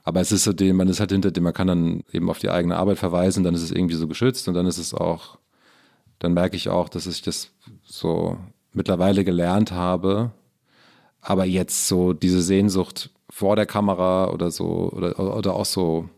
Aber 0.02 0.20
es 0.20 0.32
ist 0.32 0.44
so, 0.44 0.52
den, 0.52 0.76
man 0.76 0.88
ist 0.88 1.00
halt 1.00 1.12
hinter 1.12 1.30
dem, 1.30 1.44
man 1.44 1.52
kann 1.52 1.66
dann 1.66 2.04
eben 2.12 2.30
auf 2.30 2.38
die 2.38 2.50
eigene 2.50 2.76
Arbeit 2.76 2.98
verweisen, 2.98 3.44
dann 3.44 3.54
ist 3.54 3.62
es 3.62 3.72
irgendwie 3.72 3.96
so 3.96 4.06
geschützt 4.06 4.46
und 4.48 4.54
dann 4.54 4.66
ist 4.66 4.78
es 4.78 4.94
auch, 4.94 5.38
dann 6.18 6.34
merke 6.34 6.56
ich 6.56 6.68
auch, 6.68 6.88
dass 6.88 7.06
ich 7.06 7.22
das 7.22 7.50
so 7.84 8.36
mittlerweile 8.72 9.24
gelernt 9.24 9.72
habe. 9.72 10.32
Aber 11.20 11.44
jetzt 11.44 11.88
so 11.88 12.12
diese 12.12 12.40
Sehnsucht 12.40 13.10
vor 13.30 13.56
der 13.56 13.66
Kamera 13.66 14.30
oder 14.30 14.50
so, 14.50 14.90
oder, 14.92 15.18
oder 15.36 15.54
auch 15.54 15.64
so, 15.64 16.08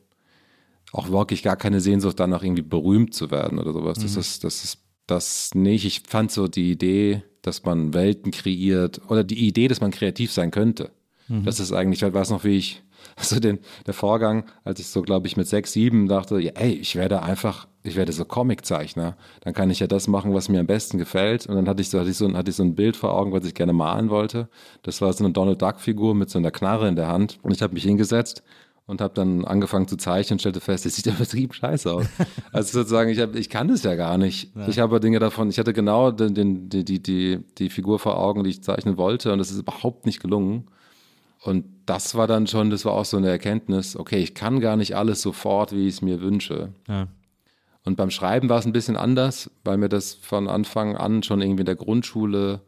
auch 0.93 1.11
wirklich 1.11 1.43
gar 1.43 1.57
keine 1.57 1.81
Sehnsucht 1.81 2.21
danach 2.21 2.43
irgendwie 2.43 2.63
berühmt 2.63 3.15
zu 3.15 3.31
werden 3.31 3.59
oder 3.59 3.73
sowas. 3.73 3.99
Das 3.99 4.17
ist, 4.17 4.45
das 4.45 4.65
ist 4.65 4.79
das 5.07 5.55
nicht. 5.55 5.85
Ich 5.85 6.03
fand 6.07 6.31
so 6.31 6.47
die 6.49 6.71
Idee, 6.71 7.23
dass 7.43 7.65
man 7.65 7.95
Welten 7.95 8.33
kreiert 8.33 9.01
oder 9.09 9.25
die 9.25 9.47
Idee, 9.47 9.69
dass 9.69 9.81
man 9.81 9.91
kreativ 9.91 10.33
sein 10.33 10.51
könnte. 10.51 10.91
Das 11.45 11.61
ist 11.61 11.73
eigentlich, 11.73 12.03
ich 12.03 12.13
weiß 12.13 12.31
noch, 12.31 12.45
wie 12.45 12.57
ich, 12.57 12.83
also 13.17 13.39
den, 13.39 13.59
der 13.87 13.95
Vorgang, 13.95 14.45
als 14.65 14.81
ich 14.81 14.87
so, 14.87 15.03
glaube 15.03 15.27
ich, 15.27 15.37
mit 15.37 15.47
sechs, 15.47 15.73
sieben 15.73 16.09
dachte, 16.09 16.41
ja, 16.41 16.53
ey, 16.55 16.73
ich 16.73 16.97
werde 16.97 17.23
einfach, 17.23 17.69
ich 17.83 17.97
werde 17.97 18.13
so 18.13 18.25
Comiczeichner. 18.25 19.17
Dann 19.41 19.55
kann 19.55 19.71
ich 19.71 19.81
ja 19.81 19.87
das 19.87 20.09
machen, 20.09 20.35
was 20.35 20.49
mir 20.49 20.61
am 20.61 20.67
besten 20.67 20.99
gefällt. 20.99 21.47
Und 21.47 21.57
dann 21.57 21.69
hatte 21.69 21.83
ich 21.83 21.91
so, 21.91 22.01
hatte 22.01 22.11
ich 22.11 22.17
so, 22.17 22.33
hatte 22.35 22.51
ich 22.51 22.57
so 22.57 22.63
ein 22.63 22.75
Bild 22.75 22.97
vor 22.97 23.15
Augen, 23.15 23.33
was 23.33 23.45
ich 23.45 23.55
gerne 23.55 23.73
malen 23.73 24.11
wollte. 24.11 24.49
Das 24.83 25.01
war 25.01 25.13
so 25.13 25.25
eine 25.25 25.33
Donald 25.33 25.61
Duck-Figur 25.61 26.15
mit 26.15 26.31
so 26.31 26.39
einer 26.39 26.51
Knarre 26.51 26.89
in 26.89 26.97
der 26.97 27.09
Hand. 27.09 27.39
Und 27.43 27.53
ich 27.53 27.63
habe 27.63 27.75
mich 27.75 27.85
hingesetzt 27.85 28.43
und 28.89 29.03
habe 29.03 29.13
dann 29.13 29.45
angefangen 29.45 29.87
zu 29.87 29.99
zeichnen 29.99 30.37
und 30.37 30.41
stellte 30.41 30.61
fest, 30.61 30.87
das 30.87 30.97
sieht 30.97 31.05
ja 31.07 31.13
übertrieben 31.13 31.53
scheiße 31.53 31.93
aus. 31.93 32.07
Also 32.53 32.81
sozusagen, 32.81 33.11
ich, 33.11 33.21
hab, 33.21 33.35
ich 33.35 33.51
kann 33.51 33.69
das 33.69 33.83
ja 33.83 33.95
gar 33.95 34.17
nicht. 34.17 34.51
Ich 34.67 34.79
habe 34.79 34.99
Dinge 34.99 35.19
davon, 35.19 35.51
ich 35.51 35.59
hatte 35.59 35.75
genau 35.75 36.11
den, 36.11 36.35
den, 36.35 36.69
die, 36.71 36.85
die, 36.85 37.03
die, 37.03 37.39
die 37.59 37.69
Figur 37.69 37.99
vor 37.99 38.19
Augen, 38.19 38.43
die 38.43 38.51
ich 38.51 38.63
zeichnen 38.63 38.97
wollte 38.97 39.31
und 39.33 39.39
das 39.39 39.51
ist 39.51 39.59
überhaupt 39.59 40.07
nicht 40.07 40.21
gelungen. 40.21 40.69
Und 41.43 41.67
das 41.85 42.15
war 42.15 42.27
dann 42.27 42.47
schon, 42.47 42.71
das 42.71 42.87
war 42.87 42.93
auch 42.93 43.05
so 43.05 43.19
eine 43.19 43.29
Erkenntnis, 43.29 43.95
okay, 43.95 44.19
ich 44.19 44.35
kann 44.35 44.59
gar 44.59 44.77
nicht 44.77 44.97
alles 44.97 45.21
sofort, 45.21 45.73
wie 45.73 45.87
ich 45.87 45.95
es 45.95 46.03
mir 46.03 46.23
wünsche. 46.23 46.73
Ja. 46.89 47.09
Und 47.85 47.97
beim 47.97 48.11
Schreiben 48.11 48.49
war 48.49 48.59
es 48.59 48.65
ein 48.65 48.73
bisschen 48.73 48.97
anders, 48.97 49.51
weil 49.65 49.77
mir 49.77 49.91
das 49.91 50.15
von 50.15 50.49
Anfang 50.49 50.97
an 50.97 51.23
schon 51.23 51.43
irgendwie 51.43 51.63
in 51.63 51.67
der 51.67 51.77
Grundschule 51.77 52.63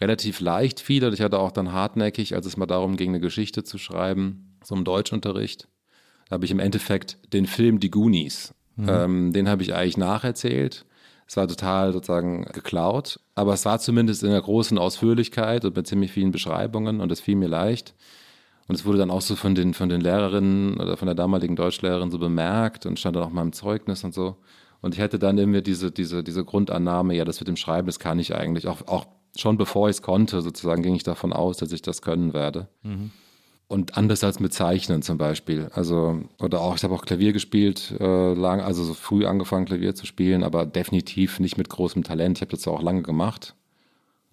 relativ 0.00 0.40
leicht 0.40 0.80
fiel. 0.80 1.04
Und 1.04 1.12
ich 1.12 1.20
hatte 1.20 1.38
auch 1.38 1.52
dann 1.52 1.72
hartnäckig, 1.72 2.34
als 2.34 2.46
es 2.46 2.56
mal 2.56 2.66
darum 2.66 2.96
ging, 2.96 3.10
eine 3.10 3.20
Geschichte 3.20 3.64
zu 3.64 3.76
schreiben, 3.76 4.47
so 4.62 4.74
im 4.74 4.84
Deutschunterricht, 4.84 5.68
da 6.28 6.34
habe 6.34 6.44
ich 6.44 6.50
im 6.50 6.60
Endeffekt 6.60 7.18
den 7.32 7.46
Film 7.46 7.80
Die 7.80 7.90
Goonies, 7.90 8.54
ähm, 8.86 9.32
den 9.32 9.48
habe 9.48 9.62
ich 9.62 9.74
eigentlich 9.74 9.96
nacherzählt. 9.96 10.84
Es 11.26 11.36
war 11.36 11.46
total 11.46 11.92
sozusagen 11.92 12.44
geklaut, 12.44 13.20
aber 13.34 13.52
es 13.52 13.64
war 13.64 13.78
zumindest 13.78 14.22
in 14.22 14.30
einer 14.30 14.40
großen 14.40 14.78
Ausführlichkeit 14.78 15.64
und 15.64 15.76
mit 15.76 15.86
ziemlich 15.86 16.12
vielen 16.12 16.30
Beschreibungen 16.30 17.00
und 17.00 17.12
es 17.12 17.20
fiel 17.20 17.36
mir 17.36 17.48
leicht. 17.48 17.94
Und 18.66 18.74
es 18.74 18.84
wurde 18.84 18.98
dann 18.98 19.10
auch 19.10 19.22
so 19.22 19.34
von 19.34 19.54
den, 19.54 19.74
von 19.74 19.88
den 19.88 20.00
Lehrerinnen 20.00 20.78
oder 20.78 20.96
von 20.96 21.06
der 21.06 21.14
damaligen 21.14 21.56
Deutschlehrerin 21.56 22.10
so 22.10 22.18
bemerkt 22.18 22.86
und 22.86 22.98
stand 22.98 23.16
dann 23.16 23.24
auch 23.24 23.30
mal 23.30 23.42
im 23.42 23.52
Zeugnis 23.52 24.04
und 24.04 24.14
so. 24.14 24.36
Und 24.80 24.94
ich 24.94 25.00
hätte 25.00 25.18
dann 25.18 25.38
irgendwie 25.38 25.62
diese, 25.62 25.90
diese, 25.90 26.22
diese 26.22 26.44
Grundannahme, 26.44 27.14
ja, 27.14 27.24
das 27.24 27.40
mit 27.40 27.48
dem 27.48 27.56
Schreiben, 27.56 27.86
das 27.86 27.98
kann 27.98 28.18
ich 28.18 28.34
eigentlich. 28.34 28.68
Auch, 28.68 28.86
auch 28.86 29.06
schon 29.36 29.56
bevor 29.56 29.88
ich 29.88 29.96
es 29.96 30.02
konnte, 30.02 30.40
sozusagen, 30.42 30.82
ging 30.82 30.94
ich 30.94 31.02
davon 31.02 31.32
aus, 31.32 31.56
dass 31.56 31.72
ich 31.72 31.82
das 31.82 32.02
können 32.02 32.32
werde. 32.32 32.68
Mhm. 32.82 33.10
Und 33.68 33.98
anders 33.98 34.24
als 34.24 34.40
mit 34.40 34.54
Zeichnen 34.54 35.02
zum 35.02 35.18
Beispiel. 35.18 35.68
Also, 35.74 36.22
oder 36.38 36.62
auch, 36.62 36.76
ich 36.76 36.84
habe 36.84 36.94
auch 36.94 37.04
Klavier 37.04 37.34
gespielt, 37.34 37.94
äh, 38.00 38.32
lang, 38.32 38.62
also 38.62 38.82
so 38.82 38.94
früh 38.94 39.26
angefangen, 39.26 39.66
Klavier 39.66 39.94
zu 39.94 40.06
spielen, 40.06 40.42
aber 40.42 40.64
definitiv 40.64 41.38
nicht 41.38 41.58
mit 41.58 41.68
großem 41.68 42.02
Talent. 42.02 42.38
Ich 42.38 42.42
habe 42.42 42.50
das 42.50 42.66
auch 42.66 42.82
lange 42.82 43.02
gemacht. 43.02 43.54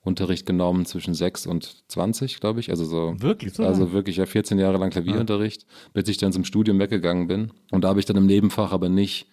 Unterricht 0.05 0.45
genommen 0.45 0.85
zwischen 0.85 1.13
6 1.13 1.47
und 1.47 1.83
20, 1.89 2.39
glaube 2.39 2.61
ich. 2.61 2.69
Also 2.69 2.85
so. 2.85 3.15
Wirklich 3.17 3.53
so? 3.53 3.65
Also 3.65 3.91
wirklich 3.91 4.17
ja 4.17 4.25
14 4.25 4.57
Jahre 4.57 4.77
lang 4.77 4.91
Klavierunterricht, 4.91 5.63
ja. 5.63 5.67
bis 5.93 6.07
ich 6.07 6.17
dann 6.17 6.31
zum 6.31 6.45
Studium 6.45 6.79
weggegangen 6.79 7.27
bin. 7.27 7.51
Und 7.71 7.83
da 7.83 7.89
habe 7.89 7.99
ich 7.99 8.05
dann 8.05 8.15
im 8.15 8.27
Nebenfach 8.27 8.71
aber 8.71 8.87
nicht 8.87 9.27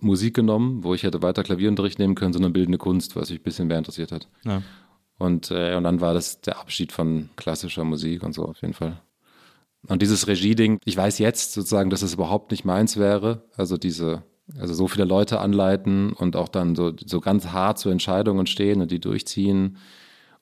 Musik 0.00 0.34
genommen, 0.34 0.84
wo 0.84 0.92
ich 0.92 1.04
hätte 1.04 1.22
weiter 1.22 1.42
Klavierunterricht 1.42 1.98
nehmen 1.98 2.16
können, 2.16 2.32
sondern 2.32 2.52
bildende 2.52 2.78
Kunst, 2.78 3.16
was 3.16 3.30
mich 3.30 3.40
ein 3.40 3.44
bisschen 3.44 3.68
mehr 3.68 3.78
interessiert 3.78 4.12
hat. 4.12 4.28
Ja. 4.44 4.62
Und, 5.18 5.50
äh, 5.50 5.74
und 5.74 5.84
dann 5.84 6.00
war 6.00 6.14
das 6.14 6.40
der 6.40 6.58
Abschied 6.58 6.92
von 6.92 7.30
klassischer 7.36 7.84
Musik 7.84 8.22
und 8.22 8.34
so 8.34 8.44
auf 8.44 8.60
jeden 8.60 8.74
Fall. 8.74 9.00
Und 9.86 10.02
dieses 10.02 10.26
Regie-Ding, 10.26 10.78
ich 10.84 10.96
weiß 10.96 11.18
jetzt 11.18 11.52
sozusagen, 11.52 11.90
dass 11.90 12.02
es 12.02 12.14
überhaupt 12.14 12.50
nicht 12.50 12.64
meins 12.64 12.96
wäre. 12.96 13.44
Also 13.56 13.76
diese, 13.76 14.24
also 14.58 14.74
so 14.74 14.88
viele 14.88 15.04
Leute 15.04 15.40
anleiten 15.40 16.12
und 16.12 16.36
auch 16.36 16.48
dann 16.48 16.74
so, 16.74 16.92
so 17.04 17.20
ganz 17.20 17.48
hart 17.48 17.78
zu 17.78 17.88
Entscheidungen 17.90 18.46
stehen 18.46 18.80
und 18.80 18.90
die 18.90 19.00
durchziehen 19.00 19.78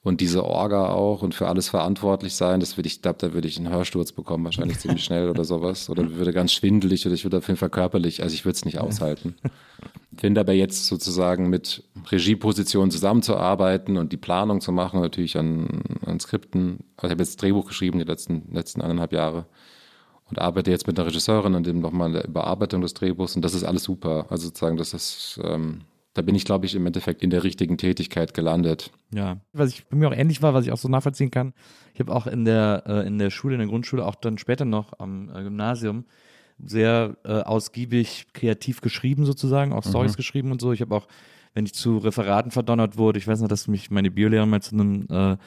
und 0.06 0.20
diese 0.20 0.44
Orga 0.44 0.90
auch 0.90 1.22
und 1.22 1.34
für 1.34 1.48
alles 1.48 1.68
verantwortlich 1.68 2.36
sein, 2.36 2.60
das 2.60 2.76
würde 2.76 2.86
ich, 2.86 3.02
glaube, 3.02 3.18
da 3.18 3.34
würde 3.34 3.48
ich 3.48 3.58
einen 3.58 3.70
Hörsturz 3.70 4.12
bekommen, 4.12 4.44
wahrscheinlich 4.44 4.78
ziemlich 4.78 5.02
schnell 5.02 5.28
oder 5.28 5.44
sowas. 5.44 5.90
Oder 5.90 6.08
würde 6.14 6.32
ganz 6.32 6.52
schwindelig 6.52 7.04
oder 7.06 7.16
ich 7.16 7.24
würde 7.24 7.38
auf 7.38 7.48
jeden 7.48 7.58
Fall 7.58 7.70
körperlich, 7.70 8.22
also 8.22 8.32
ich 8.32 8.44
würde 8.44 8.54
es 8.54 8.64
nicht 8.64 8.78
aushalten. 8.78 9.34
Finde 10.16 10.40
aber 10.40 10.52
jetzt 10.52 10.86
sozusagen 10.86 11.50
mit 11.50 11.82
Regiepositionen 12.08 12.92
zusammenzuarbeiten 12.92 13.96
und 13.96 14.12
die 14.12 14.16
Planung 14.16 14.60
zu 14.60 14.70
machen, 14.70 15.00
natürlich 15.00 15.36
an, 15.36 15.82
an 16.06 16.20
Skripten. 16.20 16.84
Also 16.96 17.08
ich 17.08 17.10
habe 17.10 17.24
jetzt 17.24 17.42
Drehbuch 17.42 17.66
geschrieben 17.66 17.98
die 17.98 18.04
letzten, 18.04 18.54
letzten 18.54 18.82
eineinhalb 18.82 19.12
Jahre 19.12 19.46
und 20.30 20.40
arbeite 20.40 20.70
jetzt 20.70 20.86
mit 20.86 20.96
einer 20.96 21.08
Regisseurin 21.08 21.56
an 21.56 21.64
dem 21.64 21.80
nochmal 21.80 22.12
der 22.12 22.28
Überarbeitung 22.28 22.80
des 22.80 22.94
Drehbuchs 22.94 23.34
und 23.34 23.42
das 23.42 23.54
ist 23.54 23.64
alles 23.64 23.82
super. 23.82 24.26
Also 24.30 24.46
sozusagen, 24.46 24.76
das 24.76 24.94
ist, 24.94 25.40
ähm, 25.42 25.80
da 26.16 26.22
bin 26.22 26.34
ich, 26.34 26.46
glaube 26.46 26.64
ich, 26.64 26.74
im 26.74 26.86
Endeffekt 26.86 27.22
in 27.22 27.28
der 27.28 27.44
richtigen 27.44 27.76
Tätigkeit 27.76 28.32
gelandet. 28.32 28.90
Ja, 29.12 29.36
was 29.52 29.70
ich 29.70 29.86
bei 29.86 29.96
mir 29.96 30.08
auch 30.08 30.16
ähnlich 30.16 30.40
war, 30.40 30.54
was 30.54 30.64
ich 30.64 30.72
auch 30.72 30.78
so 30.78 30.88
nachvollziehen 30.88 31.30
kann. 31.30 31.52
Ich 31.92 32.00
habe 32.00 32.14
auch 32.14 32.26
in 32.26 32.46
der, 32.46 32.84
äh, 32.86 33.06
in 33.06 33.18
der 33.18 33.28
Schule, 33.28 33.54
in 33.54 33.58
der 33.58 33.68
Grundschule, 33.68 34.04
auch 34.04 34.14
dann 34.14 34.38
später 34.38 34.64
noch 34.64 34.98
am 34.98 35.28
äh, 35.28 35.42
Gymnasium 35.42 36.06
sehr 36.58 37.18
äh, 37.24 37.40
ausgiebig 37.40 38.28
kreativ 38.32 38.80
geschrieben 38.80 39.26
sozusagen, 39.26 39.74
auch 39.74 39.84
Stories 39.84 40.12
mhm. 40.12 40.16
geschrieben 40.16 40.52
und 40.52 40.60
so. 40.62 40.72
Ich 40.72 40.80
habe 40.80 40.94
auch, 40.94 41.06
wenn 41.52 41.66
ich 41.66 41.74
zu 41.74 41.98
Referaten 41.98 42.50
verdonnert 42.50 42.96
wurde, 42.96 43.18
ich 43.18 43.28
weiß 43.28 43.40
noch, 43.42 43.48
dass 43.48 43.68
mich 43.68 43.90
meine 43.90 44.10
Biolehrerin 44.10 44.48
mal 44.48 44.62
zu 44.62 44.74
einem 44.74 45.38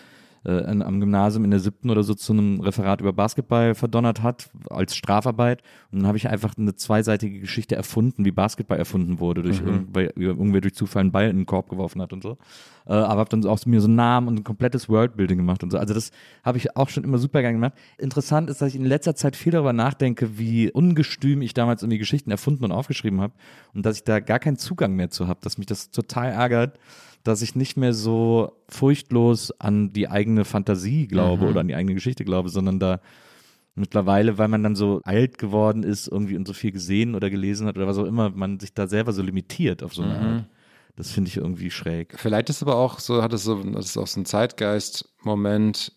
äh, 0.45 0.51
äh, 0.51 0.83
am 0.83 0.99
Gymnasium 0.99 1.43
in 1.43 1.51
der 1.51 1.59
siebten 1.59 1.89
oder 1.89 2.03
so 2.03 2.13
zu 2.13 2.33
einem 2.33 2.61
Referat 2.61 3.01
über 3.01 3.11
Basketball 3.11 3.75
verdonnert 3.75 4.23
hat, 4.23 4.49
als 4.69 4.95
Strafarbeit. 4.95 5.61
Und 5.91 5.99
dann 5.99 6.07
habe 6.07 6.17
ich 6.17 6.29
einfach 6.29 6.57
eine 6.57 6.75
zweiseitige 6.75 7.39
Geschichte 7.39 7.75
erfunden, 7.75 8.23
wie 8.23 8.31
Basketball 8.31 8.77
erfunden 8.77 9.19
wurde, 9.19 9.43
durch 9.43 9.61
mhm. 9.61 9.67
irgendwer, 9.67 10.17
irgendwer 10.17 10.61
durch 10.61 10.75
Zufall 10.75 11.01
einen 11.01 11.11
Ball 11.11 11.29
in 11.29 11.37
den 11.37 11.45
Korb 11.45 11.69
geworfen 11.69 12.01
hat 12.01 12.13
und 12.13 12.23
so. 12.23 12.37
Äh, 12.85 12.93
aber 12.93 13.19
habe 13.19 13.29
dann 13.29 13.45
auch 13.45 13.65
mir 13.65 13.81
so 13.81 13.87
einen 13.87 13.95
Namen 13.95 14.27
und 14.29 14.39
ein 14.39 14.43
komplettes 14.43 14.87
Worldbuilding 14.87 15.37
gemacht 15.37 15.61
und 15.61 15.71
so. 15.71 15.77
Also 15.77 15.93
das 15.93 16.11
habe 16.43 16.57
ich 16.57 16.75
auch 16.77 16.89
schon 16.89 17.03
immer 17.03 17.17
super 17.17 17.41
gerne 17.41 17.55
gemacht. 17.55 17.73
Interessant 17.97 18.49
ist, 18.49 18.61
dass 18.61 18.69
ich 18.69 18.75
in 18.75 18.85
letzter 18.85 19.15
Zeit 19.15 19.35
viel 19.35 19.51
darüber 19.51 19.73
nachdenke, 19.73 20.37
wie 20.37 20.71
ungestüm 20.71 21.41
ich 21.41 21.53
damals 21.53 21.83
irgendwie 21.83 21.99
Geschichten 21.99 22.31
erfunden 22.31 22.63
und 22.63 22.71
aufgeschrieben 22.71 23.21
habe 23.21 23.33
und 23.73 23.85
dass 23.85 23.97
ich 23.97 24.03
da 24.05 24.19
gar 24.19 24.39
keinen 24.39 24.57
Zugang 24.57 24.95
mehr 24.95 25.09
zu 25.09 25.27
habe, 25.27 25.39
dass 25.43 25.57
mich 25.57 25.67
das 25.67 25.91
total 25.91 26.31
ärgert 26.31 26.79
dass 27.23 27.41
ich 27.41 27.55
nicht 27.55 27.77
mehr 27.77 27.93
so 27.93 28.53
furchtlos 28.67 29.51
an 29.59 29.93
die 29.93 30.09
eigene 30.09 30.45
Fantasie 30.45 31.07
glaube 31.07 31.45
mhm. 31.45 31.49
oder 31.51 31.59
an 31.61 31.67
die 31.67 31.75
eigene 31.75 31.93
Geschichte 31.93 32.25
glaube, 32.25 32.49
sondern 32.49 32.79
da 32.79 33.01
mittlerweile, 33.75 34.37
weil 34.37 34.47
man 34.47 34.63
dann 34.63 34.75
so 34.75 35.01
alt 35.03 35.37
geworden 35.37 35.83
ist 35.83 36.07
irgendwie 36.07 36.35
und 36.35 36.47
so 36.47 36.53
viel 36.53 36.71
gesehen 36.71 37.15
oder 37.15 37.29
gelesen 37.29 37.67
hat 37.67 37.77
oder 37.77 37.87
was 37.87 37.97
auch 37.97 38.05
immer, 38.05 38.29
man 38.29 38.59
sich 38.59 38.73
da 38.73 38.87
selber 38.87 39.13
so 39.13 39.21
limitiert 39.21 39.83
auf 39.83 39.93
so 39.93 40.03
eine 40.03 40.13
mhm. 40.13 40.25
Art. 40.25 40.45
Das 40.95 41.11
finde 41.11 41.29
ich 41.29 41.37
irgendwie 41.37 41.71
schräg. 41.71 42.15
Vielleicht 42.19 42.49
ist 42.49 42.61
aber 42.61 42.75
auch 42.75 42.99
so, 42.99 43.23
hat 43.23 43.31
es 43.31 43.43
so, 43.43 43.63
das 43.63 43.85
ist 43.85 43.97
auch 43.97 44.07
so 44.07 44.19
ein 44.19 44.25
Zeitgeist-Moment, 44.25 45.93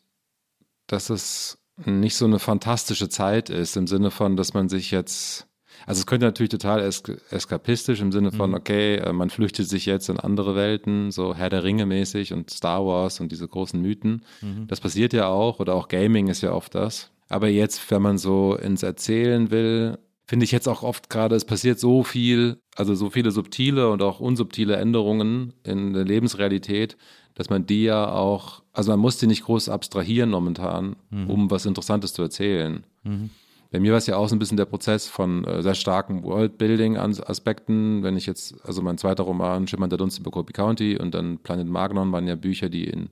dass 0.86 1.10
es 1.10 1.58
nicht 1.84 2.14
so 2.14 2.24
eine 2.24 2.38
fantastische 2.38 3.08
Zeit 3.08 3.50
ist, 3.50 3.76
im 3.76 3.88
Sinne 3.88 4.12
von, 4.12 4.36
dass 4.36 4.54
man 4.54 4.68
sich 4.68 4.92
jetzt 4.92 5.48
also 5.86 6.00
es 6.00 6.06
könnte 6.06 6.26
natürlich 6.26 6.50
total 6.50 6.80
es 6.80 7.02
eskapistisch 7.30 8.00
im 8.00 8.12
Sinne 8.12 8.32
von, 8.32 8.50
mhm. 8.50 8.56
okay, 8.56 8.96
äh, 8.96 9.12
man 9.12 9.30
flüchtet 9.30 9.68
sich 9.68 9.86
jetzt 9.86 10.08
in 10.08 10.18
andere 10.18 10.54
Welten, 10.54 11.10
so 11.10 11.34
Herr 11.34 11.50
der 11.50 11.64
Ringe 11.64 11.86
mäßig 11.86 12.32
und 12.32 12.50
Star 12.50 12.84
Wars 12.84 13.20
und 13.20 13.32
diese 13.32 13.48
großen 13.48 13.80
Mythen. 13.80 14.24
Mhm. 14.40 14.66
Das 14.68 14.80
passiert 14.80 15.12
ja 15.12 15.28
auch 15.28 15.60
oder 15.60 15.74
auch 15.74 15.88
Gaming 15.88 16.28
ist 16.28 16.42
ja 16.42 16.52
oft 16.52 16.74
das. 16.74 17.10
Aber 17.28 17.48
jetzt, 17.48 17.90
wenn 17.90 18.02
man 18.02 18.18
so 18.18 18.56
ins 18.56 18.82
Erzählen 18.82 19.50
will, 19.50 19.98
finde 20.26 20.44
ich 20.44 20.52
jetzt 20.52 20.68
auch 20.68 20.82
oft 20.82 21.10
gerade, 21.10 21.34
es 21.34 21.44
passiert 21.44 21.78
so 21.78 22.02
viel, 22.04 22.58
also 22.76 22.94
so 22.94 23.10
viele 23.10 23.30
subtile 23.30 23.90
und 23.90 24.02
auch 24.02 24.20
unsubtile 24.20 24.76
Änderungen 24.76 25.52
in 25.62 25.92
der 25.92 26.04
Lebensrealität, 26.04 26.96
dass 27.34 27.50
man 27.50 27.66
die 27.66 27.84
ja 27.84 28.10
auch, 28.10 28.62
also 28.72 28.90
man 28.90 29.00
muss 29.00 29.18
die 29.18 29.26
nicht 29.26 29.44
groß 29.44 29.68
abstrahieren 29.68 30.30
momentan, 30.30 30.96
mhm. 31.10 31.30
um 31.30 31.50
was 31.50 31.66
Interessantes 31.66 32.12
zu 32.12 32.22
erzählen. 32.22 32.84
Mhm. 33.02 33.30
Bei 33.72 33.80
mir 33.80 33.92
war 33.92 33.98
es 33.98 34.06
ja 34.06 34.16
auch 34.18 34.28
so 34.28 34.36
ein 34.36 34.38
bisschen 34.38 34.58
der 34.58 34.66
Prozess 34.66 35.08
von 35.08 35.44
äh, 35.44 35.62
sehr 35.62 35.74
starken 35.74 36.22
Worldbuilding-Aspekten. 36.24 38.02
Wenn 38.02 38.18
ich 38.18 38.26
jetzt, 38.26 38.54
also 38.66 38.82
mein 38.82 38.98
zweiter 38.98 39.22
Roman, 39.22 39.66
Schimmern 39.66 39.88
der 39.88 39.96
Dunst 39.96 40.18
über 40.18 40.30
Kobe 40.30 40.52
County 40.52 40.98
und 40.98 41.14
dann 41.14 41.38
Planet 41.38 41.66
Magnon 41.66 42.12
waren 42.12 42.28
ja 42.28 42.34
Bücher, 42.34 42.68
die 42.68 42.84
in 42.84 43.08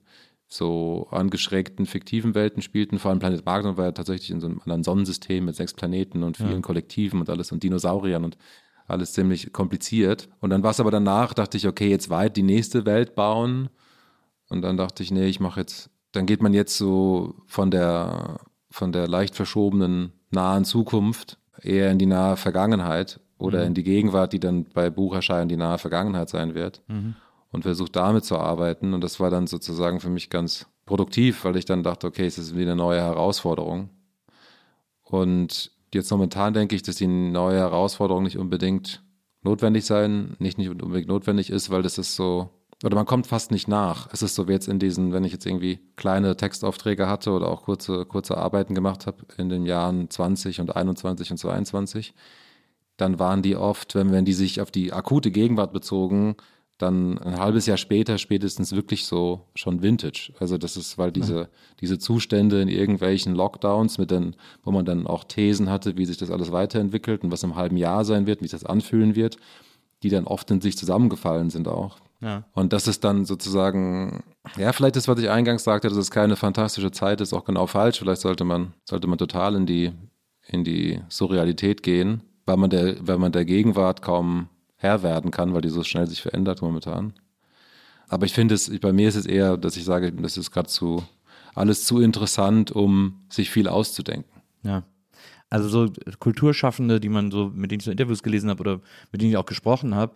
so 0.46 1.08
angeschrägten 1.10 1.86
fiktiven 1.86 2.34
Welten 2.34 2.60
spielten. 2.60 2.98
Vor 2.98 3.10
allem 3.10 3.20
Planet 3.20 3.46
Magnon 3.46 3.78
war 3.78 3.86
ja 3.86 3.92
tatsächlich 3.92 4.30
in 4.30 4.40
so 4.40 4.48
einem 4.48 4.60
anderen 4.60 4.84
Sonnensystem 4.84 5.46
mit 5.46 5.56
sechs 5.56 5.72
Planeten 5.72 6.22
und 6.22 6.36
vielen 6.36 6.50
ja. 6.50 6.60
Kollektiven 6.60 7.20
und 7.20 7.30
alles 7.30 7.52
und 7.52 7.62
Dinosauriern 7.62 8.24
und 8.24 8.36
alles 8.86 9.14
ziemlich 9.14 9.54
kompliziert. 9.54 10.28
Und 10.40 10.50
dann 10.50 10.62
war 10.62 10.72
es 10.72 10.80
aber 10.80 10.90
danach, 10.90 11.32
dachte 11.32 11.56
ich, 11.56 11.66
okay, 11.66 11.88
jetzt 11.88 12.10
weit 12.10 12.36
die 12.36 12.42
nächste 12.42 12.84
Welt 12.84 13.14
bauen. 13.14 13.70
Und 14.50 14.60
dann 14.60 14.76
dachte 14.76 15.02
ich, 15.02 15.10
nee, 15.10 15.26
ich 15.26 15.40
mache 15.40 15.60
jetzt, 15.60 15.88
dann 16.12 16.26
geht 16.26 16.42
man 16.42 16.52
jetzt 16.52 16.76
so 16.76 17.36
von 17.46 17.70
der, 17.70 18.40
von 18.68 18.92
der 18.92 19.08
leicht 19.08 19.36
verschobenen 19.36 20.12
nahen 20.30 20.64
Zukunft 20.64 21.38
eher 21.62 21.90
in 21.90 21.98
die 21.98 22.06
nahe 22.06 22.36
Vergangenheit 22.36 23.20
oder 23.38 23.60
mhm. 23.60 23.66
in 23.68 23.74
die 23.74 23.82
Gegenwart, 23.82 24.32
die 24.32 24.40
dann 24.40 24.64
bei 24.64 24.90
Bucherschein 24.90 25.48
die 25.48 25.56
nahe 25.56 25.78
Vergangenheit 25.78 26.28
sein 26.28 26.54
wird. 26.54 26.82
Mhm. 26.88 27.16
Und 27.52 27.62
versucht 27.62 27.96
damit 27.96 28.24
zu 28.24 28.38
arbeiten. 28.38 28.94
Und 28.94 29.02
das 29.02 29.18
war 29.18 29.28
dann 29.28 29.48
sozusagen 29.48 29.98
für 29.98 30.08
mich 30.08 30.30
ganz 30.30 30.66
produktiv, 30.86 31.44
weil 31.44 31.56
ich 31.56 31.64
dann 31.64 31.82
dachte, 31.82 32.06
okay, 32.06 32.24
es 32.24 32.38
ist 32.38 32.54
wieder 32.54 32.72
eine 32.72 32.80
neue 32.80 33.00
Herausforderung. 33.00 33.90
Und 35.02 35.72
jetzt 35.92 36.12
momentan 36.12 36.54
denke 36.54 36.76
ich, 36.76 36.82
dass 36.82 36.94
die 36.94 37.08
neue 37.08 37.58
Herausforderung 37.58 38.22
nicht 38.22 38.38
unbedingt 38.38 39.02
notwendig 39.42 39.84
sein, 39.84 40.36
nicht, 40.38 40.58
nicht 40.58 40.68
unbedingt 40.68 41.08
notwendig 41.08 41.50
ist, 41.50 41.70
weil 41.70 41.82
das 41.82 41.98
ist 41.98 42.14
so 42.14 42.50
oder 42.82 42.94
man 42.94 43.06
kommt 43.06 43.26
fast 43.26 43.50
nicht 43.50 43.68
nach. 43.68 44.08
Es 44.12 44.22
ist 44.22 44.34
so 44.34 44.48
wie 44.48 44.52
jetzt 44.52 44.68
in 44.68 44.78
diesen, 44.78 45.12
wenn 45.12 45.24
ich 45.24 45.32
jetzt 45.32 45.44
irgendwie 45.44 45.80
kleine 45.96 46.36
Textaufträge 46.36 47.08
hatte 47.08 47.32
oder 47.32 47.48
auch 47.48 47.64
kurze, 47.64 48.06
kurze 48.06 48.38
Arbeiten 48.38 48.74
gemacht 48.74 49.06
habe 49.06 49.18
in 49.36 49.48
den 49.48 49.66
Jahren 49.66 50.08
20 50.08 50.60
und 50.60 50.74
21 50.74 51.30
und 51.30 51.36
22, 51.36 52.14
dann 52.96 53.18
waren 53.18 53.42
die 53.42 53.56
oft, 53.56 53.94
wenn, 53.94 54.12
wenn 54.12 54.24
die 54.24 54.32
sich 54.32 54.60
auf 54.60 54.70
die 54.70 54.92
akute 54.92 55.30
Gegenwart 55.30 55.72
bezogen, 55.72 56.36
dann 56.78 57.18
ein 57.18 57.38
halbes 57.38 57.66
Jahr 57.66 57.76
später 57.76 58.16
spätestens 58.16 58.72
wirklich 58.74 59.04
so 59.04 59.46
schon 59.54 59.82
Vintage. 59.82 60.32
Also 60.38 60.56
das 60.56 60.78
ist, 60.78 60.96
weil 60.96 61.12
diese, 61.12 61.50
diese 61.80 61.98
Zustände 61.98 62.62
in 62.62 62.68
irgendwelchen 62.68 63.34
Lockdowns 63.34 63.98
mit 63.98 64.10
den, 64.10 64.36
wo 64.62 64.70
man 64.70 64.86
dann 64.86 65.06
auch 65.06 65.24
Thesen 65.24 65.68
hatte, 65.68 65.98
wie 65.98 66.06
sich 66.06 66.16
das 66.16 66.30
alles 66.30 66.52
weiterentwickelt 66.52 67.22
und 67.22 67.30
was 67.30 67.42
im 67.42 67.56
halben 67.56 67.76
Jahr 67.76 68.06
sein 68.06 68.26
wird, 68.26 68.40
wie 68.40 68.44
sich 68.46 68.58
das 68.58 68.64
anfühlen 68.64 69.14
wird, 69.14 69.36
die 70.02 70.08
dann 70.08 70.26
oft 70.26 70.50
in 70.50 70.62
sich 70.62 70.78
zusammengefallen 70.78 71.50
sind 71.50 71.68
auch. 71.68 71.98
Ja. 72.20 72.44
Und 72.52 72.72
das 72.72 72.86
ist 72.86 73.02
dann 73.04 73.24
sozusagen, 73.24 74.22
ja, 74.56 74.72
vielleicht 74.72 74.96
ist, 74.96 75.08
was 75.08 75.18
ich 75.18 75.30
eingangs 75.30 75.64
sagte, 75.64 75.88
dass 75.88 75.96
es 75.96 76.10
keine 76.10 76.36
fantastische 76.36 76.90
Zeit 76.90 77.20
ist, 77.20 77.32
auch 77.32 77.44
genau 77.44 77.66
falsch. 77.66 77.98
Vielleicht 77.98 78.20
sollte 78.20 78.44
man, 78.44 78.74
sollte 78.84 79.06
man 79.06 79.18
total 79.18 79.54
in 79.54 79.66
die, 79.66 79.92
in 80.46 80.64
die 80.64 81.00
Surrealität 81.08 81.82
gehen, 81.82 82.22
weil 82.44 82.58
man 82.58 82.70
der, 82.70 82.96
weil 83.06 83.18
man 83.18 83.32
der 83.32 83.44
Gegenwart 83.44 84.02
kaum 84.02 84.48
Herr 84.76 85.02
werden 85.02 85.30
kann, 85.30 85.54
weil 85.54 85.62
die 85.62 85.68
so 85.70 85.82
schnell 85.82 86.06
sich 86.06 86.22
verändert 86.22 86.62
momentan. 86.62 87.14
Aber 88.08 88.26
ich 88.26 88.32
finde 88.32 88.54
es, 88.54 88.70
bei 88.80 88.92
mir 88.92 89.08
ist 89.08 89.16
es 89.16 89.26
eher, 89.26 89.56
dass 89.56 89.76
ich 89.76 89.84
sage, 89.84 90.12
das 90.12 90.36
ist 90.36 90.50
gerade 90.50 90.68
zu, 90.68 91.02
alles 91.54 91.86
zu 91.86 92.00
interessant, 92.00 92.70
um 92.72 93.20
sich 93.28 93.50
viel 93.50 93.68
auszudenken. 93.68 94.42
Ja. 94.62 94.82
Also 95.48 95.68
so 95.68 95.92
Kulturschaffende, 96.18 97.00
die 97.00 97.08
man 97.08 97.30
so, 97.30 97.50
mit 97.54 97.70
denen 97.70 97.80
ich 97.80 97.84
so 97.84 97.90
Interviews 97.90 98.22
gelesen 98.22 98.50
habe 98.50 98.60
oder 98.60 98.80
mit 99.10 99.20
denen 99.20 99.30
ich 99.30 99.36
auch 99.36 99.46
gesprochen 99.46 99.94
habe, 99.94 100.14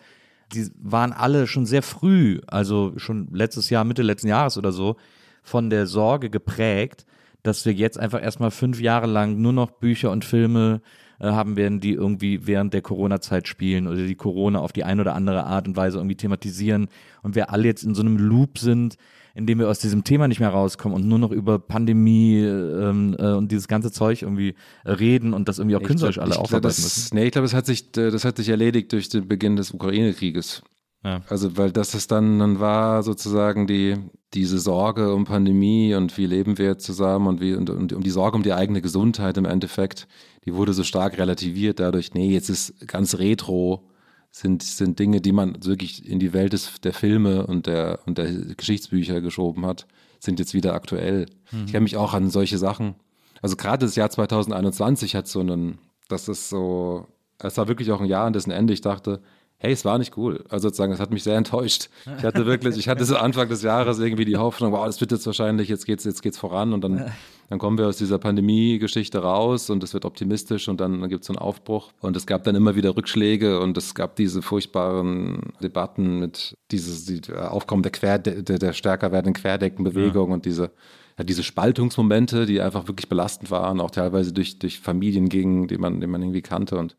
die 0.54 0.70
waren 0.78 1.12
alle 1.12 1.46
schon 1.46 1.66
sehr 1.66 1.82
früh, 1.82 2.40
also 2.46 2.94
schon 2.96 3.28
letztes 3.32 3.70
Jahr, 3.70 3.84
Mitte 3.84 4.02
letzten 4.02 4.28
Jahres 4.28 4.56
oder 4.56 4.72
so, 4.72 4.96
von 5.42 5.70
der 5.70 5.86
Sorge 5.86 6.30
geprägt, 6.30 7.04
dass 7.42 7.66
wir 7.66 7.72
jetzt 7.72 7.98
einfach 7.98 8.22
erstmal 8.22 8.50
fünf 8.50 8.80
Jahre 8.80 9.06
lang 9.06 9.40
nur 9.40 9.52
noch 9.52 9.70
Bücher 9.70 10.10
und 10.10 10.24
Filme 10.24 10.80
äh, 11.20 11.26
haben 11.26 11.56
werden, 11.56 11.80
die 11.80 11.92
irgendwie 11.92 12.46
während 12.46 12.72
der 12.72 12.82
Corona-Zeit 12.82 13.46
spielen 13.46 13.86
oder 13.86 14.06
die 14.06 14.14
Corona 14.14 14.60
auf 14.60 14.72
die 14.72 14.84
eine 14.84 15.02
oder 15.02 15.14
andere 15.14 15.44
Art 15.44 15.68
und 15.68 15.76
Weise 15.76 15.98
irgendwie 15.98 16.16
thematisieren 16.16 16.88
und 17.22 17.34
wir 17.34 17.50
alle 17.50 17.64
jetzt 17.64 17.84
in 17.84 17.94
so 17.94 18.02
einem 18.02 18.16
Loop 18.16 18.58
sind, 18.58 18.96
in 19.34 19.46
dem 19.46 19.58
wir 19.58 19.68
aus 19.68 19.80
diesem 19.80 20.04
Thema 20.04 20.28
nicht 20.28 20.40
mehr 20.40 20.50
rauskommen 20.50 20.96
und 20.96 21.08
nur 21.08 21.18
noch 21.18 21.32
über 21.32 21.58
Pandemie 21.58 22.38
ähm, 22.38 23.16
äh, 23.18 23.32
und 23.32 23.50
dieses 23.50 23.66
ganze 23.66 23.90
Zeug 23.90 24.22
irgendwie 24.22 24.54
äh, 24.84 24.92
reden 24.92 25.34
und 25.34 25.48
das 25.48 25.58
irgendwie 25.58 25.76
auch 25.76 25.80
Ich 25.80 25.86
künstlerisch 25.86 26.16
glaub- 26.16 26.26
alle 26.26 26.34
glaub, 26.34 26.44
aufarbeiten 26.44 26.68
das, 26.68 26.82
müssen. 26.82 27.14
Nee, 27.16 27.24
ich 27.26 27.32
glaube, 27.32 27.46
das 27.46 27.54
hat 27.54 27.66
sich, 27.66 27.96
äh, 27.96 28.10
das 28.10 28.24
hat 28.24 28.36
sich 28.36 28.48
erledigt 28.48 28.92
durch 28.92 29.08
den 29.08 29.26
Beginn 29.26 29.56
des 29.56 29.72
Ukraine-Krieges. 29.72 30.62
Ja. 31.02 31.20
Also, 31.28 31.56
weil 31.58 31.70
das 31.70 31.94
ist 31.94 32.12
dann, 32.12 32.38
dann 32.38 32.60
war 32.60 33.02
sozusagen 33.02 33.66
die, 33.66 33.96
diese 34.32 34.58
Sorge 34.58 35.12
um 35.12 35.24
Pandemie 35.24 35.94
und 35.94 36.16
wie 36.16 36.26
leben 36.26 36.56
wir 36.56 36.66
jetzt 36.66 36.84
zusammen 36.86 37.26
und 37.26 37.40
wie, 37.40 37.54
und, 37.54 37.68
und 37.68 37.92
um 37.92 38.02
die 38.02 38.10
Sorge 38.10 38.36
um 38.36 38.42
die 38.42 38.54
eigene 38.54 38.80
Gesundheit 38.80 39.36
im 39.36 39.44
Endeffekt, 39.44 40.08
die 40.46 40.54
wurde 40.54 40.72
so 40.72 40.82
stark 40.82 41.18
relativiert 41.18 41.78
dadurch, 41.78 42.14
nee, 42.14 42.32
jetzt 42.32 42.48
ist 42.48 42.86
ganz 42.86 43.18
retro, 43.18 43.86
sind, 44.34 44.64
sind 44.64 44.98
Dinge, 44.98 45.20
die 45.20 45.30
man 45.30 45.64
wirklich 45.64 46.08
in 46.08 46.18
die 46.18 46.32
Welt 46.32 46.54
des, 46.54 46.80
der 46.80 46.92
Filme 46.92 47.46
und 47.46 47.68
der, 47.68 48.00
und 48.04 48.18
der 48.18 48.32
Geschichtsbücher 48.56 49.20
geschoben 49.20 49.64
hat, 49.64 49.86
sind 50.18 50.40
jetzt 50.40 50.54
wieder 50.54 50.74
aktuell. 50.74 51.26
Ich 51.66 51.72
kann 51.72 51.84
mich 51.84 51.96
auch 51.96 52.14
an 52.14 52.30
solche 52.30 52.58
Sachen, 52.58 52.96
also 53.42 53.54
gerade 53.54 53.86
das 53.86 53.94
Jahr 53.94 54.10
2021 54.10 55.14
hat 55.14 55.28
so 55.28 55.38
einen, 55.38 55.78
das 56.08 56.26
ist 56.26 56.48
so, 56.48 57.06
es 57.38 57.56
war 57.58 57.68
wirklich 57.68 57.92
auch 57.92 58.00
ein 58.00 58.06
Jahr 58.06 58.26
an 58.26 58.32
dessen 58.32 58.50
Ende 58.50 58.72
ich 58.72 58.80
dachte, 58.80 59.20
hey, 59.58 59.72
es 59.72 59.84
war 59.84 59.98
nicht 59.98 60.16
cool. 60.16 60.44
Also 60.48 60.68
sozusagen, 60.68 60.92
es 60.92 60.98
hat 60.98 61.12
mich 61.12 61.22
sehr 61.22 61.36
enttäuscht. 61.36 61.88
Ich 62.18 62.24
hatte 62.24 62.44
wirklich, 62.44 62.76
ich 62.76 62.88
hatte 62.88 63.04
so 63.04 63.16
Anfang 63.16 63.48
des 63.48 63.62
Jahres 63.62 64.00
irgendwie 64.00 64.24
die 64.24 64.36
Hoffnung, 64.36 64.72
wow, 64.72 64.84
das 64.84 65.00
wird 65.00 65.12
jetzt 65.12 65.26
wahrscheinlich, 65.26 65.68
jetzt 65.68 65.86
geht's, 65.86 66.02
jetzt 66.04 66.22
geht's 66.22 66.38
voran 66.38 66.72
und 66.72 66.82
dann, 66.82 67.12
dann 67.48 67.58
kommen 67.58 67.78
wir 67.78 67.86
aus 67.86 67.98
dieser 67.98 68.18
Pandemie-Geschichte 68.18 69.18
raus 69.18 69.70
und 69.70 69.82
es 69.82 69.94
wird 69.94 70.04
optimistisch 70.04 70.68
und 70.68 70.80
dann, 70.80 71.08
gibt 71.08 71.24
es 71.24 71.30
einen 71.30 71.38
Aufbruch. 71.38 71.92
Und 72.00 72.16
es 72.16 72.26
gab 72.26 72.44
dann 72.44 72.54
immer 72.54 72.74
wieder 72.76 72.96
Rückschläge 72.96 73.60
und 73.60 73.76
es 73.76 73.94
gab 73.94 74.16
diese 74.16 74.42
furchtbaren 74.42 75.52
Debatten 75.62 76.18
mit 76.18 76.56
dieses 76.70 77.04
die 77.04 77.20
Aufkommen 77.32 77.82
der, 77.82 77.92
Quer, 77.92 78.18
der, 78.18 78.42
der 78.42 78.72
stärker 78.72 79.12
werdenden 79.12 79.40
Querdeckenbewegung 79.40 80.32
und 80.32 80.44
diese 80.44 80.72
ja, 81.16 81.22
diese 81.22 81.44
Spaltungsmomente, 81.44 82.44
die 82.44 82.60
einfach 82.60 82.88
wirklich 82.88 83.08
belastend 83.08 83.50
waren, 83.50 83.80
auch 83.80 83.92
teilweise 83.92 84.32
durch, 84.32 84.58
durch 84.58 84.80
Familien 84.80 85.28
gingen, 85.28 85.68
die 85.68 85.78
man, 85.78 86.00
die 86.00 86.08
man 86.08 86.22
irgendwie 86.22 86.42
kannte. 86.42 86.76
Und, 86.76 86.96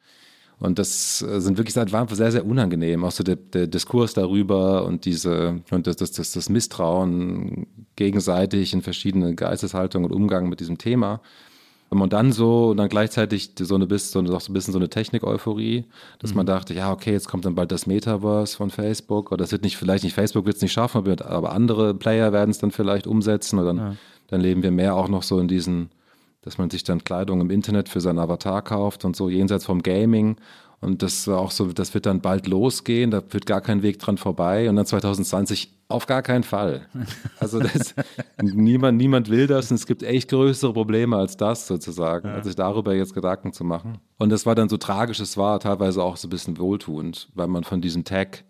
und 0.59 0.79
das 0.79 1.21
äh, 1.21 1.41
sind 1.41 1.57
wirklich 1.57 1.73
das 1.73 1.91
war 1.91 2.07
sehr, 2.09 2.31
sehr 2.31 2.45
unangenehm. 2.45 3.03
Auch 3.03 3.11
so 3.11 3.23
der, 3.23 3.35
der 3.35 3.67
Diskurs 3.67 4.13
darüber 4.13 4.85
und 4.85 5.05
diese 5.05 5.61
und 5.71 5.87
das, 5.87 5.97
das, 5.97 6.11
das, 6.11 6.31
das 6.31 6.49
Misstrauen 6.49 7.67
gegenseitig 7.95 8.73
in 8.73 8.81
verschiedene 8.81 9.35
Geisteshaltungen 9.35 10.09
und 10.09 10.15
Umgang 10.15 10.49
mit 10.49 10.59
diesem 10.59 10.77
Thema. 10.77 11.21
Und 11.89 12.13
dann 12.13 12.31
so, 12.31 12.71
und 12.71 12.77
dann 12.77 12.89
gleichzeitig 12.89 13.51
so 13.57 13.75
eine, 13.75 13.87
so 13.97 14.19
eine, 14.19 14.27
so 14.27 14.37
ein 14.37 14.53
bisschen 14.53 14.73
so 14.73 14.79
eine 14.79 14.89
Technik-Euphorie, 14.89 15.85
dass 16.19 16.33
man 16.33 16.45
dachte, 16.45 16.73
ja, 16.73 16.91
okay, 16.91 17.11
jetzt 17.11 17.27
kommt 17.27 17.45
dann 17.45 17.55
bald 17.55 17.71
das 17.71 17.85
Metaverse 17.85 18.57
von 18.57 18.69
Facebook, 18.69 19.31
oder 19.31 19.43
das 19.43 19.51
wird 19.51 19.63
nicht, 19.63 19.77
vielleicht 19.77 20.03
nicht 20.03 20.13
Facebook 20.13 20.45
wird 20.45 20.57
es 20.57 20.61
nicht 20.61 20.73
schaffen, 20.73 20.97
aber, 21.21 21.51
andere 21.51 21.93
Player 21.93 22.33
werden 22.33 22.49
es 22.49 22.57
dann 22.57 22.71
vielleicht 22.71 23.07
umsetzen, 23.07 23.59
oder 23.59 23.73
dann, 23.73 23.97
dann 24.27 24.41
leben 24.41 24.63
wir 24.63 24.71
mehr 24.71 24.95
auch 24.95 25.07
noch 25.07 25.23
so 25.23 25.39
in 25.39 25.47
diesen, 25.47 25.89
dass 26.45 26.57
man 26.57 26.69
sich 26.69 26.83
dann 26.83 27.03
Kleidung 27.03 27.41
im 27.41 27.49
Internet 27.49 27.89
für 27.89 27.99
seinen 27.99 28.19
Avatar 28.19 28.61
kauft 28.61 29.03
und 29.03 29.15
so 29.15 29.29
jenseits 29.29 29.65
vom 29.65 29.81
Gaming. 29.81 30.37
Und 30.79 31.01
das 31.01 31.27
auch 31.27 31.51
so, 31.51 31.73
das 31.73 31.93
wird 31.93 32.05
dann 32.05 32.21
bald 32.21 32.47
losgehen, 32.47 33.09
da 33.09 33.21
wird 33.31 33.47
gar 33.47 33.61
kein 33.61 33.81
Weg 33.81 33.97
dran 33.97 34.17
vorbei. 34.17 34.69
Und 34.69 34.75
dann 34.75 34.85
2020 34.85 35.73
auf 35.87 36.05
gar 36.05 36.21
keinen 36.21 36.43
Fall. 36.43 36.87
Also 37.39 37.59
das, 37.59 37.93
niemand, 38.41 38.97
niemand 38.97 39.29
will 39.29 39.45
das 39.45 39.69
und 39.69 39.75
es 39.75 39.85
gibt 39.85 40.01
echt 40.01 40.29
größere 40.29 40.73
Probleme 40.73 41.17
als 41.17 41.37
das 41.37 41.67
sozusagen, 41.67 42.29
als 42.29 42.47
sich 42.47 42.55
darüber 42.55 42.95
jetzt 42.95 43.13
Gedanken 43.13 43.53
zu 43.53 43.63
machen. 43.63 43.99
Und 44.17 44.29
das 44.31 44.45
war 44.45 44.55
dann 44.55 44.69
so 44.69 44.77
tragisch, 44.77 45.19
es 45.19 45.37
war 45.37 45.59
teilweise 45.59 46.01
auch 46.01 46.17
so 46.17 46.27
ein 46.27 46.31
bisschen 46.31 46.57
wohltuend, 46.57 47.29
weil 47.35 47.47
man 47.47 47.63
von 47.63 47.81
diesem 47.81 48.03
Tag 48.03 48.45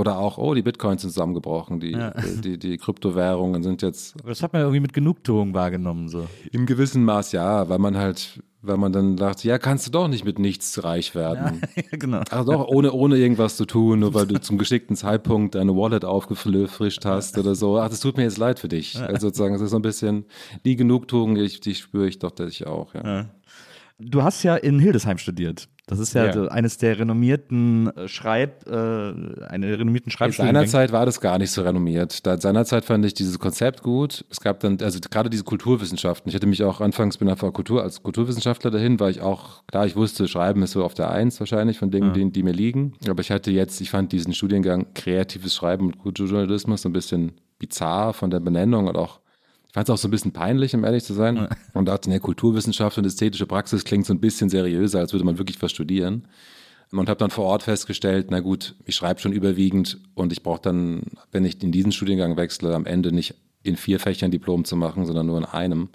oder 0.00 0.18
auch, 0.18 0.38
oh, 0.38 0.54
die 0.54 0.62
Bitcoins 0.62 1.02
sind 1.02 1.10
zusammengebrochen, 1.10 1.78
die, 1.78 1.92
die, 1.92 2.40
die, 2.40 2.58
die 2.58 2.78
Kryptowährungen 2.78 3.62
sind 3.62 3.82
jetzt 3.82 4.16
Das 4.24 4.42
hat 4.42 4.52
man 4.52 4.62
irgendwie 4.62 4.80
mit 4.80 4.92
Genugtuung 4.94 5.52
wahrgenommen. 5.54 6.08
So. 6.08 6.26
im 6.52 6.66
gewissen 6.66 7.04
Maß 7.04 7.32
ja, 7.32 7.68
weil 7.68 7.78
man 7.78 7.96
halt, 7.96 8.42
weil 8.62 8.78
man 8.78 8.92
dann 8.92 9.16
dachte, 9.16 9.46
ja, 9.46 9.58
kannst 9.58 9.86
du 9.86 9.90
doch 9.90 10.08
nicht 10.08 10.24
mit 10.24 10.38
nichts 10.38 10.82
reich 10.82 11.14
werden. 11.14 11.60
genau. 11.92 12.22
Ach 12.30 12.44
doch, 12.44 12.66
ohne, 12.68 12.92
ohne 12.92 13.18
irgendwas 13.18 13.56
zu 13.56 13.66
tun, 13.66 14.00
nur 14.00 14.14
weil 14.14 14.26
du 14.26 14.40
zum 14.40 14.56
geschickten 14.56 14.96
Zeitpunkt 14.96 15.54
deine 15.54 15.76
Wallet 15.76 16.04
aufgefrischt 16.04 17.04
hast 17.04 17.36
oder 17.36 17.54
so. 17.54 17.78
Ach, 17.78 17.90
das 17.90 18.00
tut 18.00 18.16
mir 18.16 18.24
jetzt 18.24 18.38
leid 18.38 18.58
für 18.58 18.68
dich. 18.68 18.98
Also 18.98 19.28
sozusagen, 19.28 19.54
es 19.54 19.60
ist 19.60 19.70
so 19.70 19.76
ein 19.76 19.82
bisschen 19.82 20.24
die 20.64 20.76
Genugtuung, 20.76 21.36
ich, 21.36 21.60
die 21.60 21.74
spüre 21.74 22.08
ich 22.08 22.18
doch, 22.18 22.30
dass 22.30 22.50
ich 22.50 22.66
auch, 22.66 22.94
ja. 22.94 23.26
Du 24.02 24.22
hast 24.22 24.42
ja 24.44 24.56
in 24.56 24.78
Hildesheim 24.78 25.18
studiert. 25.18 25.68
Das 25.90 25.98
ist 25.98 26.14
ja, 26.14 26.32
Ja. 26.34 26.44
eines 26.48 26.78
der 26.78 26.98
renommierten 26.98 27.88
äh, 27.96 28.06
Schreib, 28.08 28.66
äh, 28.68 28.70
eine 28.70 29.76
renommierten 29.78 30.10
Schreibschulen. 30.12 30.54
Seinerzeit 30.54 30.92
war 30.92 31.04
das 31.04 31.20
gar 31.20 31.38
nicht 31.38 31.50
so 31.50 31.62
renommiert. 31.62 32.24
Da, 32.26 32.40
seinerzeit 32.40 32.84
fand 32.84 33.04
ich 33.04 33.12
dieses 33.12 33.38
Konzept 33.40 33.82
gut. 33.82 34.24
Es 34.30 34.40
gab 34.40 34.60
dann, 34.60 34.78
also 34.82 35.00
gerade 35.10 35.28
diese 35.28 35.42
Kulturwissenschaften. 35.44 36.28
Ich 36.28 36.34
hatte 36.36 36.46
mich 36.46 36.62
auch 36.62 36.80
anfangs, 36.80 37.18
bin 37.18 37.28
einfach 37.28 37.52
Kultur, 37.52 37.82
als 37.82 38.02
Kulturwissenschaftler 38.04 38.70
dahin, 38.70 39.00
weil 39.00 39.10
ich 39.10 39.20
auch, 39.20 39.66
klar, 39.66 39.84
ich 39.84 39.96
wusste, 39.96 40.28
Schreiben 40.28 40.62
ist 40.62 40.72
so 40.72 40.84
auf 40.84 40.94
der 40.94 41.10
Eins 41.10 41.40
wahrscheinlich 41.40 41.78
von 41.78 41.90
Dingen, 41.90 42.12
die, 42.12 42.30
die 42.30 42.42
mir 42.44 42.52
liegen. 42.52 42.92
Aber 43.08 43.20
ich 43.20 43.32
hatte 43.32 43.50
jetzt, 43.50 43.80
ich 43.80 43.90
fand 43.90 44.12
diesen 44.12 44.32
Studiengang 44.32 44.94
kreatives 44.94 45.54
Schreiben 45.56 45.86
und 45.86 45.98
Kulturjournalismus 45.98 46.82
so 46.82 46.88
ein 46.88 46.92
bisschen 46.92 47.32
bizarr 47.58 48.12
von 48.14 48.30
der 48.30 48.40
Benennung 48.40 48.86
und 48.86 48.96
auch 48.96 49.20
ich 49.70 49.74
fand 49.74 49.88
es 49.88 49.94
auch 49.94 49.98
so 49.98 50.08
ein 50.08 50.10
bisschen 50.10 50.32
peinlich, 50.32 50.74
um 50.74 50.82
ehrlich 50.82 51.04
zu 51.04 51.14
sein. 51.14 51.46
Und 51.74 51.86
dachte, 51.86 52.10
ne, 52.10 52.18
Kulturwissenschaft 52.18 52.98
und 52.98 53.04
ästhetische 53.04 53.46
Praxis 53.46 53.84
klingt 53.84 54.04
so 54.04 54.12
ein 54.12 54.18
bisschen 54.18 54.50
seriöser, 54.50 54.98
als 54.98 55.12
würde 55.12 55.24
man 55.24 55.38
wirklich 55.38 55.62
was 55.62 55.70
studieren. 55.70 56.26
Und 56.90 57.08
habe 57.08 57.18
dann 57.18 57.30
vor 57.30 57.44
Ort 57.44 57.62
festgestellt, 57.62 58.32
na 58.32 58.40
gut, 58.40 58.74
ich 58.84 58.96
schreibe 58.96 59.20
schon 59.20 59.30
überwiegend 59.30 60.00
und 60.14 60.32
ich 60.32 60.42
brauche 60.42 60.60
dann, 60.60 61.02
wenn 61.30 61.44
ich 61.44 61.62
in 61.62 61.70
diesen 61.70 61.92
Studiengang 61.92 62.36
wechsle, 62.36 62.74
am 62.74 62.84
Ende 62.84 63.12
nicht 63.12 63.36
in 63.62 63.76
vier 63.76 64.00
Fächern 64.00 64.32
Diplom 64.32 64.64
zu 64.64 64.74
machen, 64.74 65.06
sondern 65.06 65.26
nur 65.26 65.38
in 65.38 65.44
einem. 65.44 65.90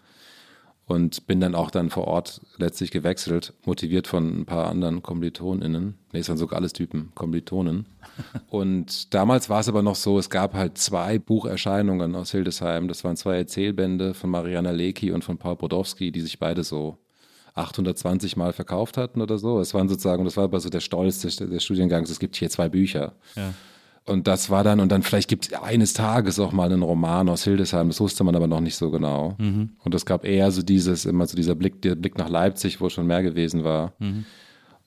Und 0.88 1.26
bin 1.26 1.40
dann 1.40 1.56
auch 1.56 1.72
dann 1.72 1.90
vor 1.90 2.06
Ort 2.06 2.42
letztlich 2.58 2.92
gewechselt, 2.92 3.54
motiviert 3.66 4.06
von 4.06 4.42
ein 4.42 4.46
paar 4.46 4.68
anderen 4.68 5.02
KommilitonInnen. 5.02 5.96
Nee, 6.14 6.20
es 6.20 6.30
waren 6.30 6.38
sogar 6.38 6.60
alles 6.60 6.74
Typen, 6.74 7.12
Kommilitonen. 7.16 7.88
Und 8.50 9.14
damals 9.16 9.50
war 9.50 9.62
es 9.62 9.68
aber 9.68 9.82
noch 9.82 9.96
so, 9.96 10.20
es 10.20 10.30
gab 10.30 10.54
halt 10.54 10.78
zwei 10.78 11.18
Bucherscheinungen 11.18 12.16
aus 12.16 12.32
Hildesheim. 12.32 12.88
Das 12.88 13.04
waren 13.04 13.18
zwei 13.18 13.38
Erzählbände 13.38 14.14
von 14.14 14.30
Mariana 14.30 14.70
Lecki 14.70 15.12
und 15.12 15.24
von 15.24 15.40
Paul 15.40 15.56
Brodowski, 15.56 16.12
die 16.12 16.22
sich 16.22 16.38
beide 16.38 16.64
so 16.64 17.00
820 17.56 18.38
Mal 18.38 18.54
verkauft 18.54 18.98
hatten 18.98 19.22
oder 19.22 19.40
so. 19.40 19.60
Es 19.60 19.74
waren 19.74 19.90
sozusagen, 19.90 20.24
das 20.24 20.38
war 20.38 20.44
aber 20.44 20.60
so 20.60 20.70
der 20.70 20.82
Stolz 20.82 21.22
des, 21.22 21.38
des 21.38 21.64
Studiengangs, 21.64 22.10
es 22.10 22.20
gibt 22.20 22.36
hier 22.36 22.50
zwei 22.50 22.70
Bücher. 22.70 23.14
Und 24.06 24.28
das 24.28 24.49
war 24.51 24.64
dann, 24.64 24.80
und 24.80 24.91
dann 24.91 25.01
vielleicht 25.01 25.30
gibt 25.30 25.47
es 25.47 25.53
eines 25.53 25.93
Tages 25.93 26.39
auch 26.39 26.51
mal 26.51 26.72
einen 26.72 26.84
Roman 26.84 27.28
aus 27.28 27.43
Hildesheim, 27.43 27.88
das 27.88 27.99
wusste 27.99 28.24
man 28.24 28.36
aber 28.36 28.45
noch 28.47 28.62
nicht 28.62 28.76
so 28.76 28.91
genau. 28.91 29.36
Und 29.84 29.95
es 29.95 30.06
gab 30.06 30.26
eher 30.26 30.51
so 30.51 30.62
dieses, 30.62 31.06
immer 31.06 31.26
so 31.26 31.36
dieser 31.36 31.56
Blick, 31.56 31.82
der 31.82 31.95
Blick 31.95 32.18
nach 32.18 32.30
Leipzig, 32.30 32.80
wo 32.82 32.89
schon 32.89 33.08
mehr 33.08 33.24
gewesen 33.24 33.64
war. 33.64 33.93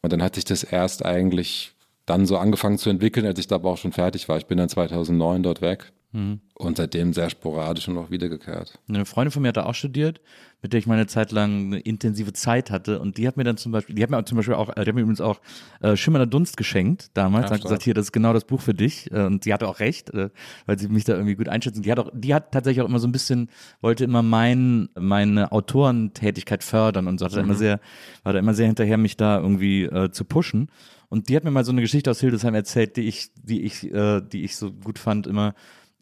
Und 0.02 0.12
dann 0.12 0.22
hat 0.22 0.36
sich 0.36 0.44
das 0.44 0.62
erst 0.62 1.04
eigentlich 1.04 1.74
dann 2.06 2.26
so 2.26 2.38
angefangen 2.38 2.78
zu 2.78 2.90
entwickeln, 2.90 3.26
als 3.26 3.40
ich 3.40 3.48
da 3.48 3.56
aber 3.56 3.70
auch 3.70 3.76
schon 3.76 3.92
fertig 3.92 4.28
war. 4.28 4.38
Ich 4.38 4.46
bin 4.46 4.56
dann 4.56 4.68
2009 4.68 5.42
dort 5.42 5.60
weg 5.60 5.92
und 6.10 6.76
seitdem 6.76 7.12
sehr 7.12 7.28
sporadisch 7.28 7.86
und 7.86 7.94
noch 7.94 8.10
wiedergekehrt. 8.10 8.78
Eine 8.88 9.04
Freundin 9.04 9.30
von 9.30 9.42
mir 9.42 9.48
hat 9.48 9.58
da 9.58 9.66
auch 9.66 9.74
studiert, 9.74 10.22
mit 10.62 10.72
der 10.72 10.78
ich 10.78 10.86
meine 10.86 11.06
Zeit 11.06 11.32
lang 11.32 11.66
eine 11.66 11.80
intensive 11.80 12.32
Zeit 12.32 12.70
hatte. 12.70 12.98
Und 12.98 13.18
die 13.18 13.28
hat 13.28 13.36
mir 13.36 13.44
dann 13.44 13.58
zum 13.58 13.72
Beispiel, 13.72 13.94
die 13.94 14.02
hat 14.02 14.10
mir 14.10 14.24
zum 14.24 14.36
Beispiel 14.36 14.54
auch, 14.54 14.72
die 14.72 14.80
hat 14.80 14.94
mir 14.94 15.02
übrigens 15.02 15.20
auch 15.20 15.40
äh, 15.82 15.96
Schimmernder 15.96 16.26
Dunst 16.26 16.56
geschenkt 16.56 17.10
damals. 17.12 17.50
Ja, 17.50 17.56
hat 17.56 17.62
gesagt, 17.62 17.82
hier, 17.82 17.92
das 17.92 18.06
ist 18.06 18.12
genau 18.12 18.32
das 18.32 18.44
Buch 18.44 18.62
für 18.62 18.72
dich. 18.72 19.12
Äh, 19.12 19.26
Und 19.26 19.44
sie 19.44 19.52
hatte 19.52 19.68
auch 19.68 19.80
recht, 19.80 20.08
äh, 20.14 20.30
weil 20.64 20.78
sie 20.78 20.88
mich 20.88 21.04
da 21.04 21.12
irgendwie 21.12 21.34
gut 21.36 21.48
einschätzen. 21.48 21.82
Die 21.82 21.92
hat 21.92 21.98
auch, 21.98 22.10
die 22.14 22.34
hat 22.34 22.52
tatsächlich 22.52 22.82
auch 22.82 22.88
immer 22.88 23.00
so 23.00 23.06
ein 23.06 23.12
bisschen, 23.12 23.50
wollte 23.82 24.04
immer 24.04 24.22
mein, 24.22 24.88
meine 24.98 25.52
Autorentätigkeit 25.52 26.64
fördern 26.64 27.06
und 27.06 27.18
so 27.18 27.26
hat 27.26 27.36
da 27.36 27.40
immer 27.40 27.54
sehr, 27.54 27.80
war 28.22 28.32
da 28.32 28.38
immer 28.38 28.54
sehr 28.54 28.66
hinterher, 28.66 28.96
mich 28.96 29.18
da 29.18 29.38
irgendwie 29.38 29.84
äh, 29.84 30.10
zu 30.10 30.24
pushen. 30.24 30.70
Und 31.10 31.28
die 31.28 31.36
hat 31.36 31.44
mir 31.44 31.50
mal 31.50 31.64
so 31.64 31.72
eine 31.72 31.80
Geschichte 31.82 32.10
aus 32.10 32.20
Hildesheim 32.20 32.54
erzählt, 32.54 32.96
die 32.96 33.02
ich, 33.02 33.30
die 33.34 33.62
ich, 33.62 33.84
äh, 33.92 34.20
die 34.20 34.44
ich 34.44 34.56
so 34.56 34.72
gut 34.72 34.98
fand, 34.98 35.26
immer, 35.26 35.54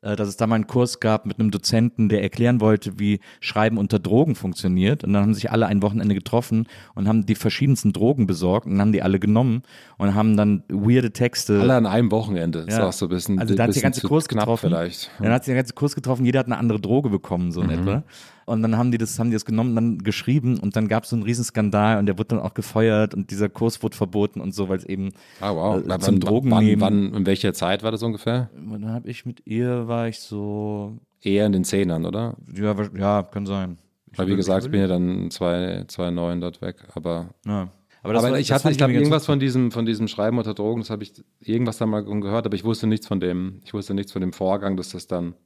dass 0.03 0.29
es 0.29 0.37
da 0.37 0.47
mal 0.47 0.55
einen 0.57 0.67
Kurs 0.67 1.01
gab 1.01 1.27
mit 1.27 1.41
einem 1.41 1.51
Dozenten, 1.51 2.09
der 2.09 2.23
erklären 2.23 2.61
wollte, 2.61 2.99
wie 2.99 3.21
Schreiben 3.41 3.79
unter 3.79 3.99
Drogen 3.99 4.35
funktioniert. 4.35 5.03
Und 5.05 5.13
dann 5.15 5.23
haben 5.23 5.35
sich 5.35 5.51
alle 5.51 5.67
ein 5.67 5.83
Wochenende 5.83 6.15
getroffen 6.15 6.67
und 6.95 7.09
haben 7.09 7.27
die 7.27 7.35
verschiedensten 7.35 7.93
Drogen 7.93 8.27
besorgt 8.27 8.67
und 8.67 8.81
haben 8.81 8.93
die 8.93 9.03
alle 9.03 9.19
genommen 9.19 9.63
und 9.99 10.15
haben 10.15 10.37
dann 10.37 10.63
weirde 10.69 11.11
Texte. 11.13 11.61
Alle 11.61 11.75
an 11.75 11.87
einem 11.87 12.11
Wochenende. 12.13 12.61
Ist 12.61 12.79
Ja. 12.79 12.87
auch 12.89 12.93
so 12.93 13.07
ein 13.07 13.09
bisschen, 13.09 13.39
Also 13.39 13.55
da 13.55 13.65
hat 13.65 13.73
sich 13.73 13.81
der 13.83 13.91
ganze 13.91 14.07
Kurs 14.07 14.29
getroffen. 14.29 14.69
vielleicht. 14.71 15.11
Dann 15.19 15.33
hat 15.33 15.45
sich 15.45 15.53
der 15.53 15.63
ganze 15.63 15.75
Kurs 15.75 15.95
getroffen, 15.95 16.25
jeder 16.25 16.41
hat 16.41 16.47
eine 16.47 16.59
andere 16.59 16.79
Droge 16.81 17.09
bekommen, 17.11 17.51
so 17.51 17.61
in 17.63 17.69
Mhm. 17.69 17.73
etwa. 17.73 18.03
Und 18.47 18.63
dann 18.63 18.79
haben 18.79 18.93
die 18.93 18.97
das, 18.99 19.19
haben 19.19 19.31
die 19.31 19.35
das 19.35 19.45
genommen, 19.45 19.75
dann 19.75 19.99
geschrieben 19.99 20.59
und 20.61 20.77
dann 20.77 20.87
gab 20.89 21.03
es 21.05 21.11
so 21.11 21.17
einen 21.17 21.25
Riesenskandal 21.25 21.99
und 21.99 22.07
der 22.07 22.17
wurde 22.17 22.29
dann 22.29 22.39
auch 22.39 22.55
gefeuert 22.55 23.13
und 23.13 23.31
dieser 23.33 23.49
Kurs 23.49 23.83
wurde 23.83 23.97
verboten 23.97 24.41
und 24.41 24.55
so, 24.55 24.69
weil 24.69 24.79
es 24.79 24.85
eben 24.85 25.11
Ah, 25.41 25.53
wow. 25.53 25.79
äh, 25.85 25.99
zum 25.99 26.15
wann, 26.15 26.21
Drogen 26.21 26.51
wann, 26.53 26.65
nehmen. 26.65 26.81
wann, 26.81 27.13
in 27.15 27.27
welcher 27.27 27.53
Zeit 27.53 27.83
war 27.83 27.91
das 27.91 28.03
ungefähr? 28.05 28.49
Dann 28.55 28.89
habe 28.93 29.11
ich 29.11 29.27
mit 29.27 29.43
ihr, 29.47 29.89
war 29.89 30.07
ich 30.09 30.21
so, 30.21 30.97
Eher 31.23 31.45
in 31.47 31.53
den 31.53 31.65
Zehnern, 31.65 32.05
oder? 32.07 32.37
ja, 32.55 32.75
ja 32.97 33.23
kann 33.25 33.47
sein. 33.47 33.79
Weil 34.15 34.29
wie 34.29 34.37
gesagt, 34.37 34.65
ich 34.65 34.71
bin 34.71 34.81
ja 34.81 34.87
dann 34.87 35.31
zwei, 35.33 35.85
zwei 35.89 36.11
neun 36.13 36.41
dort 36.41 36.63
weg. 36.63 36.77
Aber, 36.95 37.31
Ja. 37.45 37.69
aber, 38.05 38.13
das 38.13 38.23
war- 38.23 38.39
ich 38.39 38.53
hatte, 38.53 38.71
ich 38.71 38.79
glaube, 38.79 38.93
irgendwas 38.93 39.27
von 39.27 39.41
diesem, 39.41 39.73
von 39.73 39.85
diesem 39.87 40.07
Schreiben 40.09 40.39
unter 40.39 40.55
Drogen, 40.55 40.81
das 40.83 40.91
habe 40.91 41.03
ich 41.03 41.13
irgendwas 41.41 41.79
da 41.79 41.87
mal 41.87 42.05
gehört, 42.05 42.47
aber 42.47 42.55
ich 42.55 42.63
wusste 42.65 42.87
nichts 42.87 43.09
von 43.09 43.19
dem, 43.19 43.61
ich 43.65 43.75
wusste 43.75 43.93
nichts 43.93 44.13
von 44.13 44.21
dem 44.21 44.33
Vorgang, 44.33 44.77
dass 44.77 44.91
das 44.91 45.07
dann, 45.09 45.35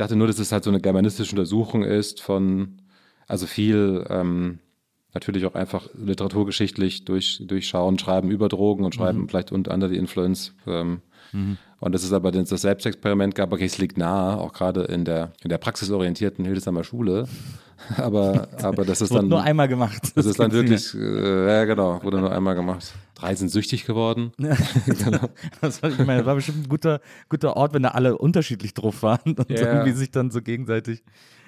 dachte 0.00 0.16
nur, 0.16 0.26
dass 0.26 0.38
es 0.38 0.52
halt 0.52 0.64
so 0.64 0.70
eine 0.70 0.80
germanistische 0.80 1.32
Untersuchung 1.32 1.84
ist 1.84 2.20
von, 2.20 2.78
also 3.26 3.46
viel, 3.46 4.04
ähm, 4.08 4.58
natürlich 5.14 5.44
auch 5.46 5.54
einfach 5.54 5.88
literaturgeschichtlich 5.94 7.04
durch, 7.04 7.42
durchschauen, 7.46 7.98
schreiben 7.98 8.30
über 8.30 8.48
Drogen 8.48 8.84
und 8.84 8.94
Mhm. 8.94 8.98
schreiben 9.00 9.28
vielleicht 9.28 9.52
unter 9.52 9.72
anderem 9.72 9.92
die 9.92 9.98
Influence. 9.98 10.54
Ähm, 10.66 11.00
Und 11.82 11.92
das 11.94 12.02
ist 12.04 12.12
aber 12.12 12.30
das 12.30 12.48
das 12.50 12.60
Selbstexperiment 12.62 13.34
gab, 13.34 13.52
okay, 13.52 13.64
es 13.64 13.78
liegt 13.78 13.96
nahe, 13.96 14.36
auch 14.38 14.52
gerade 14.52 14.82
in 14.82 15.04
der, 15.06 15.32
in 15.42 15.48
der 15.48 15.58
praxisorientierten 15.58 16.44
Hildesheimer 16.44 16.84
Schule. 16.84 17.26
Aber, 17.96 18.48
aber 18.62 18.84
das 18.84 19.00
ist 19.00 19.10
Wurde 19.10 19.22
dann. 19.22 19.28
nur 19.30 19.42
einmal 19.42 19.66
gemacht. 19.66 20.12
Das 20.14 20.26
ist 20.26 20.38
dann 20.38 20.52
wirklich, 20.52 20.94
äh, 20.94 21.46
ja 21.46 21.64
genau, 21.64 22.02
wurde 22.02 22.18
nur 22.20 22.30
einmal 22.30 22.54
gemacht. 22.54 22.92
Drei 23.20 23.34
sind 23.34 23.48
süchtig 23.50 23.84
geworden. 23.86 24.32
mehr. 24.38 24.56
das 25.60 25.82
war, 25.82 25.90
ich 25.90 25.98
meine, 25.98 26.18
das 26.18 26.26
war 26.26 26.34
bestimmt 26.36 26.64
ein 26.64 26.68
guter, 26.68 27.00
guter 27.28 27.56
Ort, 27.56 27.74
wenn 27.74 27.82
da 27.82 27.90
alle 27.90 28.16
unterschiedlich 28.18 28.74
drauf 28.74 29.02
waren 29.02 29.34
und 29.34 29.50
Ja. 29.50 29.56
irgendwie 29.74 29.92
sich 29.92 30.10
dann 30.10 30.30
so 30.30 30.40
gegenseitig 30.42 31.02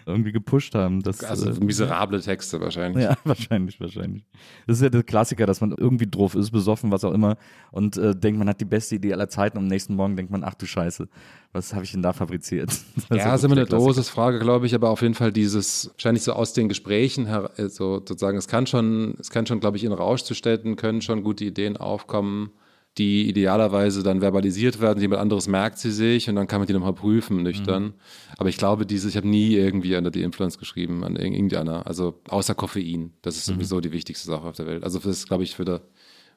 irgendwie 0.06 0.32
gepusht 0.32 0.74
haben. 0.74 1.02
Das, 1.02 1.22
Also 1.24 1.50
äh, 1.50 1.64
miserable 1.64 2.20
Texte 2.20 2.60
wahrscheinlich. 2.60 3.04
Ja, 3.04 3.16
wahrscheinlich, 3.24 3.80
wahrscheinlich. 3.80 4.24
Das 4.66 4.78
ist 4.78 4.82
ja 4.82 4.88
der 4.88 5.02
Klassiker, 5.02 5.46
dass 5.46 5.60
man 5.60 5.72
irgendwie 5.72 6.06
drauf 6.08 6.34
ist, 6.34 6.50
besoffen, 6.50 6.90
was 6.90 7.04
auch 7.04 7.12
immer, 7.12 7.36
und 7.70 7.96
äh, 7.96 8.14
denkt, 8.14 8.38
man 8.38 8.48
hat 8.48 8.60
die 8.60 8.64
beste 8.64 8.96
Idee 8.96 9.12
aller 9.12 9.28
Zeiten 9.28 9.58
und 9.58 9.64
am 9.64 9.68
nächsten 9.68 9.94
Morgen 9.94 10.16
denkt 10.16 10.32
man, 10.32 10.44
ach 10.44 10.54
du 10.54 10.66
Scheiße, 10.66 11.08
was 11.52 11.74
habe 11.74 11.84
ich 11.84 11.92
denn 11.92 12.02
da 12.02 12.12
fabriziert? 12.12 12.70
Das 13.08 13.18
Ja, 13.18 13.34
ist 13.34 13.44
immer 13.44 13.56
eine. 13.56 13.66
Dosis-Frage, 13.66 14.38
glaube 14.38 14.66
ich, 14.66 14.74
aber 14.74 14.90
auf 14.90 15.02
jeden 15.02 15.14
Fall 15.14 15.32
dieses, 15.32 15.90
wahrscheinlich 15.94 16.22
so 16.22 16.32
aus 16.32 16.52
den 16.52 16.68
Gesprächen, 16.68 17.26
her, 17.26 17.50
äh, 17.56 17.68
so 17.68 17.96
sozusagen, 17.96 18.38
es 18.38 18.48
kann 18.48 18.66
schon, 18.66 19.14
es 19.18 19.30
kann 19.30 19.46
schon, 19.46 19.60
glaube 19.60 19.76
ich, 19.76 19.84
in 19.84 19.92
Rauschzuständen 19.92 20.76
können 20.76 21.02
schon 21.02 21.22
gute 21.22 21.44
Ideen 21.44 21.76
aufkommen, 21.76 22.50
die 22.98 23.28
idealerweise 23.28 24.02
dann 24.02 24.20
verbalisiert 24.20 24.80
werden, 24.80 25.00
jemand 25.00 25.22
anderes 25.22 25.48
merkt 25.48 25.78
sie 25.78 25.90
sich 25.90 26.28
und 26.28 26.36
dann 26.36 26.46
kann 26.46 26.60
man 26.60 26.66
die 26.66 26.74
nochmal 26.74 26.92
prüfen, 26.92 27.42
nüchtern. 27.42 27.82
Mhm. 27.84 27.92
Aber 28.36 28.48
ich 28.50 28.58
glaube, 28.58 28.84
dieses, 28.84 29.10
ich 29.10 29.16
habe 29.16 29.28
nie 29.28 29.54
irgendwie 29.54 29.96
unter 29.96 30.10
die 30.10 30.22
Influence 30.22 30.58
geschrieben, 30.58 31.02
an 31.02 31.16
irg- 31.16 31.32
irgendeiner, 31.32 31.86
also 31.86 32.20
außer 32.28 32.54
Koffein. 32.54 33.12
Das 33.22 33.34
Mhm. 33.34 33.38
ist 33.38 33.44
sowieso 33.46 33.80
die 33.80 33.92
wichtigste 33.92 34.26
Sache 34.26 34.46
auf 34.46 34.56
der 34.56 34.66
Welt. 34.66 34.84
Also 34.84 34.98
das, 34.98 35.26
glaube 35.26 35.42
ich, 35.42 35.58
würde, 35.58 35.80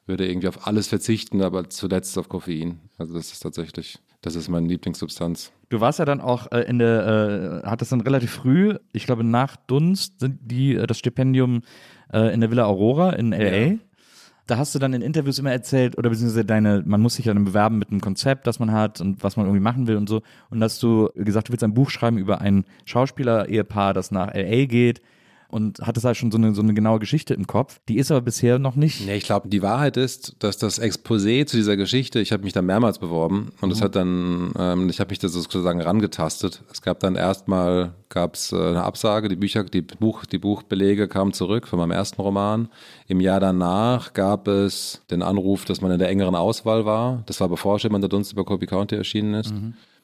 würde 0.06 0.26
irgendwie 0.26 0.48
auf 0.48 0.66
alles 0.66 0.88
verzichten, 0.88 1.42
aber 1.42 1.68
zuletzt 1.68 2.16
auf 2.16 2.28
Koffein. 2.30 2.78
Also 2.96 3.12
das 3.12 3.32
ist 3.32 3.40
tatsächlich, 3.40 3.98
das 4.22 4.34
ist 4.34 4.48
meine 4.48 4.66
Lieblingssubstanz. 4.68 5.52
Du 5.68 5.80
warst 5.80 5.98
ja 5.98 6.04
dann 6.06 6.22
auch 6.22 6.50
äh, 6.52 6.60
in 6.62 6.78
der, 6.78 7.62
äh, 7.64 7.68
hattest 7.68 7.92
dann 7.92 8.00
relativ 8.00 8.30
früh, 8.30 8.76
ich 8.92 9.04
glaube 9.04 9.24
nach 9.24 9.56
Dunst, 9.66 10.20
sind 10.20 10.38
die 10.42 10.74
äh, 10.76 10.86
das 10.86 10.98
Stipendium 10.98 11.62
äh, 12.14 12.32
in 12.32 12.40
der 12.40 12.50
Villa 12.50 12.64
Aurora 12.64 13.10
in 13.10 13.32
LA. 13.32 13.78
Da 14.46 14.58
hast 14.58 14.74
du 14.74 14.78
dann 14.78 14.92
in 14.92 15.02
Interviews 15.02 15.38
immer 15.38 15.50
erzählt, 15.50 15.98
oder 15.98 16.10
beziehungsweise 16.10 16.44
deine, 16.44 16.82
man 16.86 17.00
muss 17.00 17.16
sich 17.16 17.24
ja 17.24 17.34
dann 17.34 17.44
bewerben 17.44 17.78
mit 17.78 17.90
einem 17.90 18.00
Konzept, 18.00 18.46
das 18.46 18.60
man 18.60 18.70
hat 18.70 19.00
und 19.00 19.24
was 19.24 19.36
man 19.36 19.46
irgendwie 19.46 19.62
machen 19.62 19.86
will 19.88 19.96
und 19.96 20.08
so. 20.08 20.22
Und 20.50 20.62
hast 20.62 20.82
du 20.82 21.10
gesagt, 21.14 21.48
du 21.48 21.52
willst 21.52 21.64
ein 21.64 21.74
Buch 21.74 21.90
schreiben 21.90 22.18
über 22.18 22.40
ein 22.40 22.64
Schauspieler-Ehepaar, 22.84 23.92
das 23.92 24.10
nach 24.10 24.32
LA 24.34 24.66
geht 24.66 25.02
und 25.48 25.80
hattest 25.80 26.04
da 26.04 26.14
schon 26.14 26.30
so 26.30 26.38
eine, 26.38 26.54
so 26.54 26.62
eine 26.62 26.74
genaue 26.74 26.98
Geschichte 26.98 27.34
im 27.34 27.46
Kopf. 27.46 27.80
Die 27.88 27.98
ist 27.98 28.10
aber 28.10 28.20
bisher 28.20 28.58
noch 28.58 28.76
nicht. 28.76 29.06
Nee, 29.06 29.16
ich 29.16 29.24
glaube, 29.24 29.48
die 29.48 29.62
Wahrheit 29.62 29.96
ist, 29.96 30.36
dass 30.40 30.58
das 30.58 30.80
Exposé 30.80 31.46
zu 31.46 31.56
dieser 31.56 31.76
Geschichte, 31.76 32.20
ich 32.20 32.32
habe 32.32 32.42
mich 32.42 32.52
da 32.52 32.62
mehrmals 32.62 32.98
beworben 32.98 33.52
und 33.60 33.70
es 33.72 33.80
hat 33.80 33.96
dann, 33.96 34.52
ähm, 34.58 34.88
ich 34.88 35.00
habe 35.00 35.10
mich 35.10 35.18
da 35.18 35.28
sozusagen 35.28 35.80
rangetastet. 35.80 36.62
Es 36.72 36.82
gab 36.82 37.00
dann 37.00 37.16
erstmal, 37.16 37.94
gab 38.08 38.34
es 38.34 38.52
äh, 38.52 38.56
eine 38.56 38.82
Absage, 38.82 39.28
die 39.28 39.36
Bücher, 39.36 39.64
die 39.64 39.82
Buch, 39.82 40.24
die 40.24 40.38
Buchbelege 40.38 41.08
kamen 41.08 41.32
zurück 41.32 41.68
von 41.68 41.78
meinem 41.78 41.92
ersten 41.92 42.20
Roman. 42.20 42.68
Im 43.08 43.20
Jahr 43.20 43.40
danach 43.40 44.12
gab 44.12 44.48
es 44.48 45.02
den 45.10 45.22
Anruf, 45.22 45.64
dass 45.64 45.80
man 45.80 45.90
in 45.90 45.98
der 45.98 46.08
engeren 46.08 46.34
Auswahl 46.34 46.84
war. 46.84 47.22
Das 47.26 47.40
war 47.40 47.48
bevor 47.48 47.78
Schimmern 47.78 48.00
der 48.00 48.08
Dunst 48.08 48.32
über 48.32 48.44
Kobe 48.44 48.66
County 48.66 48.96
erschienen 48.96 49.34
ist. 49.34 49.54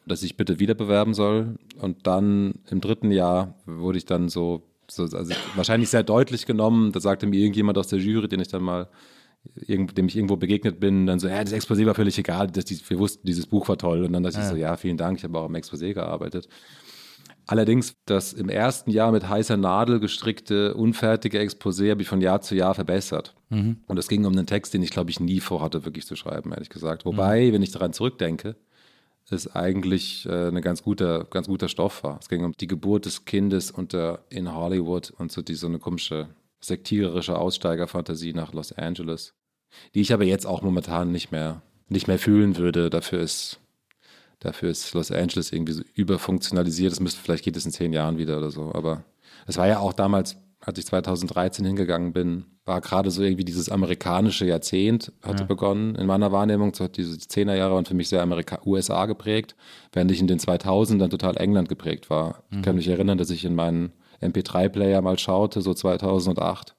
Dass 0.05 0.23
ich 0.25 0.37
bitte 0.37 0.59
wieder 0.59 0.75
bewerben 0.75 1.15
soll. 1.15 1.57
Und 1.81 2.07
dann 2.07 2.55
im 2.71 2.81
dritten 2.81 3.13
Jahr 3.13 3.55
wurde 3.67 3.99
ich 3.99 4.05
dann 4.05 4.29
so 4.29 4.63
so, 4.89 5.05
also 5.05 5.35
wahrscheinlich 5.55 5.89
sehr 5.89 6.03
deutlich 6.03 6.47
genommen. 6.47 6.93
Da 6.93 7.01
sagte 7.01 7.27
mir 7.27 7.39
irgendjemand 7.39 7.79
aus 7.79 7.89
der 7.89 7.99
Jury, 7.99 8.29
den 8.29 8.41
ich 8.41 8.49
dann 8.49 8.63
mal, 8.63 8.89
dem 9.57 10.07
ich 10.07 10.17
irgendwo 10.17 10.37
begegnet 10.37 10.81
bin, 10.81 11.07
dann 11.07 11.19
so, 11.19 11.29
ja, 11.29 11.43
das 11.43 11.53
Exposé 11.53 11.87
war 11.87 11.95
völlig 11.95 12.19
egal, 12.19 12.49
dass 12.49 12.65
die, 12.65 12.79
wir 12.89 12.99
wussten, 12.99 13.27
dieses 13.27 13.47
Buch 13.47 13.69
war 13.69 13.79
toll. 13.79 14.05
Und 14.05 14.13
dann 14.13 14.23
dachte 14.23 14.41
ich 14.41 14.47
so, 14.47 14.57
ja, 14.57 14.77
vielen 14.77 14.97
Dank, 14.97 15.19
ich 15.19 15.25
habe 15.25 15.39
auch 15.39 15.47
am 15.47 15.55
Exposé 15.55 15.95
gearbeitet. 15.95 16.49
Allerdings 17.47 17.97
das 18.07 18.33
im 18.33 18.49
ersten 18.49 18.91
Jahr 18.91 19.11
mit 19.11 19.29
heißer 19.29 19.57
Nadel 19.57 19.99
gestrickte, 19.99 20.75
unfertige 20.75 21.41
Exposé 21.41 21.91
habe 21.91 22.03
ich 22.03 22.09
von 22.09 22.21
Jahr 22.21 22.41
zu 22.41 22.55
Jahr 22.55 22.75
verbessert. 22.75 23.35
Und 23.89 23.99
es 23.99 24.07
ging 24.07 24.25
um 24.25 24.33
einen 24.33 24.47
Text, 24.47 24.75
den 24.75 24.83
ich, 24.83 24.91
glaube 24.91 25.11
ich, 25.11 25.19
nie 25.19 25.41
vorhatte, 25.41 25.85
wirklich 25.85 26.07
zu 26.07 26.15
schreiben, 26.15 26.53
ehrlich 26.53 26.71
gesagt. 26.71 27.05
Wobei, 27.05 27.53
wenn 27.53 27.63
ich 27.63 27.73
daran 27.73 27.93
zurückdenke, 27.93 28.57
es 29.33 29.55
eigentlich 29.55 30.27
äh, 30.27 30.49
ein 30.49 30.61
ganz 30.63 30.83
guter, 30.83 31.25
ganz 31.25 31.47
guter 31.47 31.69
Stoff 31.69 32.05
war. 32.05 32.19
Es 32.21 32.29
ging 32.29 32.45
um 32.45 32.53
die 32.53 32.67
Geburt 32.67 33.07
des 33.07 33.25
Kindes 33.25 33.71
unter, 33.71 34.25
in 34.31 34.53
Hollywood 34.55 35.11
und 35.11 35.33
so, 35.33 35.43
die, 35.43 35.55
so 35.55 35.67
eine 35.67 35.79
komische 35.79 36.29
sektiererische 36.61 37.37
Aussteigerfantasie 37.37 38.33
nach 38.33 38.53
Los 38.53 38.73
Angeles, 38.73 39.35
die 39.95 40.01
ich 40.01 40.13
aber 40.13 40.25
jetzt 40.25 40.47
auch 40.47 40.63
momentan 40.63 41.11
nicht 41.11 41.33
mehr, 41.33 41.63
nicht 41.89 42.09
mehr 42.09 42.19
fühlen 42.19 42.57
würde. 42.57 42.91
Dafür 42.91 43.21
ist, 43.21 43.61
dafür 44.39 44.71
ist 44.71 44.95
Los 44.95 45.11
Angeles 45.11 45.53
irgendwie 45.53 45.73
so 45.73 45.83
überfunktionalisiert. 45.95 46.93
Das 46.93 47.01
müsste, 47.01 47.21
vielleicht 47.21 47.45
geht 47.45 47.57
es 47.57 47.67
in 47.67 47.73
zehn 47.73 47.93
Jahren 47.93 48.19
wieder 48.19 48.39
oder 48.39 48.51
so. 48.51 48.73
Aber 48.73 49.05
es 49.47 49.57
war 49.57 49.67
ja 49.67 49.81
auch 49.81 49.93
damals, 49.93 50.37
als 50.65 50.79
ich 50.79 50.87
2013 50.87 51.65
hingegangen 51.65 52.13
bin, 52.13 52.45
war 52.65 52.81
gerade 52.81 53.11
so 53.11 53.23
irgendwie 53.23 53.45
dieses 53.45 53.69
amerikanische 53.69 54.47
Jahrzehnt 54.47 55.13
hatte 55.21 55.45
begonnen 55.45 55.97
in 55.97 56.07
meiner 56.07 56.31
Wahrnehmung. 56.31 56.73
Diese 56.97 57.19
Zehnerjahre 57.19 57.75
waren 57.75 57.85
für 57.85 57.95
mich 57.95 58.09
sehr 58.09 58.23
Amerika 58.23 58.61
USA 58.65 59.07
geprägt, 59.07 59.57
während 59.93 60.11
ich 60.13 60.21
in 60.21 60.29
den 60.29 60.39
2000ern 60.39 61.11
total 61.11 61.37
England 61.37 61.69
geprägt 61.69 62.09
war. 62.11 62.45
Ich 62.53 62.63
kann 62.63 62.77
mich 62.77 62.87
erinnern, 62.87 63.19
dass 63.19 63.31
ich 63.31 63.45
in 63.45 63.57
meinen 63.57 63.93
MP3-Player 64.21 65.03
mal 65.03 65.19
schaute, 65.19 65.61
so 65.61 65.75
2008 65.75 66.77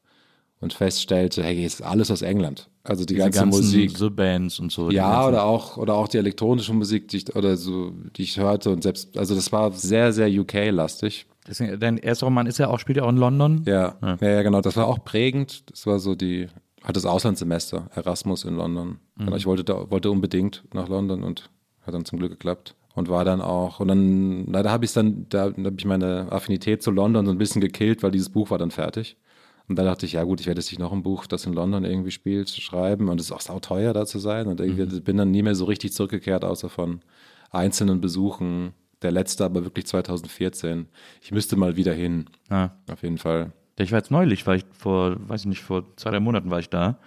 und 0.61 0.73
feststellte, 0.73 1.43
hey, 1.43 1.65
es 1.65 1.75
ist 1.75 1.81
alles 1.81 2.09
aus 2.09 2.21
England. 2.21 2.69
Also 2.83 3.03
die 3.03 3.15
Diese 3.15 3.29
ganze 3.29 3.45
Musik. 3.45 3.97
The 3.97 4.09
Bands 4.09 4.59
und 4.59 4.71
so. 4.71 4.89
Ja, 4.91 5.27
oder 5.27 5.43
auch, 5.43 5.75
oder 5.75 5.95
auch 5.95 6.07
die 6.07 6.17
elektronische 6.17 6.73
Musik, 6.73 7.09
die 7.09 7.17
ich, 7.17 7.35
oder 7.35 7.57
so, 7.57 7.91
die 8.15 8.23
ich 8.23 8.37
hörte 8.37 8.69
und 8.69 8.83
selbst, 8.83 9.17
also 9.17 9.35
das 9.35 9.51
war 9.51 9.73
sehr, 9.73 10.13
sehr 10.13 10.29
UK-lastig. 10.29 11.25
Deswegen, 11.47 11.79
dein 11.79 11.97
erster 11.97 12.27
Roman 12.27 12.47
ist 12.47 12.57
ja 12.57 12.69
auch, 12.69 12.79
spielt 12.79 12.97
ja 12.97 13.03
auch 13.03 13.09
in 13.09 13.17
London. 13.17 13.63
Ja, 13.65 13.97
ja, 14.01 14.17
ja, 14.21 14.41
genau. 14.43 14.61
Das 14.61 14.77
war 14.77 14.87
auch 14.87 15.03
prägend. 15.03 15.69
Das 15.71 15.85
war 15.85 15.99
so 15.99 16.15
die, 16.15 16.47
hat 16.83 16.95
das 16.95 17.05
Auslandssemester, 17.05 17.89
Erasmus 17.95 18.45
in 18.45 18.55
London. 18.55 18.99
Genau, 19.17 19.35
ich 19.35 19.45
wollte 19.45 19.63
da, 19.63 19.89
wollte 19.89 20.11
unbedingt 20.11 20.63
nach 20.73 20.89
London 20.89 21.23
und 21.23 21.49
hat 21.81 21.93
dann 21.93 22.05
zum 22.05 22.19
Glück 22.19 22.31
geklappt. 22.31 22.75
Und 22.95 23.09
war 23.09 23.25
dann 23.25 23.41
auch, 23.41 23.79
und 23.79 23.87
dann, 23.87 24.45
leider 24.45 24.69
habe 24.69 24.85
ich 24.85 24.93
dann, 24.93 25.25
da 25.29 25.45
habe 25.45 25.73
ich 25.75 25.85
meine 25.85 26.31
Affinität 26.31 26.83
zu 26.83 26.91
London 26.91 27.25
so 27.25 27.31
ein 27.31 27.39
bisschen 27.39 27.59
gekillt, 27.59 28.03
weil 28.03 28.11
dieses 28.11 28.29
Buch 28.29 28.51
war 28.51 28.59
dann 28.59 28.69
fertig. 28.69 29.17
Und 29.67 29.77
dann 29.77 29.85
dachte 29.85 30.05
ich, 30.05 30.13
ja 30.13 30.23
gut, 30.23 30.41
ich 30.41 30.45
werde 30.45 30.59
jetzt 30.59 30.69
nicht 30.69 30.79
noch 30.79 30.91
ein 30.91 31.01
Buch, 31.01 31.25
das 31.25 31.45
in 31.45 31.53
London 31.53 31.85
irgendwie 31.85 32.11
spielt, 32.11 32.49
schreiben. 32.49 33.09
Und 33.09 33.19
es 33.19 33.27
ist 33.27 33.31
auch 33.31 33.41
sauteuer 33.41 33.93
da 33.93 34.05
zu 34.05 34.19
sein. 34.19 34.45
Und 34.47 34.59
irgendwie 34.59 34.99
bin 34.99 35.17
dann 35.17 35.31
nie 35.31 35.41
mehr 35.41 35.55
so 35.55 35.65
richtig 35.65 35.93
zurückgekehrt, 35.93 36.43
außer 36.45 36.69
von 36.69 36.99
einzelnen 37.49 37.99
Besuchen. 37.99 38.73
Der 39.03 39.11
letzte 39.11 39.45
aber 39.45 39.63
wirklich 39.63 39.85
2014. 39.85 40.87
Ich 41.21 41.31
müsste 41.31 41.55
mal 41.55 41.75
wieder 41.75 41.93
hin. 41.93 42.25
Ja. 42.49 42.75
Auf 42.91 43.03
jeden 43.03 43.17
Fall. 43.17 43.51
Ich 43.77 43.91
war 43.91 43.99
jetzt 43.99 44.11
neulich, 44.11 44.45
war 44.47 44.55
ich 44.55 44.65
vor, 44.71 45.15
weiß 45.27 45.41
ich 45.41 45.47
nicht, 45.47 45.61
vor 45.63 45.83
zwei, 45.97 46.11
drei 46.11 46.19
Monaten 46.19 46.49
war 46.51 46.59
ich 46.59 46.69
da. 46.69 46.99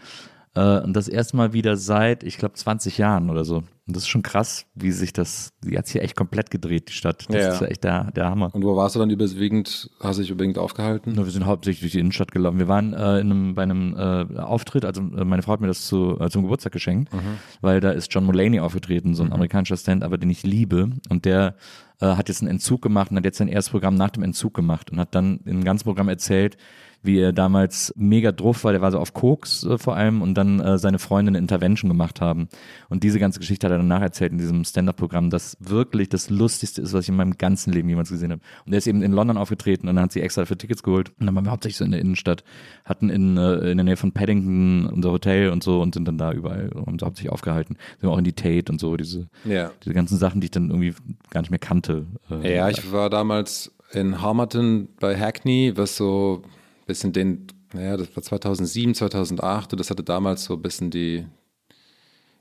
Äh, 0.55 0.81
und 0.81 0.95
das 0.95 1.07
erste 1.09 1.37
Mal 1.37 1.53
wieder 1.53 1.77
seit, 1.77 2.23
ich 2.25 2.39
glaube, 2.39 2.55
20 2.55 2.99
Jahren 2.99 3.31
oder 3.31 3.45
so. 3.45 3.57
Und 3.59 3.95
das 3.95 4.03
ist 4.03 4.09
schon 4.09 4.23
krass, 4.25 4.67
wie 4.75 4.91
sich 4.91 5.13
das, 5.13 5.51
die 5.63 5.79
hat 5.79 5.87
sich 5.87 6.03
echt 6.03 6.17
komplett 6.17 6.51
gedreht, 6.51 6.89
die 6.89 6.93
Stadt. 6.93 7.25
Das 7.29 7.37
Ja. 7.37 7.53
ist 7.53 7.61
ja 7.61 7.67
echt 7.69 7.85
der, 7.85 8.11
der 8.11 8.31
Hammer. 8.31 8.53
Und 8.53 8.65
wo 8.65 8.75
warst 8.77 8.97
du 8.97 8.99
dann 8.99 9.11
überwiegend, 9.11 9.91
hast 10.01 10.17
du 10.19 10.23
dich 10.23 10.31
überwiegend 10.33 10.59
aufgehalten? 10.59 11.15
Wir 11.17 11.25
sind 11.27 11.47
hauptsächlich 11.47 11.83
durch 11.83 11.93
die 11.93 12.01
Innenstadt 12.01 12.33
gelaufen. 12.33 12.59
Wir 12.59 12.67
waren 12.67 12.95
äh, 12.95 13.21
in 13.21 13.31
einem, 13.31 13.55
bei 13.55 13.63
einem 13.63 13.95
äh, 13.97 14.39
Auftritt, 14.41 14.85
also 14.85 15.03
äh, 15.03 15.25
meine 15.25 15.43
Frau 15.43 15.53
hat 15.53 15.61
mir 15.61 15.69
das 15.69 15.87
zu, 15.87 16.19
äh, 16.19 16.31
zum 16.31 16.43
Geburtstag 16.43 16.73
geschenkt, 16.73 17.13
weil 17.61 17.79
da 17.79 17.91
ist 17.93 18.13
John 18.13 18.25
Mulaney 18.25 18.59
aufgetreten, 18.59 19.15
so 19.15 19.23
ein 19.23 19.33
amerikanischer 19.33 19.77
Stand, 19.77 20.03
aber 20.03 20.19
den 20.19 20.31
ich 20.31 20.43
liebe. 20.43 20.91
Und 21.09 21.25
der 21.27 21.55
äh, 22.01 22.07
hat 22.07 22.29
jetzt 22.29 22.43
einen 22.43 22.51
Entzug 22.51 22.83
gemacht 22.83 23.11
und 23.11 23.17
hat 23.17 23.25
jetzt 23.25 23.39
sein 23.39 23.49
erstes 23.49 23.71
Programm 23.71 23.95
nach 23.95 24.11
dem 24.11 24.23
Entzug 24.23 24.55
gemacht 24.55 24.91
und 24.91 24.99
hat 24.99 25.15
dann 25.15 25.41
im 25.45 25.65
ganzen 25.65 25.85
Programm 25.85 26.09
erzählt, 26.09 26.57
wie 27.03 27.19
er 27.19 27.33
damals 27.33 27.93
mega 27.97 28.33
druff 28.33 28.65
war, 28.65 28.73
der 28.73 28.81
war 28.81 28.91
so 28.93 28.99
auf 28.99 29.15
Koks 29.15 29.65
äh, 29.65 29.79
vor 29.79 29.97
allem 29.97 30.23
und 30.23 30.35
dann 30.35 30.61
äh, 30.61 30.79
seine 30.79 30.99
Freundin 30.99 31.35
eine 31.37 31.39
Intervention 31.43 31.89
gemacht 31.89 32.21
haben. 32.21 32.49
Und 32.89 33.03
diese 33.05 33.19
ganze 33.19 33.39
Geschichte 33.39 33.67
hat 33.67 33.73
er 33.73 33.79
danach 33.79 34.01
erzählt 34.03 34.33
in 34.33 34.39
diesem 34.39 34.65
Stand-Up-Programm, 34.65 35.31
das 35.31 35.57
wirklich 35.61 36.09
das 36.09 36.31
Lustigste 36.31 36.83
ist, 36.83 36.93
was 36.93 37.05
ich 37.05 37.09
in 37.09 37.17
meinem 37.17 37.39
ganzen 37.39 37.73
Leben 37.73 37.89
jemals 37.89 38.11
gesehen 38.11 38.33
habe. 38.33 38.41
Und 38.67 38.73
er 38.73 38.79
ist 38.79 38.87
eben 38.87 39.03
in 39.03 39.13
London 39.13 39.37
aufgetreten 39.37 39.89
und 39.89 39.97
dann 39.97 40.05
hat 40.05 40.13
sie 40.13 40.21
extra 40.21 40.45
für 40.45 40.57
Tickets 40.59 40.83
geholt. 40.83 41.13
Und 41.21 41.27
dann 41.27 41.35
waren 41.35 41.45
wir 41.45 41.51
hauptsächlich 41.53 41.77
so 41.79 41.85
in 41.85 41.93
der 41.93 42.01
Innenstadt, 42.01 42.45
hatten 42.85 43.11
in, 43.11 43.37
äh, 43.37 43.71
in 43.71 43.77
der 43.79 43.85
Nähe 43.85 43.97
von 43.97 44.13
Paddington 44.13 44.87
unser 44.87 45.13
Hotel 45.13 45.51
und 45.51 45.63
so 45.63 45.81
und 45.81 45.95
sind 45.95 46.07
dann 46.09 46.19
da 46.19 46.33
überall 46.33 46.69
und 46.71 47.03
hauptsächlich 47.03 47.33
aufgehalten. 47.33 47.77
Sind 48.01 48.09
auch 48.11 48.19
in 48.19 48.25
die 48.25 48.33
Tate 48.33 48.71
und 48.73 48.81
so, 48.81 48.97
diese, 48.97 49.29
Ja. 49.45 49.71
diese 49.85 49.95
ganzen 49.95 50.19
Sachen, 50.19 50.41
die 50.41 50.47
ich 50.47 50.51
dann 50.51 50.71
irgendwie 50.71 50.95
gar 51.31 51.41
nicht 51.41 51.51
mehr 51.51 51.59
kannte. 51.59 52.07
Äh, 52.31 52.57
Ja, 52.57 52.69
ich 52.69 52.91
war 52.93 53.11
damals 53.11 53.73
in 53.93 54.21
Harmerton 54.21 54.89
bei 54.99 55.17
Hackney, 55.19 55.73
was 55.77 55.97
so 55.97 56.43
bisschen 56.87 57.13
den, 57.13 57.47
naja, 57.73 57.97
das 57.97 58.15
war 58.17 58.23
2007, 58.23 58.95
2008 58.95 59.73
und 59.73 59.81
das 59.81 59.91
hatte 59.91 60.03
damals 60.03 60.45
so 60.45 60.55
ein 60.55 60.63
bisschen 60.63 60.91
die, 60.91 61.27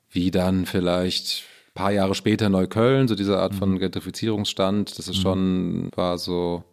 wie 0.10 0.32
dann 0.32 0.66
vielleicht 0.66 1.44
ein 1.70 1.74
paar 1.74 1.92
Jahre 1.92 2.16
später 2.16 2.50
Neukölln, 2.50 3.08
so 3.08 3.16
diese 3.16 3.40
Art 3.40 3.56
von 3.56 3.80
Gentrifizierungsstand, 3.80 4.98
das 4.98 5.08
ist 5.08 5.18
schon, 5.18 5.90
war 5.96 6.18
so, 6.18 6.64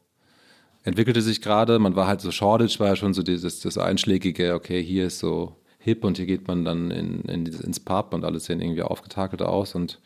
entwickelte 0.84 1.22
sich 1.22 1.40
gerade, 1.40 1.78
man 1.78 1.96
war 1.96 2.06
halt 2.06 2.20
so, 2.20 2.30
Shoreditch 2.30 2.78
war 2.78 2.88
ja 2.88 2.96
schon 2.96 3.14
so 3.14 3.22
dieses, 3.22 3.60
das 3.60 3.78
einschlägige, 3.78 4.54
okay, 4.54 4.82
hier 4.82 5.06
ist 5.06 5.18
so 5.18 5.56
hip 5.78 6.04
und 6.04 6.16
hier 6.16 6.26
geht 6.26 6.46
man 6.46 6.64
dann 6.64 6.90
in, 6.90 7.22
in, 7.22 7.46
ins 7.46 7.80
Pub 7.80 8.14
und 8.14 8.24
alles 8.24 8.44
sehen 8.44 8.60
irgendwie 8.60 8.82
aufgetakelt 8.82 9.42
aus 9.42 9.74
und 9.74 10.00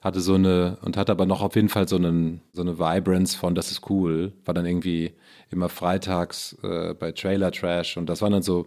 hatte 0.00 0.20
so 0.20 0.34
eine, 0.34 0.78
und 0.82 0.96
hatte 0.96 1.12
aber 1.12 1.26
noch 1.26 1.42
auf 1.42 1.56
jeden 1.56 1.68
Fall 1.68 1.88
so, 1.88 1.96
einen, 1.96 2.40
so 2.52 2.62
eine 2.62 2.78
Vibrance 2.78 3.36
von, 3.36 3.54
das 3.54 3.70
ist 3.70 3.90
cool, 3.90 4.32
war 4.44 4.54
dann 4.54 4.64
irgendwie 4.64 5.12
immer 5.50 5.68
freitags 5.68 6.56
äh, 6.62 6.94
bei 6.94 7.12
Trailer 7.12 7.52
Trash 7.52 7.96
und 7.96 8.06
das 8.06 8.22
waren 8.22 8.32
dann 8.32 8.42
so, 8.42 8.66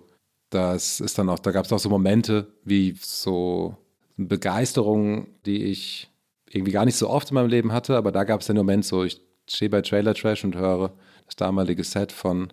das 0.49 0.99
ist 0.99 1.17
dann 1.17 1.29
auch, 1.29 1.39
da 1.39 1.51
gab 1.51 1.65
es 1.65 1.73
auch 1.73 1.79
so 1.79 1.89
Momente 1.89 2.47
wie 2.63 2.95
so 2.99 3.77
Begeisterung, 4.17 5.27
die 5.45 5.63
ich 5.63 6.09
irgendwie 6.49 6.71
gar 6.71 6.85
nicht 6.85 6.97
so 6.97 7.09
oft 7.09 7.31
in 7.31 7.35
meinem 7.35 7.49
Leben 7.49 7.71
hatte, 7.71 7.95
aber 7.95 8.11
da 8.11 8.23
gab 8.23 8.41
es 8.41 8.47
den 8.47 8.57
Moment 8.57 8.85
so, 8.85 9.03
ich 9.03 9.21
stehe 9.49 9.69
bei 9.69 9.81
Trailer 9.81 10.13
Trash 10.13 10.43
und 10.43 10.55
höre 10.55 10.93
das 11.25 11.35
damalige 11.35 11.83
Set 11.83 12.11
von 12.11 12.51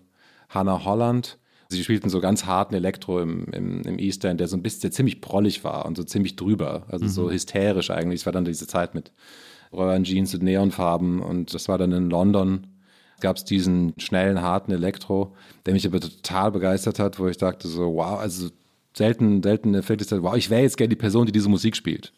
Hannah 0.49 0.85
Holland. 0.85 1.39
Sie 1.71 1.83
spielten 1.85 2.09
so 2.09 2.21
ganz 2.21 2.47
harten 2.47 2.75
Elektro 2.75 3.21
im, 3.21 3.45
im, 3.53 3.83
im 3.83 3.99
East 3.99 4.25
End, 4.25 4.41
der 4.41 4.49
so 4.49 4.57
ein 4.57 4.63
bisschen 4.63 4.83
der 4.83 4.91
ziemlich 4.91 5.21
prollig 5.21 5.65
war 5.65 5.85
und 5.85 5.97
so 5.97 6.03
ziemlich 6.03 6.37
drüber, 6.37 6.87
also 6.89 7.07
so 7.07 7.31
hysterisch 7.31 7.91
eigentlich. 7.91 8.21
Es 8.21 8.27
war 8.27 8.33
dann 8.33 8.47
diese 8.47 8.67
Zeit 8.67 8.95
mit 8.95 9.13
Röhren 9.73 10.05
Jeans 10.05 10.35
und 10.35 10.43
Neonfarben 10.43 11.21
und 11.21 11.53
das 11.53 11.69
war 11.69 11.77
dann 11.77 11.93
in 11.93 12.09
London. 12.09 12.69
Gab 13.21 13.37
es 13.37 13.45
diesen 13.45 13.95
schnellen, 13.99 14.43
harten 14.43 14.73
Elektro, 14.73 15.35
der 15.67 15.75
mich 15.75 15.87
aber 15.87 16.01
total 16.01 16.53
begeistert 16.53 16.99
hat, 16.99 17.19
wo 17.19 17.27
ich 17.29 17.37
dachte 17.37 17.69
so, 17.69 17.95
wow, 17.95 18.19
also 18.19 18.49
selten, 18.97 19.43
selten 19.43 19.75
Effekt 19.75 20.03
ist, 20.03 20.13
wow, 20.23 20.37
ich 20.37 20.51
wäre 20.51 20.63
jetzt 20.63 20.77
gerne 20.77 20.91
die 20.91 20.97
Person, 20.97 21.27
die 21.27 21.33
diese 21.33 21.49
Musik 21.49 21.77
spielt. 21.77 22.13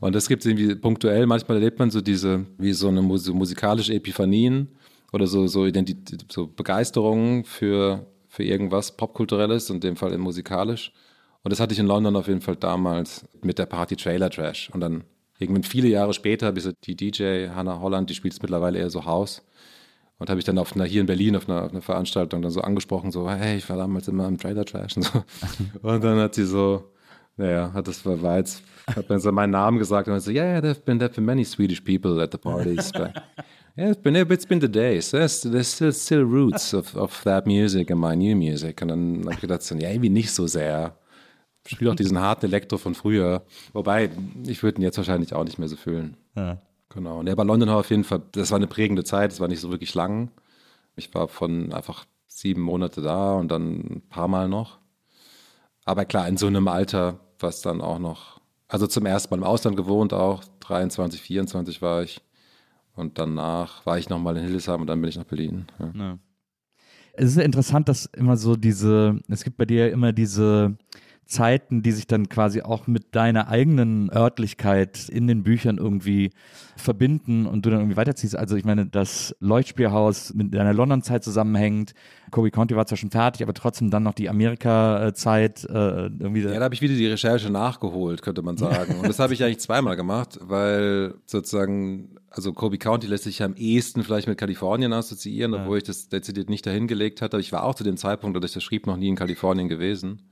Und 0.00 0.14
das 0.14 0.28
gibt 0.28 0.44
es 0.44 0.50
irgendwie 0.50 0.74
punktuell. 0.76 1.26
Manchmal 1.26 1.56
erlebt 1.56 1.78
man 1.78 1.90
so 1.90 2.00
diese, 2.00 2.46
wie 2.58 2.72
so 2.72 2.88
eine 2.88 3.02
Mus 3.02 3.28
musikalische 3.28 3.94
Epiphanien 3.94 4.68
oder 5.12 5.26
so, 5.26 5.46
so, 5.48 5.66
Identität, 5.66 6.24
so 6.30 6.46
Begeisterung 6.46 7.44
für, 7.44 8.06
für 8.28 8.44
irgendwas 8.44 8.96
Popkulturelles, 8.96 9.68
in 9.70 9.80
dem 9.80 9.96
Fall 9.96 10.16
musikalisch. 10.18 10.92
Und 11.42 11.52
das 11.52 11.58
hatte 11.58 11.72
ich 11.72 11.80
in 11.80 11.86
London 11.86 12.16
auf 12.16 12.28
jeden 12.28 12.42
Fall 12.42 12.56
damals 12.56 13.24
mit 13.42 13.58
der 13.58 13.66
Party 13.66 13.96
Trailer 13.96 14.30
Trash. 14.30 14.70
Und 14.72 14.80
dann 14.80 15.04
irgendwann 15.38 15.64
viele 15.64 15.88
Jahre 15.88 16.12
später 16.12 16.52
so 16.60 16.70
die 16.84 16.94
DJ 16.94 17.48
Hannah 17.48 17.80
Holland, 17.80 18.10
die 18.10 18.14
spielt 18.14 18.34
es 18.34 18.42
mittlerweile 18.42 18.78
eher 18.78 18.90
so 18.90 19.04
Haus. 19.04 19.42
Und 20.20 20.28
habe 20.28 20.38
ich 20.38 20.44
dann 20.44 20.58
auf 20.58 20.76
einer, 20.76 20.84
hier 20.84 21.00
in 21.00 21.06
Berlin 21.06 21.34
auf 21.34 21.48
einer, 21.48 21.64
auf 21.64 21.70
einer 21.70 21.80
Veranstaltung 21.80 22.42
dann 22.42 22.50
so 22.50 22.60
angesprochen, 22.60 23.10
so, 23.10 23.28
hey, 23.28 23.56
ich 23.56 23.68
war 23.70 23.78
damals 23.78 24.06
immer 24.06 24.28
im 24.28 24.36
Trailer 24.36 24.66
Trash 24.66 24.96
und 24.96 25.02
so. 25.04 25.24
Und 25.82 26.04
dann 26.04 26.18
hat 26.18 26.34
sie 26.34 26.44
so, 26.44 26.92
naja, 27.38 27.72
hat 27.72 27.88
das 27.88 28.04
war, 28.04 28.20
war 28.20 28.36
jetzt, 28.36 28.62
hat 28.86 29.08
mir 29.08 29.18
so 29.18 29.32
meinen 29.32 29.52
Namen 29.52 29.78
gesagt 29.78 30.08
und 30.08 30.14
hat 30.14 30.22
so, 30.22 30.30
yeah, 30.30 30.44
yeah, 30.44 30.58
there've 30.58 30.84
been, 30.84 30.98
there've 30.98 31.14
been 31.14 31.24
many 31.24 31.42
Swedish 31.42 31.82
people 31.82 32.22
at 32.22 32.32
the 32.32 32.38
parties. 32.38 32.92
But, 32.92 33.14
yeah, 33.78 33.92
it's 33.92 34.02
been, 34.02 34.14
it's 34.14 34.46
been 34.46 34.60
the 34.60 34.68
days. 34.68 35.10
There's, 35.10 35.40
there's 35.40 35.72
still, 35.72 35.92
still 35.92 36.22
roots 36.22 36.74
of, 36.74 36.94
of 36.96 37.22
that 37.24 37.46
music 37.46 37.90
and 37.90 37.98
my 37.98 38.14
new 38.14 38.36
music. 38.36 38.82
Und 38.82 38.88
dann 38.88 39.22
habe 39.22 39.34
ich 39.34 39.40
gedacht, 39.40 39.62
so, 39.62 39.74
ja, 39.74 39.88
irgendwie 39.88 40.10
nicht 40.10 40.32
so 40.32 40.46
sehr. 40.46 40.98
Ich 41.64 41.72
spiele 41.72 41.92
auch 41.92 41.96
diesen 41.96 42.18
harten 42.18 42.44
Elektro 42.44 42.76
von 42.76 42.94
früher. 42.94 43.42
Wobei, 43.72 44.10
ich 44.46 44.62
würde 44.62 44.80
ihn 44.80 44.82
jetzt 44.82 44.98
wahrscheinlich 44.98 45.32
auch 45.32 45.44
nicht 45.44 45.58
mehr 45.58 45.68
so 45.68 45.76
fühlen. 45.76 46.16
Genau. 46.90 47.20
Und 47.20 47.28
ja, 47.28 47.34
bei 47.34 47.44
London 47.44 47.68
war 47.68 47.78
auf 47.78 47.90
jeden 47.90 48.04
Fall, 48.04 48.22
das 48.32 48.50
war 48.50 48.56
eine 48.56 48.66
prägende 48.66 49.04
Zeit, 49.04 49.32
es 49.32 49.40
war 49.40 49.48
nicht 49.48 49.60
so 49.60 49.70
wirklich 49.70 49.94
lang. 49.94 50.30
Ich 50.96 51.14
war 51.14 51.28
von 51.28 51.72
einfach 51.72 52.04
sieben 52.26 52.62
Monate 52.62 53.00
da 53.00 53.34
und 53.34 53.48
dann 53.48 53.78
ein 53.78 54.02
paar 54.08 54.28
Mal 54.28 54.48
noch. 54.48 54.78
Aber 55.84 56.04
klar, 56.04 56.28
in 56.28 56.36
so 56.36 56.46
einem 56.46 56.68
Alter, 56.68 57.20
was 57.38 57.62
dann 57.62 57.80
auch 57.80 57.98
noch, 57.98 58.40
also 58.68 58.86
zum 58.86 59.06
ersten 59.06 59.30
Mal 59.30 59.38
im 59.38 59.44
Ausland 59.44 59.76
gewohnt 59.76 60.12
auch, 60.12 60.42
23, 60.60 61.20
24 61.20 61.80
war 61.80 62.02
ich. 62.02 62.20
Und 62.94 63.18
danach 63.18 63.86
war 63.86 63.98
ich 63.98 64.08
nochmal 64.08 64.36
in 64.36 64.42
Hildesheim 64.42 64.80
und 64.80 64.86
dann 64.88 65.00
bin 65.00 65.08
ich 65.08 65.16
nach 65.16 65.24
Berlin. 65.24 65.66
Ja. 65.94 66.18
Es 67.12 67.30
ist 67.30 67.36
ja 67.36 67.42
interessant, 67.42 67.88
dass 67.88 68.06
immer 68.06 68.36
so 68.36 68.56
diese, 68.56 69.20
es 69.28 69.44
gibt 69.44 69.56
bei 69.56 69.64
dir 69.64 69.86
ja 69.86 69.92
immer 69.92 70.12
diese 70.12 70.76
Zeiten, 71.26 71.82
die 71.82 71.92
sich 71.92 72.06
dann 72.06 72.28
quasi 72.28 72.62
auch 72.62 72.86
mit 72.86 73.14
deiner 73.14 73.48
eigenen 73.48 74.10
Örtlichkeit 74.10 75.08
in 75.08 75.28
den 75.28 75.44
Büchern 75.44 75.78
irgendwie 75.78 76.30
verbinden 76.76 77.46
und 77.46 77.64
du 77.64 77.70
dann 77.70 77.80
irgendwie 77.80 77.96
weiterziehst. 77.96 78.36
Also 78.36 78.56
ich 78.56 78.64
meine, 78.64 78.86
das 78.86 79.34
Leuchtspielhaus 79.38 80.34
mit 80.34 80.52
deiner 80.52 80.72
London-Zeit 80.72 81.22
zusammenhängt. 81.22 81.94
Kobe 82.32 82.50
County 82.50 82.74
war 82.74 82.86
zwar 82.86 82.98
schon 82.98 83.10
fertig, 83.10 83.42
aber 83.42 83.54
trotzdem 83.54 83.90
dann 83.90 84.02
noch 84.02 84.14
die 84.14 84.28
Amerika-Zeit 84.28 85.64
äh, 85.64 86.06
irgendwie. 86.06 86.40
Ja, 86.40 86.58
da 86.58 86.64
habe 86.64 86.74
ich 86.74 86.82
wieder 86.82 86.94
die 86.94 87.06
Recherche 87.06 87.50
nachgeholt, 87.50 88.22
könnte 88.22 88.42
man 88.42 88.56
sagen. 88.56 88.96
Und 88.96 89.08
das 89.08 89.18
habe 89.18 89.32
ich 89.32 89.44
eigentlich 89.44 89.60
zweimal 89.60 89.96
gemacht, 89.96 90.38
weil 90.42 91.14
sozusagen, 91.26 92.16
also 92.30 92.52
Kobe 92.52 92.78
County 92.78 93.06
lässt 93.06 93.24
sich 93.24 93.38
ja 93.38 93.46
am 93.46 93.54
ehesten 93.54 94.02
vielleicht 94.02 94.26
mit 94.26 94.38
Kalifornien 94.38 94.92
assoziieren, 94.92 95.54
obwohl 95.54 95.78
ich 95.78 95.84
das 95.84 96.08
dezidiert 96.08 96.50
nicht 96.50 96.66
dahin 96.66 96.88
gelegt 96.88 97.22
hatte. 97.22 97.38
Ich 97.38 97.52
war 97.52 97.62
auch 97.64 97.74
zu 97.74 97.84
dem 97.84 97.96
Zeitpunkt, 97.96 98.36
als 98.36 98.46
ich 98.46 98.54
das 98.54 98.64
schrieb, 98.64 98.86
noch 98.86 98.96
nie 98.96 99.08
in 99.08 99.16
Kalifornien 99.16 99.68
gewesen. 99.68 100.22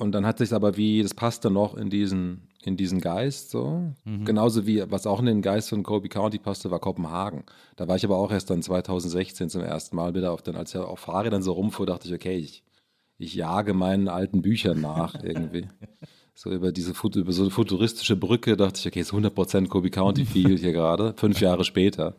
Und 0.00 0.12
dann 0.12 0.24
hat 0.24 0.38
sich 0.38 0.54
aber 0.54 0.78
wie, 0.78 1.02
das 1.02 1.12
passte 1.12 1.50
noch 1.50 1.76
in 1.76 1.90
diesen, 1.90 2.48
in 2.64 2.78
diesen 2.78 3.02
Geist 3.02 3.50
so. 3.50 3.92
Genauso 4.24 4.66
wie, 4.66 4.82
was 4.90 5.06
auch 5.06 5.20
in 5.20 5.26
den 5.26 5.42
Geist 5.42 5.68
von 5.68 5.82
Kobe 5.82 6.08
County 6.08 6.38
passte, 6.38 6.70
war 6.70 6.78
Kopenhagen. 6.78 7.44
Da 7.76 7.86
war 7.86 7.96
ich 7.96 8.04
aber 8.06 8.16
auch 8.16 8.32
erst 8.32 8.48
dann 8.48 8.62
2016 8.62 9.50
zum 9.50 9.60
ersten 9.60 9.96
Mal 9.96 10.14
wieder 10.14 10.32
auf, 10.32 10.40
dann, 10.40 10.56
als 10.56 10.74
ich 10.74 10.80
auf 10.80 11.00
Fahrrädern 11.00 11.42
so 11.42 11.52
rumfuhr, 11.52 11.84
dachte 11.84 12.08
ich, 12.08 12.14
okay, 12.14 12.38
ich, 12.38 12.62
ich 13.18 13.34
jage 13.34 13.74
meinen 13.74 14.08
alten 14.08 14.40
Büchern 14.40 14.80
nach 14.80 15.14
irgendwie. 15.22 15.68
So 16.34 16.50
über 16.50 16.72
diese 16.72 16.94
über 17.16 17.32
so 17.32 17.42
eine 17.42 17.50
futuristische 17.50 18.16
Brücke 18.16 18.56
dachte 18.56 18.80
ich, 18.80 18.86
okay, 18.86 19.00
ist 19.00 19.12
100% 19.12 19.68
Kobe 19.68 19.90
County 19.90 20.24
Feel 20.24 20.56
hier 20.56 20.72
gerade, 20.72 21.12
fünf 21.18 21.42
Jahre 21.42 21.64
später. 21.64 22.14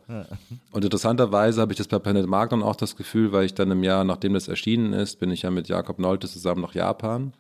Und 0.72 0.84
interessanterweise 0.84 1.60
habe 1.60 1.74
ich 1.74 1.80
das 1.80 1.88
bei 1.88 1.98
Planet 1.98 2.28
Magnon 2.28 2.62
auch 2.62 2.76
das 2.76 2.96
Gefühl, 2.96 3.32
weil 3.32 3.46
ich 3.46 3.56
dann 3.56 3.72
im 3.72 3.84
Jahr, 3.84 4.04
nachdem 4.04 4.36
das 4.36 4.48
erschienen 4.48 4.94
ist, 4.94 5.20
bin 5.20 5.32
ich 5.32 5.42
ja 5.42 5.50
mit 5.50 5.68
Jakob 5.68 5.98
Nolte 5.98 6.28
zusammen 6.28 6.62
nach 6.62 6.76
Japan. 6.76 7.34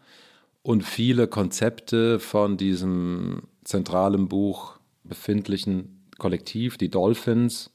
Und 0.64 0.84
viele 0.84 1.28
Konzepte 1.28 2.20
von 2.20 2.58
diesem 2.58 3.44
zentralen 3.64 4.28
Buch 4.28 4.78
befindlichen 5.04 6.08
Kollektiv, 6.18 6.78
die 6.78 6.90
Dolphins, 6.90 7.72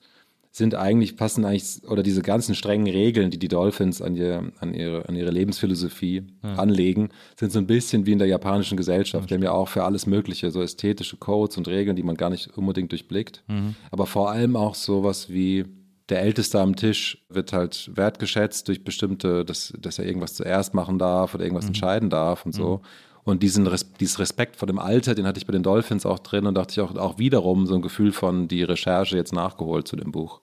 sind 0.52 0.74
eigentlich, 0.74 1.16
passen 1.18 1.44
eigentlich, 1.44 1.86
oder 1.86 2.02
diese 2.02 2.22
ganzen 2.22 2.54
strengen 2.54 2.86
Regeln, 2.86 3.30
die 3.30 3.38
die 3.38 3.48
Dolphins 3.48 4.00
an, 4.00 4.16
ihr, 4.16 4.52
an, 4.58 4.72
ihre, 4.72 5.06
an 5.06 5.14
ihre 5.14 5.30
Lebensphilosophie 5.30 6.22
anlegen, 6.56 7.10
sind 7.38 7.52
so 7.52 7.58
ein 7.58 7.66
bisschen 7.66 8.06
wie 8.06 8.12
in 8.12 8.18
der 8.18 8.28
japanischen 8.28 8.78
Gesellschaft. 8.78 9.28
Die 9.28 9.34
haben 9.34 9.42
ja 9.42 9.52
auch 9.52 9.68
für 9.68 9.84
alles 9.84 10.06
Mögliche, 10.06 10.50
so 10.50 10.62
ästhetische 10.62 11.18
Codes 11.18 11.58
und 11.58 11.68
Regeln, 11.68 11.94
die 11.94 12.02
man 12.02 12.16
gar 12.16 12.30
nicht 12.30 12.56
unbedingt 12.56 12.90
durchblickt. 12.90 13.42
Aber 13.90 14.06
vor 14.06 14.30
allem 14.30 14.56
auch 14.56 14.74
sowas 14.74 15.28
wie 15.28 15.66
der 16.08 16.20
Älteste 16.22 16.60
am 16.60 16.76
Tisch 16.76 17.24
wird 17.28 17.52
halt 17.52 17.90
wertgeschätzt 17.94 18.68
durch 18.68 18.84
bestimmte, 18.84 19.44
dass, 19.44 19.72
dass 19.78 19.98
er 19.98 20.06
irgendwas 20.06 20.34
zuerst 20.34 20.74
machen 20.74 20.98
darf 20.98 21.34
oder 21.34 21.44
irgendwas 21.44 21.66
entscheiden 21.66 22.10
darf 22.10 22.46
und 22.46 22.52
so. 22.52 22.80
Und 23.24 23.42
diesen 23.42 23.66
Res 23.66 23.92
dieses 23.94 24.20
Respekt 24.20 24.54
vor 24.54 24.68
dem 24.68 24.78
Alter, 24.78 25.16
den 25.16 25.26
hatte 25.26 25.38
ich 25.38 25.46
bei 25.46 25.52
den 25.52 25.64
Dolphins 25.64 26.06
auch 26.06 26.20
drin 26.20 26.46
und 26.46 26.54
dachte 26.54 26.70
ich 26.70 26.80
auch, 26.80 26.94
auch 26.94 27.18
wiederum 27.18 27.66
so 27.66 27.74
ein 27.74 27.82
Gefühl 27.82 28.12
von 28.12 28.46
die 28.46 28.62
Recherche 28.62 29.16
jetzt 29.16 29.32
nachgeholt 29.32 29.88
zu 29.88 29.96
dem 29.96 30.12
Buch. 30.12 30.42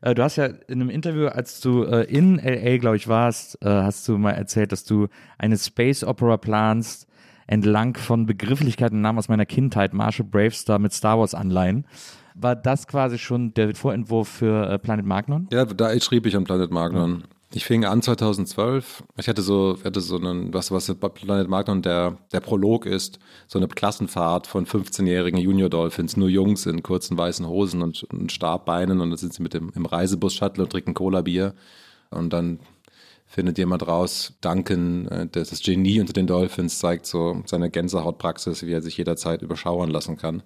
Äh, 0.00 0.16
du 0.16 0.22
hast 0.24 0.34
ja 0.34 0.46
in 0.46 0.80
einem 0.80 0.90
Interview, 0.90 1.28
als 1.28 1.60
du 1.60 1.84
äh, 1.84 2.02
in 2.12 2.38
LA, 2.38 2.78
glaube 2.78 2.96
ich, 2.96 3.06
warst, 3.06 3.56
äh, 3.62 3.68
hast 3.68 4.08
du 4.08 4.18
mal 4.18 4.32
erzählt, 4.32 4.72
dass 4.72 4.82
du 4.82 5.06
eine 5.38 5.56
Space 5.56 6.02
Opera 6.02 6.38
planst, 6.38 7.06
entlang 7.46 7.96
von 7.96 8.26
Begrifflichkeiten 8.26 9.00
Namen 9.00 9.20
aus 9.20 9.28
meiner 9.28 9.46
Kindheit, 9.46 9.94
Marshall 9.94 10.26
Bravestar 10.26 10.80
mit 10.80 10.92
Star 10.92 11.20
Wars 11.20 11.34
Anleihen. 11.34 11.86
War 12.34 12.56
das 12.56 12.86
quasi 12.86 13.18
schon 13.18 13.54
der 13.54 13.74
Vorentwurf 13.74 14.28
für 14.28 14.68
äh, 14.68 14.78
Planet 14.78 15.06
Magnon? 15.06 15.48
Ja, 15.52 15.64
da 15.64 15.98
schrieb 16.00 16.26
ich 16.26 16.36
an 16.36 16.44
Planet 16.44 16.70
Magnon. 16.70 17.24
Ich 17.54 17.66
fing 17.66 17.84
an 17.84 18.00
2012. 18.00 19.04
Ich 19.18 19.28
hatte 19.28 19.42
so, 19.42 19.76
hatte 19.84 20.00
so 20.00 20.16
einen, 20.16 20.54
was, 20.54 20.70
was 20.70 20.92
bei 20.94 21.08
Planet 21.10 21.48
Magnon 21.48 21.82
der, 21.82 22.16
der 22.32 22.40
Prolog 22.40 22.86
ist, 22.86 23.18
so 23.46 23.58
eine 23.58 23.68
Klassenfahrt 23.68 24.46
von 24.46 24.64
15-jährigen 24.66 25.38
Junior 25.38 25.68
Dolphins, 25.68 26.16
nur 26.16 26.30
Jungs 26.30 26.64
in 26.64 26.82
kurzen 26.82 27.18
weißen 27.18 27.46
Hosen 27.46 27.82
und, 27.82 28.04
und 28.04 28.32
Stabbeinen 28.32 29.00
und 29.00 29.10
dann 29.10 29.18
sind 29.18 29.34
sie 29.34 29.42
mit 29.42 29.52
dem, 29.52 29.70
im 29.74 29.84
Reisebus-Shuttle 29.84 30.64
und 30.64 30.70
trinken 30.70 30.94
Cola-Bier 30.94 31.52
und 32.10 32.32
dann 32.32 32.60
findet 33.26 33.58
jemand 33.58 33.86
raus. 33.86 34.34
Duncan, 34.40 35.08
äh, 35.08 35.26
das 35.26 35.52
ist 35.52 35.64
Genie 35.64 36.00
unter 36.00 36.14
den 36.14 36.26
Dolphins, 36.26 36.78
zeigt 36.78 37.04
so 37.04 37.42
seine 37.44 37.70
Gänsehautpraxis, 37.70 38.62
wie 38.62 38.72
er 38.72 38.82
sich 38.82 38.96
jederzeit 38.96 39.42
überschauern 39.42 39.90
lassen 39.90 40.16
kann, 40.16 40.42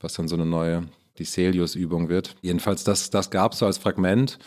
was 0.00 0.14
dann 0.14 0.26
so 0.26 0.34
eine 0.34 0.46
neue 0.46 0.84
die 1.18 1.24
Celius-Übung 1.24 2.08
wird. 2.08 2.36
Jedenfalls, 2.42 2.84
das, 2.84 3.10
das 3.10 3.30
gab 3.30 3.52
es 3.52 3.58
so 3.58 3.66
als 3.66 3.78
Fragment. 3.78 4.38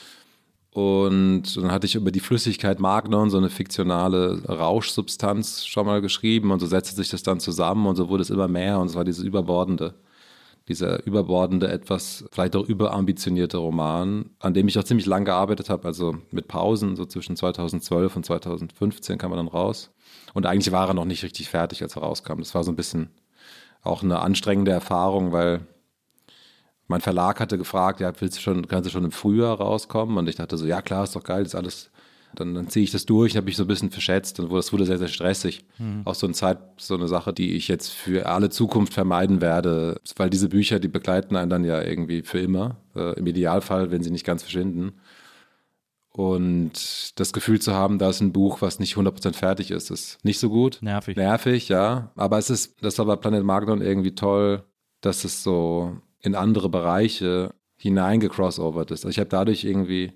Und 0.73 1.57
dann 1.57 1.71
hatte 1.71 1.85
ich 1.85 1.95
über 1.95 2.11
die 2.11 2.21
Flüssigkeit 2.21 2.79
Magnon, 2.79 3.29
so 3.29 3.37
eine 3.37 3.49
fiktionale 3.49 4.41
Rauschsubstanz, 4.45 5.65
schon 5.65 5.85
mal 5.85 6.01
geschrieben. 6.01 6.51
Und 6.51 6.59
so 6.61 6.65
setzte 6.65 6.95
sich 6.95 7.09
das 7.09 7.23
dann 7.23 7.41
zusammen 7.41 7.87
und 7.87 7.97
so 7.97 8.07
wurde 8.07 8.21
es 8.21 8.29
immer 8.29 8.47
mehr. 8.47 8.79
Und 8.79 8.87
es 8.87 8.95
war 8.95 9.03
dieses 9.03 9.23
überbordende, 9.23 9.95
dieser 10.69 11.05
überbordende, 11.05 11.67
etwas 11.67 12.23
vielleicht 12.31 12.55
auch 12.55 12.65
überambitionierte 12.65 13.57
Roman, 13.57 14.29
an 14.39 14.53
dem 14.53 14.69
ich 14.69 14.79
auch 14.79 14.85
ziemlich 14.85 15.07
lang 15.07 15.25
gearbeitet 15.25 15.69
habe. 15.69 15.85
Also 15.85 16.15
mit 16.31 16.47
Pausen, 16.47 16.95
so 16.95 17.05
zwischen 17.05 17.35
2012 17.35 18.15
und 18.15 18.25
2015 18.25 19.17
kam 19.17 19.33
er 19.33 19.37
dann 19.37 19.49
raus. 19.49 19.91
Und 20.33 20.45
eigentlich 20.45 20.71
war 20.71 20.87
er 20.87 20.93
noch 20.93 21.05
nicht 21.05 21.23
richtig 21.23 21.49
fertig, 21.49 21.83
als 21.83 21.97
er 21.97 22.03
rauskam. 22.03 22.37
Das 22.39 22.55
war 22.55 22.63
so 22.63 22.71
ein 22.71 22.77
bisschen 22.77 23.09
auch 23.83 24.03
eine 24.03 24.19
anstrengende 24.19 24.71
Erfahrung, 24.71 25.33
weil 25.33 25.67
mein 26.91 27.01
Verlag 27.01 27.39
hatte 27.39 27.57
gefragt, 27.57 27.99
ja, 28.01 28.13
willst 28.19 28.37
du 28.37 28.41
schon, 28.41 28.67
kannst 28.67 28.87
du 28.87 28.91
schon 28.91 29.05
im 29.05 29.11
Frühjahr 29.11 29.57
rauskommen? 29.57 30.17
Und 30.17 30.29
ich 30.29 30.35
dachte 30.35 30.57
so, 30.57 30.65
ja 30.67 30.81
klar, 30.81 31.03
ist 31.03 31.15
doch 31.15 31.23
geil, 31.23 31.43
ist 31.43 31.55
alles. 31.55 31.89
Dann, 32.35 32.53
dann 32.53 32.69
ziehe 32.69 32.83
ich 32.83 32.91
das 32.91 33.05
durch, 33.05 33.35
habe 33.35 33.49
ich 33.49 33.57
so 33.57 33.65
ein 33.65 33.67
bisschen 33.67 33.91
verschätzt 33.91 34.39
und 34.39 34.53
das 34.53 34.71
wurde 34.71 34.85
sehr, 34.85 34.97
sehr 34.97 35.09
stressig. 35.09 35.65
Mhm. 35.79 36.03
Auch 36.05 36.15
so 36.15 36.27
eine 36.27 36.33
Zeit, 36.33 36.59
so 36.77 36.95
eine 36.95 37.09
Sache, 37.09 37.33
die 37.33 37.55
ich 37.55 37.67
jetzt 37.67 37.89
für 37.89 38.27
alle 38.27 38.49
Zukunft 38.49 38.93
vermeiden 38.93 39.41
werde, 39.41 39.99
weil 40.15 40.29
diese 40.29 40.47
Bücher, 40.47 40.79
die 40.79 40.87
begleiten 40.87 41.35
einen 41.35 41.49
dann 41.49 41.65
ja 41.65 41.81
irgendwie 41.81 42.21
für 42.21 42.39
immer. 42.39 42.77
Äh, 42.95 43.19
Im 43.19 43.27
Idealfall, 43.27 43.91
wenn 43.91 44.01
sie 44.01 44.11
nicht 44.11 44.25
ganz 44.25 44.43
verschwinden. 44.43 44.93
Und 46.13 47.19
das 47.19 47.33
Gefühl 47.33 47.59
zu 47.59 47.73
haben, 47.73 47.97
da 47.97 48.09
ist 48.09 48.21
ein 48.21 48.33
Buch, 48.33 48.61
was 48.61 48.79
nicht 48.79 48.95
100% 48.95 49.33
fertig 49.33 49.71
ist, 49.71 49.91
ist 49.91 50.23
nicht 50.23 50.39
so 50.39 50.49
gut. 50.49 50.79
Nervig. 50.81 51.17
Nervig, 51.17 51.67
ja. 51.69 52.11
Aber 52.15 52.37
es 52.37 52.49
ist, 52.49 52.81
das 52.81 52.97
war 52.97 53.05
bei 53.05 53.15
Planet 53.17 53.43
Magnon 53.43 53.81
irgendwie 53.81 54.15
toll, 54.15 54.63
dass 55.01 55.23
es 55.23 55.43
so 55.43 55.97
in 56.21 56.35
andere 56.35 56.69
Bereiche 56.69 57.53
hineingecrossovert 57.77 58.91
ist. 58.91 59.05
Also 59.05 59.09
ich 59.09 59.19
habe 59.19 59.29
dadurch 59.29 59.63
irgendwie 59.63 60.13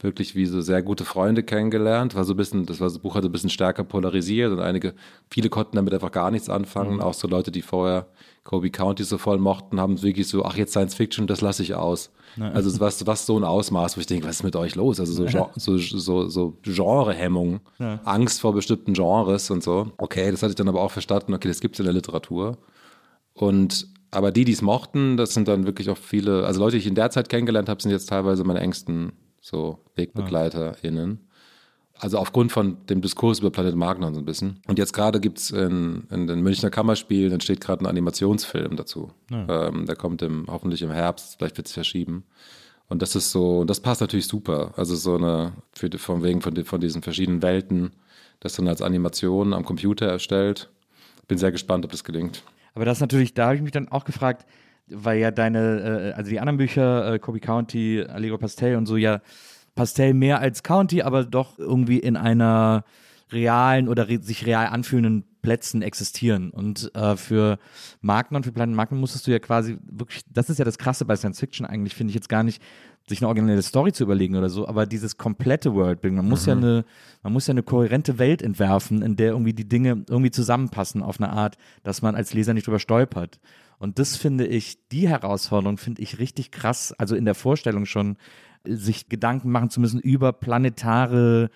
wirklich 0.00 0.34
wie 0.34 0.46
so 0.46 0.60
sehr 0.60 0.82
gute 0.82 1.04
Freunde 1.04 1.42
kennengelernt. 1.42 2.14
War 2.14 2.24
so 2.24 2.34
ein 2.34 2.36
bisschen, 2.36 2.66
das 2.66 2.80
war 2.80 2.88
das 2.88 2.98
Buch 2.98 3.14
hatte 3.14 3.28
ein 3.28 3.32
bisschen 3.32 3.50
stärker 3.50 3.84
polarisiert 3.84 4.52
und 4.52 4.60
einige, 4.60 4.94
viele 5.30 5.48
konnten 5.48 5.76
damit 5.76 5.94
einfach 5.94 6.10
gar 6.10 6.30
nichts 6.30 6.48
anfangen. 6.48 6.94
Mhm. 6.94 7.00
Auch 7.00 7.14
so 7.14 7.28
Leute, 7.28 7.50
die 7.50 7.62
vorher 7.62 8.08
Kobe 8.42 8.70
County 8.70 9.04
so 9.04 9.18
voll 9.18 9.38
mochten, 9.38 9.80
haben 9.80 10.02
wirklich 10.02 10.28
so, 10.28 10.44
ach 10.44 10.56
jetzt 10.56 10.72
Science 10.72 10.94
Fiction, 10.94 11.26
das 11.26 11.40
lasse 11.40 11.62
ich 11.62 11.74
aus. 11.74 12.10
Ja. 12.36 12.50
Also 12.50 12.78
was, 12.80 13.06
was 13.06 13.24
so 13.26 13.38
ein 13.38 13.44
Ausmaß, 13.44 13.96
wo 13.96 14.00
ich 14.00 14.06
denke, 14.06 14.26
was 14.26 14.36
ist 14.36 14.42
mit 14.42 14.56
euch 14.56 14.74
los? 14.74 15.00
Also 15.00 15.26
so, 15.26 15.50
so, 15.56 15.78
so, 15.78 16.28
so 16.28 16.58
Genrehemmung, 16.62 17.60
ja. 17.78 18.00
Angst 18.04 18.40
vor 18.40 18.52
bestimmten 18.52 18.92
Genres 18.92 19.50
und 19.50 19.62
so. 19.62 19.92
Okay, 19.96 20.30
das 20.30 20.42
hatte 20.42 20.50
ich 20.50 20.56
dann 20.56 20.68
aber 20.68 20.82
auch 20.82 20.90
verstanden. 20.90 21.32
Okay, 21.32 21.48
das 21.48 21.60
gibt 21.60 21.76
es 21.76 21.80
in 21.80 21.84
der 21.84 21.94
Literatur. 21.94 22.58
Und 23.32 23.88
aber 24.14 24.30
die, 24.32 24.44
die 24.44 24.52
es 24.52 24.62
mochten, 24.62 25.16
das 25.16 25.34
sind 25.34 25.48
dann 25.48 25.66
wirklich 25.66 25.90
auch 25.90 25.98
viele, 25.98 26.46
also 26.46 26.60
Leute, 26.60 26.76
die 26.76 26.80
ich 26.82 26.86
in 26.86 26.94
der 26.94 27.10
Zeit 27.10 27.28
kennengelernt 27.28 27.68
habe, 27.68 27.82
sind 27.82 27.90
jetzt 27.90 28.08
teilweise 28.08 28.44
meine 28.44 28.60
engsten 28.60 29.12
so 29.40 29.78
WegbegleiterInnen. 29.96 31.20
Also 31.96 32.18
aufgrund 32.18 32.50
von 32.50 32.84
dem 32.86 33.02
Diskurs 33.02 33.38
über 33.38 33.50
Planet 33.50 33.76
Magnon 33.76 34.14
so 34.14 34.20
ein 34.20 34.24
bisschen. 34.24 34.60
Und 34.66 34.78
jetzt 34.78 34.92
gerade 34.92 35.20
gibt 35.20 35.38
es 35.38 35.50
in, 35.50 36.04
in, 36.10 36.26
den 36.26 36.42
Münchner 36.42 36.70
Kammerspielen, 36.70 37.32
entsteht 37.32 37.60
gerade 37.60 37.84
ein 37.84 37.86
Animationsfilm 37.86 38.76
dazu. 38.76 39.12
Ja. 39.30 39.68
Ähm, 39.68 39.86
der 39.86 39.94
kommt 39.94 40.22
im, 40.22 40.46
hoffentlich 40.48 40.82
im 40.82 40.90
Herbst, 40.90 41.36
vielleicht 41.38 41.56
wird 41.56 41.68
es 41.68 41.72
verschieben. 41.72 42.24
Und 42.88 43.00
das 43.00 43.14
ist 43.14 43.30
so, 43.30 43.64
das 43.64 43.80
passt 43.80 44.00
natürlich 44.00 44.26
super. 44.26 44.72
Also 44.76 44.96
so 44.96 45.14
eine, 45.14 45.52
für, 45.72 45.88
von 45.98 46.22
wegen 46.22 46.40
von, 46.40 46.64
von 46.64 46.80
diesen 46.80 47.02
verschiedenen 47.02 47.42
Welten, 47.42 47.92
das 48.40 48.54
dann 48.56 48.68
als 48.68 48.82
Animation 48.82 49.52
am 49.52 49.64
Computer 49.64 50.06
erstellt. 50.06 50.70
Bin 51.28 51.38
sehr 51.38 51.52
gespannt, 51.52 51.84
ob 51.84 51.92
das 51.92 52.04
gelingt. 52.04 52.42
Aber 52.74 52.84
das 52.84 53.00
natürlich, 53.00 53.34
da 53.34 53.46
habe 53.46 53.56
ich 53.56 53.62
mich 53.62 53.72
dann 53.72 53.88
auch 53.88 54.04
gefragt, 54.04 54.46
weil 54.88 55.18
ja 55.18 55.30
deine, 55.30 56.12
äh, 56.12 56.12
also 56.12 56.30
die 56.30 56.40
anderen 56.40 56.58
Bücher, 56.58 57.14
äh, 57.14 57.18
Kobe 57.18 57.40
County, 57.40 58.04
Allegro 58.06 58.38
Pastel 58.38 58.76
und 58.76 58.86
so, 58.86 58.96
ja 58.96 59.20
Pastel 59.74 60.14
mehr 60.14 60.40
als 60.40 60.62
County, 60.62 61.02
aber 61.02 61.24
doch 61.24 61.58
irgendwie 61.58 61.98
in 61.98 62.16
einer 62.16 62.84
realen 63.32 63.88
oder 63.88 64.08
re 64.08 64.20
sich 64.20 64.46
real 64.46 64.66
anfühlenden 64.66 65.24
Plätzen 65.42 65.82
existieren. 65.82 66.50
Und 66.50 66.94
äh, 66.94 67.16
für 67.16 67.58
Magnon, 68.00 68.44
für 68.44 68.52
Planet 68.52 68.76
Magnon 68.76 69.00
musstest 69.00 69.26
du 69.26 69.32
ja 69.32 69.38
quasi 69.38 69.78
wirklich, 69.84 70.22
das 70.30 70.48
ist 70.50 70.58
ja 70.58 70.64
das 70.64 70.78
Krasse 70.78 71.04
bei 71.04 71.16
Science 71.16 71.40
Fiction 71.40 71.66
eigentlich, 71.66 71.94
finde 71.94 72.10
ich 72.10 72.14
jetzt 72.14 72.28
gar 72.28 72.42
nicht, 72.42 72.62
sich 73.08 73.20
eine 73.20 73.28
originelle 73.28 73.62
Story 73.62 73.92
zu 73.92 74.04
überlegen 74.04 74.36
oder 74.36 74.48
so, 74.48 74.66
aber 74.66 74.86
dieses 74.86 75.18
komplette 75.18 75.74
Worldbuilding, 75.74 76.16
man 76.16 76.28
muss 76.28 76.46
mhm. 76.46 76.48
ja 76.48 76.56
eine, 76.56 76.84
man 77.22 77.32
muss 77.32 77.46
ja 77.46 77.52
eine 77.52 77.62
kohärente 77.62 78.18
Welt 78.18 78.40
entwerfen, 78.40 79.02
in 79.02 79.16
der 79.16 79.32
irgendwie 79.32 79.52
die 79.52 79.68
Dinge 79.68 80.04
irgendwie 80.08 80.30
zusammenpassen 80.30 81.02
auf 81.02 81.20
eine 81.20 81.30
Art, 81.30 81.56
dass 81.82 82.00
man 82.00 82.14
als 82.14 82.32
Leser 82.32 82.54
nicht 82.54 82.66
drüber 82.66 82.78
stolpert. 82.78 83.40
Und 83.78 83.98
das 83.98 84.16
finde 84.16 84.46
ich, 84.46 84.78
die 84.88 85.08
Herausforderung 85.08 85.76
finde 85.76 86.00
ich 86.00 86.18
richtig 86.18 86.50
krass, 86.50 86.94
also 86.96 87.14
in 87.14 87.24
der 87.24 87.34
Vorstellung 87.34 87.84
schon, 87.84 88.16
sich 88.66 89.10
Gedanken 89.10 89.50
machen 89.50 89.68
zu 89.68 89.78
müssen 89.78 90.00
über 90.00 90.32
planetare 90.32 91.50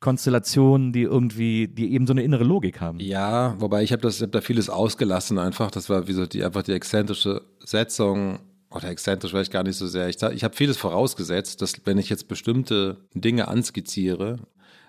Konstellationen, 0.00 0.92
die 0.92 1.02
irgendwie, 1.02 1.68
die 1.68 1.92
eben 1.92 2.06
so 2.06 2.14
eine 2.14 2.22
innere 2.22 2.44
Logik 2.44 2.80
haben. 2.80 3.00
Ja, 3.00 3.54
wobei 3.58 3.82
ich 3.82 3.92
habe 3.92 4.02
das, 4.02 4.16
ich 4.16 4.22
habe 4.22 4.32
da 4.32 4.40
vieles 4.40 4.70
ausgelassen 4.70 5.38
einfach. 5.38 5.70
Das 5.70 5.90
war 5.90 6.08
wie 6.08 6.12
so 6.12 6.26
die 6.26 6.44
einfach 6.44 6.62
die 6.62 6.72
exzentrische 6.72 7.42
Setzung 7.60 8.38
oder 8.74 8.88
exzentrisch 8.88 9.30
vielleicht 9.30 9.52
gar 9.52 9.62
nicht 9.62 9.76
so 9.76 9.86
sehr. 9.86 10.08
Ich, 10.08 10.20
ich 10.22 10.44
habe 10.44 10.56
vieles 10.56 10.76
vorausgesetzt, 10.76 11.62
dass 11.62 11.74
wenn 11.84 11.98
ich 11.98 12.08
jetzt 12.08 12.28
bestimmte 12.28 12.96
Dinge 13.14 13.48
anskizziere, 13.48 14.38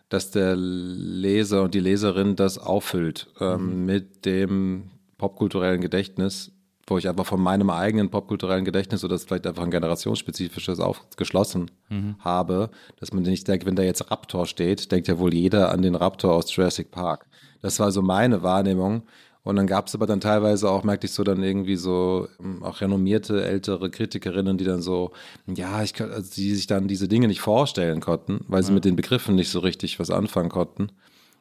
dass 0.10 0.32
der 0.32 0.56
Leser 0.56 1.64
und 1.64 1.74
die 1.74 1.80
Leserin 1.80 2.36
das 2.36 2.58
auffüllt 2.58 3.28
ähm, 3.40 3.80
mhm. 3.80 3.86
mit 3.86 4.26
dem 4.26 4.92
popkulturellen 5.18 5.82
Gedächtnis, 5.82 6.52
wo 6.88 6.98
ich 6.98 7.10
einfach 7.10 7.26
von 7.26 7.42
meinem 7.42 7.70
eigenen 7.70 8.10
popkulturellen 8.10 8.66
Gedächtnis 8.66 9.04
oder 9.04 9.18
vielleicht 9.18 9.48
einfach 9.48 9.64
ein 9.64 9.72
generationsspezifisches 9.72 10.80
aufgeschlossen 10.80 11.72
mhm. 11.90 12.16
habe, 12.20 12.70
dass 13.00 13.14
man 13.14 13.24
nicht 13.24 13.48
denkt, 13.48 13.66
wenn 13.66 13.76
da 13.76 13.84
jetzt 13.84 14.12
Raptor 14.12 14.46
steht, 14.46 14.92
denkt 14.92 15.08
ja 15.08 15.18
wohl 15.18 15.34
jeder 15.34 15.72
an 15.72 15.82
den 15.82 15.96
Raptor 15.96 16.34
aus 16.34 16.56
Jurassic 16.56 16.92
Park. 16.92 17.28
Das 17.62 17.80
war 17.80 17.92
so 17.92 18.04
meine 18.04 18.44
Wahrnehmung. 18.44 19.04
Und 19.46 19.58
dann 19.58 19.68
gab 19.68 19.88
es 19.88 19.94
aber 19.96 20.08
dann 20.08 20.20
teilweise 20.20 20.70
auch, 20.70 20.84
merkte 20.84 21.06
ich 21.06 21.14
so 21.14 21.24
dann 21.24 21.44
irgendwie 21.44 21.76
so 21.76 22.28
ähm, 22.40 22.64
auch 22.64 22.82
renommierte 22.82 23.46
ältere 23.46 23.92
Kritikerinnen, 23.92 24.58
die 24.58 24.66
dann 24.66 24.82
so, 24.82 25.12
ja, 25.46 25.84
ich 25.84 26.02
also 26.02 26.34
die 26.36 26.56
sich 26.56 26.66
dann 26.66 26.88
diese 26.88 27.08
Dinge 27.08 27.28
nicht 27.28 27.42
vorstellen 27.42 28.02
konnten, 28.02 28.44
weil 28.48 28.64
sie 28.64 28.70
ja. 28.70 28.74
mit 28.74 28.86
den 28.86 28.96
Begriffen 28.96 29.36
nicht 29.36 29.50
so 29.50 29.60
richtig 29.60 30.00
was 30.00 30.10
anfangen 30.10 30.50
konnten. 30.50 30.90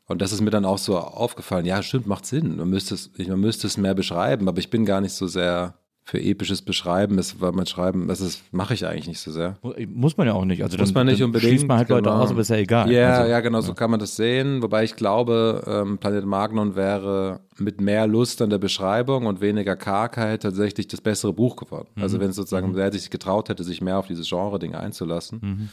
Und 0.06 0.20
das 0.20 0.32
ist 0.32 0.42
mir 0.42 0.50
dann 0.50 0.66
auch 0.66 0.76
so 0.76 0.98
aufgefallen. 0.98 1.64
Ja, 1.64 1.82
stimmt, 1.82 2.06
macht 2.06 2.26
Sinn. 2.26 2.58
Man 2.58 2.68
müsste 2.68 2.94
es, 2.94 3.10
man 3.26 3.40
müsste 3.40 3.66
es 3.66 3.78
mehr 3.78 3.94
beschreiben, 3.94 4.48
aber 4.48 4.58
ich 4.58 4.68
bin 4.68 4.84
gar 4.84 5.00
nicht 5.00 5.14
so 5.14 5.26
sehr 5.26 5.74
für 6.06 6.20
episches 6.20 6.60
Beschreiben 6.60 7.16
ist, 7.16 7.40
weil 7.40 7.52
man 7.52 7.64
schreiben, 7.64 8.08
das 8.08 8.20
ist, 8.20 8.52
mache 8.52 8.74
ich 8.74 8.86
eigentlich 8.86 9.08
nicht 9.08 9.20
so 9.20 9.32
sehr. 9.32 9.56
Muss 9.88 10.18
man 10.18 10.26
ja 10.26 10.34
auch 10.34 10.44
nicht. 10.44 10.62
Also 10.62 10.76
muss 10.76 10.92
man 10.92 11.06
nicht 11.06 11.22
unbedingt. 11.22 11.50
Schließt 11.50 11.66
man 11.66 11.78
halt 11.78 11.88
genau. 11.88 11.98
Leute 11.98 12.12
aus, 12.12 12.30
aber 12.30 12.42
ist 12.42 12.50
ja 12.50 12.56
egal. 12.56 12.92
Ja, 12.92 13.20
also, 13.20 13.30
ja, 13.30 13.40
genau, 13.40 13.62
so 13.62 13.72
kann 13.72 13.90
man 13.90 14.00
das 14.00 14.14
sehen. 14.14 14.62
Wobei 14.62 14.84
ich 14.84 14.96
glaube, 14.96 15.64
ähm, 15.66 15.96
Planet 15.96 16.26
Magnon 16.26 16.76
wäre 16.76 17.40
mit 17.56 17.80
mehr 17.80 18.06
Lust 18.06 18.42
an 18.42 18.50
der 18.50 18.58
Beschreibung 18.58 19.24
und 19.24 19.40
weniger 19.40 19.76
Kargheit 19.76 20.42
tatsächlich 20.42 20.88
das 20.88 21.00
bessere 21.00 21.32
Buch 21.32 21.56
geworden. 21.56 21.88
Mhm. 21.94 22.02
Also 22.02 22.20
wenn 22.20 22.28
es 22.28 22.36
sozusagen, 22.36 22.72
mhm. 22.72 22.76
wer 22.76 22.92
sich 22.92 23.08
getraut 23.08 23.48
hätte, 23.48 23.64
sich 23.64 23.80
mehr 23.80 23.98
auf 23.98 24.06
dieses 24.06 24.28
Genre-Ding 24.28 24.74
einzulassen. 24.74 25.40
Mhm. 25.42 25.68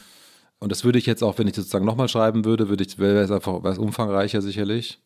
Und 0.60 0.72
das 0.72 0.82
würde 0.82 0.98
ich 0.98 1.04
jetzt 1.04 1.22
auch, 1.22 1.36
wenn 1.38 1.46
ich 1.46 1.54
sozusagen 1.54 1.84
nochmal 1.84 2.08
schreiben 2.08 2.46
würde, 2.46 2.70
würde 2.70 2.84
ich, 2.84 2.98
wäre 2.98 3.20
es 3.20 3.30
einfach 3.30 3.62
wäre 3.62 3.74
es 3.74 3.78
umfangreicher 3.78 4.40
sicherlich. 4.40 4.98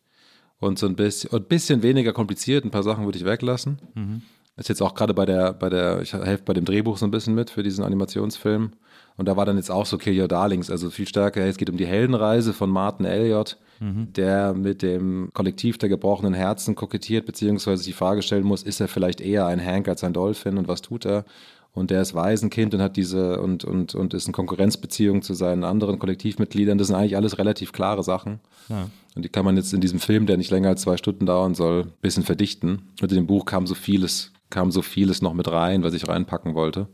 Und 0.61 0.79
so 0.79 0.87
ein 0.87 0.95
bisschen, 0.95 1.31
und 1.31 1.43
ein 1.47 1.49
bisschen 1.49 1.83
weniger 1.83 2.13
kompliziert. 2.13 2.65
Ein 2.65 2.71
paar 2.71 2.85
Sachen 2.85 3.05
würde 3.05 3.19
ich 3.19 3.25
weglassen. 3.25 3.81
Mhm. 3.95 4.23
Ist 4.57 4.71
jetzt 4.71 4.83
auch 4.83 4.95
gerade 4.95 5.13
bei 5.13 5.27
der, 5.27 5.53
bei 5.53 5.69
der, 5.69 6.01
ich 6.01 6.15
helfe 6.15 6.45
bei 6.45 6.55
dem 6.55 6.65
Drehbuch 6.65 6.97
so 6.97 7.07
ein 7.07 7.11
bisschen 7.11 7.35
mit 7.35 7.51
für 7.51 7.63
diesen 7.63 7.85
Animationsfilm. 7.85 8.71
Und 9.19 9.29
da 9.29 9.37
war 9.37 9.45
dann 9.45 9.57
jetzt 9.57 9.71
auch 9.71 9.87
so 9.87 9.99
Kill 9.99 10.19
Your 10.19 10.29
Darlings, 10.29 10.71
also 10.71 10.91
viel 10.91 11.07
stärker. 11.07 11.45
Es 11.45 11.57
geht 11.57 11.71
um 11.71 11.77
die 11.77 11.87
Heldenreise 11.87 12.53
von 12.53 12.71
Martin 12.71 13.07
Elliott, 13.07 13.59
mhm. 13.81 14.13
der 14.15 14.55
mit 14.55 14.83
dem 14.83 15.31
Kollektiv 15.35 15.79
der 15.79 15.89
gebrochenen 15.89 16.35
Herzen 16.35 16.75
kokettiert, 16.75 17.27
beziehungsweise 17.27 17.83
sich 17.83 17.93
die 17.93 17.99
Frage 17.99 18.23
stellen 18.23 18.45
muss, 18.45 18.63
ist 18.63 18.81
er 18.81 18.89
vielleicht 18.89 19.21
eher 19.21 19.47
ein 19.47 19.65
Hank 19.65 19.89
als 19.89 20.05
ein 20.05 20.13
Dolphin 20.13 20.59
und 20.59 20.69
was 20.69 20.83
tut 20.83 21.07
er? 21.07 21.25
Und 21.73 21.91
der 21.91 22.01
ist 22.01 22.15
Waisenkind 22.15 22.73
und 22.73 22.81
hat 22.81 22.97
diese 22.97 23.39
und, 23.39 23.65
und, 23.65 23.95
und 23.95 24.15
ist 24.15 24.27
in 24.27 24.33
Konkurrenzbeziehung 24.33 25.21
zu 25.21 25.35
seinen 25.35 25.63
anderen 25.63 25.99
Kollektivmitgliedern. 25.99 26.79
Das 26.79 26.87
sind 26.87 26.97
eigentlich 26.97 27.17
alles 27.17 27.37
relativ 27.37 27.73
klare 27.73 28.03
Sachen. 28.03 28.41
Ja. 28.71 28.89
Und 29.15 29.27
die 29.27 29.29
kann 29.29 29.45
man 29.45 29.59
jetzt 29.59 29.75
in 29.75 29.83
diesem 29.83 29.99
Film, 29.99 30.25
der 30.25 30.39
nicht 30.39 30.51
länger 30.51 30.71
als 30.71 30.81
zwei 30.81 30.97
Stunden 30.97 31.27
dauern 31.27 31.55
soll, 31.55 31.83
ein 31.83 31.93
bisschen 32.01 32.23
verdichten. 32.23 32.89
Und 33.03 33.13
in 33.13 33.17
dem 33.17 33.27
Buch 33.27 33.45
kam 33.45 33.67
so 33.67 33.75
vieles 33.75 34.33
kam 34.51 34.71
so 34.71 34.83
vieles 34.83 35.23
noch 35.23 35.35
mit 35.35 35.51
rein, 35.51 35.83
was 35.83 35.95
ich 35.95 36.09
reinpacken 36.09 36.55
wollte. 36.55 36.89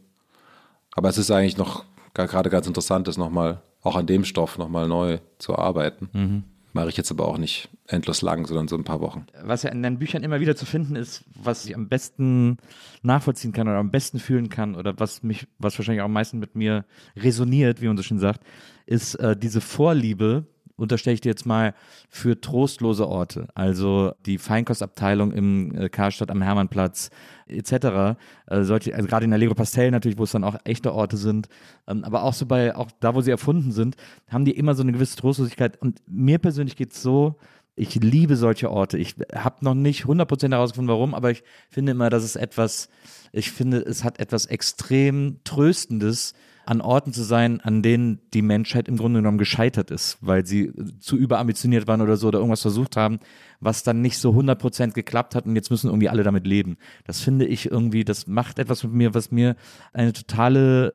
Aber 0.94 1.08
es 1.08 1.18
ist 1.18 1.30
eigentlich 1.30 1.56
noch 1.56 1.84
gerade 2.14 2.50
ganz 2.50 2.66
interessant, 2.66 3.08
das 3.08 3.16
nochmal, 3.16 3.62
auch 3.82 3.96
an 3.96 4.06
dem 4.06 4.24
Stoff 4.24 4.58
nochmal 4.58 4.88
neu 4.88 5.18
zu 5.38 5.56
arbeiten. 5.56 6.08
Mhm. 6.12 6.44
Mache 6.74 6.88
ich 6.88 6.96
jetzt 6.96 7.10
aber 7.10 7.28
auch 7.28 7.36
nicht 7.36 7.68
endlos 7.86 8.22
lang, 8.22 8.46
sondern 8.46 8.66
so 8.66 8.76
ein 8.76 8.84
paar 8.84 9.00
Wochen. 9.00 9.26
Was 9.42 9.62
ja 9.62 9.70
in 9.70 9.82
deinen 9.82 9.98
Büchern 9.98 10.22
immer 10.22 10.40
wieder 10.40 10.56
zu 10.56 10.64
finden 10.64 10.96
ist, 10.96 11.24
was 11.34 11.66
ich 11.66 11.74
am 11.74 11.88
besten 11.88 12.56
nachvollziehen 13.02 13.52
kann 13.52 13.68
oder 13.68 13.76
am 13.76 13.90
besten 13.90 14.18
fühlen 14.18 14.48
kann 14.48 14.74
oder 14.74 14.94
was 14.98 15.22
mich, 15.22 15.46
was 15.58 15.78
wahrscheinlich 15.78 16.00
auch 16.00 16.06
am 16.06 16.14
meisten 16.14 16.38
mit 16.38 16.54
mir 16.54 16.86
resoniert, 17.16 17.82
wie 17.82 17.88
man 17.88 17.96
so 17.98 18.02
schön 18.02 18.18
sagt, 18.18 18.40
ist 18.86 19.16
äh, 19.16 19.36
diese 19.36 19.60
Vorliebe 19.60 20.46
unterstelle 20.76 21.14
ich 21.14 21.20
dir 21.20 21.30
jetzt 21.30 21.46
mal, 21.46 21.74
für 22.08 22.40
trostlose 22.40 23.06
Orte. 23.08 23.48
Also 23.54 24.12
die 24.26 24.38
Feinkostabteilung 24.38 25.32
im 25.32 25.74
äh, 25.76 25.88
Karstadt 25.88 26.30
am 26.30 26.42
Hermannplatz 26.42 27.10
etc. 27.46 28.16
Äh, 28.46 28.62
solche, 28.62 28.94
also 28.94 29.08
gerade 29.08 29.24
in 29.24 29.30
der 29.30 29.38
Lego 29.38 29.54
Pastell 29.54 29.90
natürlich, 29.90 30.18
wo 30.18 30.24
es 30.24 30.32
dann 30.32 30.44
auch 30.44 30.56
echte 30.64 30.92
Orte 30.92 31.16
sind. 31.16 31.48
Ähm, 31.86 32.04
aber 32.04 32.22
auch 32.22 32.34
so 32.34 32.46
bei, 32.46 32.74
auch 32.74 32.90
da, 33.00 33.14
wo 33.14 33.20
sie 33.20 33.30
erfunden 33.30 33.72
sind, 33.72 33.96
haben 34.28 34.44
die 34.44 34.52
immer 34.52 34.74
so 34.74 34.82
eine 34.82 34.92
gewisse 34.92 35.16
Trostlosigkeit. 35.16 35.80
Und 35.80 36.00
mir 36.06 36.38
persönlich 36.38 36.76
geht 36.76 36.92
es 36.92 37.02
so, 37.02 37.36
ich 37.74 37.94
liebe 37.94 38.36
solche 38.36 38.70
Orte. 38.70 38.98
Ich 38.98 39.14
habe 39.34 39.64
noch 39.64 39.74
nicht 39.74 40.04
100% 40.04 40.50
herausgefunden, 40.50 40.92
warum, 40.92 41.14
aber 41.14 41.30
ich 41.30 41.42
finde 41.70 41.92
immer, 41.92 42.10
dass 42.10 42.22
es 42.22 42.36
etwas, 42.36 42.88
ich 43.32 43.50
finde, 43.50 43.78
es 43.78 44.04
hat 44.04 44.20
etwas 44.20 44.46
extrem 44.46 45.38
Tröstendes, 45.44 46.34
an 46.64 46.80
Orten 46.80 47.12
zu 47.12 47.22
sein, 47.22 47.60
an 47.60 47.82
denen 47.82 48.20
die 48.34 48.42
Menschheit 48.42 48.88
im 48.88 48.96
Grunde 48.96 49.20
genommen 49.20 49.38
gescheitert 49.38 49.90
ist, 49.90 50.18
weil 50.20 50.46
sie 50.46 50.72
zu 51.00 51.16
überambitioniert 51.16 51.86
waren 51.86 52.00
oder 52.00 52.16
so 52.16 52.28
oder 52.28 52.38
irgendwas 52.38 52.62
versucht 52.62 52.96
haben, 52.96 53.18
was 53.60 53.82
dann 53.82 54.00
nicht 54.00 54.18
so 54.18 54.30
100% 54.30 54.92
geklappt 54.92 55.34
hat 55.34 55.46
und 55.46 55.56
jetzt 55.56 55.70
müssen 55.70 55.88
irgendwie 55.88 56.08
alle 56.08 56.22
damit 56.22 56.46
leben. 56.46 56.76
Das 57.04 57.20
finde 57.20 57.46
ich 57.46 57.70
irgendwie, 57.70 58.04
das 58.04 58.26
macht 58.26 58.58
etwas 58.58 58.84
mit 58.84 58.92
mir, 58.92 59.14
was 59.14 59.30
mir 59.30 59.56
eine 59.92 60.12
totale, 60.12 60.92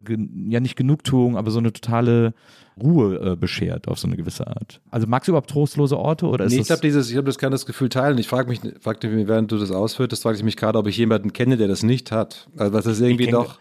ja 0.48 0.60
nicht 0.60 0.76
Genugtuung, 0.76 1.38
aber 1.38 1.52
so 1.52 1.60
eine 1.60 1.74
totale 1.74 2.34
Ruhe 2.82 3.34
äh, 3.34 3.36
beschert 3.36 3.88
auf 3.88 4.00
so 4.00 4.08
eine 4.08 4.16
gewisse 4.16 4.48
Art. 4.48 4.82
Also 4.92 5.08
magst 5.08 5.28
du 5.28 5.32
überhaupt 5.32 5.50
trostlose 5.50 5.98
Orte 5.98 6.28
oder 6.28 6.46
ist 6.46 6.54
nee, 6.54 6.60
ich 6.60 6.72
habe 6.72 6.82
dieses, 6.82 7.10
ich 7.10 7.18
habe 7.18 7.26
das 7.26 7.38
kann 7.38 7.52
das 7.52 7.66
Gefühl 7.66 7.90
teilen. 7.90 8.18
Ich 8.18 8.28
frage 8.28 8.50
mich, 8.50 8.62
fragte 8.80 9.10
mich, 9.10 9.28
während 9.28 9.52
du 9.52 9.58
das 9.58 9.72
ausführtest, 9.72 10.24
fragte 10.24 10.40
ich 10.40 10.46
mich 10.46 10.58
gerade, 10.58 10.78
ob 10.78 10.88
ich 10.88 10.98
jemanden 10.98 11.34
kenne, 11.34 11.58
der 11.58 11.68
das 11.68 11.84
nicht 11.84 12.12
hat. 12.12 12.48
Also 12.56 12.74
was 12.74 12.86
ist 12.86 13.02
irgendwie 13.02 13.28
doch. 13.28 13.60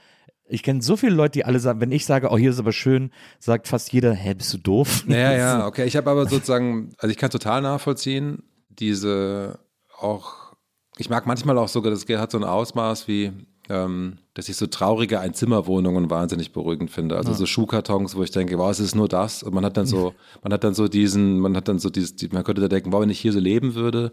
Ich 0.49 0.62
kenne 0.62 0.80
so 0.80 0.97
viele 0.97 1.14
Leute, 1.14 1.32
die 1.32 1.44
alle 1.44 1.59
sagen, 1.59 1.80
wenn 1.80 1.90
ich 1.92 2.07
sage, 2.07 2.28
oh, 2.30 2.38
hier 2.38 2.51
ist 2.51 2.59
aber 2.61 2.72
schön, 2.72 3.11
sagt 3.40 3.66
fast 3.68 3.92
jeder, 3.92 4.12
hä, 4.14 4.34
bist 4.34 4.53
du 4.55 4.59
doof? 4.59 5.05
Ja, 5.09 5.32
ja, 5.32 5.66
okay. 5.68 5.86
Ich 5.86 5.97
habe 5.97 6.09
aber 6.11 6.26
sozusagen, 6.28 6.92
also 6.99 7.11
ich 7.11 7.16
kann 7.18 7.30
total 7.30 7.62
nachvollziehen, 7.62 8.42
diese 8.68 9.59
auch, 9.99 10.53
ich 10.99 11.11
mag 11.11 11.26
manchmal 11.26 11.59
auch 11.59 11.68
sogar, 11.68 11.90
das 11.90 12.07
hat 12.09 12.30
so 12.30 12.38
ein 12.38 12.44
Ausmaß 12.44 13.09
wie, 13.09 13.32
ähm, 13.68 14.18
dass 14.34 14.49
ich 14.49 14.57
so 14.57 14.66
traurige 14.66 15.18
Einzimmerwohnungen 15.20 16.09
wahnsinnig 16.11 16.53
beruhigend 16.53 16.90
finde. 16.90 17.16
Also 17.16 17.32
so 17.34 17.47
Schuhkartons, 17.47 18.14
wo 18.14 18.22
ich 18.22 18.30
denke, 18.30 18.57
wow, 18.59 18.70
es 18.70 18.78
ist 18.78 18.94
nur 18.94 19.09
das. 19.09 19.42
Und 19.42 19.53
man 19.55 19.64
hat 19.64 19.76
dann 19.76 19.86
so, 19.86 20.14
man 20.44 20.53
hat 20.53 20.62
dann 20.62 20.74
so 20.74 20.86
diesen, 20.86 21.40
man 21.40 21.57
hat 21.57 21.66
dann 21.66 21.78
so 21.80 21.90
dieses, 21.90 22.14
die- 22.14 22.28
man 22.28 22.44
könnte 22.44 22.61
da 22.61 22.68
denken, 22.68 22.92
wow, 22.92 23.01
wenn 23.03 23.11
ich 23.11 23.18
hier 23.18 23.32
so 23.32 23.40
leben 23.40 23.74
würde, 23.74 24.12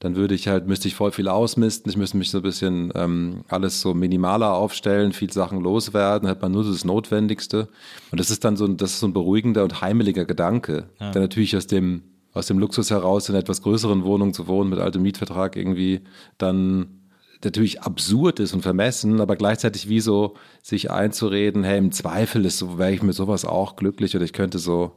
dann 0.00 0.16
würde 0.16 0.34
ich 0.34 0.48
halt, 0.48 0.66
müsste 0.66 0.88
ich 0.88 0.94
voll 0.94 1.12
viel 1.12 1.28
ausmisten, 1.28 1.88
ich 1.90 1.96
müsste 1.96 2.16
mich 2.18 2.30
so 2.30 2.38
ein 2.38 2.42
bisschen 2.42 2.92
ähm, 2.94 3.44
alles 3.48 3.80
so 3.80 3.94
minimaler 3.94 4.52
aufstellen, 4.54 5.12
viel 5.12 5.32
Sachen 5.32 5.60
loswerden, 5.60 6.28
hat 6.28 6.42
man 6.42 6.52
nur 6.52 6.64
das 6.64 6.84
Notwendigste. 6.84 7.68
Und 8.10 8.20
das 8.20 8.30
ist 8.30 8.44
dann 8.44 8.56
so, 8.56 8.66
ein- 8.66 8.76
das 8.76 8.90
ist 8.92 9.00
so 9.00 9.06
ein 9.06 9.12
beruhigender 9.14 9.62
und 9.62 9.80
heimeliger 9.80 10.24
Gedanke, 10.24 10.90
der 11.12 11.22
natürlich 11.22 11.56
aus 11.56 11.66
dem, 11.66 12.02
aus 12.34 12.46
dem 12.46 12.58
Luxus 12.58 12.90
heraus 12.90 13.28
in 13.28 13.34
einer 13.34 13.42
etwas 13.42 13.62
größeren 13.62 14.04
Wohnung 14.04 14.34
zu 14.34 14.46
wohnen 14.46 14.68
mit 14.70 14.78
altem 14.80 15.02
Mietvertrag 15.02 15.56
irgendwie 15.56 16.00
dann 16.36 17.00
natürlich 17.42 17.82
absurd 17.82 18.40
ist 18.40 18.54
und 18.54 18.62
vermessen, 18.62 19.20
aber 19.20 19.36
gleichzeitig 19.36 19.88
wie 19.88 20.00
so 20.00 20.34
sich 20.62 20.90
einzureden, 20.90 21.62
hey, 21.62 21.78
im 21.78 21.92
Zweifel 21.92 22.44
ist 22.46 22.58
so, 22.58 22.78
wäre 22.78 22.92
ich 22.92 23.02
mit 23.02 23.14
sowas 23.14 23.44
auch 23.44 23.76
glücklich 23.76 24.16
oder 24.16 24.24
ich 24.24 24.32
könnte 24.32 24.58
so, 24.58 24.92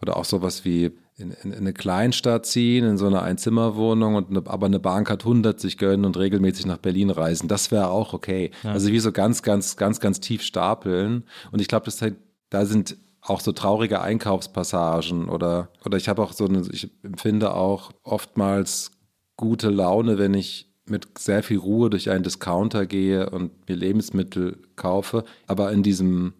oder 0.00 0.16
auch 0.16 0.24
sowas 0.24 0.64
wie 0.64 0.92
in, 1.16 1.30
in, 1.30 1.52
in 1.52 1.58
eine 1.58 1.72
Kleinstadt 1.72 2.46
ziehen, 2.46 2.84
in 2.84 2.98
so 2.98 3.06
eine 3.06 3.22
Einzimmerwohnung 3.22 4.14
und 4.14 4.30
eine, 4.30 4.42
aber 4.46 4.66
eine 4.66 4.80
Bahncard 4.80 5.22
100 5.22 5.60
sich 5.60 5.78
gönnen 5.78 6.04
und 6.04 6.16
regelmäßig 6.16 6.66
nach 6.66 6.78
Berlin 6.78 7.10
reisen. 7.10 7.48
Das 7.48 7.70
wäre 7.70 7.88
auch 7.88 8.12
okay. 8.12 8.50
Also 8.64 8.90
wie 8.90 8.98
so 8.98 9.12
ganz, 9.12 9.42
ganz, 9.42 9.76
ganz, 9.76 10.00
ganz 10.00 10.20
tief 10.20 10.42
stapeln. 10.42 11.24
Und 11.50 11.60
ich 11.60 11.68
glaube, 11.68 11.84
das 11.84 12.00
halt, 12.00 12.16
da 12.50 12.64
sind 12.64 12.96
auch 13.20 13.40
so 13.40 13.52
traurige 13.52 14.00
Einkaufspassagen 14.00 15.28
oder, 15.28 15.68
oder 15.84 15.96
ich 15.96 16.08
habe 16.08 16.22
auch 16.22 16.32
so 16.32 16.46
eine, 16.46 16.62
ich 16.72 16.90
empfinde 17.02 17.54
auch 17.54 17.92
oftmals 18.02 18.90
gute 19.36 19.70
Laune, 19.70 20.18
wenn 20.18 20.34
ich 20.34 20.72
mit 20.86 21.18
sehr 21.18 21.42
viel 21.42 21.58
Ruhe 21.58 21.88
durch 21.88 22.10
einen 22.10 22.24
Discounter 22.24 22.86
gehe 22.86 23.30
und 23.30 23.68
mir 23.68 23.76
Lebensmittel 23.76 24.58
kaufe, 24.74 25.24
aber 25.46 25.70
in 25.72 25.84
diesem, 25.84 26.32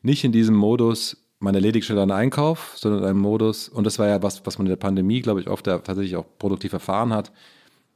nicht 0.00 0.24
in 0.24 0.32
diesem 0.32 0.56
Modus, 0.56 1.21
man 1.42 1.54
erledigt 1.54 1.86
schnell 1.86 1.98
einen 1.98 2.10
Einkauf, 2.12 2.74
sondern 2.76 3.02
in 3.02 3.08
einem 3.08 3.20
Modus, 3.20 3.68
und 3.68 3.84
das 3.84 3.98
war 3.98 4.08
ja 4.08 4.22
was, 4.22 4.46
was 4.46 4.58
man 4.58 4.66
in 4.66 4.70
der 4.70 4.76
Pandemie, 4.76 5.20
glaube 5.20 5.40
ich, 5.40 5.48
oft 5.48 5.64
tatsächlich 5.64 6.16
auch 6.16 6.26
produktiv 6.38 6.72
erfahren 6.72 7.12
hat, 7.12 7.32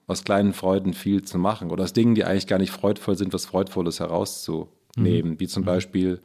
aus 0.06 0.24
kleinen 0.24 0.52
Freuden 0.52 0.94
viel 0.94 1.22
zu 1.22 1.38
machen 1.38 1.70
oder 1.70 1.84
aus 1.84 1.92
Dingen, 1.92 2.14
die 2.14 2.24
eigentlich 2.24 2.46
gar 2.46 2.58
nicht 2.58 2.72
freudvoll 2.72 3.16
sind, 3.16 3.32
was 3.32 3.46
Freudvolles 3.46 4.00
herauszunehmen, 4.00 5.38
wie 5.38 5.46
zum 5.46 5.64
Beispiel, 5.64 6.20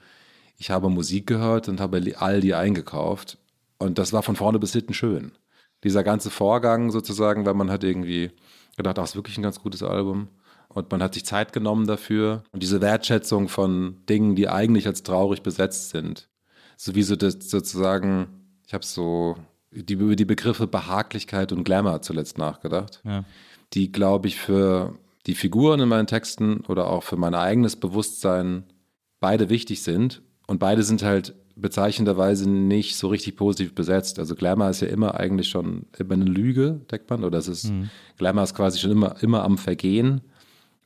ich 0.57 0.71
habe 0.71 0.89
Musik 0.89 1.27
gehört 1.27 1.69
und 1.69 1.79
habe 1.79 2.01
Aldi 2.17 2.53
eingekauft 2.53 3.37
und 3.77 3.97
das 3.97 4.13
war 4.13 4.23
von 4.23 4.35
vorne 4.35 4.59
bis 4.59 4.73
hinten 4.73 4.93
schön. 4.93 5.31
Dieser 5.83 6.03
ganze 6.03 6.29
Vorgang 6.29 6.91
sozusagen, 6.91 7.45
weil 7.45 7.55
man 7.55 7.71
hat 7.71 7.83
irgendwie 7.83 8.31
gedacht, 8.77 8.99
ach, 8.99 9.03
ist 9.03 9.15
wirklich 9.15 9.37
ein 9.37 9.43
ganz 9.43 9.59
gutes 9.59 9.81
Album. 9.83 10.27
Und 10.69 10.91
man 10.91 11.03
hat 11.03 11.15
sich 11.15 11.25
Zeit 11.25 11.51
genommen 11.51 11.87
dafür. 11.87 12.43
Und 12.51 12.63
diese 12.63 12.79
Wertschätzung 12.79 13.49
von 13.49 13.97
Dingen, 14.07 14.35
die 14.35 14.47
eigentlich 14.47 14.87
als 14.87 15.03
traurig 15.03 15.41
besetzt 15.41 15.89
sind. 15.89 16.29
So 16.83 16.95
wie 16.95 17.03
so 17.03 17.15
das 17.15 17.37
sozusagen, 17.41 18.25
ich 18.65 18.73
habe 18.73 18.83
so 18.83 19.35
die, 19.69 19.93
über 19.93 20.15
die 20.15 20.25
Begriffe 20.25 20.65
Behaglichkeit 20.65 21.51
und 21.51 21.63
Glamour 21.63 22.01
zuletzt 22.01 22.39
nachgedacht. 22.39 23.01
Ja. 23.03 23.23
Die, 23.73 23.91
glaube 23.91 24.27
ich, 24.27 24.37
für 24.37 24.97
die 25.27 25.35
Figuren 25.35 25.79
in 25.79 25.89
meinen 25.89 26.07
Texten 26.07 26.61
oder 26.61 26.87
auch 26.87 27.03
für 27.03 27.17
mein 27.17 27.35
eigenes 27.35 27.75
Bewusstsein 27.75 28.63
beide 29.19 29.49
wichtig 29.49 29.83
sind. 29.83 30.23
Und 30.47 30.57
beide 30.57 30.81
sind 30.81 31.03
halt 31.03 31.35
bezeichnenderweise 31.55 32.49
nicht 32.49 32.95
so 32.95 33.09
richtig 33.09 33.35
positiv 33.35 33.75
besetzt. 33.75 34.17
Also 34.17 34.33
Glamour 34.33 34.71
ist 34.71 34.81
ja 34.81 34.87
immer 34.87 35.19
eigentlich 35.19 35.49
schon 35.49 35.85
immer 35.99 36.15
eine 36.15 36.25
Lüge, 36.25 36.81
denkt 36.89 37.11
man, 37.11 37.23
oder 37.23 37.37
es 37.37 37.47
ist, 37.47 37.71
Glamour 38.17 38.41
ist 38.41 38.55
quasi 38.55 38.79
schon 38.79 38.89
immer, 38.89 39.21
immer 39.21 39.43
am 39.43 39.59
Vergehen 39.59 40.21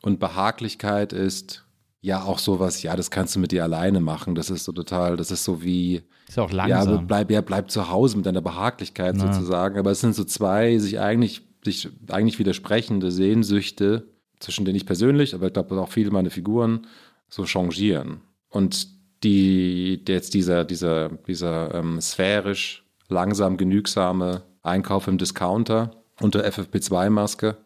und 0.01 0.19
Behaglichkeit 0.19 1.13
ist 1.13 1.64
ja 2.05 2.23
auch 2.23 2.37
sowas, 2.37 2.83
ja, 2.83 2.95
das 2.95 3.09
kannst 3.09 3.35
du 3.35 3.39
mit 3.39 3.51
dir 3.51 3.63
alleine 3.63 3.99
machen. 3.99 4.35
Das 4.35 4.51
ist 4.51 4.63
so 4.63 4.71
total, 4.71 5.17
das 5.17 5.31
ist 5.31 5.43
so 5.43 5.63
wie, 5.63 6.03
Ist 6.27 6.37
ja 6.37 6.43
auch 6.43 6.51
ja, 6.51 6.67
langsam. 6.67 6.93
aber 6.93 7.03
bleib, 7.03 7.31
ja, 7.31 7.41
bleib 7.41 7.71
zu 7.71 7.89
Hause 7.89 8.17
mit 8.17 8.27
deiner 8.27 8.41
Behaglichkeit 8.41 9.17
sozusagen. 9.19 9.79
Aber 9.79 9.89
es 9.89 10.01
sind 10.01 10.13
so 10.13 10.23
zwei 10.23 10.77
sich 10.77 10.99
eigentlich, 10.99 11.41
sich 11.63 11.89
eigentlich 12.09 12.37
widersprechende 12.37 13.09
Sehnsüchte, 13.09 14.07
zwischen 14.39 14.65
denen 14.65 14.75
ich 14.75 14.85
persönlich, 14.85 15.33
aber 15.33 15.47
ich 15.47 15.53
glaube 15.53 15.81
auch 15.81 15.89
viele 15.89 16.11
meiner 16.11 16.29
Figuren 16.29 16.85
so 17.27 17.45
changieren. 17.45 18.21
Und 18.49 18.87
die, 19.23 20.03
jetzt 20.07 20.35
dieser, 20.35 20.63
dieser, 20.63 21.09
dieser 21.09 21.73
ähm, 21.73 21.99
sphärisch, 22.01 22.85
langsam 23.07 23.57
genügsame 23.57 24.43
Einkauf 24.61 25.07
im 25.07 25.17
Discounter 25.17 26.03
unter 26.21 26.45
FFP2-Maske 26.45 27.57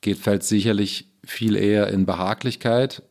geht, 0.00 0.18
fällt 0.18 0.42
sicherlich 0.42 1.12
viel 1.24 1.54
eher 1.54 1.88
in 1.88 2.06
Behaglichkeit. 2.06 3.02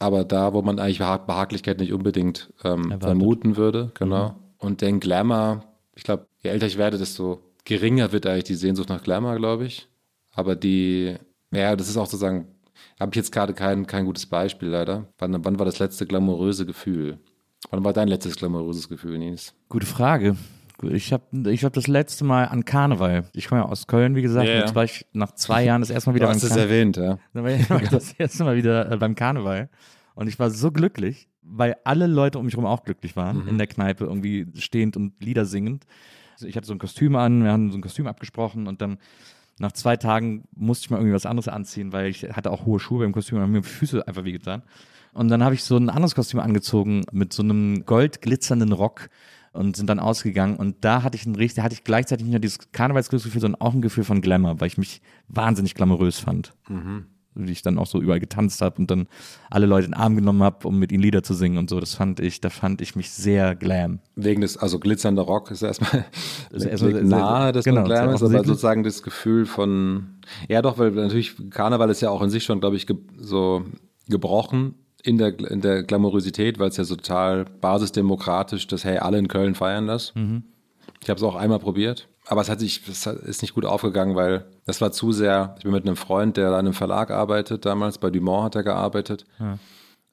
Aber 0.00 0.24
da, 0.24 0.52
wo 0.54 0.62
man 0.62 0.78
eigentlich 0.78 0.98
Beha 0.98 1.18
Behaglichkeit 1.18 1.78
nicht 1.78 1.92
unbedingt 1.92 2.52
ähm, 2.64 2.98
vermuten 2.98 3.56
würde, 3.56 3.92
genau. 3.94 4.34
Und 4.58 4.80
den 4.80 4.98
Glamour, 4.98 5.62
ich 5.94 6.02
glaube, 6.02 6.26
je 6.42 6.50
älter 6.50 6.66
ich 6.66 6.78
werde, 6.78 6.98
desto 6.98 7.40
geringer 7.64 8.10
wird 8.10 8.26
eigentlich 8.26 8.44
die 8.44 8.54
Sehnsucht 8.54 8.88
nach 8.88 9.02
Glamour, 9.02 9.36
glaube 9.36 9.66
ich. 9.66 9.88
Aber 10.34 10.56
die, 10.56 11.16
ja, 11.50 11.76
das 11.76 11.88
ist 11.88 11.96
auch 11.98 12.06
sozusagen, 12.06 12.46
habe 12.98 13.10
ich 13.12 13.16
jetzt 13.16 13.30
gerade 13.30 13.52
kein, 13.52 13.86
kein 13.86 14.06
gutes 14.06 14.26
Beispiel 14.26 14.68
leider. 14.68 15.06
Wann, 15.18 15.44
wann 15.44 15.58
war 15.58 15.66
das 15.66 15.78
letzte 15.78 16.06
glamouröse 16.06 16.64
Gefühl? 16.64 17.18
Wann 17.70 17.84
war 17.84 17.92
dein 17.92 18.08
letztes 18.08 18.36
glamouröses 18.36 18.88
Gefühl, 18.88 19.18
Nils? 19.18 19.54
Gute 19.68 19.86
Frage. 19.86 20.36
Ich 20.82 21.12
habe 21.12 21.50
ich 21.50 21.64
hab 21.64 21.72
das 21.72 21.86
letzte 21.86 22.24
Mal 22.24 22.44
an 22.44 22.64
Karneval. 22.64 23.24
Ich 23.32 23.48
komme 23.48 23.62
ja 23.62 23.66
aus 23.66 23.86
Köln, 23.86 24.14
wie 24.14 24.22
gesagt. 24.22 24.46
Ja, 24.46 24.54
ja. 24.54 24.60
Jetzt 24.60 24.74
war 24.74 24.84
ich 24.84 25.06
nach 25.12 25.32
zwei 25.32 25.64
Jahren 25.64 25.80
das 25.80 25.90
erste 25.90 26.10
Mal 26.10 26.16
wieder 26.16 26.26
beim 26.26 26.38
Karneval. 26.38 26.58
erwähnt, 26.58 26.96
ja. 26.96 27.18
Dann 27.32 27.44
war 27.44 27.82
ich 27.82 27.88
das 27.88 28.12
erste 28.12 28.44
Mal 28.44 28.56
wieder 28.56 28.90
äh, 28.90 28.96
beim 28.96 29.14
Karneval. 29.14 29.68
Und 30.14 30.28
ich 30.28 30.38
war 30.38 30.50
so 30.50 30.70
glücklich, 30.70 31.28
weil 31.42 31.76
alle 31.84 32.06
Leute 32.06 32.38
um 32.38 32.44
mich 32.44 32.54
herum 32.54 32.66
auch 32.66 32.84
glücklich 32.84 33.16
waren. 33.16 33.48
In 33.48 33.58
der 33.58 33.66
Kneipe 33.66 34.04
irgendwie 34.04 34.46
stehend 34.54 34.96
und 34.96 35.22
Lieder 35.22 35.46
singend. 35.46 35.86
Also 36.34 36.46
ich 36.46 36.56
hatte 36.56 36.66
so 36.66 36.72
ein 36.72 36.78
Kostüm 36.78 37.16
an, 37.16 37.44
wir 37.44 37.52
haben 37.52 37.70
so 37.70 37.78
ein 37.78 37.82
Kostüm 37.82 38.06
abgesprochen 38.06 38.66
und 38.66 38.80
dann 38.80 38.98
nach 39.58 39.72
zwei 39.72 39.96
Tagen 39.96 40.44
musste 40.56 40.86
ich 40.86 40.90
mal 40.90 40.96
irgendwie 40.96 41.14
was 41.14 41.26
anderes 41.26 41.48
anziehen, 41.48 41.92
weil 41.92 42.08
ich 42.08 42.22
hatte 42.32 42.50
auch 42.50 42.64
hohe 42.64 42.80
Schuhe 42.80 43.04
beim 43.04 43.12
Kostüm 43.12 43.36
und 43.36 43.44
haben 43.44 43.52
mir 43.52 43.60
die 43.60 43.68
Füße 43.68 44.08
einfach 44.08 44.24
wehgetan. 44.24 44.62
Und 45.12 45.28
dann 45.28 45.44
habe 45.44 45.54
ich 45.54 45.64
so 45.64 45.76
ein 45.76 45.90
anderes 45.90 46.14
Kostüm 46.14 46.40
angezogen 46.40 47.04
mit 47.12 47.32
so 47.32 47.42
einem 47.42 47.84
goldglitzernden 47.84 48.72
Rock 48.72 49.10
und 49.52 49.76
sind 49.76 49.88
dann 49.88 49.98
ausgegangen 49.98 50.56
und 50.56 50.76
da 50.84 51.02
hatte 51.02 51.16
ich 51.16 51.26
ein 51.26 51.34
richtig, 51.34 51.56
da 51.56 51.62
hatte 51.64 51.74
ich 51.74 51.84
gleichzeitig 51.84 52.24
nicht 52.24 52.32
nur 52.32 52.40
dieses 52.40 52.70
Karnevalsglücksgefühl, 52.72 53.40
sondern 53.40 53.60
auch 53.60 53.74
ein 53.74 53.82
Gefühl 53.82 54.04
von 54.04 54.20
Glamour, 54.20 54.60
weil 54.60 54.68
ich 54.68 54.78
mich 54.78 55.02
wahnsinnig 55.28 55.74
glamourös 55.74 56.18
fand. 56.20 56.52
Wie 57.34 57.52
ich 57.52 57.62
dann 57.62 57.78
auch 57.78 57.86
so 57.86 58.00
überall 58.00 58.20
getanzt 58.20 58.60
habe 58.60 58.76
und 58.78 58.90
dann 58.90 59.06
alle 59.50 59.66
Leute 59.66 59.86
in 59.86 59.92
den 59.92 60.00
Arm 60.00 60.16
genommen 60.16 60.42
habe, 60.42 60.66
um 60.66 60.78
mit 60.78 60.90
ihnen 60.92 61.02
Lieder 61.02 61.22
zu 61.22 61.34
singen 61.34 61.58
und 61.58 61.70
so. 61.70 61.78
Das 61.78 61.94
fand 61.94 62.18
ich, 62.18 62.40
da 62.40 62.50
fand 62.50 62.80
ich 62.80 62.96
mich 62.96 63.10
sehr 63.10 63.54
glam. 63.54 64.00
Wegen 64.16 64.40
des, 64.40 64.56
also 64.56 64.80
glitzernder 64.80 65.22
Rock 65.22 65.50
ist 65.50 65.62
erstmal 65.62 66.04
Ist 66.50 66.64
erstmal 66.64 67.04
nahe, 67.04 67.52
dass 67.52 67.64
genau, 67.64 67.82
man 67.82 67.84
Glam 67.88 68.10
ist, 68.10 68.22
aber 68.22 68.44
sozusagen 68.44 68.82
das 68.82 69.02
Gefühl 69.02 69.46
von, 69.46 70.18
ja 70.48 70.60
doch, 70.60 70.78
weil 70.78 70.90
natürlich 70.90 71.36
Karneval 71.50 71.90
ist 71.90 72.00
ja 72.00 72.10
auch 72.10 72.22
in 72.22 72.30
sich 72.30 72.44
schon, 72.44 72.60
glaube 72.60 72.76
ich, 72.76 72.86
ge 72.86 72.96
so 73.16 73.64
gebrochen 74.08 74.74
in 75.02 75.18
der, 75.18 75.38
in 75.50 75.60
der 75.60 75.82
Glamourosität, 75.82 76.58
weil 76.58 76.68
es 76.68 76.76
ja 76.76 76.84
so 76.84 76.96
total 76.96 77.44
basisdemokratisch, 77.60 78.66
dass 78.66 78.84
hey, 78.84 78.98
alle 78.98 79.18
in 79.18 79.28
Köln 79.28 79.54
feiern 79.54 79.86
das. 79.86 80.14
Mhm. 80.14 80.44
Ich 81.02 81.08
habe 81.08 81.18
es 81.18 81.22
auch 81.22 81.34
einmal 81.34 81.58
probiert, 81.58 82.08
aber 82.26 82.42
es 82.42 82.50
hat 82.50 82.60
sich, 82.60 82.86
es 82.86 83.06
ist 83.06 83.42
nicht 83.42 83.54
gut 83.54 83.64
aufgegangen, 83.64 84.16
weil 84.16 84.44
das 84.66 84.80
war 84.80 84.92
zu 84.92 85.12
sehr. 85.12 85.54
Ich 85.58 85.64
bin 85.64 85.72
mit 85.72 85.86
einem 85.86 85.96
Freund, 85.96 86.36
der 86.36 86.48
an 86.48 86.54
einem 86.54 86.74
Verlag 86.74 87.10
arbeitet, 87.10 87.64
damals 87.64 87.98
bei 87.98 88.10
Dumont 88.10 88.44
hat 88.44 88.54
er 88.56 88.62
gearbeitet. 88.62 89.24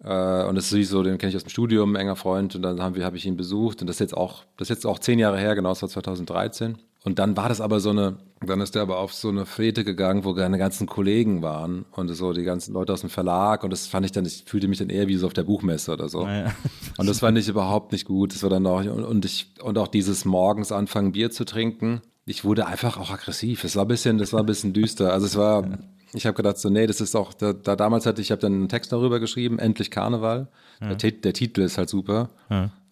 Äh, 0.03 0.43
und 0.45 0.55
das 0.55 0.71
ist 0.71 0.89
so, 0.89 1.03
den 1.03 1.17
kenne 1.17 1.31
ich 1.31 1.35
aus 1.35 1.43
dem 1.43 1.49
Studium, 1.49 1.95
ein 1.95 2.01
enger 2.01 2.15
Freund. 2.15 2.55
Und 2.55 2.61
dann 2.61 2.81
haben 2.81 2.95
wir, 2.95 3.05
habe 3.05 3.17
ich 3.17 3.25
ihn 3.25 3.37
besucht. 3.37 3.81
Und 3.81 3.87
das 3.87 3.97
ist 3.97 4.01
jetzt 4.01 4.17
auch, 4.17 4.43
das 4.57 4.69
ist 4.69 4.77
jetzt 4.77 4.85
auch 4.85 4.99
zehn 4.99 5.19
Jahre 5.19 5.37
her, 5.37 5.55
genau, 5.55 5.69
das 5.69 5.81
war 5.81 5.89
2013. 5.89 6.77
Und 7.03 7.19
dann 7.19 7.37
war 7.37 7.47
das 7.47 7.61
aber 7.61 7.79
so 7.79 7.91
eine, 7.91 8.17
dann 8.45 8.59
ist 8.59 8.75
er 8.75 8.81
aber 8.81 8.99
auf 8.99 9.13
so 9.13 9.29
eine 9.29 9.45
Fete 9.45 9.83
gegangen, 9.83 10.25
wo 10.25 10.33
seine 10.35 10.57
ganzen 10.57 10.87
Kollegen 10.87 11.41
waren 11.41 11.85
und 11.91 12.13
so 12.13 12.33
die 12.33 12.43
ganzen 12.43 12.73
Leute 12.73 12.93
aus 12.93 13.01
dem 13.01 13.09
Verlag. 13.09 13.63
Und 13.63 13.71
das 13.71 13.87
fand 13.87 14.05
ich 14.05 14.11
dann, 14.11 14.25
ich 14.25 14.43
fühlte 14.45 14.67
mich 14.67 14.79
dann 14.79 14.89
eher 14.89 15.07
wie 15.07 15.15
so 15.15 15.27
auf 15.27 15.33
der 15.33 15.43
Buchmesse 15.43 15.93
oder 15.93 16.09
so. 16.09 16.27
ja. 16.27 16.53
Und 16.97 17.07
das 17.07 17.19
fand 17.19 17.37
ich 17.37 17.47
überhaupt 17.47 17.91
nicht 17.91 18.05
gut. 18.05 18.33
Das 18.33 18.43
war 18.43 18.49
dann 18.49 18.65
auch, 18.67 18.79
und, 18.81 19.03
und 19.03 19.25
ich, 19.25 19.53
und 19.61 19.77
auch 19.77 19.87
dieses 19.87 20.25
morgens 20.25 20.71
anfangen, 20.71 21.13
Bier 21.13 21.31
zu 21.31 21.45
trinken. 21.45 22.01
Ich 22.25 22.43
wurde 22.43 22.65
einfach 22.65 22.97
auch 22.97 23.11
aggressiv. 23.11 23.63
Es 23.63 23.75
war 23.75 23.85
ein 23.85 23.87
bisschen, 23.87 24.17
das 24.17 24.33
war 24.33 24.41
ein 24.41 24.45
bisschen 24.45 24.73
düster. 24.73 25.13
Also 25.13 25.27
es 25.27 25.37
war, 25.37 25.79
ich 26.13 26.25
habe 26.25 26.35
gedacht 26.35 26.57
so, 26.57 26.69
nee, 26.69 26.87
das 26.87 26.99
ist 26.99 27.15
auch, 27.15 27.33
da, 27.33 27.53
da 27.53 27.75
damals 27.75 28.05
hatte 28.05 28.21
ich, 28.21 28.27
ich 28.27 28.31
habe 28.31 28.41
dann 28.41 28.53
einen 28.53 28.69
Text 28.69 28.91
darüber 28.91 29.19
geschrieben, 29.19 29.59
endlich 29.59 29.91
Karneval. 29.91 30.47
Der, 30.81 30.97
Tit- 30.97 31.23
der 31.25 31.33
Titel 31.33 31.61
ist 31.61 31.77
halt 31.77 31.89
super. 31.89 32.29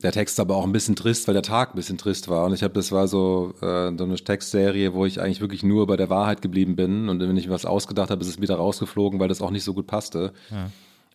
Der 0.03 0.11
Text 0.11 0.39
aber 0.39 0.55
auch 0.55 0.65
ein 0.65 0.71
bisschen 0.71 0.95
trist, 0.95 1.27
weil 1.27 1.33
der 1.33 1.41
Tag 1.43 1.73
ein 1.73 1.75
bisschen 1.75 1.97
trist 1.97 2.27
war. 2.27 2.45
Und 2.45 2.53
ich 2.53 2.63
habe, 2.63 2.73
das 2.73 2.91
war 2.91 3.07
so, 3.07 3.53
äh, 3.61 3.91
so 3.97 4.03
eine 4.03 4.15
Textserie, 4.15 4.93
wo 4.93 5.05
ich 5.05 5.21
eigentlich 5.21 5.41
wirklich 5.41 5.63
nur 5.63 5.87
bei 5.87 5.95
der 5.97 6.09
Wahrheit 6.09 6.41
geblieben 6.41 6.75
bin. 6.75 7.09
Und 7.09 7.19
wenn 7.21 7.37
ich 7.37 7.49
was 7.49 7.65
ausgedacht 7.65 8.09
habe, 8.11 8.21
ist 8.21 8.27
es 8.29 8.41
wieder 8.41 8.55
rausgeflogen, 8.55 9.19
weil 9.19 9.29
das 9.29 9.41
auch 9.41 9.51
nicht 9.51 9.63
so 9.63 9.73
gut 9.73 9.87
passte. 9.87 10.33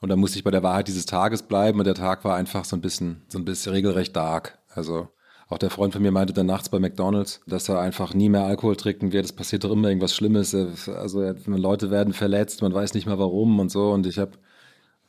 Und 0.00 0.08
dann 0.08 0.18
musste 0.18 0.38
ich 0.38 0.44
bei 0.44 0.50
der 0.50 0.62
Wahrheit 0.62 0.88
dieses 0.88 1.04
Tages 1.06 1.42
bleiben 1.42 1.78
und 1.78 1.84
der 1.84 1.94
Tag 1.94 2.24
war 2.24 2.34
einfach 2.36 2.64
so 2.64 2.74
ein 2.74 2.80
bisschen, 2.80 3.22
so 3.28 3.38
ein 3.38 3.44
bisschen 3.44 3.72
regelrecht 3.72 4.16
dark. 4.16 4.58
Also 4.74 5.08
auch 5.48 5.58
der 5.58 5.68
Freund 5.70 5.92
von 5.92 6.00
mir 6.02 6.10
meinte 6.12 6.32
dann 6.32 6.46
nachts 6.46 6.68
bei 6.70 6.78
McDonalds, 6.78 7.42
dass 7.46 7.68
er 7.68 7.80
einfach 7.80 8.14
nie 8.14 8.28
mehr 8.30 8.44
Alkohol 8.44 8.76
trinken 8.76 9.12
wird. 9.12 9.24
Es 9.26 9.32
passiert 9.32 9.64
doch 9.64 9.72
immer 9.72 9.88
irgendwas 9.88 10.14
Schlimmes. 10.14 10.54
Also 10.54 11.34
Leute 11.46 11.90
werden 11.90 12.12
verletzt, 12.14 12.62
man 12.62 12.72
weiß 12.72 12.94
nicht 12.94 13.06
mal 13.06 13.18
warum 13.18 13.58
und 13.60 13.70
so. 13.70 13.90
Und 13.90 14.06
ich 14.06 14.18
habe 14.18 14.30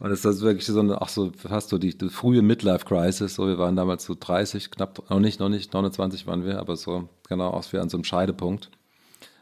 und 0.02 0.10
das 0.10 0.26
ist 0.26 0.42
wirklich 0.42 0.66
so 0.66 0.80
eine, 0.80 1.00
ach 1.00 1.10
so, 1.10 1.32
fast 1.38 1.70
so 1.70 1.78
die, 1.78 1.96
die 1.96 2.10
frühe 2.10 2.42
Midlife-Crisis. 2.42 3.36
So, 3.36 3.46
wir 3.46 3.60
waren 3.60 3.76
damals 3.76 4.04
so 4.04 4.16
30, 4.20 4.72
knapp, 4.72 5.08
noch 5.12 5.20
nicht, 5.20 5.40
noch 5.40 5.50
nicht, 5.50 5.74
29 5.74 6.26
waren 6.26 6.44
wir, 6.44 6.58
aber 6.60 6.76
so, 6.76 7.08
genau, 7.30 7.52
aus 7.52 7.72
wie 7.72 7.78
an 7.78 7.88
so 7.88 7.98
einem 7.98 8.04
Scheidepunkt. 8.04 8.72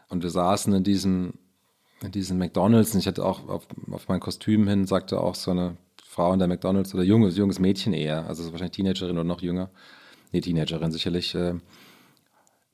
Und 0.10 0.22
wir 0.22 0.30
saßen 0.30 0.74
in 0.74 0.84
diesem, 0.84 1.36
in 2.02 2.12
diesem 2.12 2.38
McDonalds 2.38 2.94
und 2.94 3.00
ich 3.00 3.08
hatte 3.08 3.24
auch 3.24 3.48
auf, 3.48 3.68
auf 3.90 4.10
mein 4.10 4.20
Kostüm 4.20 4.68
hin, 4.68 4.86
sagte 4.86 5.22
auch 5.22 5.36
so 5.36 5.52
eine 5.52 5.78
Frau 6.04 6.34
in 6.34 6.40
der 6.40 6.50
McDonalds 6.50 6.94
oder 6.94 7.04
junges, 7.04 7.38
junges 7.38 7.60
Mädchen 7.60 7.94
eher, 7.94 8.28
also 8.28 8.44
so 8.44 8.52
wahrscheinlich 8.52 8.76
Teenagerin 8.76 9.16
oder 9.16 9.24
noch 9.24 9.42
jünger. 9.42 9.70
Nee, 10.34 10.42
Teenagerin 10.42 10.92
sicherlich. 10.92 11.36
Äh, 11.36 11.54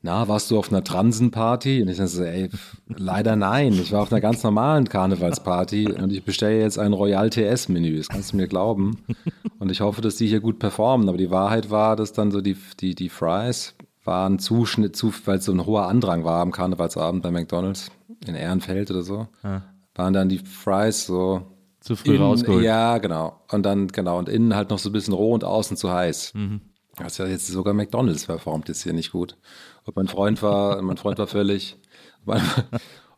na, 0.06 0.28
warst 0.28 0.52
du 0.52 0.60
auf 0.60 0.72
einer 0.72 0.84
Transenparty? 0.84 1.82
Und 1.82 1.90
ich 1.90 1.98
dachte 1.98 2.10
so, 2.10 2.24
ey, 2.24 2.50
leider 2.88 3.36
nein. 3.36 3.74
Ich 3.74 3.92
war 3.92 4.04
auf 4.04 4.12
einer 4.12 4.22
ganz 4.22 4.44
normalen 4.44 4.88
Karnevalsparty 4.88 5.92
und 5.92 6.14
ich 6.14 6.24
bestelle 6.24 6.62
jetzt 6.62 6.78
ein 6.78 6.94
Royal 6.94 7.30
TS-Menü. 7.32 7.98
Das 7.98 8.10
kannst 8.10 8.32
du 8.32 8.38
mir 8.38 8.48
glauben. 8.48 8.98
Und 9.58 9.72
ich 9.72 9.82
hoffe, 9.82 10.02
dass 10.02 10.16
die 10.16 10.28
hier 10.28 10.42
gut 10.42 10.60
performen. 10.60 11.10
Aber 11.10 11.18
die 11.18 11.32
Wahrheit 11.32 11.72
war, 11.72 11.96
dass 11.96 12.14
dann 12.14 12.30
so 12.32 12.42
die, 12.42 12.56
die, 12.80 12.94
die 12.94 13.10
Fries 13.10 13.74
waren 14.04 14.38
Zuschnitt, 14.38 14.96
zu, 14.96 15.12
weil 15.26 15.40
es 15.40 15.46
so 15.46 15.52
ein 15.52 15.66
hoher 15.66 15.88
Andrang 15.88 16.24
war 16.24 16.42
am 16.42 16.52
Karnevalsabend 16.52 17.24
bei 17.24 17.32
McDonalds 17.32 17.90
in 18.28 18.36
Ehrenfeld 18.36 18.92
oder 18.92 19.02
so. 19.02 19.28
Waren 19.96 20.14
dann 20.14 20.30
die 20.30 20.38
Fries 20.38 21.08
so 21.08 21.42
Zu 21.80 21.96
früh 21.96 22.12
innen, 22.12 22.22
rausgeholt. 22.22 22.64
Ja, 22.64 23.00
genau. 23.00 23.42
Und 23.52 23.64
dann, 23.66 23.88
genau, 23.88 24.20
und 24.20 24.30
innen 24.30 24.56
halt 24.56 24.70
noch 24.70 24.78
so 24.78 24.90
ein 24.90 24.94
bisschen 24.94 25.16
roh 25.16 25.34
und 25.34 25.44
außen 25.44 25.78
zu 25.78 25.92
heiß. 25.92 26.34
Das 26.98 27.14
ist 27.14 27.18
ja 27.18 27.26
jetzt 27.26 27.48
sogar 27.48 27.74
McDonalds 27.74 28.26
performt 28.26 28.68
jetzt 28.68 28.84
hier 28.84 28.94
nicht 28.94 29.12
gut. 29.12 29.36
Und 29.86 29.96
mein 29.96 30.08
Freund 30.08 30.42
war, 30.44 30.82
mein 30.82 30.98
Freund 30.98 31.20
war 31.20 31.28
völlig, 31.28 31.78
mein, 32.26 32.42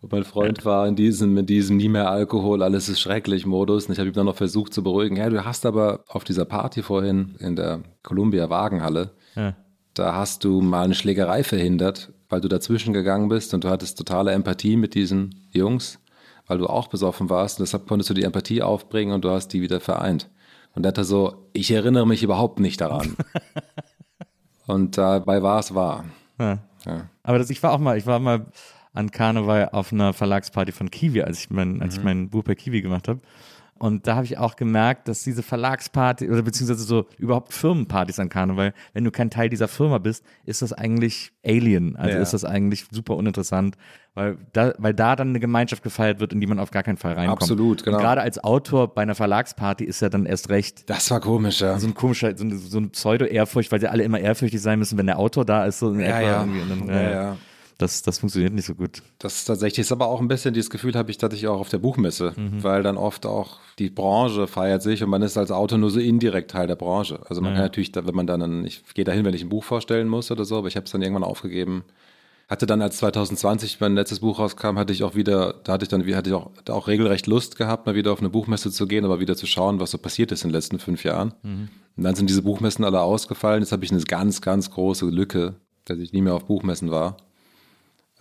und 0.01 0.11
mein 0.11 0.25
Freund 0.25 0.63
war 0.65 0.87
in 0.87 0.95
diesem, 0.95 1.37
in 1.37 1.45
diesem 1.45 1.77
nie 1.77 1.89
mehr 1.89 2.11
Alkohol, 2.11 2.61
alles 2.61 2.89
ist 2.89 2.99
schrecklich 2.99 3.45
Modus. 3.45 3.85
Und 3.87 3.93
ich 3.93 3.99
habe 3.99 4.09
ihm 4.09 4.13
dann 4.13 4.25
noch 4.25 4.35
versucht 4.35 4.73
zu 4.73 4.83
beruhigen. 4.83 5.15
Ja, 5.15 5.29
du 5.29 5.43
hast 5.45 5.65
aber 5.65 6.03
auf 6.07 6.23
dieser 6.23 6.45
Party 6.45 6.83
vorhin 6.83 7.35
in 7.39 7.55
der 7.55 7.81
Columbia 8.03 8.49
Wagenhalle, 8.49 9.11
Ja. 9.35 9.55
da 9.93 10.13
hast 10.15 10.43
du 10.43 10.61
mal 10.61 10.83
eine 10.83 10.93
Schlägerei 10.93 11.43
verhindert, 11.43 12.11
weil 12.29 12.41
du 12.41 12.49
dazwischen 12.49 12.93
gegangen 12.93 13.29
bist 13.29 13.53
und 13.53 13.63
du 13.63 13.69
hattest 13.69 13.97
totale 13.97 14.31
Empathie 14.31 14.75
mit 14.75 14.93
diesen 14.93 15.47
Jungs, 15.51 15.99
weil 16.47 16.57
du 16.57 16.67
auch 16.67 16.87
besoffen 16.89 17.29
warst. 17.29 17.59
Und 17.59 17.65
deshalb 17.65 17.87
konntest 17.87 18.09
du 18.09 18.13
die 18.13 18.23
Empathie 18.23 18.61
aufbringen 18.61 19.13
und 19.13 19.23
du 19.23 19.29
hast 19.29 19.47
die 19.49 19.61
wieder 19.61 19.79
vereint. 19.79 20.29
Und 20.75 20.85
er 20.85 20.89
hatte 20.89 21.05
so, 21.05 21.47
ich 21.53 21.71
erinnere 21.71 22.05
mich 22.05 22.21
überhaupt 22.23 22.59
nicht 22.59 22.81
daran. 22.81 23.15
und 24.67 24.97
dabei 24.97 25.41
war 25.41 25.59
es 25.59 25.73
wahr. 25.73 26.05
Ja. 26.39 26.59
Ja. 26.85 27.09
Aber 27.23 27.37
das, 27.37 27.49
ich 27.49 27.61
war 27.63 27.71
auch 27.71 27.79
mal, 27.79 27.97
ich 27.97 28.05
war 28.05 28.19
mal 28.19 28.45
an 28.93 29.11
Karneval 29.11 29.69
auf 29.71 29.91
einer 29.91 30.13
Verlagsparty 30.13 30.71
von 30.71 30.89
Kiwi, 30.89 31.21
als 31.21 31.39
ich 31.39 31.49
mein, 31.49 31.81
als 31.81 31.97
ich 31.97 32.03
mein 32.03 32.29
Buch 32.29 32.43
bei 32.43 32.55
Kiwi 32.55 32.81
gemacht 32.81 33.07
habe. 33.07 33.19
Und 33.79 34.07
da 34.07 34.15
habe 34.15 34.25
ich 34.25 34.37
auch 34.37 34.55
gemerkt, 34.55 35.07
dass 35.07 35.23
diese 35.23 35.43
Verlagsparty 35.43 36.29
oder 36.29 36.41
beziehungsweise 36.41 36.83
so 36.83 37.05
überhaupt 37.17 37.53
Firmenpartys 37.53 38.19
an 38.19 38.29
Karneval, 38.29 38.73
wenn 38.93 39.03
du 39.03 39.11
kein 39.11 39.29
Teil 39.29 39.49
dieser 39.49 39.67
Firma 39.67 39.97
bist, 39.97 40.23
ist 40.45 40.61
das 40.61 40.73
eigentlich 40.73 41.31
Alien. 41.45 41.95
Also 41.95 42.15
Ja. 42.17 42.21
ist 42.21 42.33
das 42.33 42.43
eigentlich 42.45 42.85
super 42.91 43.15
uninteressant, 43.15 43.77
weil 44.15 44.37
da, 44.53 44.73
weil 44.77 44.93
da 44.93 45.15
dann 45.15 45.29
eine 45.29 45.39
Gemeinschaft 45.39 45.83
gefeiert 45.83 46.19
wird, 46.19 46.33
in 46.33 46.41
die 46.41 46.47
man 46.47 46.59
auf 46.59 46.71
gar 46.71 46.83
keinen 46.83 46.97
Fall 46.97 47.13
reinkommt. 47.13 47.41
Absolut, 47.43 47.83
genau. 47.83 47.97
Und 47.97 48.03
gerade 48.03 48.21
als 48.21 48.43
Autor 48.43 48.93
bei 48.93 49.03
einer 49.03 49.15
Verlagsparty 49.15 49.83
ist 49.83 50.01
ja 50.01 50.09
dann 50.09 50.25
erst 50.25 50.49
recht 50.49 50.89
Das 50.89 51.09
war 51.11 51.19
komisch, 51.19 51.61
ja. 51.61 51.77
so 51.79 51.87
ein 51.87 51.93
komischer, 51.93 52.35
so 52.37 52.43
ein, 52.43 52.57
so 52.57 52.79
ein 52.79 52.89
Pseudo-Ehrfurcht, 52.89 53.71
weil 53.71 53.79
sie 53.79 53.87
alle 53.87 54.03
immer 54.03 54.19
ehrfürchtig 54.19 54.61
sein 54.61 54.79
müssen, 54.79 54.97
wenn 54.97 55.05
der 55.07 55.19
Autor 55.19 55.45
da 55.45 55.65
ist. 55.65 55.79
So 55.79 55.91
in 55.91 55.99
Ja, 55.99 56.05
etwa 56.07 56.21
ja. 56.21 56.45
dann, 56.45 56.87
Ja, 56.87 56.93
äh, 56.93 57.11
ja. 57.13 57.37
Das, 57.77 58.01
das 58.01 58.17
funktioniert 58.17 58.53
nicht 58.53 58.65
so 58.65 58.73
gut. 58.73 59.03
Das 59.19 59.35
ist 59.35 59.45
tatsächlich, 59.45 59.79
ist 59.79 59.91
aber 59.91 60.07
auch 60.07 60.19
ein 60.19 60.27
bisschen 60.27 60.53
dieses 60.53 60.71
Gefühl 60.71 60.95
habe 60.95 61.11
ich, 61.11 61.19
dass 61.19 61.31
ich 61.33 61.47
auch 61.47 61.59
auf 61.59 61.69
der 61.69 61.77
Buchmesse, 61.77 62.33
weil 62.63 62.81
dann 62.81 62.97
oft 62.97 63.25
auch 63.27 63.59
die 63.77 63.91
Branche 63.91 64.47
feiert 64.47 64.81
sich 64.81 65.03
und 65.03 65.11
man 65.11 65.21
ist 65.21 65.37
als 65.37 65.51
Autor 65.51 65.77
nur 65.77 65.91
so 65.91 65.99
indirekt 65.99 66.51
Teil 66.51 66.65
der 66.65 66.75
Branche. 66.75 67.19
Also 67.29 67.41
man 67.41 67.53
kann 67.53 67.63
natürlich, 67.63 67.91
wenn 67.93 68.15
man 68.15 68.25
dann, 68.25 68.65
ich 68.65 68.83
gehe 68.95 69.05
dahin, 69.05 69.25
wenn 69.25 69.33
ich 69.35 69.43
ein 69.43 69.49
Buch 69.49 69.63
vorstellen 69.63 70.07
muss 70.07 70.31
oder 70.31 70.43
so, 70.43 70.57
aber 70.57 70.67
ich 70.67 70.75
habe 70.75 70.85
es 70.85 70.91
dann 70.91 71.03
irgendwann 71.03 71.23
aufgegeben. 71.23 71.83
Hatte 72.49 72.65
dann, 72.65 72.81
als 72.81 72.97
2020 72.97 73.79
mein 73.81 73.93
letztes 73.93 74.21
Buch 74.21 74.39
rauskam, 74.39 74.77
hatte 74.77 74.93
ich 74.93 75.03
auch 75.03 75.15
wieder, 75.15 75.55
da 75.65 75.73
hatte 75.73 75.83
ich 75.83 75.89
dann, 75.89 76.01
hatte 76.15 76.29
ich 76.29 76.33
auch, 76.33 76.49
auch 76.69 76.87
regelrecht 76.87 77.27
Lust 77.27 77.57
gehabt, 77.57 77.85
mal 77.85 77.93
wieder 77.93 78.13
auf 78.13 78.19
eine 78.21 78.29
Buchmesse 78.29 78.71
zu 78.71 78.87
gehen, 78.87 79.03
aber 79.03 79.19
wieder 79.19 79.35
zu 79.35 79.45
schauen, 79.45 79.81
was 79.81 79.91
so 79.91 79.97
passiert 79.97 80.31
ist 80.31 80.43
in 80.45 80.49
den 80.49 80.53
letzten 80.55 80.79
fünf 80.79 81.03
Jahren. 81.03 81.33
Und 81.97 82.03
dann 82.03 82.15
sind 82.15 82.29
diese 82.29 82.43
Buchmessen 82.43 82.85
alle 82.85 83.01
ausgefallen. 83.01 83.61
Jetzt 83.61 83.73
habe 83.73 83.83
ich 83.83 83.91
eine 83.91 84.01
ganz, 84.01 84.41
ganz 84.41 84.71
große 84.71 85.05
Lücke, 85.07 85.55
dass 85.83 85.99
ich 85.99 86.13
nie 86.13 86.21
mehr 86.21 86.35
auf 86.35 86.45
Buchmessen 86.45 86.89
war. 86.89 87.17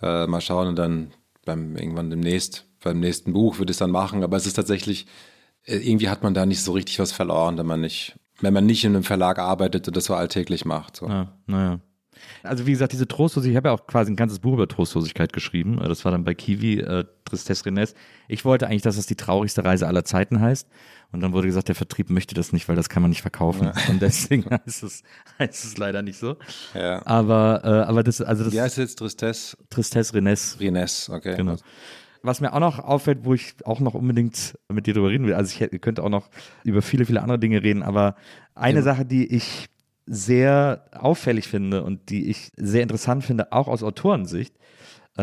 Äh, 0.01 0.27
mal 0.27 0.41
schauen 0.41 0.67
und 0.67 0.75
dann 0.75 1.11
beim 1.45 1.75
irgendwann 1.75 2.09
demnächst, 2.09 2.65
beim 2.83 2.99
nächsten 2.99 3.33
Buch 3.33 3.57
würde 3.57 3.71
ich 3.71 3.75
es 3.75 3.79
dann 3.79 3.91
machen. 3.91 4.23
Aber 4.23 4.37
es 4.37 4.45
ist 4.45 4.53
tatsächlich, 4.53 5.07
äh, 5.65 5.77
irgendwie 5.77 6.09
hat 6.09 6.23
man 6.23 6.33
da 6.33 6.45
nicht 6.45 6.61
so 6.61 6.73
richtig 6.73 6.99
was 6.99 7.11
verloren, 7.11 7.57
wenn 7.57 7.65
man 7.65 7.81
nicht, 7.81 8.19
wenn 8.39 8.53
man 8.53 8.65
nicht 8.65 8.83
in 8.83 8.95
einem 8.95 9.03
Verlag 9.03 9.39
arbeitet 9.39 9.87
und 9.87 9.97
das 9.97 10.05
so 10.05 10.13
alltäglich 10.13 10.65
macht. 10.65 10.97
So. 10.97 11.07
Ja, 11.07 11.33
naja. 11.47 11.79
Also 12.43 12.65
wie 12.65 12.71
gesagt, 12.71 12.93
diese 12.93 13.07
Trostlosigkeit, 13.07 13.51
ich 13.53 13.57
habe 13.57 13.69
ja 13.69 13.73
auch 13.73 13.87
quasi 13.87 14.11
ein 14.11 14.15
ganzes 14.15 14.39
Buch 14.39 14.53
über 14.53 14.67
Trostlosigkeit 14.67 15.33
geschrieben. 15.33 15.79
Äh, 15.81 15.87
Das 15.87 16.05
war 16.05 16.11
dann 16.11 16.23
bei 16.23 16.33
Kiwi, 16.33 16.79
äh, 16.79 17.05
Tristesse 17.25 17.65
Rennes. 17.65 17.95
Ich 18.27 18.45
wollte 18.45 18.67
eigentlich, 18.67 18.81
dass 18.83 18.95
das 18.95 19.07
die 19.07 19.15
traurigste 19.15 19.63
Reise 19.63 19.87
aller 19.87 20.05
Zeiten 20.05 20.39
heißt. 20.39 20.67
Und 21.11 21.21
dann 21.21 21.31
wurde 21.33 21.47
gesagt, 21.47 21.69
der 21.69 21.75
Vertrieb 21.75 22.09
möchte 22.09 22.35
das 22.35 22.51
nicht, 22.51 22.67
weil 22.67 22.75
das 22.75 22.89
kann 22.89 23.01
man 23.01 23.09
nicht 23.09 23.21
verkaufen. 23.21 23.71
Und 23.89 24.01
deswegen 24.01 24.45
heißt 24.49 24.83
es, 24.83 25.03
heißt 25.39 25.65
es 25.65 25.77
leider 25.77 26.01
nicht 26.01 26.19
so. 26.19 26.35
Ja. 26.73 27.05
Aber, 27.05 27.61
äh, 27.63 27.67
aber 27.89 28.03
das, 28.03 28.21
also 28.21 28.43
das 28.43 28.53
Wie 28.53 28.59
heißt 28.61 28.77
es 28.77 28.89
jetzt? 28.91 28.99
Tristesse 28.99 29.57
Tristesse 29.69 30.13
Rennes. 30.13 30.57
Rines, 30.59 31.09
okay. 31.09 31.35
Genau. 31.37 31.55
Was 32.23 32.41
mir 32.41 32.51
auch 32.51 32.59
noch 32.59 32.79
auffällt, 32.79 33.19
wo 33.23 33.33
ich 33.33 33.55
auch 33.63 33.79
noch 33.79 33.93
unbedingt 33.93 34.57
mit 34.71 34.85
dir 34.85 34.93
drüber 34.93 35.09
reden 35.09 35.25
will, 35.27 35.33
also 35.33 35.49
ich 35.53 35.59
hätte- 35.61 35.79
könnte 35.79 36.03
auch 36.03 36.09
noch 36.09 36.29
über 36.63 36.81
viele, 36.81 37.05
viele 37.05 37.21
andere 37.21 37.39
Dinge 37.39 37.63
reden, 37.63 37.83
aber 37.83 38.15
eine 38.53 38.81
Sache, 38.81 39.05
die 39.05 39.25
ich 39.33 39.67
sehr 40.05 40.85
auffällig 40.93 41.47
finde 41.47 41.83
und 41.83 42.09
die 42.09 42.29
ich 42.29 42.51
sehr 42.57 42.81
interessant 42.83 43.23
finde, 43.23 43.51
auch 43.51 43.67
aus 43.67 43.83
Autorensicht, 43.83 44.55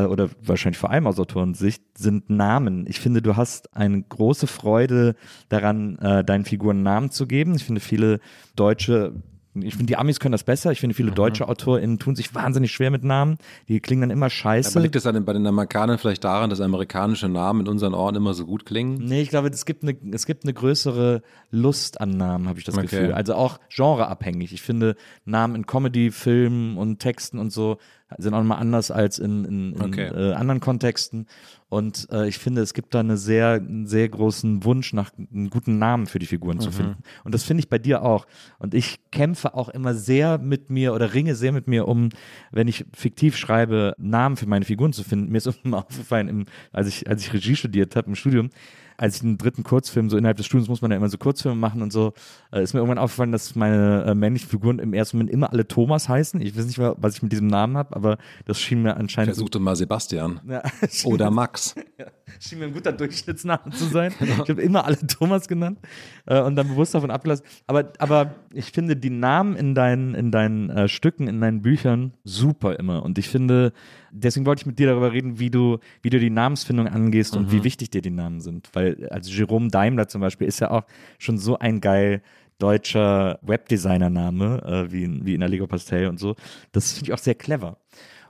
oder 0.02 0.30
wahrscheinlich 0.42 0.78
vor 0.78 0.90
allem 0.90 1.06
aus 1.06 1.18
Autorensicht, 1.18 1.82
sind 1.96 2.30
Namen. 2.30 2.84
Ich 2.88 3.00
finde, 3.00 3.22
du 3.22 3.36
hast 3.36 3.74
eine 3.76 4.02
große 4.02 4.46
Freude 4.46 5.14
daran, 5.48 5.98
äh, 5.98 6.24
deinen 6.24 6.44
Figuren 6.44 6.82
Namen 6.82 7.10
zu 7.10 7.26
geben. 7.26 7.54
Ich 7.54 7.64
finde, 7.64 7.80
viele 7.80 8.20
deutsche 8.56 9.14
ich 9.62 9.74
finde, 9.74 9.86
die 9.86 9.96
Amis 9.96 10.18
können 10.18 10.32
das 10.32 10.42
besser. 10.42 10.72
Ich 10.72 10.80
finde, 10.80 10.94
viele 10.94 11.12
deutsche 11.12 11.48
AutorInnen 11.48 11.98
tun 11.98 12.16
sich 12.16 12.34
wahnsinnig 12.34 12.72
schwer 12.72 12.90
mit 12.90 13.04
Namen. 13.04 13.36
Die 13.68 13.78
klingen 13.78 14.00
dann 14.02 14.10
immer 14.10 14.28
scheiße. 14.28 14.70
Aber 14.70 14.80
liegt 14.80 14.96
es 14.96 15.04
bei 15.04 15.32
den 15.32 15.46
Amerikanern 15.46 15.98
vielleicht 15.98 16.24
daran, 16.24 16.50
dass 16.50 16.60
amerikanische 16.60 17.28
Namen 17.28 17.60
in 17.60 17.68
unseren 17.68 17.94
Ohren 17.94 18.16
immer 18.16 18.34
so 18.34 18.46
gut 18.46 18.66
klingen? 18.66 19.04
Nee, 19.04 19.22
ich 19.22 19.28
glaube, 19.28 19.48
es 19.48 19.64
gibt 19.64 19.84
eine, 19.84 19.96
es 20.12 20.26
gibt 20.26 20.44
eine 20.44 20.52
größere 20.52 21.22
Lust 21.50 22.00
an 22.00 22.10
Namen, 22.10 22.48
habe 22.48 22.58
ich 22.58 22.64
das 22.64 22.74
Okay. 22.76 22.86
Gefühl. 22.86 23.12
Also 23.12 23.34
auch 23.34 23.60
genreabhängig. 23.68 24.52
Ich 24.52 24.62
finde 24.62 24.96
Namen 25.24 25.54
in 25.54 25.66
Comedy, 25.66 26.10
Filmen 26.10 26.76
und 26.76 26.98
Texten 26.98 27.38
und 27.38 27.52
so 27.52 27.78
sind 28.18 28.34
auch 28.34 28.38
nochmal 28.38 28.58
anders 28.58 28.90
als 28.90 29.18
in, 29.18 29.44
in, 29.44 29.72
in 29.74 29.82
Okay. 29.82 30.08
äh, 30.08 30.34
anderen 30.34 30.60
Kontexten. 30.60 31.26
Und 31.68 32.06
äh, 32.12 32.28
ich 32.28 32.38
finde, 32.38 32.62
es 32.62 32.72
gibt 32.74 32.94
da 32.94 33.00
eine 33.00 33.16
sehr, 33.16 33.54
einen 33.54 33.86
sehr 33.86 34.08
großen 34.08 34.62
Wunsch 34.64 34.92
nach 34.92 35.10
einem 35.16 35.50
guten 35.50 35.78
Namen 35.78 36.06
für 36.06 36.18
die 36.20 36.26
Figuren 36.26 36.60
zu 36.60 36.70
finden. 36.70 37.02
Und 37.24 37.34
das 37.34 37.42
finde 37.42 37.62
ich 37.62 37.68
bei 37.68 37.78
dir 37.78 38.02
auch. 38.02 38.26
Und 38.58 38.74
ich 38.74 39.00
kämpfe 39.10 39.54
auch 39.54 39.68
immer 39.68 39.94
sehr 39.94 40.38
mit 40.38 40.70
mir 40.70 40.94
oder 40.94 41.14
ringe 41.14 41.34
sehr 41.34 41.50
mit 41.50 41.66
mir 41.66 41.88
um, 41.88 42.10
wenn 42.52 42.68
ich 42.68 42.84
fiktiv 42.94 43.36
schreibe, 43.36 43.94
Namen 43.98 44.36
für 44.36 44.46
meine 44.46 44.64
Figuren 44.64 44.92
zu 44.92 45.02
finden. 45.02 45.32
Mir 45.32 45.38
ist 45.38 45.46
immer 45.64 45.78
aufgefallen, 45.78 46.28
im, 46.28 46.44
als, 46.72 46.86
ich, 46.86 47.08
als 47.08 47.22
ich 47.22 47.32
Regie 47.32 47.56
studiert 47.56 47.96
habe 47.96 48.08
im 48.08 48.14
Studium, 48.14 48.50
als 48.96 49.16
ich 49.16 49.20
den 49.22 49.38
dritten 49.38 49.62
Kurzfilm, 49.62 50.10
so 50.10 50.16
innerhalb 50.16 50.36
des 50.36 50.46
Studiums 50.46 50.68
muss 50.68 50.82
man 50.82 50.90
ja 50.90 50.96
immer 50.96 51.08
so 51.08 51.18
Kurzfilme 51.18 51.56
machen 51.56 51.82
und 51.82 51.92
so, 51.92 52.12
äh, 52.52 52.62
ist 52.62 52.74
mir 52.74 52.80
irgendwann 52.80 52.98
aufgefallen, 52.98 53.32
dass 53.32 53.54
meine 53.54 54.04
äh, 54.04 54.14
männlichen 54.14 54.48
Figuren 54.48 54.78
im 54.78 54.92
ersten 54.92 55.16
Moment 55.16 55.32
immer 55.32 55.52
alle 55.52 55.66
Thomas 55.66 56.08
heißen. 56.08 56.40
Ich 56.40 56.56
weiß 56.56 56.66
nicht, 56.66 56.78
was 56.78 57.16
ich 57.16 57.22
mit 57.22 57.32
diesem 57.32 57.46
Namen 57.46 57.76
habe, 57.76 57.94
aber 57.96 58.18
das 58.44 58.60
schien 58.60 58.82
mir 58.82 58.96
anscheinend 58.96 59.34
Versuch 59.34 59.48
doch 59.48 59.60
mal 59.60 59.76
Sebastian. 59.76 60.40
ja, 60.48 60.62
Oder 61.04 61.30
Max. 61.30 61.74
schien 62.40 62.58
mir 62.58 62.66
ein 62.66 62.72
guter 62.72 62.92
Durchschnittsname 62.92 63.70
zu 63.70 63.84
sein. 63.84 64.12
Ich 64.44 64.50
habe 64.50 64.62
immer 64.62 64.84
alle 64.84 64.98
Thomas 65.06 65.48
genannt 65.48 65.78
äh, 66.26 66.40
und 66.40 66.56
dann 66.56 66.68
bewusst 66.68 66.94
davon 66.94 67.10
abgelassen. 67.10 67.44
Aber, 67.66 67.92
aber 67.98 68.34
ich 68.52 68.72
finde 68.72 68.96
die 68.96 69.10
Namen 69.10 69.56
in 69.56 69.74
deinen, 69.74 70.14
in 70.14 70.30
deinen 70.30 70.70
äh, 70.70 70.88
Stücken, 70.88 71.28
in 71.28 71.40
deinen 71.40 71.62
Büchern 71.62 72.14
super 72.24 72.78
immer. 72.78 73.02
Und 73.02 73.18
ich 73.18 73.28
finde, 73.28 73.72
deswegen 74.14 74.46
wollte 74.46 74.62
ich 74.62 74.66
mit 74.66 74.78
dir 74.78 74.86
darüber 74.86 75.12
reden, 75.12 75.38
wie 75.38 75.50
du, 75.50 75.78
wie 76.02 76.10
du 76.10 76.18
die 76.18 76.30
Namensfindung 76.30 76.88
angehst 76.88 77.36
und 77.36 77.52
wie 77.52 77.64
wichtig 77.64 77.90
dir 77.90 78.02
die 78.02 78.10
Namen 78.10 78.40
sind. 78.40 78.70
Weil, 78.72 79.08
also 79.10 79.30
Jerome 79.30 79.68
Daimler 79.68 80.08
zum 80.08 80.20
Beispiel 80.20 80.46
ist 80.46 80.60
ja 80.60 80.70
auch 80.70 80.84
schon 81.18 81.38
so 81.38 81.58
ein 81.58 81.80
geil 81.80 82.22
deutscher 82.58 83.38
Webdesigner-Name, 83.42 84.62
äh, 84.64 84.92
wie, 84.92 85.04
in, 85.04 85.26
wie 85.26 85.34
in 85.34 85.42
Allegro 85.42 85.66
Pastel 85.66 86.08
und 86.08 86.20
so. 86.20 86.36
Das 86.72 86.92
finde 86.92 87.10
ich 87.10 87.12
auch 87.12 87.18
sehr 87.18 87.34
clever. 87.34 87.78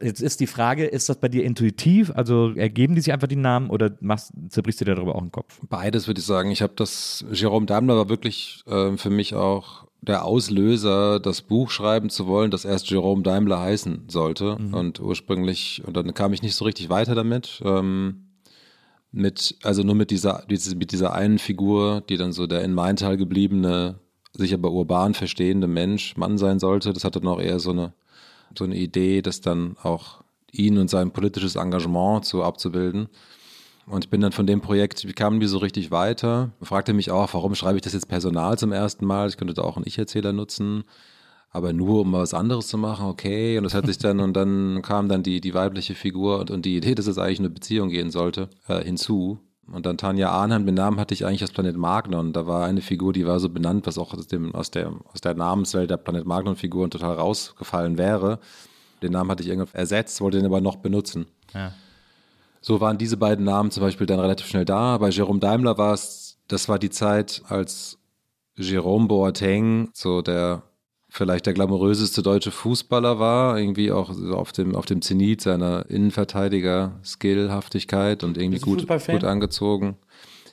Jetzt 0.00 0.20
ist 0.20 0.40
die 0.40 0.46
Frage, 0.46 0.86
ist 0.86 1.08
das 1.08 1.18
bei 1.18 1.28
dir 1.28 1.44
intuitiv? 1.44 2.10
Also 2.14 2.52
ergeben 2.54 2.94
die 2.94 3.00
sich 3.00 3.12
einfach 3.12 3.28
die 3.28 3.36
Namen 3.36 3.70
oder 3.70 3.96
machst, 4.00 4.32
zerbrichst 4.48 4.80
du 4.80 4.84
dir 4.86 4.94
darüber 4.96 5.14
auch 5.14 5.20
den 5.20 5.30
Kopf? 5.30 5.60
Beides 5.68 6.06
würde 6.06 6.20
ich 6.20 6.26
sagen. 6.26 6.50
Ich 6.50 6.62
habe 6.62 6.72
das, 6.76 7.24
Jerome 7.30 7.66
Daimler 7.66 7.96
war 7.96 8.08
wirklich 8.08 8.64
ähm, 8.66 8.98
für 8.98 9.10
mich 9.10 9.34
auch 9.34 9.83
der 10.06 10.24
Auslöser, 10.24 11.18
das 11.20 11.40
Buch 11.42 11.70
schreiben 11.70 12.10
zu 12.10 12.26
wollen, 12.26 12.50
das 12.50 12.64
erst 12.64 12.90
Jerome 12.90 13.22
Daimler 13.22 13.60
heißen 13.60 14.04
sollte. 14.08 14.56
Und 14.74 15.00
ursprünglich, 15.00 15.82
und 15.86 15.96
dann 15.96 16.12
kam 16.14 16.32
ich 16.32 16.42
nicht 16.42 16.54
so 16.54 16.64
richtig 16.64 16.88
weiter 16.90 17.14
damit. 17.14 17.60
Ähm, 17.64 18.26
mit, 19.12 19.56
also 19.62 19.82
nur 19.82 19.94
mit 19.94 20.10
dieser, 20.10 20.44
diese- 20.50 20.76
mit 20.76 20.92
dieser 20.92 21.12
einen 21.14 21.38
Figur, 21.38 22.02
die 22.08 22.16
dann 22.16 22.32
so 22.32 22.46
der 22.46 22.62
in 22.64 22.74
Maintal 22.74 23.16
gebliebene, 23.16 24.00
sich 24.36 24.52
aber 24.52 24.72
urban 24.72 25.14
verstehende 25.14 25.68
Mensch, 25.68 26.16
Mann 26.16 26.36
sein 26.38 26.58
sollte. 26.58 26.92
Das 26.92 27.04
hatte 27.04 27.20
noch 27.20 27.40
eher 27.40 27.60
so 27.60 27.70
eine, 27.70 27.92
so 28.58 28.64
eine 28.64 28.76
Idee, 28.76 29.22
das 29.22 29.40
dann 29.40 29.76
auch 29.82 30.22
ihn 30.50 30.78
und 30.78 30.90
sein 30.90 31.12
politisches 31.12 31.56
Engagement 31.56 32.24
so 32.24 32.42
abzubilden. 32.42 33.08
Und 33.86 34.04
ich 34.04 34.10
bin 34.10 34.20
dann 34.20 34.32
von 34.32 34.46
dem 34.46 34.60
Projekt, 34.60 35.06
wie 35.06 35.12
kamen 35.12 35.40
die 35.40 35.46
so 35.46 35.58
richtig 35.58 35.90
weiter? 35.90 36.50
Fragte 36.62 36.94
mich 36.94 37.10
auch, 37.10 37.34
warum 37.34 37.54
schreibe 37.54 37.76
ich 37.76 37.82
das 37.82 37.92
jetzt 37.92 38.08
Personal 38.08 38.58
zum 38.58 38.72
ersten 38.72 39.04
Mal? 39.04 39.28
Ich 39.28 39.36
könnte 39.36 39.54
da 39.54 39.62
auch 39.62 39.76
einen 39.76 39.86
Ich-Erzähler 39.86 40.32
nutzen, 40.32 40.84
aber 41.50 41.72
nur 41.72 42.00
um 42.00 42.10
mal 42.10 42.22
was 42.22 42.34
anderes 42.34 42.68
zu 42.68 42.78
machen, 42.78 43.06
okay. 43.06 43.58
Und 43.58 43.64
das 43.64 43.74
hat 43.74 43.86
sich 43.86 43.98
dann, 43.98 44.20
und 44.20 44.34
dann 44.34 44.80
kam 44.82 45.08
dann 45.08 45.22
die, 45.22 45.40
die 45.40 45.54
weibliche 45.54 45.94
Figur 45.94 46.40
und, 46.40 46.50
und 46.50 46.64
die 46.64 46.76
Idee, 46.76 46.94
dass 46.94 47.06
es 47.06 47.18
eigentlich 47.18 47.40
eine 47.40 47.50
Beziehung 47.50 47.90
gehen 47.90 48.10
sollte, 48.10 48.48
äh, 48.68 48.82
hinzu. 48.82 49.38
Und 49.70 49.86
dann 49.86 49.98
Tanja 49.98 50.30
Arnheim, 50.30 50.66
den 50.66 50.74
Namen 50.74 50.98
hatte 50.98 51.14
ich 51.14 51.24
eigentlich 51.24 51.42
aus 51.42 51.52
Planet 51.52 51.76
Magnon. 51.76 52.32
Da 52.32 52.46
war 52.46 52.64
eine 52.66 52.82
Figur, 52.82 53.12
die 53.12 53.26
war 53.26 53.38
so 53.40 53.48
benannt, 53.48 53.86
was 53.86 53.98
auch 53.98 54.12
aus, 54.14 54.26
dem, 54.26 54.54
aus, 54.54 54.70
der, 54.70 54.92
aus 55.12 55.20
der 55.22 55.34
Namenswelt 55.34 55.90
der 55.90 55.96
Planet 55.96 56.26
Magnon-Figuren 56.26 56.90
total 56.90 57.14
rausgefallen 57.14 57.98
wäre. 57.98 58.40
Den 59.02 59.12
Namen 59.12 59.30
hatte 59.30 59.42
ich 59.42 59.48
irgendwie 59.48 59.76
ersetzt, 59.76 60.20
wollte 60.20 60.38
den 60.38 60.46
aber 60.46 60.60
noch 60.60 60.76
benutzen. 60.76 61.26
So 62.64 62.80
waren 62.80 62.96
diese 62.96 63.18
beiden 63.18 63.44
Namen 63.44 63.70
zum 63.70 63.82
Beispiel 63.82 64.06
dann 64.06 64.20
relativ 64.20 64.46
schnell 64.46 64.64
da. 64.64 64.96
Bei 64.96 65.10
Jerome 65.10 65.38
Daimler 65.38 65.76
war 65.76 65.92
es, 65.92 66.38
das 66.48 66.66
war 66.66 66.78
die 66.78 66.88
Zeit, 66.88 67.42
als 67.46 67.98
Jerome 68.56 69.06
Boateng 69.06 69.90
so 69.92 70.22
der 70.22 70.62
vielleicht 71.10 71.44
der 71.44 71.52
glamouröseste 71.52 72.22
deutsche 72.22 72.50
Fußballer 72.50 73.18
war, 73.18 73.58
irgendwie 73.58 73.92
auch 73.92 74.10
auf 74.32 74.52
dem, 74.52 74.74
auf 74.74 74.86
dem 74.86 75.02
Zenit 75.02 75.42
seiner 75.42 75.90
Innenverteidiger-Skillhaftigkeit 75.90 78.24
und 78.24 78.38
irgendwie 78.38 78.60
gut, 78.60 78.88
gut 78.88 79.24
angezogen. 79.24 79.98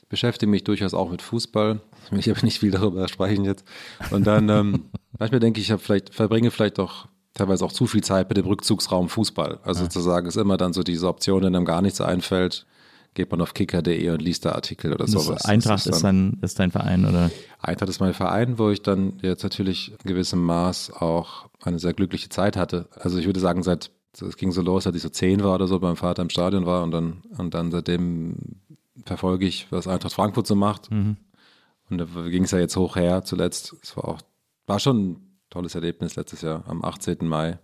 Ich 0.02 0.08
beschäftige 0.10 0.50
mich 0.50 0.64
durchaus 0.64 0.92
auch 0.92 1.10
mit 1.10 1.22
Fußball. 1.22 1.80
Ich 2.10 2.28
habe 2.28 2.44
nicht 2.44 2.58
viel 2.58 2.72
darüber 2.72 3.08
sprechen 3.08 3.46
jetzt. 3.46 3.64
Und 4.10 4.26
dann, 4.26 4.50
ähm, 4.50 4.90
manchmal 5.18 5.40
denke 5.40 5.60
ich, 5.60 5.66
ich 5.68 5.72
habe 5.72 5.80
vielleicht, 5.80 6.14
verbringe 6.14 6.50
vielleicht 6.50 6.76
doch 6.76 7.08
teilweise 7.34 7.64
auch 7.64 7.72
zu 7.72 7.86
viel 7.86 8.02
Zeit 8.02 8.28
mit 8.28 8.36
dem 8.38 8.46
Rückzugsraum 8.46 9.08
Fußball. 9.08 9.60
Also 9.62 9.84
sozusagen 9.84 10.26
ist 10.26 10.36
immer 10.36 10.56
dann 10.56 10.72
so 10.72 10.82
diese 10.82 11.08
Option, 11.08 11.42
wenn 11.42 11.54
einem 11.54 11.64
gar 11.64 11.82
nichts 11.82 12.00
einfällt, 12.00 12.66
geht 13.14 13.30
man 13.30 13.40
auf 13.42 13.52
kicker.de 13.54 14.10
und 14.10 14.22
liest 14.22 14.44
da 14.46 14.52
Artikel 14.52 14.92
oder 14.92 15.04
Das 15.04 15.12
sowas. 15.12 15.44
Eintracht 15.44 15.86
ist, 15.86 16.02
dann- 16.02 16.32
dein, 16.32 16.38
ist 16.42 16.58
dein 16.58 16.70
Verein, 16.70 17.04
oder? 17.04 17.30
Eintracht 17.60 17.90
ist 17.90 18.00
mein 18.00 18.14
Verein, 18.14 18.58
wo 18.58 18.70
ich 18.70 18.82
dann 18.82 19.18
jetzt 19.22 19.42
natürlich 19.42 19.90
in 19.92 20.08
gewissem 20.08 20.42
Maß 20.42 20.92
auch 20.94 21.48
eine 21.62 21.78
sehr 21.78 21.92
glückliche 21.92 22.28
Zeit 22.30 22.56
hatte. 22.56 22.88
Also 22.92 23.18
ich 23.18 23.26
würde 23.26 23.40
sagen, 23.40 23.62
seit 23.62 23.90
es 24.18 24.36
ging 24.36 24.52
so 24.52 24.60
los, 24.62 24.86
als 24.86 24.96
ich 24.96 25.02
so 25.02 25.08
zehn 25.08 25.42
war 25.42 25.54
oder 25.54 25.66
so, 25.68 25.78
beim 25.80 25.96
Vater 25.96 26.20
im 26.22 26.28
Stadion 26.30 26.66
war 26.66 26.82
und 26.82 26.90
dann, 26.90 27.22
und 27.38 27.54
dann 27.54 27.70
seitdem 27.70 28.36
verfolge 29.06 29.46
ich, 29.46 29.66
was 29.70 29.86
Eintracht 29.88 30.12
Frankfurt 30.14 30.46
so 30.46 30.54
macht. 30.54 30.90
Und 30.90 31.16
da 31.98 32.04
ging 32.28 32.44
es 32.44 32.50
ja 32.50 32.58
jetzt 32.58 32.76
hoch 32.76 32.96
her 32.96 33.24
zuletzt. 33.24 33.74
Es 33.82 33.96
war 33.96 34.06
auch, 34.08 34.20
war 34.66 34.78
schon 34.80 35.16
tolles 35.52 35.74
Erlebnis 35.74 36.16
letztes 36.16 36.42
Jahr 36.42 36.64
am 36.66 36.82
18. 36.84 37.18
Mai 37.20 37.58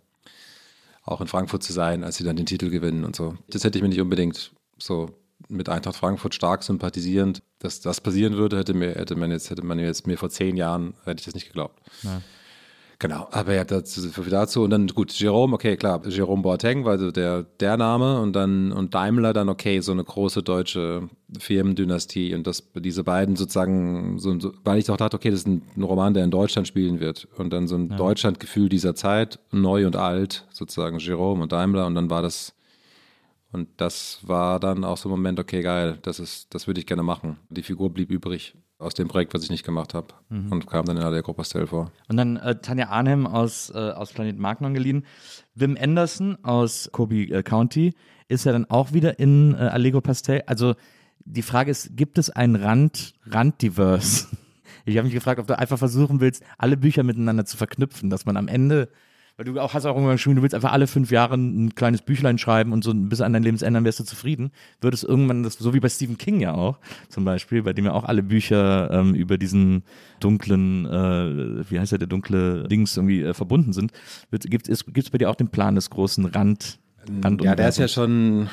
auch 1.05 1.21
in 1.23 1.27
Frankfurt 1.27 1.63
zu 1.63 1.73
sein, 1.73 2.05
als 2.05 2.17
sie 2.17 2.25
dann 2.25 2.37
den 2.37 2.47
Titel 2.47 2.69
gewinnen 2.69 3.05
und 3.05 3.17
so. 3.17 3.35
Das 3.49 3.65
hätte 3.65 3.79
ich 3.79 3.83
mir 3.83 3.89
nicht 3.89 4.01
unbedingt 4.01 4.53
so 4.77 5.09
mit 5.49 5.69
Eintracht 5.71 5.97
Frankfurt 5.97 6.35
stark 6.35 6.63
sympathisierend, 6.63 7.43
dass 7.61 7.81
das 7.81 8.01
passieren 8.01 8.37
würde, 8.37 8.59
hätte 8.59 8.75
mir, 8.75 8.95
hätte 8.95 9.17
man 9.17 9.31
jetzt, 9.31 9.49
hätte 9.49 9.65
man 9.65 9.79
jetzt 9.79 10.07
mir 10.07 10.19
vor 10.19 10.29
zehn 10.29 10.57
Jahren, 10.57 10.95
hätte 11.05 11.21
ich 11.21 11.25
das 11.25 11.35
nicht 11.35 11.47
geglaubt. 11.47 11.81
Genau, 13.01 13.29
aber 13.31 13.55
ja, 13.55 13.63
dazu, 13.65 14.09
dazu. 14.29 14.65
Und 14.65 14.71
dann, 14.71 14.89
gut, 14.89 15.13
Jerome, 15.13 15.55
okay, 15.55 15.77
klar, 15.77 16.05
Jerome 16.09 16.43
Boateng 16.43 16.85
war 16.85 16.99
so 16.99 17.13
der, 17.13 17.45
der 17.61 17.77
Name 17.77 18.21
und 18.21 18.33
dann, 18.33 18.73
und 18.73 18.93
Daimler 18.93 19.33
dann, 19.33 19.49
okay, 19.49 19.79
so 19.81 19.93
eine 19.93 20.03
große 20.03 20.43
deutsche 20.43 21.09
Firmendynastie 21.39 22.35
und 22.35 22.45
das, 22.49 22.69
diese 22.75 23.05
beiden 23.05 23.37
sozusagen, 23.37 24.19
so, 24.19 24.37
weil 24.65 24.81
ich 24.81 24.91
auch 24.91 24.97
dachte, 24.97 25.17
okay, 25.17 25.31
das 25.31 25.41
ist 25.41 25.47
ein, 25.47 25.63
ein 25.77 25.85
Roman, 25.85 26.13
der 26.13 26.25
in 26.25 26.33
Deutschland 26.33 26.67
spielen 26.67 26.99
wird 26.99 27.29
und 27.37 27.53
dann 27.53 27.69
so 27.69 27.77
ein 27.77 27.97
Deutschlandgefühl 27.97 28.69
dieser 28.69 28.97
Zeit, 28.97 29.39
neu 29.53 29.87
und 29.87 29.95
alt, 29.95 30.49
sozusagen 30.51 30.99
Jerome 30.99 31.45
und 31.45 31.53
Daimler 31.53 31.87
und 31.87 31.95
dann 31.95 32.11
war 32.11 32.23
das, 32.23 32.53
und 33.53 33.69
das 33.77 34.19
war 34.23 34.59
dann 34.59 34.83
auch 34.83 34.97
so 34.97 35.09
ein 35.09 35.13
Moment, 35.13 35.39
okay, 35.39 35.63
geil, 35.63 35.99
das 36.03 36.19
ist, 36.19 36.53
das 36.53 36.67
würde 36.67 36.81
ich 36.81 36.87
gerne 36.87 37.05
machen. 37.05 37.37
Die 37.49 37.63
Figur 37.63 37.91
blieb 37.91 38.11
übrig 38.11 38.57
aus 38.79 38.95
dem 38.95 39.09
Projekt, 39.09 39.35
was 39.35 39.43
ich 39.43 39.51
nicht 39.51 39.65
gemacht 39.65 39.93
habe 39.93 40.15
und 40.31 40.67
kam 40.69 40.85
dann 40.87 40.97
in 40.97 41.03
Allegro 41.03 41.33
Pastel 41.33 41.67
vor. 41.67 41.91
Und 42.09 42.17
dann 42.17 42.37
äh, 42.37 42.61
Tanja 42.61 42.89
Arnhem 42.89 43.27
aus, 43.27 43.71
äh, 43.71 43.77
aus 43.77 44.13
Planet 44.13 44.39
Magnon 44.39 44.73
geliehen. 44.73 45.05
Wim 45.55 45.77
Anderson 45.81 46.39
aus 46.45 46.89
Kobe 46.93 47.25
äh, 47.25 47.43
County 47.43 47.95
ist 48.29 48.45
ja 48.45 48.53
dann 48.53 48.71
auch 48.71 48.93
wieder 48.93 49.19
in 49.19 49.55
äh, 49.55 49.59
Allegro 49.59 50.01
Pastel. 50.01 50.43
Also 50.47 50.75
die 51.25 51.43
Frage 51.43 51.71
ist, 51.71 51.97
gibt 51.97 52.19
es 52.19 52.31
ein 52.31 52.57
Rand, 52.57 53.15
Randdiverse? 53.27 54.29
Ich 54.85 54.97
habe 54.97 55.05
mich 55.05 55.15
gefragt, 55.15 55.39
ob 55.39 55.47
du 55.47 55.59
einfach 55.59 55.77
versuchen 55.77 56.21
willst, 56.21 56.43
alle 56.57 56.79
Bücher 56.79 57.03
miteinander 57.03 57.45
zu 57.45 57.59
verknüpfen, 57.59 58.09
dass 58.09 58.25
man 58.25 58.39
am 58.39 58.49
Ende, 58.49 58.89
weil 59.39 59.45
du 59.45 59.61
auch 59.61 59.73
hast 59.73 59.87
auch 59.87 59.95
irgendwann 59.95 60.17
geschrieben, 60.17 60.35
du 60.35 60.43
willst 60.43 60.57
einfach 60.57 60.73
alle 60.73 60.89
fünf 60.89 61.13
Jahre 61.13 61.37
ein 61.37 61.73
kleines 61.77 62.03
Büchlein 62.03 62.39
schreiben 62.39 62.73
und 62.73 62.83
so 62.83 62.93
bis 62.93 63.21
an 63.21 63.33
dein 63.33 63.45
Lebensende 63.45 63.83
wärst 63.85 64.01
du 64.01 64.05
zufrieden, 64.05 64.51
wird 64.81 64.95
es 64.95 65.05
irgendwann, 65.05 65.45
das, 65.45 65.55
so 65.55 65.73
wie 65.73 65.81
bei 65.81 65.89
Stephen 65.89 66.19
King 66.19 66.41
ja 66.41 66.55
auch, 66.55 66.79
zum 67.09 67.25
Beispiel, 67.25 67.63
bei 67.63 67.73
dem 67.73 67.85
ja 67.85 67.93
auch 67.93 68.03
alle 68.03 68.25
Bücher 68.25 68.91
ähm, 68.91 69.15
über 69.15 69.39
diesen 69.39 69.85
dunklen, 70.19 70.87
äh, 70.87 71.71
wie 71.71 71.79
heißt 71.79 71.93
der, 71.93 72.01
der 72.01 72.09
dunkle 72.09 72.67
Dings 72.67 72.97
irgendwie 72.97 73.23
äh, 73.23 73.33
verbunden 73.33 73.73
sind. 73.73 73.93
Gibt 74.33 74.69
es 74.69 75.11
bei 75.11 75.19
dir 75.19 75.31
auch 75.31 75.37
den 75.37 75.51
Plan 75.51 75.77
des 75.77 75.89
großen 75.91 76.25
Rand? 76.25 76.81
Rand 77.23 77.41
Ja, 77.41 77.55
der 77.55 77.69
ist 77.69 77.79
ja 77.79 77.87
schon, 77.87 78.49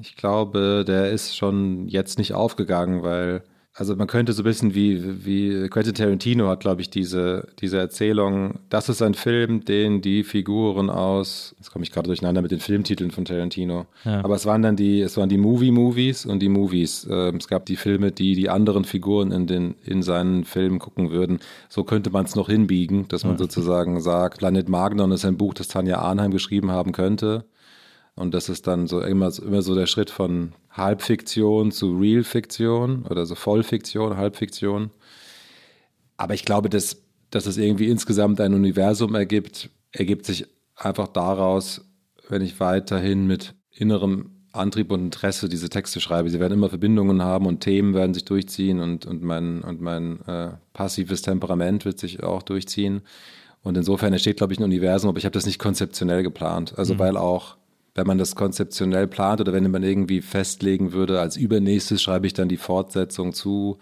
ich 0.00 0.16
glaube, 0.16 0.84
der 0.84 1.12
ist 1.12 1.36
schon 1.36 1.86
jetzt 1.86 2.18
nicht 2.18 2.34
aufgegangen, 2.34 3.04
weil, 3.04 3.44
also 3.74 3.96
man 3.96 4.06
könnte 4.06 4.34
so 4.34 4.42
ein 4.42 4.44
bisschen 4.44 4.74
wie, 4.74 5.24
wie 5.24 5.68
Quentin 5.70 5.94
Tarantino 5.94 6.48
hat, 6.48 6.60
glaube 6.60 6.82
ich, 6.82 6.90
diese, 6.90 7.48
diese 7.58 7.78
Erzählung, 7.78 8.58
das 8.68 8.90
ist 8.90 9.00
ein 9.00 9.14
Film, 9.14 9.64
den 9.64 10.02
die 10.02 10.24
Figuren 10.24 10.90
aus, 10.90 11.54
jetzt 11.56 11.70
komme 11.70 11.82
ich 11.82 11.90
gerade 11.90 12.06
durcheinander 12.06 12.42
mit 12.42 12.50
den 12.50 12.60
Filmtiteln 12.60 13.10
von 13.10 13.24
Tarantino, 13.24 13.86
aber 14.04 14.34
es 14.34 14.44
waren 14.44 14.60
dann 14.60 14.76
die, 14.76 15.00
es 15.00 15.16
waren 15.16 15.30
die 15.30 15.38
Movie-Movies 15.38 16.26
und 16.26 16.40
die 16.40 16.50
Movies. 16.50 17.06
Ähm, 17.10 17.36
es 17.36 17.48
gab 17.48 17.64
die 17.64 17.76
Filme, 17.76 18.12
die 18.12 18.34
die 18.34 18.50
anderen 18.50 18.84
Figuren 18.84 19.32
in 19.32 19.46
den, 19.46 19.74
in 19.84 20.02
seinen 20.02 20.44
Filmen 20.44 20.78
gucken 20.78 21.10
würden. 21.10 21.40
So 21.70 21.84
könnte 21.84 22.10
man 22.10 22.26
es 22.26 22.36
noch 22.36 22.48
hinbiegen, 22.48 23.08
dass 23.08 23.24
man 23.24 23.38
sozusagen 23.38 24.00
sagt, 24.02 24.38
Planet 24.38 24.68
Magnon 24.68 25.12
ist 25.12 25.24
ein 25.24 25.38
Buch, 25.38 25.54
das 25.54 25.68
Tanja 25.68 25.98
Arnheim 25.98 26.30
geschrieben 26.30 26.70
haben 26.70 26.92
könnte. 26.92 27.46
Und 28.14 28.34
das 28.34 28.50
ist 28.50 28.66
dann 28.66 28.86
so 28.86 29.00
immer, 29.00 29.30
immer 29.42 29.62
so 29.62 29.74
der 29.74 29.86
Schritt 29.86 30.10
von 30.10 30.52
Halbfiktion 30.72 31.70
zu 31.70 31.96
Real-Fiktion 31.96 33.04
oder 33.06 33.26
so 33.26 33.34
Vollfiktion, 33.34 34.16
Halbfiktion. 34.16 34.90
Aber 36.16 36.34
ich 36.34 36.44
glaube, 36.44 36.68
dass, 36.68 37.02
dass 37.30 37.46
es 37.46 37.56
irgendwie 37.56 37.88
insgesamt 37.88 38.40
ein 38.40 38.54
Universum 38.54 39.14
ergibt, 39.14 39.70
ergibt 39.92 40.24
sich 40.24 40.46
einfach 40.76 41.08
daraus, 41.08 41.82
wenn 42.28 42.42
ich 42.42 42.58
weiterhin 42.60 43.26
mit 43.26 43.54
innerem 43.70 44.30
Antrieb 44.52 44.92
und 44.92 45.00
Interesse 45.00 45.48
diese 45.48 45.70
Texte 45.70 46.00
schreibe. 46.00 46.28
Sie 46.30 46.40
werden 46.40 46.52
immer 46.52 46.68
Verbindungen 46.68 47.22
haben 47.22 47.46
und 47.46 47.60
Themen 47.60 47.94
werden 47.94 48.12
sich 48.12 48.24
durchziehen 48.24 48.80
und, 48.80 49.06
und 49.06 49.22
mein, 49.22 49.62
und 49.62 49.80
mein 49.80 50.20
äh, 50.26 50.50
passives 50.74 51.22
Temperament 51.22 51.84
wird 51.84 51.98
sich 51.98 52.22
auch 52.22 52.42
durchziehen. 52.42 53.00
Und 53.62 53.76
insofern 53.76 54.12
entsteht, 54.12 54.38
glaube 54.38 54.52
ich, 54.52 54.58
ein 54.58 54.64
Universum, 54.64 55.08
aber 55.08 55.18
ich 55.18 55.24
habe 55.24 55.32
das 55.32 55.46
nicht 55.46 55.58
konzeptionell 55.58 56.22
geplant. 56.22 56.74
Also, 56.76 56.94
mhm. 56.94 56.98
weil 56.98 57.16
auch, 57.16 57.56
wenn 57.94 58.06
man 58.06 58.18
das 58.18 58.34
konzeptionell 58.34 59.06
plant 59.06 59.40
oder 59.40 59.52
wenn 59.52 59.70
man 59.70 59.82
irgendwie 59.82 60.22
festlegen 60.22 60.92
würde, 60.92 61.20
als 61.20 61.36
übernächstes 61.36 62.02
schreibe 62.02 62.26
ich 62.26 62.32
dann 62.32 62.48
die 62.48 62.56
Fortsetzung 62.56 63.34
zu, 63.34 63.78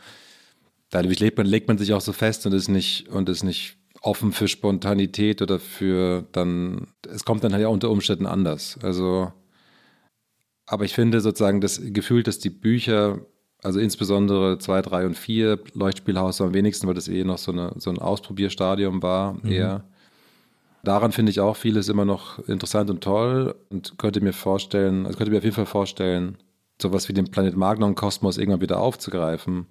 dadurch 0.90 1.20
legt 1.20 1.38
man, 1.38 1.46
legt 1.46 1.68
man 1.68 1.78
sich 1.78 1.92
auch 1.92 2.00
so 2.00 2.12
fest 2.12 2.46
und 2.46 2.52
ist 2.52 2.68
nicht, 2.68 3.08
und 3.08 3.28
ist 3.28 3.44
nicht 3.44 3.76
offen 4.02 4.32
für 4.32 4.48
Spontanität 4.48 5.42
oder 5.42 5.58
für 5.58 6.26
dann, 6.32 6.88
es 7.08 7.24
kommt 7.24 7.44
dann 7.44 7.52
halt 7.52 7.62
ja 7.62 7.68
unter 7.68 7.90
Umständen 7.90 8.26
anders. 8.26 8.78
Also, 8.82 9.32
aber 10.66 10.84
ich 10.84 10.94
finde 10.94 11.20
sozusagen 11.20 11.60
das 11.60 11.80
Gefühl, 11.82 12.22
dass 12.22 12.38
die 12.38 12.50
Bücher, 12.50 13.20
also 13.62 13.78
insbesondere 13.78 14.58
2, 14.58 14.82
3 14.82 15.06
und 15.06 15.18
4, 15.18 15.60
Leuchtspielhaus 15.74 16.40
am 16.40 16.54
wenigsten, 16.54 16.86
weil 16.86 16.94
das 16.94 17.08
eh 17.08 17.24
noch 17.24 17.38
so, 17.38 17.52
eine, 17.52 17.74
so 17.76 17.90
ein 17.90 17.98
Ausprobierstadium 17.98 19.02
war, 19.02 19.34
mhm. 19.34 19.52
eher. 19.52 19.84
Daran 20.82 21.12
finde 21.12 21.30
ich 21.30 21.40
auch 21.40 21.56
vieles 21.56 21.88
immer 21.88 22.04
noch 22.04 22.38
interessant 22.48 22.90
und 22.90 23.02
toll 23.02 23.54
und 23.68 23.98
könnte 23.98 24.20
mir 24.20 24.32
vorstellen, 24.32 25.06
also 25.06 25.18
könnte 25.18 25.30
mir 25.30 25.38
auf 25.38 25.44
jeden 25.44 25.56
Fall 25.56 25.66
vorstellen, 25.66 26.38
sowas 26.80 27.08
wie 27.08 27.12
den 27.12 27.30
Planet 27.30 27.56
Magnon 27.56 27.94
Kosmos 27.94 28.38
irgendwann 28.38 28.62
wieder 28.62 28.80
aufzugreifen 28.80 29.66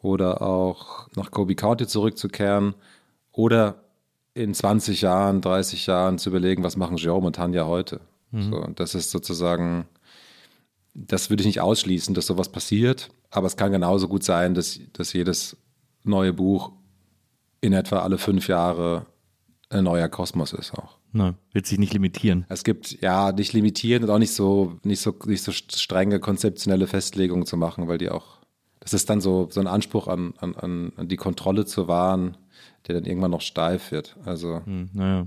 oder 0.00 0.42
auch 0.42 1.08
nach 1.16 1.30
Kobe 1.30 1.54
County 1.54 1.86
zurückzukehren 1.86 2.74
oder 3.32 3.82
in 4.34 4.54
20 4.54 5.02
Jahren, 5.02 5.40
30 5.40 5.86
Jahren 5.86 6.18
zu 6.18 6.30
überlegen, 6.30 6.64
was 6.64 6.76
machen 6.76 6.96
Jerome 6.96 7.28
und 7.28 7.36
Tanja 7.36 7.66
heute. 7.66 8.00
Mhm. 8.30 8.50
So, 8.50 8.66
das 8.74 8.94
ist 8.94 9.10
sozusagen, 9.10 9.86
das 10.94 11.30
würde 11.30 11.42
ich 11.42 11.46
nicht 11.46 11.60
ausschließen, 11.60 12.14
dass 12.14 12.26
sowas 12.26 12.48
passiert, 12.48 13.10
aber 13.30 13.46
es 13.46 13.56
kann 13.56 13.72
genauso 13.72 14.08
gut 14.08 14.24
sein, 14.24 14.54
dass, 14.54 14.80
dass 14.92 15.12
jedes 15.12 15.56
neue 16.02 16.32
Buch 16.32 16.72
in 17.60 17.72
etwa 17.72 18.00
alle 18.00 18.18
fünf 18.18 18.48
Jahre 18.48 19.06
ein 19.74 19.84
neuer 19.84 20.08
Kosmos 20.08 20.52
ist 20.52 20.74
auch. 20.74 20.98
Na, 21.12 21.34
wird 21.52 21.66
sich 21.66 21.78
nicht 21.78 21.92
limitieren. 21.92 22.44
Es 22.48 22.64
gibt 22.64 23.00
ja 23.00 23.32
nicht 23.32 23.52
limitieren 23.52 24.04
und 24.04 24.10
auch 24.10 24.18
nicht 24.18 24.32
so, 24.32 24.78
nicht 24.82 25.00
so, 25.00 25.14
nicht 25.26 25.42
so 25.42 25.52
strenge 25.52 26.20
konzeptionelle 26.20 26.86
Festlegungen 26.86 27.46
zu 27.46 27.56
machen, 27.56 27.88
weil 27.88 27.98
die 27.98 28.10
auch, 28.10 28.38
das 28.80 28.94
ist 28.94 29.08
dann 29.10 29.20
so, 29.20 29.48
so 29.50 29.60
ein 29.60 29.66
Anspruch 29.66 30.08
an, 30.08 30.34
an, 30.38 30.92
an 30.96 31.08
die 31.08 31.16
Kontrolle 31.16 31.66
zu 31.66 31.88
wahren, 31.88 32.36
der 32.86 32.96
dann 32.96 33.04
irgendwann 33.04 33.30
noch 33.30 33.40
steif 33.40 33.92
wird. 33.92 34.16
Also. 34.24 34.62
Hm, 34.64 34.90
naja. 34.92 35.26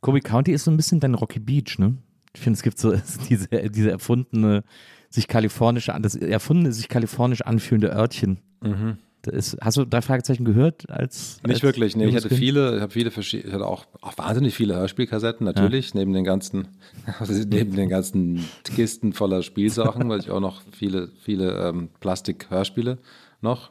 Kobe 0.00 0.20
County 0.20 0.52
ist 0.52 0.64
so 0.64 0.70
ein 0.70 0.76
bisschen 0.76 1.00
dein 1.00 1.14
Rocky 1.14 1.40
Beach, 1.40 1.78
ne? 1.78 1.96
Ich 2.34 2.40
finde, 2.40 2.56
es 2.56 2.62
gibt 2.62 2.78
so 2.78 2.94
diese, 3.28 3.48
diese 3.48 3.90
erfundene, 3.90 4.64
sich 5.08 5.28
kalifornische, 5.28 5.96
das 6.00 6.14
erfundene, 6.14 6.72
sich 6.72 6.88
kalifornisch 6.88 7.42
anfühlende 7.42 7.90
Örtchen. 7.90 8.40
Mhm. 8.62 8.98
Ist, 9.26 9.56
hast 9.60 9.76
du 9.76 9.84
drei 9.84 10.02
Fragezeichen 10.02 10.44
gehört? 10.44 10.88
Als, 10.88 11.40
Nicht 11.42 11.56
als 11.56 11.62
wirklich, 11.62 11.96
nee, 11.96 12.06
ich 12.06 12.16
hatte 12.16 12.30
viele, 12.30 12.76
ich 12.76 12.82
habe 12.82 12.92
viele 12.92 13.10
ich 13.10 13.52
hatte 13.52 13.66
auch, 13.66 13.86
auch 14.00 14.16
wahnsinnig 14.16 14.54
viele 14.54 14.76
Hörspielkassetten, 14.76 15.44
natürlich, 15.44 15.92
ja. 15.92 16.00
neben 16.00 16.12
den 16.12 16.24
ganzen, 16.24 16.68
neben 17.28 17.76
den 17.76 17.88
ganzen 17.88 18.44
Kisten 18.64 19.12
voller 19.12 19.42
Spielsachen, 19.42 20.08
weil 20.08 20.20
ich 20.20 20.30
auch 20.30 20.40
noch 20.40 20.62
viele, 20.72 21.08
viele 21.20 21.68
ähm, 21.68 21.90
Plastik-Hörspiele 22.00 22.98
noch. 23.40 23.70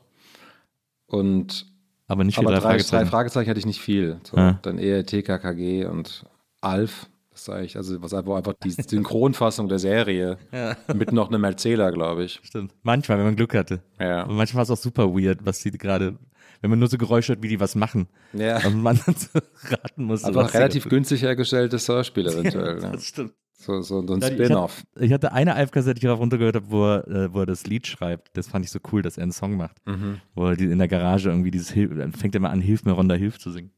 Und 1.08 1.66
aber 2.08 2.24
nicht 2.24 2.36
viele 2.36 2.48
drei, 2.48 2.56
drei, 2.56 2.62
Fragezeichen. 2.62 3.04
drei 3.04 3.10
Fragezeichen 3.10 3.50
hatte 3.50 3.60
ich 3.60 3.66
nicht 3.66 3.82
viel. 3.82 4.20
So, 4.24 4.38
ja. 4.38 4.60
Dann 4.64 4.78
eher 4.78 5.06
TKKG 5.06 5.86
und 5.86 6.26
Alf. 6.62 7.08
Das 7.40 7.48
ist 7.48 7.54
eigentlich, 7.54 7.78
also 7.78 8.02
was 8.02 8.14
einfach, 8.14 8.36
einfach 8.36 8.54
die 8.62 8.72
Synchronfassung 8.72 9.70
der 9.70 9.80
Serie 9.80 10.38
ja. 10.52 10.76
mit 10.94 11.14
noch 11.14 11.30
einem 11.30 11.46
Erzähler, 11.46 11.92
glaube 11.94 12.26
ich. 12.26 12.42
Stimmt. 12.44 12.74
Manchmal, 12.84 13.18
wenn 13.18 13.26
man 13.26 13.36
Glück 13.38 13.56
hatte. 13.56 13.82
Ja. 13.98 14.24
Und 14.24 14.36
manchmal 14.36 14.58
war 14.58 14.64
es 14.64 14.72
auch 14.72 14.84
super 14.84 15.14
weird, 15.14 15.46
was 15.46 15.60
die 15.60 15.72
gerade, 15.72 16.18
wenn 16.60 16.70
man 16.70 16.80
nur 16.80 16.90
so 16.90 16.98
Geräusche 16.98 17.34
hört, 17.34 17.44
wie 17.44 17.48
die 17.48 17.62
was 17.62 17.76
machen. 17.76 18.08
Ja. 18.34 18.58
Und 18.66 18.82
man 18.82 19.00
dann 19.06 19.16
so 19.16 19.40
raten 19.70 20.04
muss. 20.04 20.26
Einfach 20.26 20.54
relativ 20.54 20.90
günstig 20.90 21.22
hergestelltes 21.22 21.88
Hörspiel 21.88 22.28
eventuell. 22.28 22.82
ja, 22.82 22.92
das 22.92 23.06
stimmt. 23.06 23.32
So, 23.54 23.82
so, 23.82 24.06
so 24.06 24.14
ein 24.14 24.22
Spin-off. 24.22 24.84
Ich, 24.96 25.04
ich, 25.04 25.14
hatte 25.14 25.32
eine 25.34 25.54
Alf-Kassette, 25.56 26.00
die 26.00 26.08
ich 26.08 26.12
runtergehört 26.12 26.56
habe, 26.56 26.70
wo 26.70 26.86
er, 26.86 27.08
äh, 27.08 27.34
wo 27.34 27.42
er 27.42 27.46
das 27.46 27.66
Lied 27.68 27.88
schreibt. 27.88 28.36
Das 28.36 28.48
fand 28.48 28.66
ich 28.66 28.72
so 28.72 28.80
cool, 28.92 29.02
dass 29.02 29.18
er 29.18 29.24
einen 29.24 29.34
Song 29.34 29.56
macht. 29.56 29.78
Mhm. 29.86 30.22
Wo 30.34 30.48
er 30.48 30.60
in 30.60 30.78
der 30.78 30.88
Garage 30.88 31.30
irgendwie 31.30 31.52
dieses, 31.52 31.74
dann 31.74 32.14
fängt 32.14 32.36
er 32.36 32.42
mal 32.42 32.50
an, 32.50 32.62
Hilf 32.62 32.84
mir, 32.86 32.94
Ronda, 32.94 33.16
Hilf 33.16 33.38
zu 33.38 33.52
singen. 33.52 33.72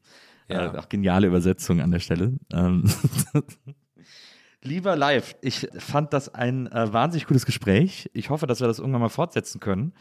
Ja. 0.52 0.74
Äh, 0.74 0.78
auch 0.78 0.88
geniale 0.88 1.26
Übersetzung 1.26 1.80
an 1.80 1.90
der 1.90 2.00
Stelle. 2.00 2.34
Ähm, 2.52 2.84
Lieber 4.64 4.94
Live, 4.94 5.34
ich 5.40 5.68
fand 5.78 6.12
das 6.12 6.32
ein 6.32 6.68
äh, 6.68 6.92
wahnsinnig 6.92 7.26
gutes 7.26 7.46
Gespräch. 7.46 8.08
Ich 8.12 8.30
hoffe, 8.30 8.46
dass 8.46 8.60
wir 8.60 8.68
das 8.68 8.78
irgendwann 8.78 9.00
mal 9.00 9.08
fortsetzen 9.08 9.58
können 9.58 9.92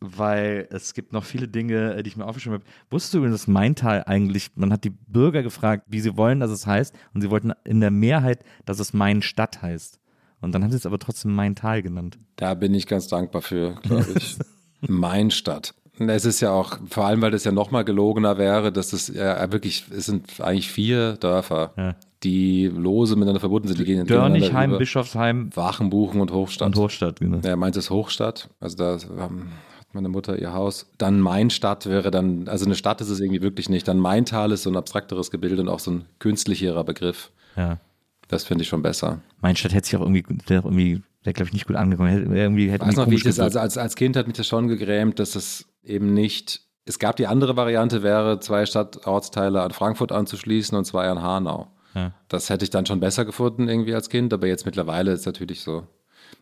weil 0.00 0.68
es 0.70 0.94
gibt 0.94 1.12
noch 1.12 1.24
viele 1.24 1.48
Dinge, 1.48 1.94
äh, 1.94 2.02
die 2.02 2.08
ich 2.08 2.16
mir 2.16 2.26
aufgeschrieben 2.26 2.60
habe. 2.60 2.70
Wusstest 2.90 3.14
du, 3.14 3.26
dass 3.26 3.46
Maintal 3.46 4.04
eigentlich, 4.06 4.50
man 4.54 4.72
hat 4.72 4.84
die 4.84 4.90
Bürger 4.90 5.42
gefragt, 5.42 5.84
wie 5.88 6.00
sie 6.00 6.16
wollen, 6.16 6.40
dass 6.40 6.50
es 6.50 6.66
heißt, 6.66 6.94
und 7.14 7.20
sie 7.20 7.30
wollten 7.30 7.52
in 7.64 7.80
der 7.80 7.90
Mehrheit, 7.90 8.44
dass 8.64 8.78
es 8.78 8.92
Main 8.92 9.22
Stadt 9.22 9.62
heißt. 9.62 9.98
Und 10.40 10.52
dann 10.52 10.62
hat 10.62 10.72
es 10.72 10.86
aber 10.86 10.98
trotzdem 10.98 11.34
Maintal 11.34 11.82
genannt. 11.82 12.18
Da 12.36 12.54
bin 12.54 12.74
ich 12.74 12.86
ganz 12.86 13.08
dankbar 13.08 13.42
für, 13.42 13.74
glaube 13.82 14.06
ich. 14.16 14.38
Main 14.88 15.32
Stadt. 15.32 15.74
Es 16.00 16.24
ist 16.24 16.40
ja 16.40 16.52
auch, 16.52 16.78
vor 16.88 17.06
allem, 17.06 17.22
weil 17.22 17.30
das 17.30 17.44
ja 17.44 17.52
nochmal 17.52 17.84
gelogener 17.84 18.38
wäre, 18.38 18.72
dass 18.72 18.92
es 18.92 19.08
ja 19.08 19.50
wirklich, 19.52 19.84
es 19.90 20.06
sind 20.06 20.40
eigentlich 20.40 20.70
vier 20.70 21.14
Dörfer, 21.14 21.72
ja. 21.76 21.96
die 22.22 22.66
lose 22.66 23.16
miteinander 23.16 23.40
verbunden 23.40 23.68
sind. 23.68 23.80
Die 23.80 23.84
gehen 23.84 24.06
Dörnichheim, 24.06 24.78
Bischofsheim, 24.78 25.50
Wachenbuchen 25.54 26.20
und 26.20 26.32
Hochstadt. 26.32 26.66
Und 26.66 26.76
Hochstadt, 26.76 27.20
genau. 27.20 27.40
Ja, 27.44 27.56
meint 27.56 27.76
es 27.76 27.90
Hochstadt. 27.90 28.48
Also 28.60 28.76
da 28.76 28.98
ähm, 29.18 29.48
meine 29.92 30.08
Mutter 30.08 30.38
ihr 30.38 30.52
Haus. 30.52 30.90
Dann 30.98 31.20
Mainstadt 31.20 31.86
wäre 31.86 32.10
dann, 32.10 32.48
also 32.48 32.64
eine 32.64 32.74
Stadt 32.74 33.00
ist 33.00 33.08
es 33.08 33.20
irgendwie 33.20 33.42
wirklich 33.42 33.68
nicht. 33.68 33.88
Dann 33.88 33.98
Maintal 33.98 34.52
ist 34.52 34.62
so 34.62 34.70
ein 34.70 34.76
abstrakteres 34.76 35.30
Gebilde 35.30 35.62
und 35.62 35.68
auch 35.68 35.80
so 35.80 35.90
ein 35.90 36.04
künstlicherer 36.18 36.84
Begriff. 36.84 37.30
Ja. 37.56 37.78
Das 38.28 38.44
finde 38.44 38.62
ich 38.62 38.68
schon 38.68 38.82
besser. 38.82 39.20
Mainstadt 39.40 39.72
hätte 39.72 39.86
sich 39.86 39.96
auch 39.96 40.02
irgendwie, 40.02 40.24
wäre 40.46 40.64
irgendwie, 40.64 41.02
wäre 41.28 41.34
glaube 41.34 41.48
ich 41.48 41.52
nicht 41.52 41.66
gut 41.66 41.76
angekommen. 41.76 42.34
Irgendwie 42.34 42.70
hätte 42.70 42.86
Weiß 42.86 42.96
noch, 42.96 43.10
wie 43.10 43.16
ich 43.16 43.22
das, 43.22 43.38
also 43.38 43.60
als, 43.60 43.76
als 43.76 43.96
Kind 43.96 44.16
hat 44.16 44.26
mich 44.26 44.36
das 44.36 44.46
schon 44.46 44.66
gegrämt, 44.68 45.18
dass 45.18 45.36
es 45.36 45.66
eben 45.82 46.14
nicht, 46.14 46.62
es 46.86 46.98
gab 46.98 47.16
die 47.16 47.26
andere 47.26 47.56
Variante, 47.56 48.02
wäre 48.02 48.40
zwei 48.40 48.64
Stadtortsteile 48.64 49.62
an 49.62 49.72
Frankfurt 49.72 50.10
anzuschließen 50.10 50.76
und 50.76 50.84
zwei 50.84 51.08
an 51.08 51.22
Hanau. 51.22 51.68
Ja. 51.94 52.12
Das 52.28 52.48
hätte 52.48 52.64
ich 52.64 52.70
dann 52.70 52.86
schon 52.86 53.00
besser 53.00 53.24
gefunden 53.24 53.68
irgendwie 53.68 53.94
als 53.94 54.08
Kind, 54.08 54.32
aber 54.32 54.46
jetzt 54.46 54.64
mittlerweile 54.64 55.12
ist 55.12 55.20
es 55.20 55.26
natürlich 55.26 55.60
so 55.60 55.86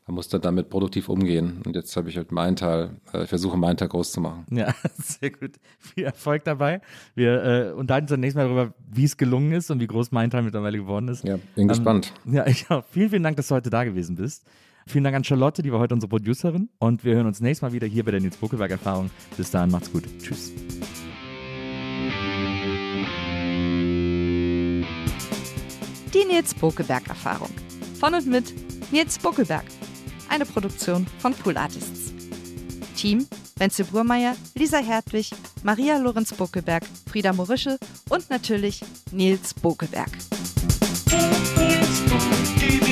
man 0.06 0.14
muss 0.14 0.28
dann 0.28 0.40
damit 0.40 0.70
produktiv 0.70 1.08
umgehen. 1.08 1.62
Und 1.64 1.74
jetzt 1.74 1.96
habe 1.96 2.08
ich 2.08 2.16
halt 2.16 2.30
meinen 2.30 2.54
Teil, 2.54 2.90
äh, 3.12 3.24
ich 3.24 3.28
versuche 3.28 3.56
meinen 3.56 3.76
Teil 3.76 3.88
groß 3.88 4.12
zu 4.12 4.20
machen. 4.20 4.46
Ja, 4.50 4.72
sehr 4.98 5.30
gut. 5.30 5.52
Viel 5.78 6.04
Erfolg 6.04 6.44
dabei. 6.44 6.80
Wir 7.14 7.44
äh, 7.44 7.72
unterhalten 7.72 8.04
uns 8.04 8.10
dann 8.10 8.20
nächstes 8.20 8.40
Mal 8.40 8.48
darüber, 8.48 8.74
wie 8.88 9.04
es 9.04 9.16
gelungen 9.16 9.52
ist 9.52 9.70
und 9.70 9.80
wie 9.80 9.86
groß 9.86 10.12
mein 10.12 10.30
Teil 10.30 10.42
mittlerweile 10.42 10.78
geworden 10.78 11.08
ist. 11.08 11.24
Ja, 11.24 11.36
bin 11.36 11.62
ähm, 11.62 11.68
gespannt. 11.68 12.12
Ja, 12.24 12.46
ich 12.46 12.70
auch. 12.70 12.84
Vielen, 12.90 13.10
vielen 13.10 13.22
Dank, 13.24 13.36
dass 13.36 13.48
du 13.48 13.56
heute 13.56 13.70
da 13.70 13.84
gewesen 13.84 14.14
bist. 14.16 14.44
Vielen 14.88 15.04
Dank 15.04 15.16
an 15.16 15.24
Charlotte, 15.24 15.62
die 15.62 15.72
war 15.72 15.80
heute 15.80 15.94
unsere 15.94 16.08
Producerin. 16.08 16.68
Und 16.78 17.04
wir 17.04 17.16
hören 17.16 17.26
uns 17.26 17.40
nächstes 17.40 17.62
Mal 17.62 17.72
wieder 17.72 17.86
hier 17.86 18.04
bei 18.04 18.12
der 18.12 18.20
Nils 18.20 18.36
Buckelberg 18.36 18.70
Erfahrung. 18.70 19.10
Bis 19.36 19.50
dahin, 19.50 19.70
macht's 19.70 19.90
gut. 19.90 20.04
Tschüss. 20.22 20.52
Die 26.14 26.24
Nils 26.24 26.54
Buckelberg 26.54 27.08
Erfahrung. 27.08 27.50
Von 27.98 28.14
und 28.14 28.26
mit 28.26 28.54
Nils 28.92 29.18
Buckelberg 29.18 29.64
eine 30.28 30.44
Produktion 30.44 31.06
von 31.18 31.34
Pool 31.34 31.56
Artists. 31.56 32.12
Team 32.96 33.26
Wenzel 33.58 33.86
Burmeier, 33.86 34.36
Lisa 34.54 34.78
Hertwig, 34.78 35.30
Maria 35.62 35.96
Lorenz 35.98 36.32
Bokelberg, 36.34 36.84
Frieda 37.10 37.32
Morische 37.32 37.78
und 38.10 38.28
natürlich 38.28 38.82
Nils 39.12 39.54
Bokelberg. 39.54 40.10
Nils 41.10 42.00
Bokelberg 42.02 42.85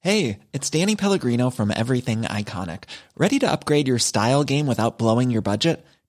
Hey, 0.00 0.40
it's 0.52 0.68
Danny 0.68 0.96
Pellegrino 0.96 1.50
from 1.50 1.70
Everything 1.70 2.22
Iconic. 2.22 2.84
Ready 3.16 3.38
to 3.38 3.48
upgrade 3.48 3.86
your 3.86 4.00
style 4.00 4.42
game 4.42 4.66
without 4.66 4.98
blowing 4.98 5.30
your 5.30 5.42
budget? 5.42 5.86